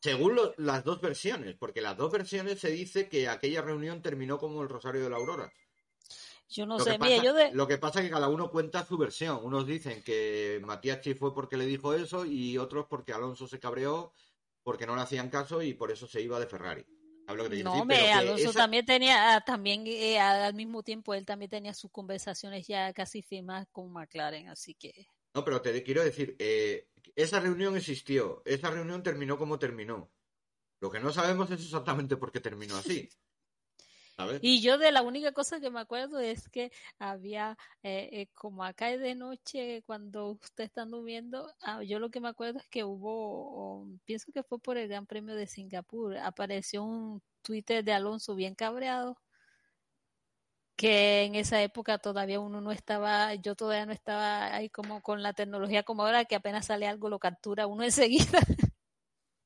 según 0.01 0.34
lo- 0.36 0.53
las 0.57 0.84
dos 0.86 1.01
versiones, 1.01 1.55
porque 1.59 1.82
las 1.82 1.95
dos 1.97 2.09
versiones 2.11 2.59
se 2.59 2.70
dice 2.72 3.09
que 3.09 3.28
aquella 3.28 3.61
reunión 3.61 4.01
terminó 4.01 4.38
como 4.39 4.61
el 4.63 4.70
Rosario 4.70 5.03
de 5.03 5.09
la 5.09 5.17
Aurora. 5.17 5.51
yo 6.49 6.65
no 6.65 6.78
lo, 6.78 6.84
sé, 6.84 6.91
que 6.93 6.99
mire, 6.99 7.15
pasa, 7.17 7.24
yo 7.26 7.34
de, 7.34 7.51
lo 7.53 7.67
que 7.67 7.78
pasa 7.78 7.99
es 7.99 8.05
que 8.05 8.11
cada 8.11 8.30
uno 8.30 8.49
cuenta 8.49 8.86
su 8.86 8.97
versión. 8.97 9.39
Unos 9.43 9.67
dicen 9.67 10.01
que 10.03 10.59
Matiachi 10.63 11.13
fue 11.15 11.34
porque 11.34 11.57
le 11.57 11.65
dijo 11.65 11.93
eso 11.93 12.26
y 12.26 12.57
otros 12.57 12.88
porque 12.89 13.13
Alonso 13.13 13.45
se 13.47 13.59
cabreó 13.59 14.13
porque 14.63 14.88
no 14.88 14.95
le 14.95 15.01
hacían 15.01 15.30
caso 15.30 15.61
y 15.61 15.74
por 15.74 15.91
eso 15.91 16.07
se 16.07 16.22
iba 16.22 16.39
de 16.39 16.47
Ferrari. 16.47 16.86
¿Sabes 17.30 17.43
lo 17.43 17.43
que 17.43 17.49
te 17.49 17.55
quiero 17.61 17.69
no, 17.80 17.86
me, 17.86 17.95
Pero 17.95 18.13
Alonso 18.17 18.49
esa- 18.49 18.59
también 18.59 18.86
tenía, 18.88 19.36
ah, 19.36 19.41
también 19.41 19.84
eh, 19.86 20.19
al 20.19 20.55
mismo 20.55 20.82
tiempo 20.82 21.13
él 21.13 21.25
también 21.27 21.51
tenía 21.51 21.75
sus 21.75 21.91
conversaciones 21.91 22.65
ya 22.65 22.91
casi 22.91 23.21
firmadas 23.21 23.67
con 23.71 23.91
McLaren, 23.91 24.47
así 24.47 24.73
que 24.73 25.05
No, 25.36 25.45
pero 25.45 25.61
te 25.61 25.84
quiero 25.84 26.03
decir, 26.03 26.36
eh, 26.39 26.89
esa 27.15 27.39
reunión 27.39 27.77
existió, 27.77 28.41
esa 28.45 28.71
reunión 28.71 29.03
terminó 29.03 29.38
como 29.38 29.59
terminó. 29.59 30.11
Lo 30.82 30.89
que 30.89 30.99
no 30.99 31.11
sabemos 31.11 31.51
es 31.51 31.61
exactamente 31.61 32.17
por 32.17 32.32
qué 32.32 32.39
terminó 32.39 32.75
así. 32.77 33.07
Y 34.41 34.61
yo 34.61 34.78
de 34.78 34.91
la 34.91 35.01
única 35.01 35.32
cosa 35.32 35.59
que 35.59 35.70
me 35.70 35.80
acuerdo 35.80 36.20
es 36.20 36.49
que 36.49 36.72
había, 36.97 37.57
eh, 37.84 38.09
eh, 38.11 38.28
como 38.34 38.63
acá 38.63 38.91
es 38.91 38.99
de 38.99 39.15
noche, 39.15 39.84
cuando 39.86 40.32
ustedes 40.32 40.70
están 40.70 40.91
durmiendo, 40.91 41.53
ah, 41.61 41.84
yo 41.84 41.99
lo 41.99 42.09
que 42.09 42.20
me 42.20 42.30
acuerdo 42.30 42.59
es 42.59 42.67
que 42.67 42.84
hubo, 42.84 43.82
o, 43.82 43.88
pienso 44.05 44.32
que 44.32 44.43
fue 44.43 44.59
por 44.59 44.78
el 44.78 44.88
Gran 44.88 45.05
Premio 45.05 45.36
de 45.36 45.47
Singapur, 45.47 46.17
apareció 46.17 46.84
un 46.84 47.22
Twitter 47.41 47.84
de 47.84 47.93
Alonso 47.93 48.36
bien 48.36 48.55
cabreado, 48.55 49.17
que 50.76 51.24
en 51.24 51.36
esa 51.36 51.61
época 51.61 51.97
todavía 51.97 52.39
uno 52.39 52.61
no 52.61 52.72
estaba, 52.72 53.36
yo 53.36 53.55
todavía 53.55 53.86
no 53.86 53.91
estaba 53.91 54.55
ahí 54.55 54.70
como 54.70 55.01
con 55.01 55.22
la 55.22 55.34
tecnología 55.34 55.84
como 55.84 56.03
ahora, 56.05 56.26
que 56.26 56.36
apenas 56.36 56.67
sale 56.67 56.88
algo 56.88 57.09
lo 57.09 57.20
captura 57.20 57.67
uno 57.67 57.84
enseguida. 57.84 58.39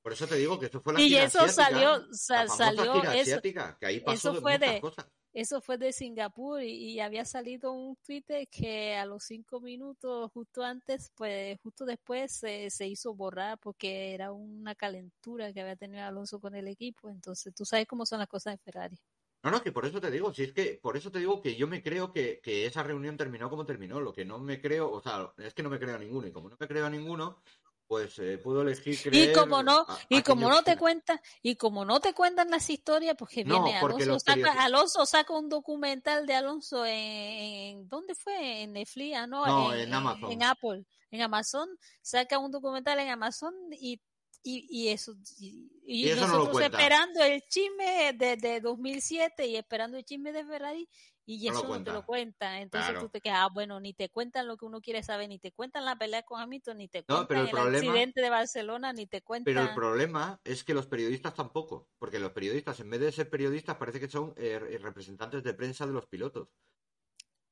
Por 0.04 0.14
eso 0.14 0.28
te 0.28 0.36
digo 0.36 0.60
que 0.60 0.66
eso 0.68 0.82
fue 0.82 0.94
la 0.94 1.02
Y 1.02 1.16
eso 1.16 1.40
asiática, 1.40 1.64
salió- 1.64 2.14
sa- 2.14 2.44
la 2.44 2.48
famosa 2.50 2.66
salió 2.66 2.96
eso- 3.04 3.10
asiática, 3.22 3.78
que 3.80 3.86
ahí 3.88 4.00
pasó 4.02 4.14
eso 4.16 4.34
de 4.34 4.42
fue 4.42 4.54
muchas 4.60 4.74
de- 4.74 4.82
cosas. 4.82 5.08
Eso 5.36 5.62
fue 5.62 5.80
de 5.80 5.92
Singapur 5.92 6.62
y, 6.62 6.92
y 6.92 7.00
había 7.00 7.26
salido 7.26 7.72
un 7.72 7.96
Twitter 8.06 8.48
que 8.50 8.96
a 8.96 9.04
los 9.08 9.24
cinco 9.24 9.60
minutos, 9.60 10.30
justo 10.32 10.62
antes, 10.62 11.10
pues 11.16 11.58
justo 11.64 11.86
después 11.86 12.32
se, 12.32 12.70
se 12.70 12.86
hizo 12.88 13.16
borrar 13.16 13.58
porque 13.58 14.14
era 14.14 14.32
una 14.32 14.76
calentura 14.76 15.52
que 15.52 15.62
había 15.62 15.76
tenido 15.76 16.04
Alonso 16.04 16.40
con 16.40 16.54
el 16.54 16.68
equipo. 16.68 17.10
Entonces, 17.10 17.52
tú 17.56 17.66
sabes 17.66 17.88
cómo 17.88 18.06
son 18.06 18.20
las 18.20 18.28
cosas 18.28 18.54
de 18.54 18.58
Ferrari. 18.60 18.96
No, 19.42 19.50
no, 19.50 19.64
que 19.64 19.72
por 19.72 19.86
eso 19.88 20.00
te 20.00 20.12
digo, 20.12 20.32
si 20.34 20.44
es 20.44 20.54
que, 20.54 20.80
por 20.82 20.96
eso 20.98 21.12
te 21.12 21.18
digo 21.20 21.42
que 21.42 21.56
yo 21.56 21.68
me 21.68 21.82
creo 21.82 22.14
que, 22.14 22.40
que 22.42 22.66
esa 22.68 22.84
reunión 22.84 23.18
terminó 23.18 23.50
como 23.50 23.66
terminó. 23.66 24.00
Lo 24.00 24.14
que 24.14 24.24
no 24.26 24.38
me 24.38 24.62
creo, 24.62 24.92
o 24.92 25.02
sea, 25.02 25.34
es 25.40 25.54
que 25.56 25.64
no 25.64 25.70
me 25.72 25.80
creo 25.80 25.96
a 25.96 26.00
ninguno. 26.00 26.28
Y 26.28 26.32
como 26.32 26.48
no 26.50 26.58
me 26.60 26.68
creo 26.68 26.86
a 26.86 26.90
ninguno, 26.92 27.42
pues 27.88 28.18
eh, 28.20 28.38
puedo 28.38 28.62
elegir 28.62 28.98
creer. 29.02 29.30
Y 29.30 29.34
como 29.34 29.62
no, 29.64 29.86
a- 29.88 30.00
y 30.10 30.22
como 30.24 30.50
no 30.50 30.64
te 30.64 30.78
cuentan, 30.78 31.20
y 31.42 31.56
como 31.56 31.86
no 31.86 32.00
te 32.00 32.14
cuentan 32.14 32.50
las 32.50 32.70
historias, 32.70 33.16
porque 33.18 33.44
No, 33.46 33.64
viene 33.64 33.78
Alonso 33.78 34.20
saca, 34.20 34.64
Alonso 34.64 35.06
saca 35.06 35.34
un 35.38 35.50
documental 35.50 36.26
de 36.26 36.34
Alonso 36.34 36.86
en, 36.86 36.94
en- 36.96 37.88
¿dónde 37.90 38.16
fue? 38.16 38.64
En 38.64 38.74
Netflix, 38.74 39.16
ah, 39.18 39.28
no, 39.28 39.46
No, 39.46 39.74
en 39.74 39.94
Amazon. 39.94 40.32
en 40.32 40.44
Apple, 40.44 40.86
en 41.12 41.22
Amazon, 41.22 41.70
saca 42.02 42.40
un 42.40 42.52
documental 42.52 43.00
en 43.00 43.10
Amazon 43.10 43.54
y 43.72 44.02
y, 44.46 44.68
y 44.70 44.90
eso 44.90 45.14
y, 45.40 45.70
y 45.86 46.06
Y 46.06 46.10
eso 46.10 46.28
nosotros 46.28 46.62
esperando 46.64 47.24
el 47.24 47.42
chisme 47.48 48.12
de, 48.14 48.36
de 48.36 48.60
2007 48.60 49.48
y 49.48 49.56
esperando 49.56 49.98
el 49.98 50.04
chisme 50.04 50.34
de 50.34 50.44
Ferrari 50.46 50.90
y 51.26 51.48
No 51.50 51.54
eso 51.58 51.68
no 51.68 51.84
te 51.84 51.92
lo 51.94 52.06
cuentan 52.06 52.56
entonces 52.56 52.90
Claro. 52.92 53.06
tú 53.06 53.10
te 53.10 53.22
quedas 53.22 53.38
ah, 53.42 53.50
bueno 53.54 53.80
ni 53.80 53.94
te 53.94 54.10
cuentan 54.10 54.48
lo 54.48 54.58
que 54.58 54.66
uno 54.66 54.82
quiere 54.82 55.04
saber 55.04 55.30
ni 55.30 55.40
te 55.40 55.52
cuentan 55.54 55.86
la 55.86 55.96
pelea 55.96 56.24
con 56.24 56.42
Hamilton 56.42 56.78
ni 56.78 56.88
te 56.90 57.00
No, 57.08 57.26
cuentan 57.26 57.28
pero 57.28 57.42
el 57.42 57.48
el, 57.48 57.52
problema- 57.52 57.78
accidente 57.78 58.22
de 58.22 58.30
Barcelona 58.30 58.92
ni 58.94 59.08
te 59.08 59.22
cuentan 59.22 59.54
Pero 59.54 59.66
el 59.68 59.74
problema 59.74 60.42
es 60.44 60.64
que 60.64 60.74
los 60.74 60.86
periodistas 60.88 61.34
tampoco, 61.34 61.88
porque 61.98 62.20
los 62.20 62.32
periodistas, 62.32 62.80
en 62.82 62.90
vez 62.90 63.00
de 63.00 63.12
ser 63.12 63.30
periodistas, 63.30 63.78
parece 63.78 64.00
que 64.00 64.10
son 64.10 64.34
eh, 64.38 64.60
representantes 64.60 65.44
de 65.44 65.54
prensa 65.54 65.86
de 65.86 65.94
los 65.94 66.06
pilotos. 66.08 66.50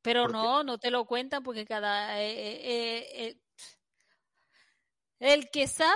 Pero 0.01 0.24
Porque- 0.24 0.34
no, 0.38 0.63
no 0.63 0.78
te 0.78 0.91
lo 0.91 1.05
cuentan 1.05 1.43
porque 1.43 1.66
cada... 1.66 2.21
eh, 2.21 2.32
eh, 2.32 2.59
eh, 2.63 3.28
eh, 3.28 3.41
el 5.20 5.50
que 5.51 5.67
sabe 5.67 5.96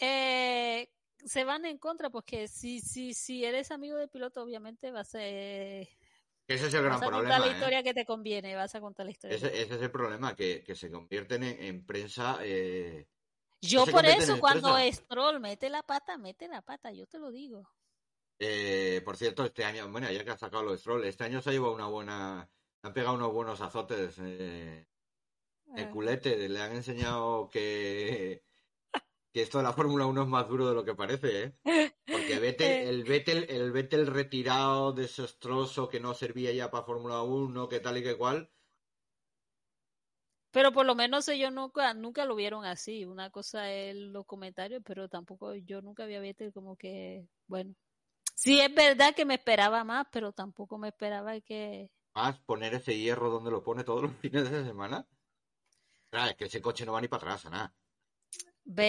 eh, 0.00 0.92
se 1.18 1.44
van 1.44 1.64
en 1.66 1.76
contra 1.78 2.08
porque 2.10 2.46
si, 2.48 2.80
si, 2.80 3.12
si 3.14 3.44
eres 3.44 3.70
amigo 3.72 3.96
del 3.96 4.08
piloto 4.08 4.42
obviamente 4.42 4.90
vas 4.92 5.14
a, 5.16 5.18
Que 5.18 5.88
ese 6.54 6.66
es 6.68 6.74
el 6.74 6.82
gran 6.82 7.00
vas 7.00 7.02
a 7.02 7.04
contar 7.10 7.20
problema. 7.22 7.38
la 7.38 7.46
¿eh? 7.46 7.54
historia 7.54 7.82
que 7.82 7.94
te 7.94 8.04
conviene, 8.04 8.54
vas 8.56 8.74
a 8.74 8.80
contar 8.80 9.06
la 9.06 9.12
historia. 9.12 9.36
Ese, 9.36 9.46
ese 9.62 9.74
es 9.76 9.82
el 9.82 9.90
problema, 9.90 10.34
que, 10.34 10.62
que 10.64 10.74
se 10.74 10.90
convierten 10.90 11.42
en, 11.44 11.62
en 11.62 11.86
prensa. 11.86 12.38
eh, 12.42 13.06
Yo 13.60 13.86
por 13.86 14.04
eso 14.06 14.38
cuando. 14.40 14.76
Stroll 14.92 15.40
mete 15.40 15.68
la 15.70 15.82
pata, 15.82 16.16
mete 16.18 16.48
la 16.48 16.62
pata, 16.62 16.92
yo 16.92 17.06
te 17.06 17.18
lo 17.18 17.30
digo. 17.30 17.68
eh, 18.38 19.02
por 19.04 19.16
cierto, 19.16 19.44
este 19.44 19.64
año, 19.64 19.88
bueno, 19.90 20.10
ya 20.10 20.24
que 20.24 20.30
ha 20.30 20.38
sacado 20.38 20.62
los 20.62 20.80
Stroll, 20.80 21.04
este 21.04 21.24
año 21.24 21.40
se 21.42 21.50
ha 21.50 21.52
llevado 21.52 21.74
una 21.74 21.86
buena. 21.86 22.50
Han 22.82 22.94
pegado 22.94 23.14
unos 23.14 23.32
buenos 23.32 23.60
azotes. 23.60 24.18
El 24.18 25.84
Ah. 25.84 25.90
culete, 25.92 26.48
le 26.48 26.60
han 26.60 26.72
enseñado 26.72 27.48
que, 27.48 28.42
que 29.32 29.42
esto 29.42 29.58
de 29.58 29.64
la 29.64 29.72
Fórmula 29.72 30.06
1 30.06 30.22
es 30.22 30.28
más 30.28 30.48
duro 30.48 30.68
de 30.68 30.74
lo 30.74 30.84
que 30.84 30.94
parece, 30.94 31.42
¿eh? 31.44 31.58
Porque 32.10 32.38
Vettel, 32.40 32.72
Eh. 32.72 32.88
el 32.88 33.04
Vettel, 33.04 33.46
el 33.48 33.72
Vettel 33.72 34.06
retirado, 34.06 34.92
desastroso, 34.92 35.88
que 35.88 36.00
no 36.00 36.14
servía 36.14 36.52
ya 36.52 36.70
para 36.70 36.84
Fórmula 36.84 37.22
1, 37.22 37.68
que 37.68 37.80
tal 37.80 37.98
y 37.98 38.02
que 38.02 38.16
cual. 38.16 38.50
Pero 40.52 40.72
por 40.72 40.84
lo 40.86 40.94
menos 40.94 41.28
ellos 41.28 41.52
nunca, 41.52 41.94
nunca 41.94 42.24
lo 42.24 42.34
vieron 42.34 42.64
así. 42.64 43.04
Una 43.04 43.30
cosa 43.30 43.72
es 43.72 43.94
los 43.96 44.26
comentarios, 44.26 44.82
pero 44.84 45.08
tampoco 45.08 45.54
yo 45.54 45.80
nunca 45.80 46.04
había 46.04 46.20
visto 46.20 46.50
como 46.52 46.76
que, 46.76 47.26
bueno. 47.46 47.74
Sí 48.34 48.60
es 48.60 48.74
verdad 48.74 49.14
que 49.14 49.24
me 49.24 49.34
esperaba 49.34 49.84
más, 49.84 50.06
pero 50.10 50.32
tampoco 50.32 50.78
me 50.78 50.88
esperaba 50.88 51.40
que... 51.40 51.90
Más 52.14 52.38
poner 52.40 52.74
ese 52.74 52.96
hierro 52.96 53.30
donde 53.30 53.50
lo 53.50 53.64
pone 53.64 53.82
todos 53.84 54.02
los 54.02 54.12
fines 54.20 54.50
de 54.50 54.64
semana. 54.64 55.06
Claro, 56.10 56.30
es 56.30 56.36
que 56.36 56.44
ese 56.44 56.60
coche 56.62 56.84
no 56.86 56.92
va 56.92 57.00
ni 57.00 57.08
para 57.08 57.22
atrás, 57.34 57.50
nada. 57.50 57.74
Ve, 58.64 58.84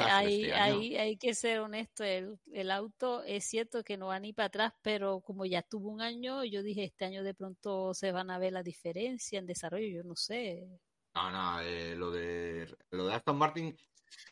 hay, 0.00 0.42
este 0.42 0.52
año. 0.52 0.74
hay- 0.76 0.96
hay 0.96 1.16
que 1.16 1.34
ser 1.34 1.60
honesto, 1.60 2.04
el, 2.04 2.38
el 2.52 2.70
auto 2.70 3.22
es 3.22 3.44
cierto 3.44 3.82
que 3.82 3.96
no 3.96 4.08
va 4.08 4.20
ni 4.20 4.32
para 4.32 4.46
atrás, 4.46 4.72
pero 4.82 5.20
como 5.20 5.46
ya 5.46 5.60
estuvo 5.60 5.88
un 5.90 6.02
año, 6.02 6.44
yo 6.44 6.62
dije, 6.62 6.84
este 6.84 7.04
año 7.06 7.22
de 7.22 7.34
pronto 7.34 7.94
se 7.94 8.12
van 8.12 8.30
a 8.30 8.38
ver 8.38 8.52
la 8.52 8.62
diferencia 8.62 9.38
en 9.38 9.46
desarrollo, 9.46 9.86
yo 9.88 10.04
no 10.04 10.14
sé. 10.16 10.68
No, 11.14 11.30
no, 11.30 11.60
eh, 11.60 11.94
lo 11.96 12.10
de 12.10 12.76
lo 12.90 13.06
de 13.06 13.14
Aston 13.14 13.38
Martin 13.38 13.76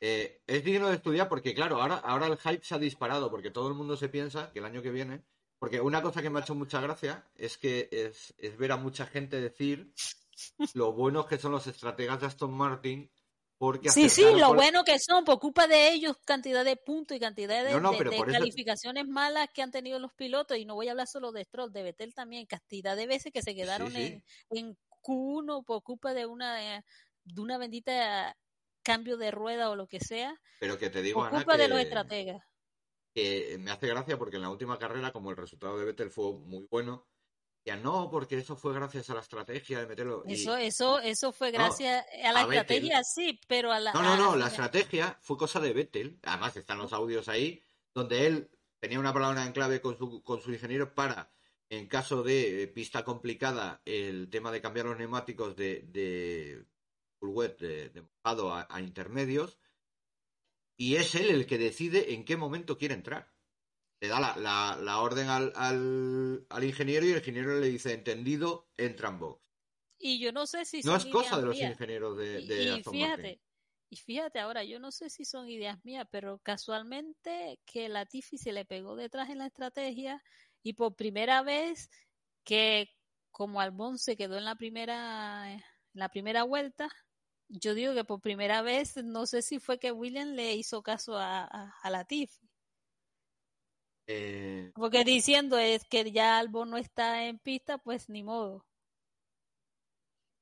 eh, 0.00 0.42
es 0.46 0.64
digno 0.64 0.88
de 0.88 0.96
estudiar 0.96 1.28
porque, 1.28 1.54
claro, 1.54 1.80
ahora, 1.80 1.96
ahora 1.96 2.26
el 2.26 2.36
hype 2.38 2.64
se 2.64 2.74
ha 2.74 2.78
disparado 2.78 3.30
porque 3.30 3.50
todo 3.50 3.68
el 3.68 3.74
mundo 3.74 3.96
se 3.96 4.08
piensa 4.08 4.52
que 4.52 4.58
el 4.58 4.64
año 4.64 4.82
que 4.82 4.90
viene. 4.90 5.24
Porque 5.58 5.80
una 5.80 6.02
cosa 6.02 6.22
que 6.22 6.28
me 6.28 6.40
ha 6.40 6.42
hecho 6.42 6.56
mucha 6.56 6.80
gracia 6.80 7.30
es 7.36 7.56
que 7.56 7.88
es, 7.92 8.34
es 8.36 8.56
ver 8.58 8.72
a 8.72 8.76
mucha 8.76 9.06
gente 9.06 9.40
decir 9.40 9.92
lo 10.74 10.92
buenos 10.92 11.26
que 11.26 11.38
son 11.38 11.52
los 11.52 11.66
estrategas 11.68 12.20
de 12.20 12.26
Aston 12.26 12.52
Martin 12.52 13.12
porque 13.62 13.90
Sí, 13.90 14.08
sí, 14.08 14.24
lo 14.40 14.54
bueno 14.54 14.82
que 14.82 14.98
son, 14.98 15.24
por 15.24 15.38
culpa 15.38 15.68
de 15.68 15.92
ellos, 15.92 16.16
cantidad 16.24 16.64
de 16.64 16.74
puntos 16.74 17.16
y 17.16 17.20
cantidad 17.20 17.62
de, 17.62 17.70
No, 17.70 17.78
no, 17.78 17.92
de- 17.92 17.98
pero 17.98 18.10
de 18.10 18.16
por 18.16 18.28
eso- 18.28 18.36
calificaciones 18.36 19.06
malas 19.06 19.48
que 19.54 19.62
han 19.62 19.70
tenido 19.70 20.00
los 20.00 20.12
pilotos, 20.14 20.58
y 20.58 20.64
no 20.64 20.74
voy 20.74 20.88
a 20.88 20.90
hablar 20.90 21.06
solo 21.06 21.30
de 21.30 21.44
Stroll, 21.44 21.72
de 21.72 21.84
Vettel 21.84 22.12
también, 22.12 22.44
cantidad 22.46 22.96
de 22.96 23.06
veces 23.06 23.32
que 23.32 23.40
se 23.40 23.54
quedaron 23.54 23.92
sí. 23.92 24.20
En, 24.50 24.66
en 24.66 24.78
Q1 25.00 25.64
por 25.64 25.80
culpa 25.84 26.12
de 26.12 26.26
una, 26.26 26.76
eh, 26.78 26.82
de 27.22 27.40
una 27.40 27.56
bendita 27.56 28.36
cambio 28.82 29.16
de 29.16 29.30
rueda 29.30 29.70
o 29.70 29.76
lo 29.76 29.86
que 29.86 30.00
sea, 30.00 30.34
Pero 30.58 30.76
que 30.76 30.90
te 30.90 31.00
digo, 31.00 31.20
por 31.20 31.28
Ana, 31.28 31.36
culpa 31.38 31.56
de 31.56 31.62
que- 31.62 31.68
los 31.68 31.78
estrategas. 31.78 32.42
que 33.14 33.58
me 33.60 33.70
hace 33.70 33.86
gracia 33.86 34.18
porque 34.18 34.36
en 34.38 34.42
la 34.42 34.50
última 34.50 34.76
carrera, 34.76 35.12
como 35.12 35.30
el 35.30 35.36
resultado 35.36 35.78
de 35.78 35.84
Vettel 35.84 36.10
fue 36.10 36.32
muy 36.32 36.66
bueno, 36.68 37.06
no, 37.82 38.10
porque 38.10 38.38
eso 38.38 38.56
fue 38.56 38.74
gracias 38.74 39.08
a 39.10 39.14
la 39.14 39.20
estrategia 39.20 39.80
de 39.80 39.86
meterlo. 39.86 40.24
y- 40.26 40.34
Eso, 40.34 40.56
eso, 40.56 40.98
eso 40.98 41.32
fue 41.32 41.52
No, 41.52 41.58
gracias 41.58 42.04
a 42.24 42.32
la 42.32 42.40
a 42.40 42.46
Vettel. 42.46 42.60
estrategia, 42.86 43.04
sí, 43.04 43.40
pero 43.46 43.70
a 43.72 43.78
la... 43.80 43.92
No, 43.92 44.02
no, 44.02 44.16
no, 44.16 44.32
a- 44.32 44.36
la 44.36 44.48
estrategia 44.48 45.16
fue 45.20 45.36
cosa 45.36 45.60
de 45.60 45.72
Vettel. 45.72 46.18
Además, 46.22 46.56
están 46.56 46.78
los 46.78 46.92
audios 46.92 47.28
ahí, 47.28 47.62
donde 47.94 48.26
él 48.26 48.50
tenía 48.80 48.98
una 48.98 49.12
palabra 49.12 49.44
en 49.46 49.52
clave 49.52 49.80
con 49.80 49.96
su, 49.96 50.22
con 50.24 50.40
su 50.40 50.52
ingeniero 50.52 50.92
para, 50.94 51.32
en 51.70 51.86
caso 51.86 52.22
de 52.24 52.64
eh, 52.64 52.66
pista 52.68 53.04
complicada, 53.04 53.80
el 53.84 54.28
tema 54.28 54.50
de 54.50 54.60
cambiar 54.60 54.86
los 54.86 54.98
neumáticos 54.98 55.54
de, 55.54 55.82
de 55.88 56.64
wet, 57.20 57.58
de, 57.60 57.90
de 57.90 58.02
mojado 58.02 58.52
a, 58.52 58.66
a 58.68 58.80
intermedios. 58.80 59.58
Y 60.76 60.96
es 60.96 61.14
él 61.14 61.30
el 61.30 61.46
que 61.46 61.58
decide 61.58 62.14
en 62.14 62.24
qué 62.24 62.36
momento 62.36 62.76
quiere 62.76 62.94
entrar. 62.94 63.31
Le 64.02 64.08
da 64.08 64.18
la, 64.18 64.36
la- 64.36 64.76
la 64.82 64.98
orden 65.00 65.28
al, 65.28 65.52
al, 65.54 66.44
al 66.50 66.64
ingeniero 66.64 67.06
y 67.06 67.10
el 67.10 67.18
ingeniero 67.18 67.60
le 67.60 67.68
dice, 67.68 67.92
entendido, 67.94 68.68
entra 68.76 69.10
en 69.10 69.20
box. 69.20 69.40
Y 69.96 70.18
yo 70.18 70.32
no 70.32 70.44
sé 70.46 70.64
si 70.64 70.82
No 70.82 70.98
son 70.98 71.06
es 71.06 71.12
cosa 71.12 71.36
de 71.36 71.46
los 71.46 71.54
mías. 71.56 71.70
ingenieros 71.70 72.18
de, 72.18 72.40
Y- 72.40 72.46
de 72.48 72.64
y, 72.64 72.68
Aston 72.70 72.92
fíjate, 72.94 73.40
y 73.88 73.96
fíjate 73.96 74.40
ahora, 74.40 74.64
yo 74.64 74.80
no 74.80 74.90
sé 74.90 75.08
si 75.08 75.24
son 75.24 75.48
ideas 75.48 75.78
mías, 75.84 76.08
pero 76.10 76.40
casualmente 76.40 77.60
que 77.64 77.88
Latifi 77.88 78.38
se 78.38 78.50
le 78.52 78.64
pegó 78.64 78.96
detrás 78.96 79.30
en 79.30 79.38
la 79.38 79.46
estrategia 79.46 80.20
y 80.64 80.72
por 80.72 80.96
primera 80.96 81.42
vez 81.44 81.88
que 82.42 82.88
como 83.30 83.60
Albon 83.60 83.98
se 83.98 84.16
quedó 84.16 84.36
en 84.36 84.44
la 84.46 84.56
primera 84.56 85.52
en 85.52 85.62
la 85.92 86.08
primera 86.08 86.42
vuelta, 86.42 86.88
yo 87.48 87.74
digo 87.74 87.94
que 87.94 88.02
por 88.04 88.20
primera 88.20 88.62
vez 88.62 88.96
no 88.96 89.26
sé 89.26 89.42
si 89.42 89.60
fue 89.60 89.78
que 89.78 89.92
William 89.92 90.30
le 90.30 90.54
hizo 90.56 90.82
caso 90.82 91.16
a, 91.16 91.44
a, 91.44 91.72
a 91.82 91.90
Latifi, 91.90 92.48
Eh, 94.06 94.72
porque 94.74 95.04
diciendo 95.04 95.58
es 95.58 95.84
que 95.84 96.10
ya 96.12 96.38
Albon 96.38 96.70
no 96.70 96.76
está 96.76 97.24
en 97.24 97.38
pista, 97.38 97.78
pues 97.78 98.08
ni 98.08 98.22
modo. 98.22 98.64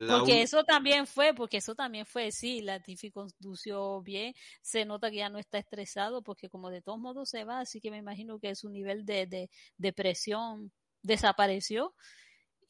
Porque 0.09 0.41
eso 0.41 0.65
también 0.65 1.07
fue, 1.07 1.35
porque 1.35 1.59
eso 1.59 1.75
también 1.75 2.07
fue, 2.07 2.33
sí, 2.33 2.63
Latifi 2.63 3.11
condució 3.11 4.01
bien, 4.01 4.33
se 4.63 4.87
nota 4.87 5.11
que 5.11 5.19
ya 5.19 5.29
no 5.29 5.39
está 5.39 5.59
estresado, 5.59 6.23
porque 6.23 6.49
como 6.49 6.71
de 6.71 6.81
todos 6.81 6.99
modos 6.99 7.29
se 7.29 7.45
va, 7.45 7.61
así 7.61 7.83
que 7.83 7.91
me 7.91 7.99
imagino 7.99 8.39
que 8.39 8.55
su 8.55 8.71
nivel 8.71 9.05
de, 9.05 9.27
de, 9.27 9.51
de 9.77 9.93
presión 9.93 10.73
desapareció. 11.03 11.95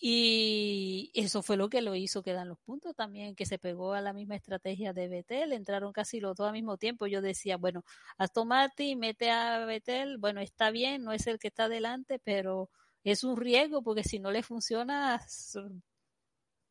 Y 0.03 1.11
eso 1.13 1.43
fue 1.43 1.59
lo 1.59 1.69
que 1.69 1.83
lo 1.83 1.95
hizo 1.95 2.23
quedar 2.23 2.47
los 2.47 2.59
puntos 2.61 2.97
también, 2.97 3.37
que 3.37 3.45
se 3.45 3.59
pegó 3.59 3.93
a 3.93 4.01
la 4.01 4.15
misma 4.15 4.35
estrategia 4.35 4.95
de 4.95 5.09
Betel, 5.09 5.53
entraron 5.53 5.93
casi 5.93 6.21
los 6.21 6.35
dos 6.35 6.47
al 6.47 6.55
mismo 6.55 6.79
tiempo. 6.79 7.07
Yo 7.07 7.21
decía, 7.21 7.59
bueno, 7.59 7.85
Aston 8.17 8.49
Martin 8.49 8.99
mete 8.99 9.31
a 9.31 9.63
Betel, 9.67 10.17
bueno, 10.17 10.41
está 10.41 10.71
bien, 10.71 11.05
no 11.05 11.13
es 11.13 11.27
el 11.27 11.39
que 11.39 11.49
está 11.49 11.65
adelante, 11.65 12.19
pero 12.19 12.71
es 13.05 13.25
un 13.25 13.37
riesgo 13.37 13.83
porque 13.83 14.03
si 14.03 14.19
no 14.19 14.31
le 14.31 14.43
funciona, 14.43 15.21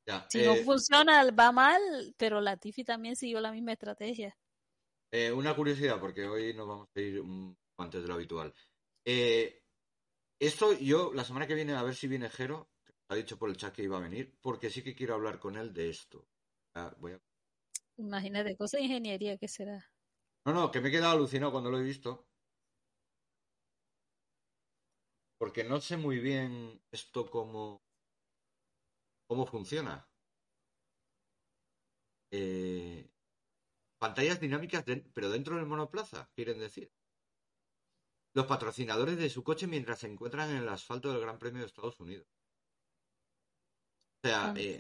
ya, 0.07 0.25
si 0.27 0.41
no 0.41 0.53
eh, 0.55 0.63
funciona, 0.63 1.29
va 1.29 1.51
mal, 1.51 2.15
pero 2.17 2.41
Latifi 2.41 2.83
también 2.83 3.15
siguió 3.15 3.39
la 3.41 3.51
misma 3.51 3.73
estrategia. 3.73 4.35
eh, 5.11 5.31
una 5.31 5.55
curiosidad, 5.55 5.99
porque 5.99 6.25
hoy 6.25 6.55
nos 6.55 6.67
vamos 6.67 6.89
a 6.95 6.99
ir 6.99 7.21
antes 7.77 8.01
de 8.01 8.07
lo 8.07 8.15
habitual. 8.15 8.51
Eh, 9.05 9.61
esto 10.39 10.73
yo, 10.73 11.13
la 11.13 11.23
semana 11.23 11.45
que 11.45 11.53
viene, 11.53 11.73
a 11.73 11.83
ver 11.83 11.93
si 11.93 12.07
viene 12.07 12.27
Jero, 12.29 12.69
ha 13.09 13.15
dicho 13.15 13.37
por 13.37 13.49
el 13.49 13.57
chat 13.57 13.73
que 13.75 13.83
iba 13.83 13.97
a 13.97 14.01
venir, 14.07 14.37
porque 14.41 14.69
sí 14.69 14.83
que 14.83 14.95
quiero 14.95 15.15
hablar 15.15 15.39
con 15.39 15.57
él 15.57 15.73
de 15.73 15.89
esto. 15.89 16.29
Ah, 16.75 16.93
voy 16.99 17.13
a- 17.13 17.21
Imagínate, 17.97 18.55
cosa 18.57 18.77
de 18.77 18.83
ingeniería, 18.85 19.37
¿qué 19.37 19.47
será? 19.47 19.91
No, 20.45 20.53
no, 20.53 20.71
que 20.71 20.79
me 20.81 20.89
he 20.89 20.91
quedado 20.91 21.13
alucinado 21.13 21.51
cuando 21.51 21.71
lo 21.71 21.79
he 21.79 21.83
visto. 21.83 22.27
Porque 25.39 25.63
no 25.63 25.81
sé 25.81 25.97
muy 25.97 26.19
bien 26.19 26.81
esto 26.91 27.29
cómo, 27.29 27.81
cómo 29.27 29.45
funciona. 29.45 30.07
Eh, 32.31 33.11
pantallas 33.99 34.39
dinámicas, 34.39 34.85
de- 34.85 35.05
pero 35.15 35.29
dentro 35.29 35.55
del 35.57 35.65
monoplaza, 35.67 36.29
quieren 36.35 36.59
decir. 36.59 36.91
Los 38.33 38.47
patrocinadores 38.47 39.17
de 39.17 39.29
su 39.29 39.43
coche 39.43 39.67
mientras 39.67 39.99
se 39.99 40.07
encuentran 40.07 40.49
en 40.49 40.57
el 40.63 40.69
asfalto 40.69 41.11
del 41.11 41.21
Gran 41.21 41.37
Premio 41.37 41.59
de 41.61 41.67
Estados 41.67 41.99
Unidos. 41.99 42.38
O 44.21 44.27
sea, 44.27 44.53
eh, 44.57 44.79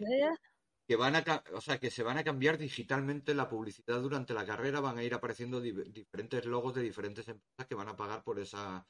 que 0.87 0.95
van 0.95 1.15
a, 1.15 1.43
o 1.53 1.61
sea, 1.61 1.79
que 1.79 1.91
se 1.91 2.03
van 2.03 2.17
a 2.17 2.23
cambiar 2.23 2.57
digitalmente 2.57 3.33
la 3.33 3.47
publicidad 3.47 4.01
durante 4.01 4.33
la 4.33 4.45
carrera, 4.45 4.79
van 4.81 4.97
a 4.97 5.03
ir 5.03 5.13
apareciendo 5.13 5.61
di- 5.61 5.71
diferentes 5.71 6.43
logos 6.45 6.73
de 6.75 6.81
diferentes 6.81 7.27
empresas 7.27 7.67
que 7.67 7.75
van 7.75 7.87
a 7.89 7.95
pagar 7.95 8.23
por 8.23 8.39
esa, 8.39 8.85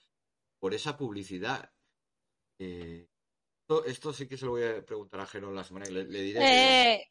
por 0.60 0.74
esa 0.74 0.96
publicidad. 0.98 1.70
Eh, 2.58 3.08
esto, 3.62 3.86
esto 3.86 4.14
sí 4.14 4.28
que 4.28 4.38
se 4.38 4.46
lo 4.46 4.52
voy 4.52 4.64
a 4.64 4.84
preguntar 4.86 5.20
a 5.20 5.26
Jero 5.28 5.52
la 5.54 5.64
semana 5.64 5.86
que 5.86 5.92
le, 5.92 6.04
le 6.06 6.22
diré. 6.22 6.40
que- 6.40 6.94
Eh, 6.94 7.06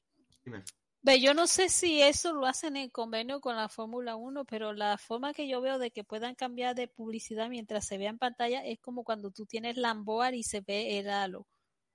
dime. 0.44 0.64
ve, 1.02 1.20
yo 1.20 1.32
no 1.34 1.46
sé 1.46 1.68
si 1.68 2.02
eso 2.02 2.32
lo 2.32 2.46
hacen 2.46 2.76
en 2.76 2.90
convenio 2.90 3.40
con 3.40 3.56
la 3.56 3.68
Fórmula 3.68 4.16
1, 4.16 4.44
pero 4.46 4.72
la 4.72 4.98
forma 4.98 5.32
que 5.32 5.46
yo 5.48 5.60
veo 5.60 5.78
de 5.78 5.90
que 5.90 6.02
puedan 6.02 6.34
cambiar 6.34 6.74
de 6.74 6.88
publicidad 6.88 7.48
mientras 7.48 7.86
se 7.86 7.98
vea 7.98 8.10
en 8.10 8.18
pantalla 8.18 8.64
es 8.64 8.80
como 8.80 9.04
cuando 9.04 9.30
tú 9.30 9.46
tienes 9.46 9.76
Lamboar 9.76 10.34
y 10.34 10.42
se 10.42 10.60
ve 10.62 10.98
el 10.98 11.08
halo. 11.10 11.46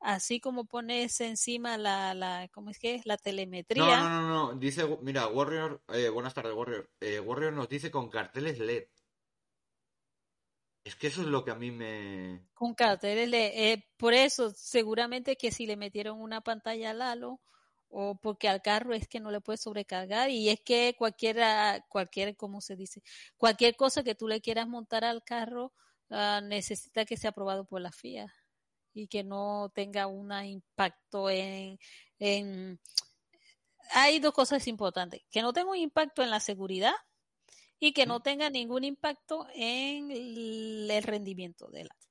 Así 0.03 0.39
como 0.41 0.65
pones 0.65 1.19
encima 1.21 1.77
la, 1.77 2.13
la 2.13 2.49
¿cómo 2.53 2.69
es 2.69 2.77
que 2.77 2.95
es? 2.95 3.05
La 3.05 3.15
No, 3.15 3.23
telemetría. 3.23 3.97
no, 3.97 4.09
no, 4.09 4.27
no. 4.27 4.59
Dice, 4.59 4.85
mira, 5.01 5.27
Warrior, 5.27 5.81
eh, 5.93 6.09
buenas 6.09 6.33
tardes, 6.33 6.53
Warrior. 6.53 6.91
Eh, 6.99 7.19
Warrior 7.19 7.53
nos 7.53 7.69
dice 7.69 7.89
con 7.89 8.09
carteles 8.09 8.59
LED. 8.59 8.87
Es 10.83 10.95
que 10.95 11.07
eso 11.07 11.21
es 11.21 11.27
lo 11.27 11.43
que 11.45 11.51
a 11.51 11.55
mí 11.55 11.71
me. 11.71 12.45
Con 12.53 12.73
carteles, 12.75 13.29
le- 13.29 13.71
eh, 13.71 13.87
por 13.97 14.13
eso 14.13 14.51
seguramente 14.55 15.37
que 15.37 15.51
si 15.51 15.65
le 15.65 15.77
metieron 15.77 16.19
una 16.21 16.41
pantalla 16.41 16.91
al 16.91 17.01
halo 17.01 17.41
o 17.89 18.15
porque 18.19 18.47
al 18.49 18.61
carro 18.61 18.93
es 18.93 19.07
que 19.07 19.19
no 19.19 19.31
le 19.31 19.41
puede 19.41 19.57
sobrecargar 19.57 20.29
y 20.29 20.49
es 20.49 20.59
que 20.61 20.95
cualquiera, 20.97 21.83
cualquier, 21.89 22.35
¿cómo 22.35 22.59
se 22.61 22.75
dice? 22.75 23.01
Cualquier 23.37 23.75
cosa 23.75 24.03
que 24.03 24.15
tú 24.15 24.27
le 24.27 24.41
quieras 24.41 24.67
montar 24.67 25.03
al 25.05 25.23
carro 25.23 25.73
ah, 26.09 26.41
necesita 26.43 27.05
que 27.05 27.17
sea 27.17 27.29
aprobado 27.31 27.65
por 27.65 27.81
la 27.81 27.91
FIA 27.91 28.33
y 28.93 29.07
que 29.07 29.23
no 29.23 29.71
tenga 29.73 30.07
un 30.07 30.31
impacto 30.31 31.29
en, 31.29 31.79
en... 32.19 32.79
Hay 33.91 34.19
dos 34.19 34.33
cosas 34.33 34.67
importantes, 34.67 35.21
que 35.29 35.41
no 35.41 35.53
tenga 35.53 35.71
un 35.71 35.77
impacto 35.77 36.23
en 36.23 36.29
la 36.29 36.39
seguridad 36.39 36.93
y 37.79 37.93
que 37.93 38.05
no 38.05 38.21
tenga 38.21 38.49
ningún 38.49 38.83
impacto 38.83 39.47
en 39.53 40.09
el 40.11 41.03
rendimiento 41.03 41.67
del 41.67 41.89
auto. 41.91 42.03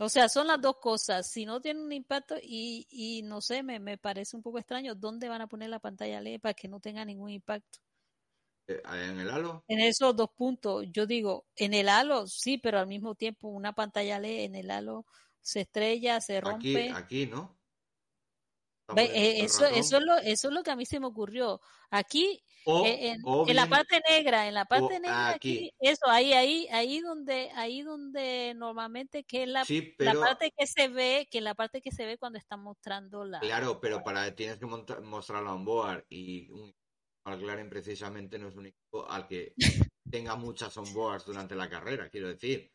O 0.00 0.08
sea, 0.08 0.28
son 0.28 0.48
las 0.48 0.60
dos 0.60 0.76
cosas. 0.80 1.30
Si 1.30 1.46
no 1.46 1.60
tienen 1.60 1.82
un 1.84 1.92
impacto 1.92 2.36
y, 2.42 2.86
y 2.90 3.22
no 3.22 3.40
sé, 3.40 3.62
me, 3.62 3.78
me 3.78 3.96
parece 3.98 4.36
un 4.36 4.42
poco 4.42 4.58
extraño, 4.58 4.94
¿dónde 4.94 5.28
van 5.28 5.40
a 5.40 5.46
poner 5.46 5.70
la 5.70 5.78
pantalla 5.78 6.20
LED 6.20 6.40
para 6.40 6.54
que 6.54 6.68
no 6.68 6.80
tenga 6.80 7.04
ningún 7.04 7.30
impacto? 7.30 7.78
Eh, 8.66 8.80
En 8.84 9.18
el 9.20 9.30
halo. 9.30 9.64
En 9.68 9.80
esos 9.80 10.16
dos 10.16 10.30
puntos, 10.36 10.86
yo 10.90 11.06
digo, 11.06 11.46
en 11.56 11.74
el 11.74 11.88
halo 11.88 12.26
sí, 12.26 12.58
pero 12.58 12.78
al 12.78 12.86
mismo 12.86 13.14
tiempo 13.14 13.48
una 13.48 13.72
pantalla 13.74 14.18
LED 14.18 14.44
en 14.44 14.54
el 14.54 14.70
halo 14.70 15.04
se 15.42 15.60
estrella, 15.62 16.20
se 16.20 16.38
Aquí, 16.38 16.74
rompe. 16.74 16.90
aquí, 16.94 17.26
¿no? 17.26 17.58
Ve, 18.94 19.04
Estamos 19.04 19.16
eh, 19.16 19.44
eso, 19.44 19.66
eso, 19.66 19.96
es 19.98 20.04
lo, 20.04 20.16
eso 20.18 20.48
es 20.48 20.54
lo 20.54 20.62
que 20.62 20.70
a 20.70 20.76
mí 20.76 20.84
se 20.86 21.00
me 21.00 21.06
ocurrió. 21.06 21.60
Aquí, 21.90 22.42
O- 22.66 22.84
eh, 22.84 23.16
en, 23.46 23.56
la 23.56 23.66
parte 23.66 24.00
negra, 24.08 24.46
en 24.46 24.54
la 24.54 24.64
parte 24.66 25.00
negra 25.00 25.30
aquí. 25.30 25.56
aquí, 25.56 25.70
eso, 25.80 26.06
ahí, 26.08 26.32
ahí, 26.32 26.68
ahí 26.70 27.00
donde, 27.00 27.50
ahí 27.54 27.82
donde 27.82 28.52
normalmente 28.54 29.24
que 29.24 29.42
es 29.44 29.48
la, 29.48 29.64
Sí, 29.64 29.94
la 29.98 30.14
parte 30.14 30.52
que 30.56 30.66
se 30.66 30.88
ve, 30.88 31.26
que 31.30 31.40
la 31.40 31.54
parte 31.54 31.80
que 31.80 31.90
se 31.92 32.04
ve 32.06 32.18
cuando 32.18 32.38
están 32.38 32.60
mostrando 32.62 33.24
la. 33.24 33.40
claro, 33.40 33.80
pero 33.80 34.02
para 34.02 34.34
tienes 34.34 34.58
que 34.58 34.66
monta- 34.66 35.00
mostrarlo 35.00 35.52
on 35.54 35.64
board 35.64 36.04
y 36.08 36.50
un 36.50 36.74
McLaren 37.24 37.68
precisamente 37.70 38.38
no 38.38 38.48
es 38.48 38.56
un 38.56 38.66
equipo 38.66 39.08
al 39.10 39.26
que 39.26 39.54
tenga 40.10 40.36
muchas 40.36 40.76
onboards 40.76 41.26
durante 41.26 41.54
la 41.54 41.68
carrera, 41.68 42.08
quiero 42.10 42.28
decir. 42.28 42.70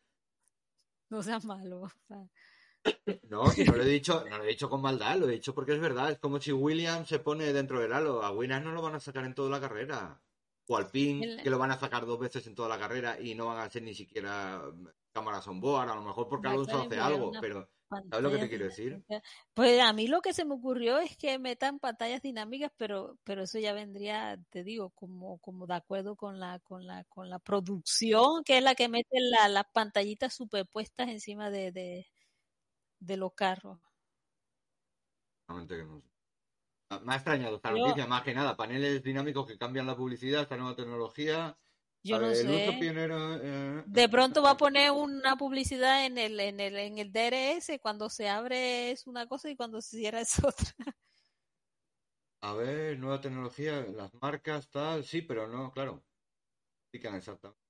No 1.10 1.22
seas 1.22 1.44
malo. 1.44 1.82
o 1.82 1.90
sea. 2.08 2.28
No, 3.28 3.44
no 3.44 3.76
lo 3.76 3.82
he 3.82 3.88
dicho, 3.88 4.24
no 4.28 4.38
lo 4.38 4.44
he 4.44 4.48
dicho 4.48 4.70
con 4.70 4.80
maldad, 4.80 5.16
lo 5.18 5.28
he 5.28 5.32
dicho 5.32 5.54
porque 5.54 5.74
es 5.74 5.80
verdad. 5.80 6.10
Es 6.12 6.18
como 6.18 6.40
si 6.40 6.52
Williams 6.52 7.08
se 7.08 7.18
pone 7.18 7.52
dentro 7.52 7.80
del 7.80 7.92
halo. 7.92 8.22
A 8.22 8.30
Williams 8.32 8.64
no 8.64 8.72
lo 8.72 8.82
van 8.82 8.94
a 8.94 9.00
sacar 9.00 9.24
en 9.24 9.34
toda 9.34 9.50
la 9.50 9.60
carrera. 9.60 10.20
O 10.66 10.76
Alpine, 10.76 11.24
El- 11.26 11.42
que 11.42 11.50
lo 11.50 11.58
van 11.58 11.72
a 11.72 11.78
sacar 11.78 12.06
dos 12.06 12.18
veces 12.18 12.46
en 12.46 12.54
toda 12.54 12.68
la 12.68 12.78
carrera 12.78 13.20
y 13.20 13.34
no 13.34 13.46
van 13.46 13.58
a 13.58 13.64
hacer 13.64 13.82
ni 13.82 13.92
siquiera 13.94 14.62
cámaras 15.12 15.46
on 15.48 15.60
board. 15.60 15.90
A 15.90 15.94
lo 15.96 16.02
mejor 16.02 16.28
porque 16.28 16.48
Alonso 16.48 16.80
hace 16.82 16.98
algo, 16.98 17.28
una 17.30 17.40
pero 17.90 18.02
¿sabes 18.08 18.22
lo 18.22 18.30
que 18.30 18.38
te 18.38 18.48
quiero 18.48 18.64
decir? 18.66 19.04
Pues 19.52 19.80
a 19.80 19.92
mí 19.92 20.06
lo 20.06 20.20
que 20.22 20.32
se 20.32 20.44
me 20.44 20.54
ocurrió 20.54 20.98
es 20.98 21.16
que 21.16 21.38
metan 21.38 21.78
pantallas 21.80 22.22
dinámicas, 22.22 22.70
pero, 22.76 23.18
pero 23.24 23.42
eso 23.42 23.58
ya 23.58 23.72
vendría, 23.72 24.38
te 24.50 24.62
digo, 24.64 24.90
como, 24.90 25.38
como 25.38 25.66
de 25.66 25.74
acuerdo 25.74 26.16
con 26.16 26.38
la, 26.38 26.60
con 26.60 26.86
la, 26.86 27.04
con 27.04 27.28
la 27.28 27.38
producción, 27.40 28.44
que 28.44 28.58
es 28.58 28.62
la 28.64 28.74
que 28.74 28.88
mete 28.88 29.18
la- 29.20 29.48
las 29.48 29.64
pantallitas 29.72 30.32
superpuestas 30.34 31.08
encima 31.08 31.50
de, 31.50 31.72
de, 31.72 32.06
de 33.00 33.16
los 33.16 33.34
carros. 33.34 33.78
Que 35.68 35.82
no. 35.84 36.02
Me 37.04 37.12
ha 37.12 37.16
extrañado 37.16 37.56
esta 37.56 37.70
Yo- 37.70 37.78
noticia, 37.78 38.06
más 38.06 38.22
que 38.22 38.34
nada. 38.34 38.56
Paneles 38.56 39.02
dinámicos 39.02 39.46
que 39.46 39.58
cambian 39.58 39.86
la 39.86 39.96
publicidad, 39.96 40.42
esta 40.42 40.56
nueva 40.56 40.76
tecnología. 40.76 41.56
Yo 42.02 42.18
no 42.18 42.28
ver, 42.28 42.34
sé. 42.34 42.78
pionero, 42.78 43.36
eh, 43.42 43.84
De 43.84 44.08
pronto 44.08 44.42
va 44.42 44.50
a 44.52 44.56
poner 44.56 44.90
una 44.92 45.36
publicidad 45.36 46.06
en 46.06 46.16
el, 46.18 46.38
en 46.40 46.60
el, 46.60 46.76
en 46.76 46.98
el 46.98 47.12
DRS, 47.12 47.78
cuando 47.80 48.08
se 48.10 48.28
abre 48.28 48.90
es 48.92 49.06
una 49.06 49.26
cosa 49.26 49.50
y 49.50 49.56
cuando 49.56 49.80
se 49.82 49.96
cierra 49.98 50.20
es 50.20 50.38
otra. 50.44 50.74
A 52.42 52.52
ver, 52.52 52.98
nueva 52.98 53.18
tecnología, 53.22 53.80
las 53.80 54.12
marcas, 54.20 54.68
tal, 54.68 55.04
sí, 55.04 55.22
pero 55.22 55.48
no, 55.48 55.72
claro. 55.72 56.04
Exactamente. 56.92 57.60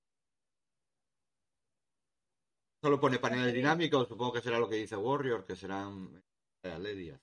Solo 2.83 2.99
pone 2.99 3.19
paneles 3.25 3.53
dinámicos, 3.53 4.07
supongo 4.07 4.33
que 4.33 4.41
será 4.41 4.59
lo 4.59 4.69
que 4.69 4.75
dice 4.83 4.95
Warrior, 4.95 5.45
que 5.45 5.55
serán 5.55 6.23
eh, 6.63 6.77
LEDs. 6.79 7.19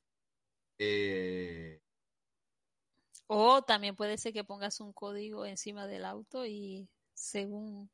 Eh, 0.79 1.83
O 3.27 3.63
también 3.63 3.97
puede 3.97 4.19
ser 4.19 4.33
que 4.35 4.45
pongas 4.45 4.81
un 4.81 4.93
código 4.93 5.47
encima 5.47 5.87
del 5.87 6.05
auto 6.05 6.45
y 6.45 6.89
según, 7.19 7.91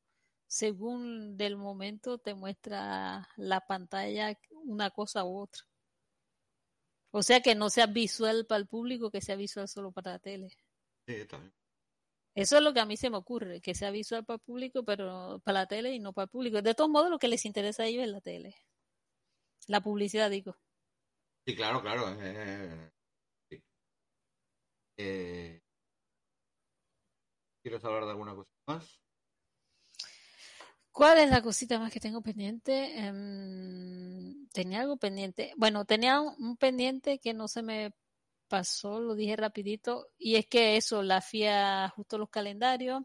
según 0.46 1.36
del 1.36 1.56
momento 1.56 2.18
te 2.18 2.34
muestra 2.34 3.28
la 3.36 3.60
pantalla 3.60 4.38
una 4.64 4.90
cosa 4.90 5.24
u 5.24 5.38
otra. 5.38 5.62
O 7.10 7.22
sea 7.22 7.40
que 7.40 7.54
no 7.54 7.70
sea 7.70 7.86
visual 7.86 8.44
para 8.46 8.60
el 8.60 8.66
público, 8.66 9.10
que 9.10 9.20
sea 9.20 9.36
visual 9.36 9.68
solo 9.68 9.92
para 9.92 10.12
la 10.12 10.18
tele. 10.18 10.48
sí, 11.06 11.24
también. 11.26 11.52
Eso 12.34 12.56
es 12.56 12.62
lo 12.64 12.74
que 12.74 12.80
a 12.80 12.84
mí 12.84 12.96
se 12.96 13.10
me 13.10 13.16
ocurre, 13.16 13.60
que 13.60 13.76
sea 13.76 13.92
visual 13.92 14.24
para 14.24 14.36
el 14.36 14.40
público, 14.40 14.84
pero 14.84 15.40
para 15.44 15.60
la 15.60 15.66
tele 15.66 15.94
y 15.94 16.00
no 16.00 16.12
para 16.12 16.24
el 16.24 16.30
público. 16.30 16.60
De 16.60 16.74
todos 16.74 16.90
modos, 16.90 17.08
lo 17.08 17.18
que 17.20 17.28
les 17.28 17.44
interesa 17.44 17.84
a 17.84 17.86
ellos 17.86 18.02
es 18.02 18.10
la 18.10 18.20
tele. 18.20 18.56
La 19.68 19.80
publicidad, 19.80 20.30
digo. 20.30 20.56
Sí, 21.46 21.54
claro, 21.54 21.80
claro. 21.80 22.04
eh, 22.20 22.90
sí. 23.48 23.62
¿Quieres 27.62 27.84
hablar 27.84 28.04
de 28.04 28.10
alguna 28.10 28.34
cosa 28.34 28.50
más? 28.66 29.03
¿Cuál 30.94 31.18
es 31.18 31.28
la 31.28 31.42
cosita 31.42 31.80
más 31.80 31.92
que 31.92 31.98
tengo 31.98 32.22
pendiente? 32.22 32.96
Em, 33.04 34.46
tenía 34.52 34.80
algo 34.82 34.96
pendiente. 34.96 35.52
Bueno, 35.56 35.84
tenía 35.84 36.20
un, 36.20 36.34
un 36.38 36.56
pendiente 36.56 37.18
que 37.18 37.34
no 37.34 37.48
se 37.48 37.62
me 37.62 37.92
pasó, 38.48 39.00
lo 39.00 39.14
dije 39.16 39.34
rapidito, 39.36 40.06
y 40.18 40.36
es 40.36 40.46
que 40.46 40.76
eso, 40.76 41.02
la 41.02 41.20
FIA 41.20 41.86
ajustó 41.86 42.16
los 42.18 42.30
calendarios 42.30 43.02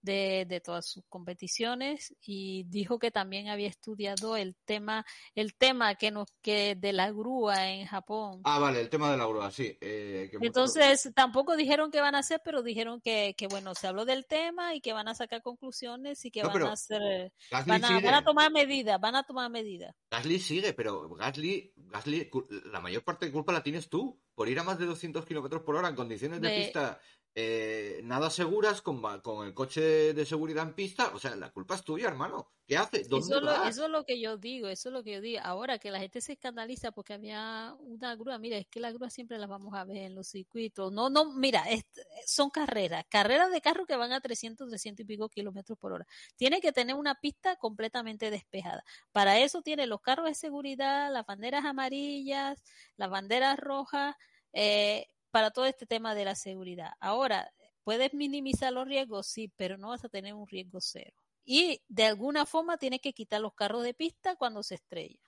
de, 0.00 0.46
de 0.48 0.60
todas 0.60 0.86
sus 0.86 1.04
competiciones 1.08 2.14
y 2.20 2.64
dijo 2.64 2.98
que 2.98 3.10
también 3.10 3.48
había 3.48 3.68
estudiado 3.68 4.36
el 4.36 4.56
tema, 4.64 5.04
el 5.34 5.54
tema 5.54 5.94
que 5.96 6.10
nos, 6.10 6.28
que 6.40 6.74
de 6.76 6.92
la 6.92 7.10
grúa 7.10 7.68
en 7.70 7.86
Japón. 7.86 8.40
Ah, 8.44 8.58
vale, 8.58 8.80
el 8.80 8.88
tema 8.88 9.10
de 9.10 9.16
la 9.16 9.26
grúa, 9.26 9.50
sí. 9.50 9.76
eh, 9.80 10.28
que 10.30 10.38
Entonces, 10.40 11.10
tampoco 11.14 11.56
dijeron 11.56 11.90
qué 11.90 12.00
van 12.00 12.14
a 12.14 12.18
hacer, 12.18 12.40
pero 12.44 12.62
dijeron 12.62 13.00
que, 13.00 13.34
que, 13.36 13.46
bueno, 13.48 13.74
se 13.74 13.86
habló 13.86 14.04
del 14.04 14.26
tema 14.26 14.74
y 14.74 14.80
que 14.80 14.92
van 14.92 15.08
a 15.08 15.14
sacar 15.14 15.42
conclusiones 15.42 16.24
y 16.24 16.30
que 16.30 16.42
No, 16.42 16.48
van 16.48 16.62
a 16.62 16.72
hacer, 16.72 17.32
van 17.50 17.84
a, 17.84 18.00
van 18.00 18.14
a 18.14 18.24
tomar 18.24 18.50
medidas, 18.52 19.00
van 19.00 19.16
a 19.16 19.22
tomar 19.24 19.50
medidas. 19.50 19.94
Gasly 20.10 20.38
sigue, 20.38 20.72
pero 20.72 21.08
Gasly, 21.10 21.72
Gasly, 21.76 22.30
la 22.72 22.80
mayor 22.80 23.02
parte 23.04 23.26
de 23.26 23.32
culpa 23.32 23.52
la 23.52 23.62
tienes 23.62 23.88
tú 23.88 24.20
por 24.34 24.48
ir 24.48 24.58
a 24.58 24.62
más 24.62 24.78
de 24.78 24.86
200 24.86 25.26
kilómetros 25.26 25.62
por 25.62 25.74
hora 25.76 25.88
en 25.88 25.96
condiciones 25.96 26.40
de 26.40 26.48
De- 26.48 26.54
pista 26.56 27.00
eh, 27.40 28.00
nada 28.04 28.30
seguras, 28.30 28.82
con, 28.82 29.00
con 29.22 29.46
el 29.46 29.54
coche 29.54 30.14
de 30.14 30.26
seguridad 30.26 30.64
en 30.68 30.74
pista. 30.74 31.12
O 31.14 31.18
sea, 31.18 31.36
la 31.36 31.52
culpa 31.52 31.74
es 31.76 31.84
tuya, 31.84 32.08
hermano. 32.08 32.52
¿Qué 32.66 32.76
haces? 32.76 33.08
¿Dónde 33.08 33.34
Eso 33.34 33.38
es, 33.38 33.42
lo, 33.42 33.58
vas? 33.60 33.60
eso 33.62 33.84
es 33.86 33.90
lo 33.90 34.04
que 34.04 34.20
yo 34.20 34.36
digo, 34.36 34.68
eso 34.68 34.90
es 34.90 34.92
lo 34.92 35.02
que 35.02 35.12
yo 35.12 35.20
digo. 35.22 35.40
Ahora 35.42 35.78
que 35.78 35.90
la 35.90 35.98
gente 35.98 36.20
se 36.20 36.32
escandaliza 36.34 36.92
porque 36.92 37.14
había 37.14 37.74
una 37.80 38.14
grúa, 38.16 38.38
mira, 38.38 38.58
es 38.58 38.66
que 38.68 38.80
la 38.80 38.92
grúa 38.92 39.08
siempre 39.08 39.38
la 39.38 39.46
vamos 39.46 39.72
a 39.74 39.84
ver 39.84 39.96
en 39.96 40.14
los 40.14 40.28
circuitos. 40.28 40.92
No, 40.92 41.08
no, 41.08 41.32
mira, 41.32 41.62
es- 41.70 41.86
son 42.26 42.50
carreras, 42.50 43.04
carreras 43.08 43.50
de 43.50 43.62
carro 43.62 43.86
que 43.86 43.96
van 43.96 44.12
a 44.12 44.20
300, 44.20 44.68
300 44.68 45.04
y 45.04 45.06
pico 45.06 45.30
kilómetros 45.30 45.78
por 45.78 45.92
hora. 45.94 46.06
Tiene 46.36 46.60
que 46.60 46.70
tener 46.72 46.96
una 46.96 47.14
pista 47.14 47.56
completamente 47.56 48.30
despejada. 48.30 48.84
Para 49.10 49.38
eso 49.38 49.62
tiene 49.62 49.86
los 49.86 50.02
carros 50.02 50.26
de 50.26 50.34
seguridad, 50.34 51.10
las 51.10 51.24
banderas 51.24 51.64
amarillas, 51.64 52.62
las 52.98 53.08
banderas 53.10 53.58
rojas, 53.58 54.16
eh, 54.52 55.06
para 55.30 55.50
todo 55.50 55.66
este 55.66 55.86
tema 55.86 56.14
de 56.14 56.24
la 56.24 56.34
seguridad. 56.34 56.92
Ahora, 57.00 57.52
puedes 57.84 58.14
minimizar 58.14 58.72
los 58.72 58.86
riesgos, 58.86 59.26
sí, 59.26 59.52
pero 59.56 59.78
no 59.78 59.88
vas 59.88 60.04
a 60.04 60.08
tener 60.08 60.34
un 60.34 60.46
riesgo 60.46 60.80
cero. 60.80 61.14
Y 61.44 61.82
de 61.88 62.04
alguna 62.04 62.44
forma 62.46 62.76
tienes 62.78 63.00
que 63.00 63.14
quitar 63.14 63.40
los 63.40 63.54
carros 63.54 63.82
de 63.82 63.94
pista 63.94 64.36
cuando 64.36 64.62
se 64.62 64.74
estrella. 64.74 65.18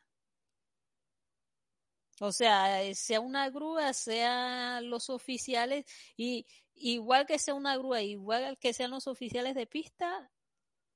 O 2.20 2.32
sea, 2.32 2.82
eh, 2.82 2.94
sea 2.94 3.20
una 3.20 3.48
grúa, 3.48 3.94
sean 3.94 4.90
los 4.90 5.08
oficiales, 5.08 5.86
y 6.18 6.46
igual 6.74 7.24
que 7.26 7.38
sea 7.38 7.54
una 7.54 7.76
grúa, 7.78 8.02
igual 8.02 8.58
que 8.58 8.74
sean 8.74 8.90
los 8.90 9.06
oficiales 9.06 9.54
de 9.54 9.66
pista, 9.66 10.30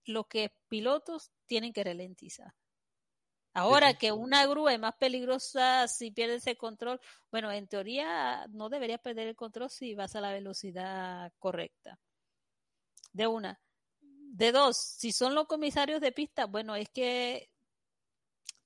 los 0.05 0.27
que 0.27 0.53
pilotos 0.69 1.31
tienen 1.47 1.73
que 1.73 1.85
ralentizar. 1.85 2.53
Ahora 3.55 3.93
sí. 3.93 3.99
que 3.99 4.13
una 4.13 4.47
grúa 4.47 4.73
es 4.75 4.81
más 4.81 4.95
peligrosa 4.97 5.87
si 5.87 6.11
pierdes 6.11 6.47
el 6.49 6.57
control, 6.59 7.01
bueno, 7.31 7.53
en 7.53 7.69
teoría 7.69 8.47
no 8.49 8.69
deberías 8.69 9.01
perder 9.01 9.29
el 9.29 9.37
control 9.37 9.71
si 9.71 9.95
vas 9.95 10.17
a 10.17 10.21
la 10.21 10.33
velocidad 10.33 11.33
correcta. 11.39 11.99
De 13.13 13.27
una. 13.29 13.61
De 14.01 14.51
dos, 14.51 14.77
si 14.77 15.13
son 15.13 15.35
los 15.37 15.47
comisarios 15.47 16.01
de 16.01 16.11
pista, 16.11 16.47
bueno, 16.47 16.75
es 16.75 16.89
que 16.91 17.49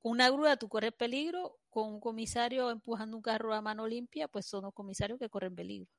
una 0.03 0.31
grúa 0.31 0.57
tú 0.57 0.69
corres 0.69 0.93
peligro, 0.95 1.59
con 1.69 1.89
un 1.93 2.01
comisario 2.01 2.71
empujando 2.71 3.17
un 3.17 3.23
carro 3.23 3.53
a 3.55 3.61
mano 3.61 3.87
limpia, 3.87 4.27
pues 4.29 4.47
son 4.47 4.65
los 4.65 4.73
comisarios 4.73 5.19
que 5.19 5.29
corren 5.29 5.55
peligro. 5.55 5.91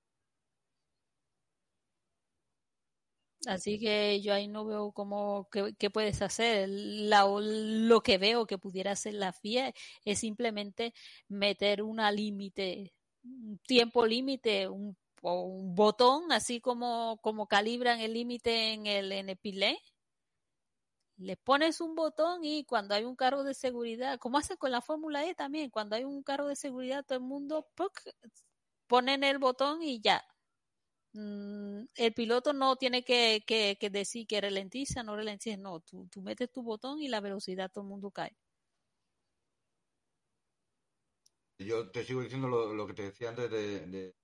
Así 3.48 3.80
que 3.80 4.20
yo 4.22 4.34
ahí 4.34 4.48
no 4.48 4.66
veo 4.66 4.92
cómo 4.92 5.48
qué, 5.52 5.90
puedes 5.90 6.22
hacer. 6.22 6.68
La- 6.70 7.26
lo 7.26 8.02
que 8.02 8.18
veo 8.18 8.46
que 8.46 8.58
pudiera 8.58 8.92
hacer 8.92 9.14
la 9.14 9.30
FIA 9.30 9.74
es 10.06 10.20
simplemente 10.20 10.94
meter 11.30 11.82
una 11.82 12.12
límite, 12.12 12.94
un 13.24 13.58
tiempo 13.66 14.06
límite, 14.06 14.68
un, 14.68 14.98
un 15.22 15.76
botón, 15.76 16.32
así 16.32 16.60
como, 16.62 17.18
como 17.22 17.48
calibran 17.48 18.00
el 18.02 18.14
límite 18.14 18.74
en 18.74 18.88
el, 18.88 19.12
en 19.14 19.38
pilé. 19.38 19.80
Le 21.18 21.38
pones 21.38 21.82
un 21.82 21.94
botón 21.94 22.44
y 22.44 22.66
cuando 22.66 22.96
hay 22.96 23.04
un 23.04 23.16
carro 23.16 23.44
de 23.44 23.54
seguridad, 23.54 24.18
como 24.18 24.40
hacen 24.40 24.58
con 24.58 24.72
la 24.72 24.82
Fórmula 24.82 25.24
E 25.28 25.36
también, 25.36 25.70
cuando 25.70 25.96
hay 25.96 26.04
un 26.04 26.24
carro 26.24 26.48
de 26.48 26.56
seguridad, 26.56 27.06
todo 27.06 27.20
el 27.20 27.24
mundo 27.26 27.68
¡puc! 27.76 27.92
ponen 28.88 29.24
el 29.24 29.40
botón 29.40 29.84
y 29.84 30.02
ya. 30.02 30.26
Mm, 31.14 31.86
el 31.96 32.14
piloto 32.14 32.54
no 32.54 32.76
tiene 32.76 33.04
que, 33.04 33.44
que, 33.46 33.78
que 33.80 33.90
decir 33.92 34.26
que 34.28 34.42
ralentiza, 34.42 35.04
no 35.04 35.16
ralentiza, 35.16 35.58
no, 35.58 35.80
tú, 35.82 36.08
tú 36.12 36.22
metes 36.22 36.52
tu 36.52 36.64
botón 36.64 37.02
y 37.02 37.08
la 37.10 37.22
velocidad 37.22 37.72
todo 37.72 37.84
el 37.84 37.90
mundo 37.90 38.12
cae. 38.12 38.38
yo 41.58 41.92
te 41.92 42.04
sigo 42.04 42.22
diciendo 42.22 42.48
lo, 42.48 42.74
lo 42.74 42.88
que 42.88 42.94
te 42.94 43.04
decía 43.04 43.30
antes 43.30 43.50
de, 43.52 43.86
de, 43.88 44.16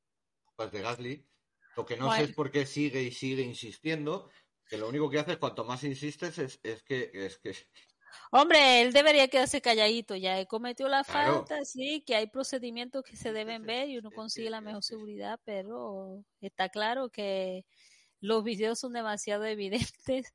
de 0.71 0.81
Gasly. 0.81 1.29
Lo 1.75 1.85
que 1.85 1.97
no 1.97 2.09
Bueno. 2.09 2.11
sé 2.11 2.25
es 2.25 2.33
por 2.33 2.51
qué 2.51 2.65
sigue 2.65 3.01
y 3.03 3.11
sigue 3.11 3.43
insistiendo. 3.43 4.29
Que 4.67 4.77
lo 4.77 4.89
único 4.89 5.09
que 5.09 5.19
hace 5.19 5.33
es 5.33 5.37
cuanto 5.37 5.65
más 5.65 5.83
insistes 5.83 6.37
es, 6.39 6.59
es 6.63 6.83
que 6.83 7.11
es 7.13 7.37
que 7.39 7.53
Hombre, 8.31 8.81
él 8.81 8.93
debería 8.93 9.27
quedarse 9.27 9.61
calladito, 9.61 10.15
ya 10.15 10.39
él 10.39 10.47
cometió 10.47 10.87
la 10.87 11.03
Claro. 11.03 11.45
falta, 11.45 11.63
sí, 11.65 12.03
que 12.05 12.15
hay 12.15 12.27
procedimientos 12.27 13.03
que 13.03 13.15
se 13.15 13.31
deben 13.33 13.61
sí, 13.61 13.67
ver 13.67 13.89
y 13.89 13.97
uno 13.97 14.11
consigue 14.11 14.49
la 14.49 14.61
mejor 14.61 14.83
seguridad, 14.83 15.39
pero 15.45 16.23
está 16.41 16.69
claro 16.69 17.09
que 17.09 17.65
los 18.21 18.43
videos 18.43 18.79
son 18.79 18.93
demasiado 18.93 19.45
evidentes 19.45 20.33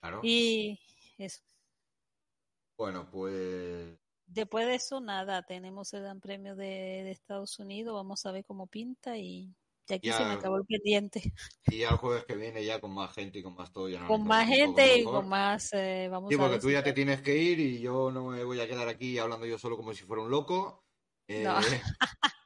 claro. 0.00 0.20
y 0.22 0.80
eso. 1.18 1.42
Bueno, 2.78 3.08
pues 3.10 3.98
Después 4.26 4.66
de 4.66 4.74
eso, 4.76 5.00
nada, 5.00 5.42
tenemos 5.42 5.92
el 5.94 6.02
Gran 6.02 6.20
Premio 6.20 6.56
de, 6.56 6.64
de 6.66 7.10
Estados 7.12 7.58
Unidos, 7.58 7.94
vamos 7.94 8.24
a 8.26 8.32
ver 8.32 8.44
cómo 8.44 8.66
pinta 8.66 9.16
y 9.18 9.54
de 9.88 9.94
aquí 9.94 10.10
se 10.12 10.24
me 10.24 10.32
acabó 10.32 10.56
el 10.56 10.64
pendiente. 10.66 11.32
y 11.66 11.78
ya 11.78 11.90
el 11.90 11.96
jueves 11.96 12.24
que 12.24 12.34
viene 12.36 12.64
ya 12.64 12.80
con 12.80 12.92
más 12.92 13.12
gente 13.14 13.38
y 13.38 13.42
con 13.42 13.54
más 13.54 13.72
todo 13.72 13.88
ya 13.88 14.06
Con 14.06 14.24
más 14.26 14.46
gente 14.48 14.98
y 14.98 15.04
con 15.04 15.28
más, 15.28 15.72
eh, 15.72 16.08
vamos 16.10 16.30
Sí, 16.30 16.36
porque 16.36 16.58
tú 16.58 16.70
ya 16.70 16.82
te 16.82 16.92
tienes 16.92 17.20
que 17.22 17.36
ir 17.36 17.58
y 17.60 17.80
yo 17.80 18.10
no 18.10 18.26
me 18.26 18.42
voy 18.44 18.60
a 18.60 18.66
quedar 18.68 18.88
aquí 18.88 19.18
hablando 19.18 19.46
yo 19.46 19.58
solo 19.58 19.76
como 19.76 19.92
si 19.94 20.04
fuera 20.04 20.22
un 20.22 20.30
loco. 20.30 20.84
Eh, 21.28 21.42
No. 21.44 21.58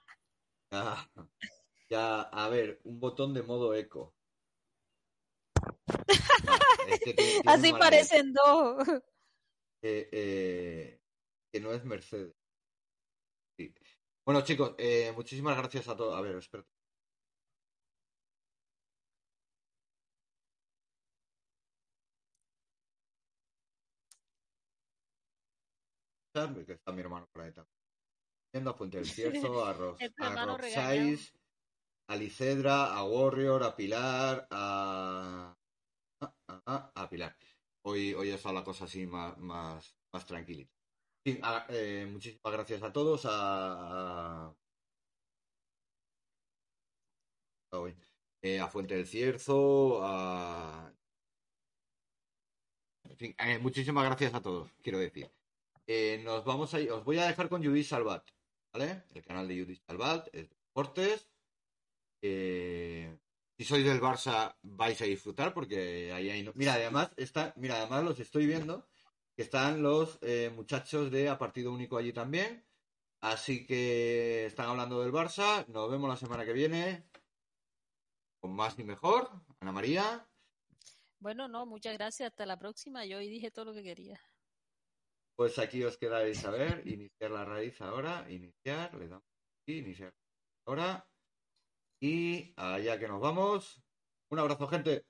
ya, 0.72 1.10
ya, 1.88 2.20
a 2.22 2.48
ver, 2.48 2.80
un 2.84 3.00
botón 3.00 3.34
de 3.34 3.42
modo 3.42 3.74
eco. 3.74 4.14
Ya, 5.58 6.94
es 6.94 7.00
que 7.00 7.14
tiene- 7.14 7.30
tiene 7.32 7.42
Así 7.52 7.72
parecen 7.72 8.32
dos. 8.32 8.88
eh, 9.82 10.08
eh, 10.12 11.00
que 11.52 11.60
no 11.60 11.72
es 11.72 11.84
Mercedes. 11.84 12.34
Sí. 13.58 13.74
Bueno, 14.24 14.42
chicos, 14.42 14.74
muchísimas 15.16 15.56
gracias 15.56 15.88
a 15.88 15.96
todos. 15.96 16.16
A 16.16 16.20
ver, 16.20 16.36
espera. 16.36 16.64
Que 26.32 26.72
está 26.72 26.92
mi 26.92 27.00
hermano 27.00 27.26
por 27.32 27.42
ahí 27.42 27.52
también. 27.52 27.74
Yendo 28.54 28.70
a 28.70 28.74
Fuente 28.74 28.98
del 28.98 29.06
Cierzo, 29.52 29.64
a, 29.64 29.72
Ros 29.72 29.98
a 30.00 30.46
Roxais, 30.46 31.32
a 32.08 32.16
Licedra, 32.16 32.94
a 32.96 33.04
Warrior, 33.04 33.62
a 33.62 33.74
Pilar, 33.76 34.46
a... 34.50 35.54
a, 36.22 36.34
a- 36.66 36.92
a 36.94 37.08
Pilar. 37.08 37.36
Hoy, 37.84 38.14
hoy 38.14 38.30
está 38.30 38.52
la 38.52 38.62
cosa 38.64 38.84
así 38.84 39.06
más, 39.06 39.38
más, 39.38 39.96
más 40.12 40.26
tranquilita. 40.26 40.72
Sí, 41.26 41.38
a- 41.42 41.66
eh, 41.68 42.06
muchísimas 42.10 42.52
gracias 42.52 42.82
a 42.82 42.92
todos, 42.92 43.22
a. 43.24 44.54
Eh, 48.42 48.58
a 48.58 48.68
Fuente 48.68 48.96
del 48.96 49.06
Cierzo, 49.06 50.00
a... 50.02 50.92
En 53.04 53.16
fin, 53.16 53.34
eh, 53.38 53.58
muchísimas 53.58 54.04
gracias 54.04 54.34
a 54.34 54.40
todos, 54.40 54.70
quiero 54.82 54.98
decir. 54.98 55.30
Eh, 55.86 56.20
nos 56.24 56.44
vamos 56.44 56.72
a 56.74 56.80
ir, 56.80 56.90
os 56.92 57.04
voy 57.04 57.18
a 57.18 57.26
dejar 57.26 57.48
con 57.48 57.64
Judith 57.64 57.86
Salvat, 57.86 58.28
¿vale? 58.72 59.04
El 59.14 59.24
canal 59.24 59.48
de 59.48 59.60
Judith 59.60 59.82
Salvat, 59.86 60.28
es 60.28 60.48
de 60.48 60.56
deportes. 60.56 61.28
Eh, 62.22 63.18
si 63.56 63.64
sois 63.64 63.84
del 63.84 64.00
Barça, 64.00 64.56
vais 64.62 65.00
a 65.02 65.04
disfrutar 65.04 65.52
porque 65.52 66.12
ahí 66.12 66.30
hay... 66.30 66.50
Mira, 66.54 66.74
además, 66.74 67.10
está, 67.16 67.52
mira, 67.56 67.76
además 67.76 68.04
los 68.04 68.20
estoy 68.20 68.46
viendo, 68.46 68.88
que 69.36 69.42
están 69.42 69.82
los 69.82 70.18
eh, 70.22 70.50
muchachos 70.54 71.10
de 71.10 71.28
A 71.28 71.38
Partido 71.38 71.72
Único 71.72 71.98
allí 71.98 72.12
también. 72.12 72.64
Así 73.20 73.66
que 73.66 74.46
están 74.46 74.70
hablando 74.70 75.02
del 75.02 75.12
Barça. 75.12 75.66
Nos 75.68 75.90
vemos 75.90 76.08
la 76.08 76.16
semana 76.16 76.44
que 76.44 76.54
viene. 76.54 77.04
Con 78.40 78.54
más 78.54 78.78
y 78.78 78.84
mejor. 78.84 79.28
Ana 79.60 79.72
María. 79.72 80.26
Bueno, 81.18 81.46
no, 81.46 81.66
muchas 81.66 81.92
gracias. 81.94 82.30
Hasta 82.30 82.46
la 82.46 82.58
próxima. 82.58 83.04
Yo 83.04 83.18
hoy 83.18 83.28
dije 83.28 83.50
todo 83.50 83.66
lo 83.66 83.74
que 83.74 83.82
quería. 83.82 84.18
Pues 85.36 85.58
aquí 85.58 85.82
os 85.84 85.96
quedáis 85.96 86.44
a 86.44 86.50
ver. 86.50 86.86
Iniciar 86.86 87.30
la 87.30 87.44
raíz 87.44 87.80
ahora. 87.80 88.26
Iniciar. 88.28 88.94
Le 88.94 89.08
damos 89.08 89.24
aquí. 89.62 89.78
Iniciar 89.78 90.12
ahora. 90.66 91.06
Y 92.00 92.52
allá 92.56 92.98
que 92.98 93.08
nos 93.08 93.20
vamos. 93.20 93.82
Un 94.30 94.38
abrazo, 94.38 94.66
gente. 94.68 95.09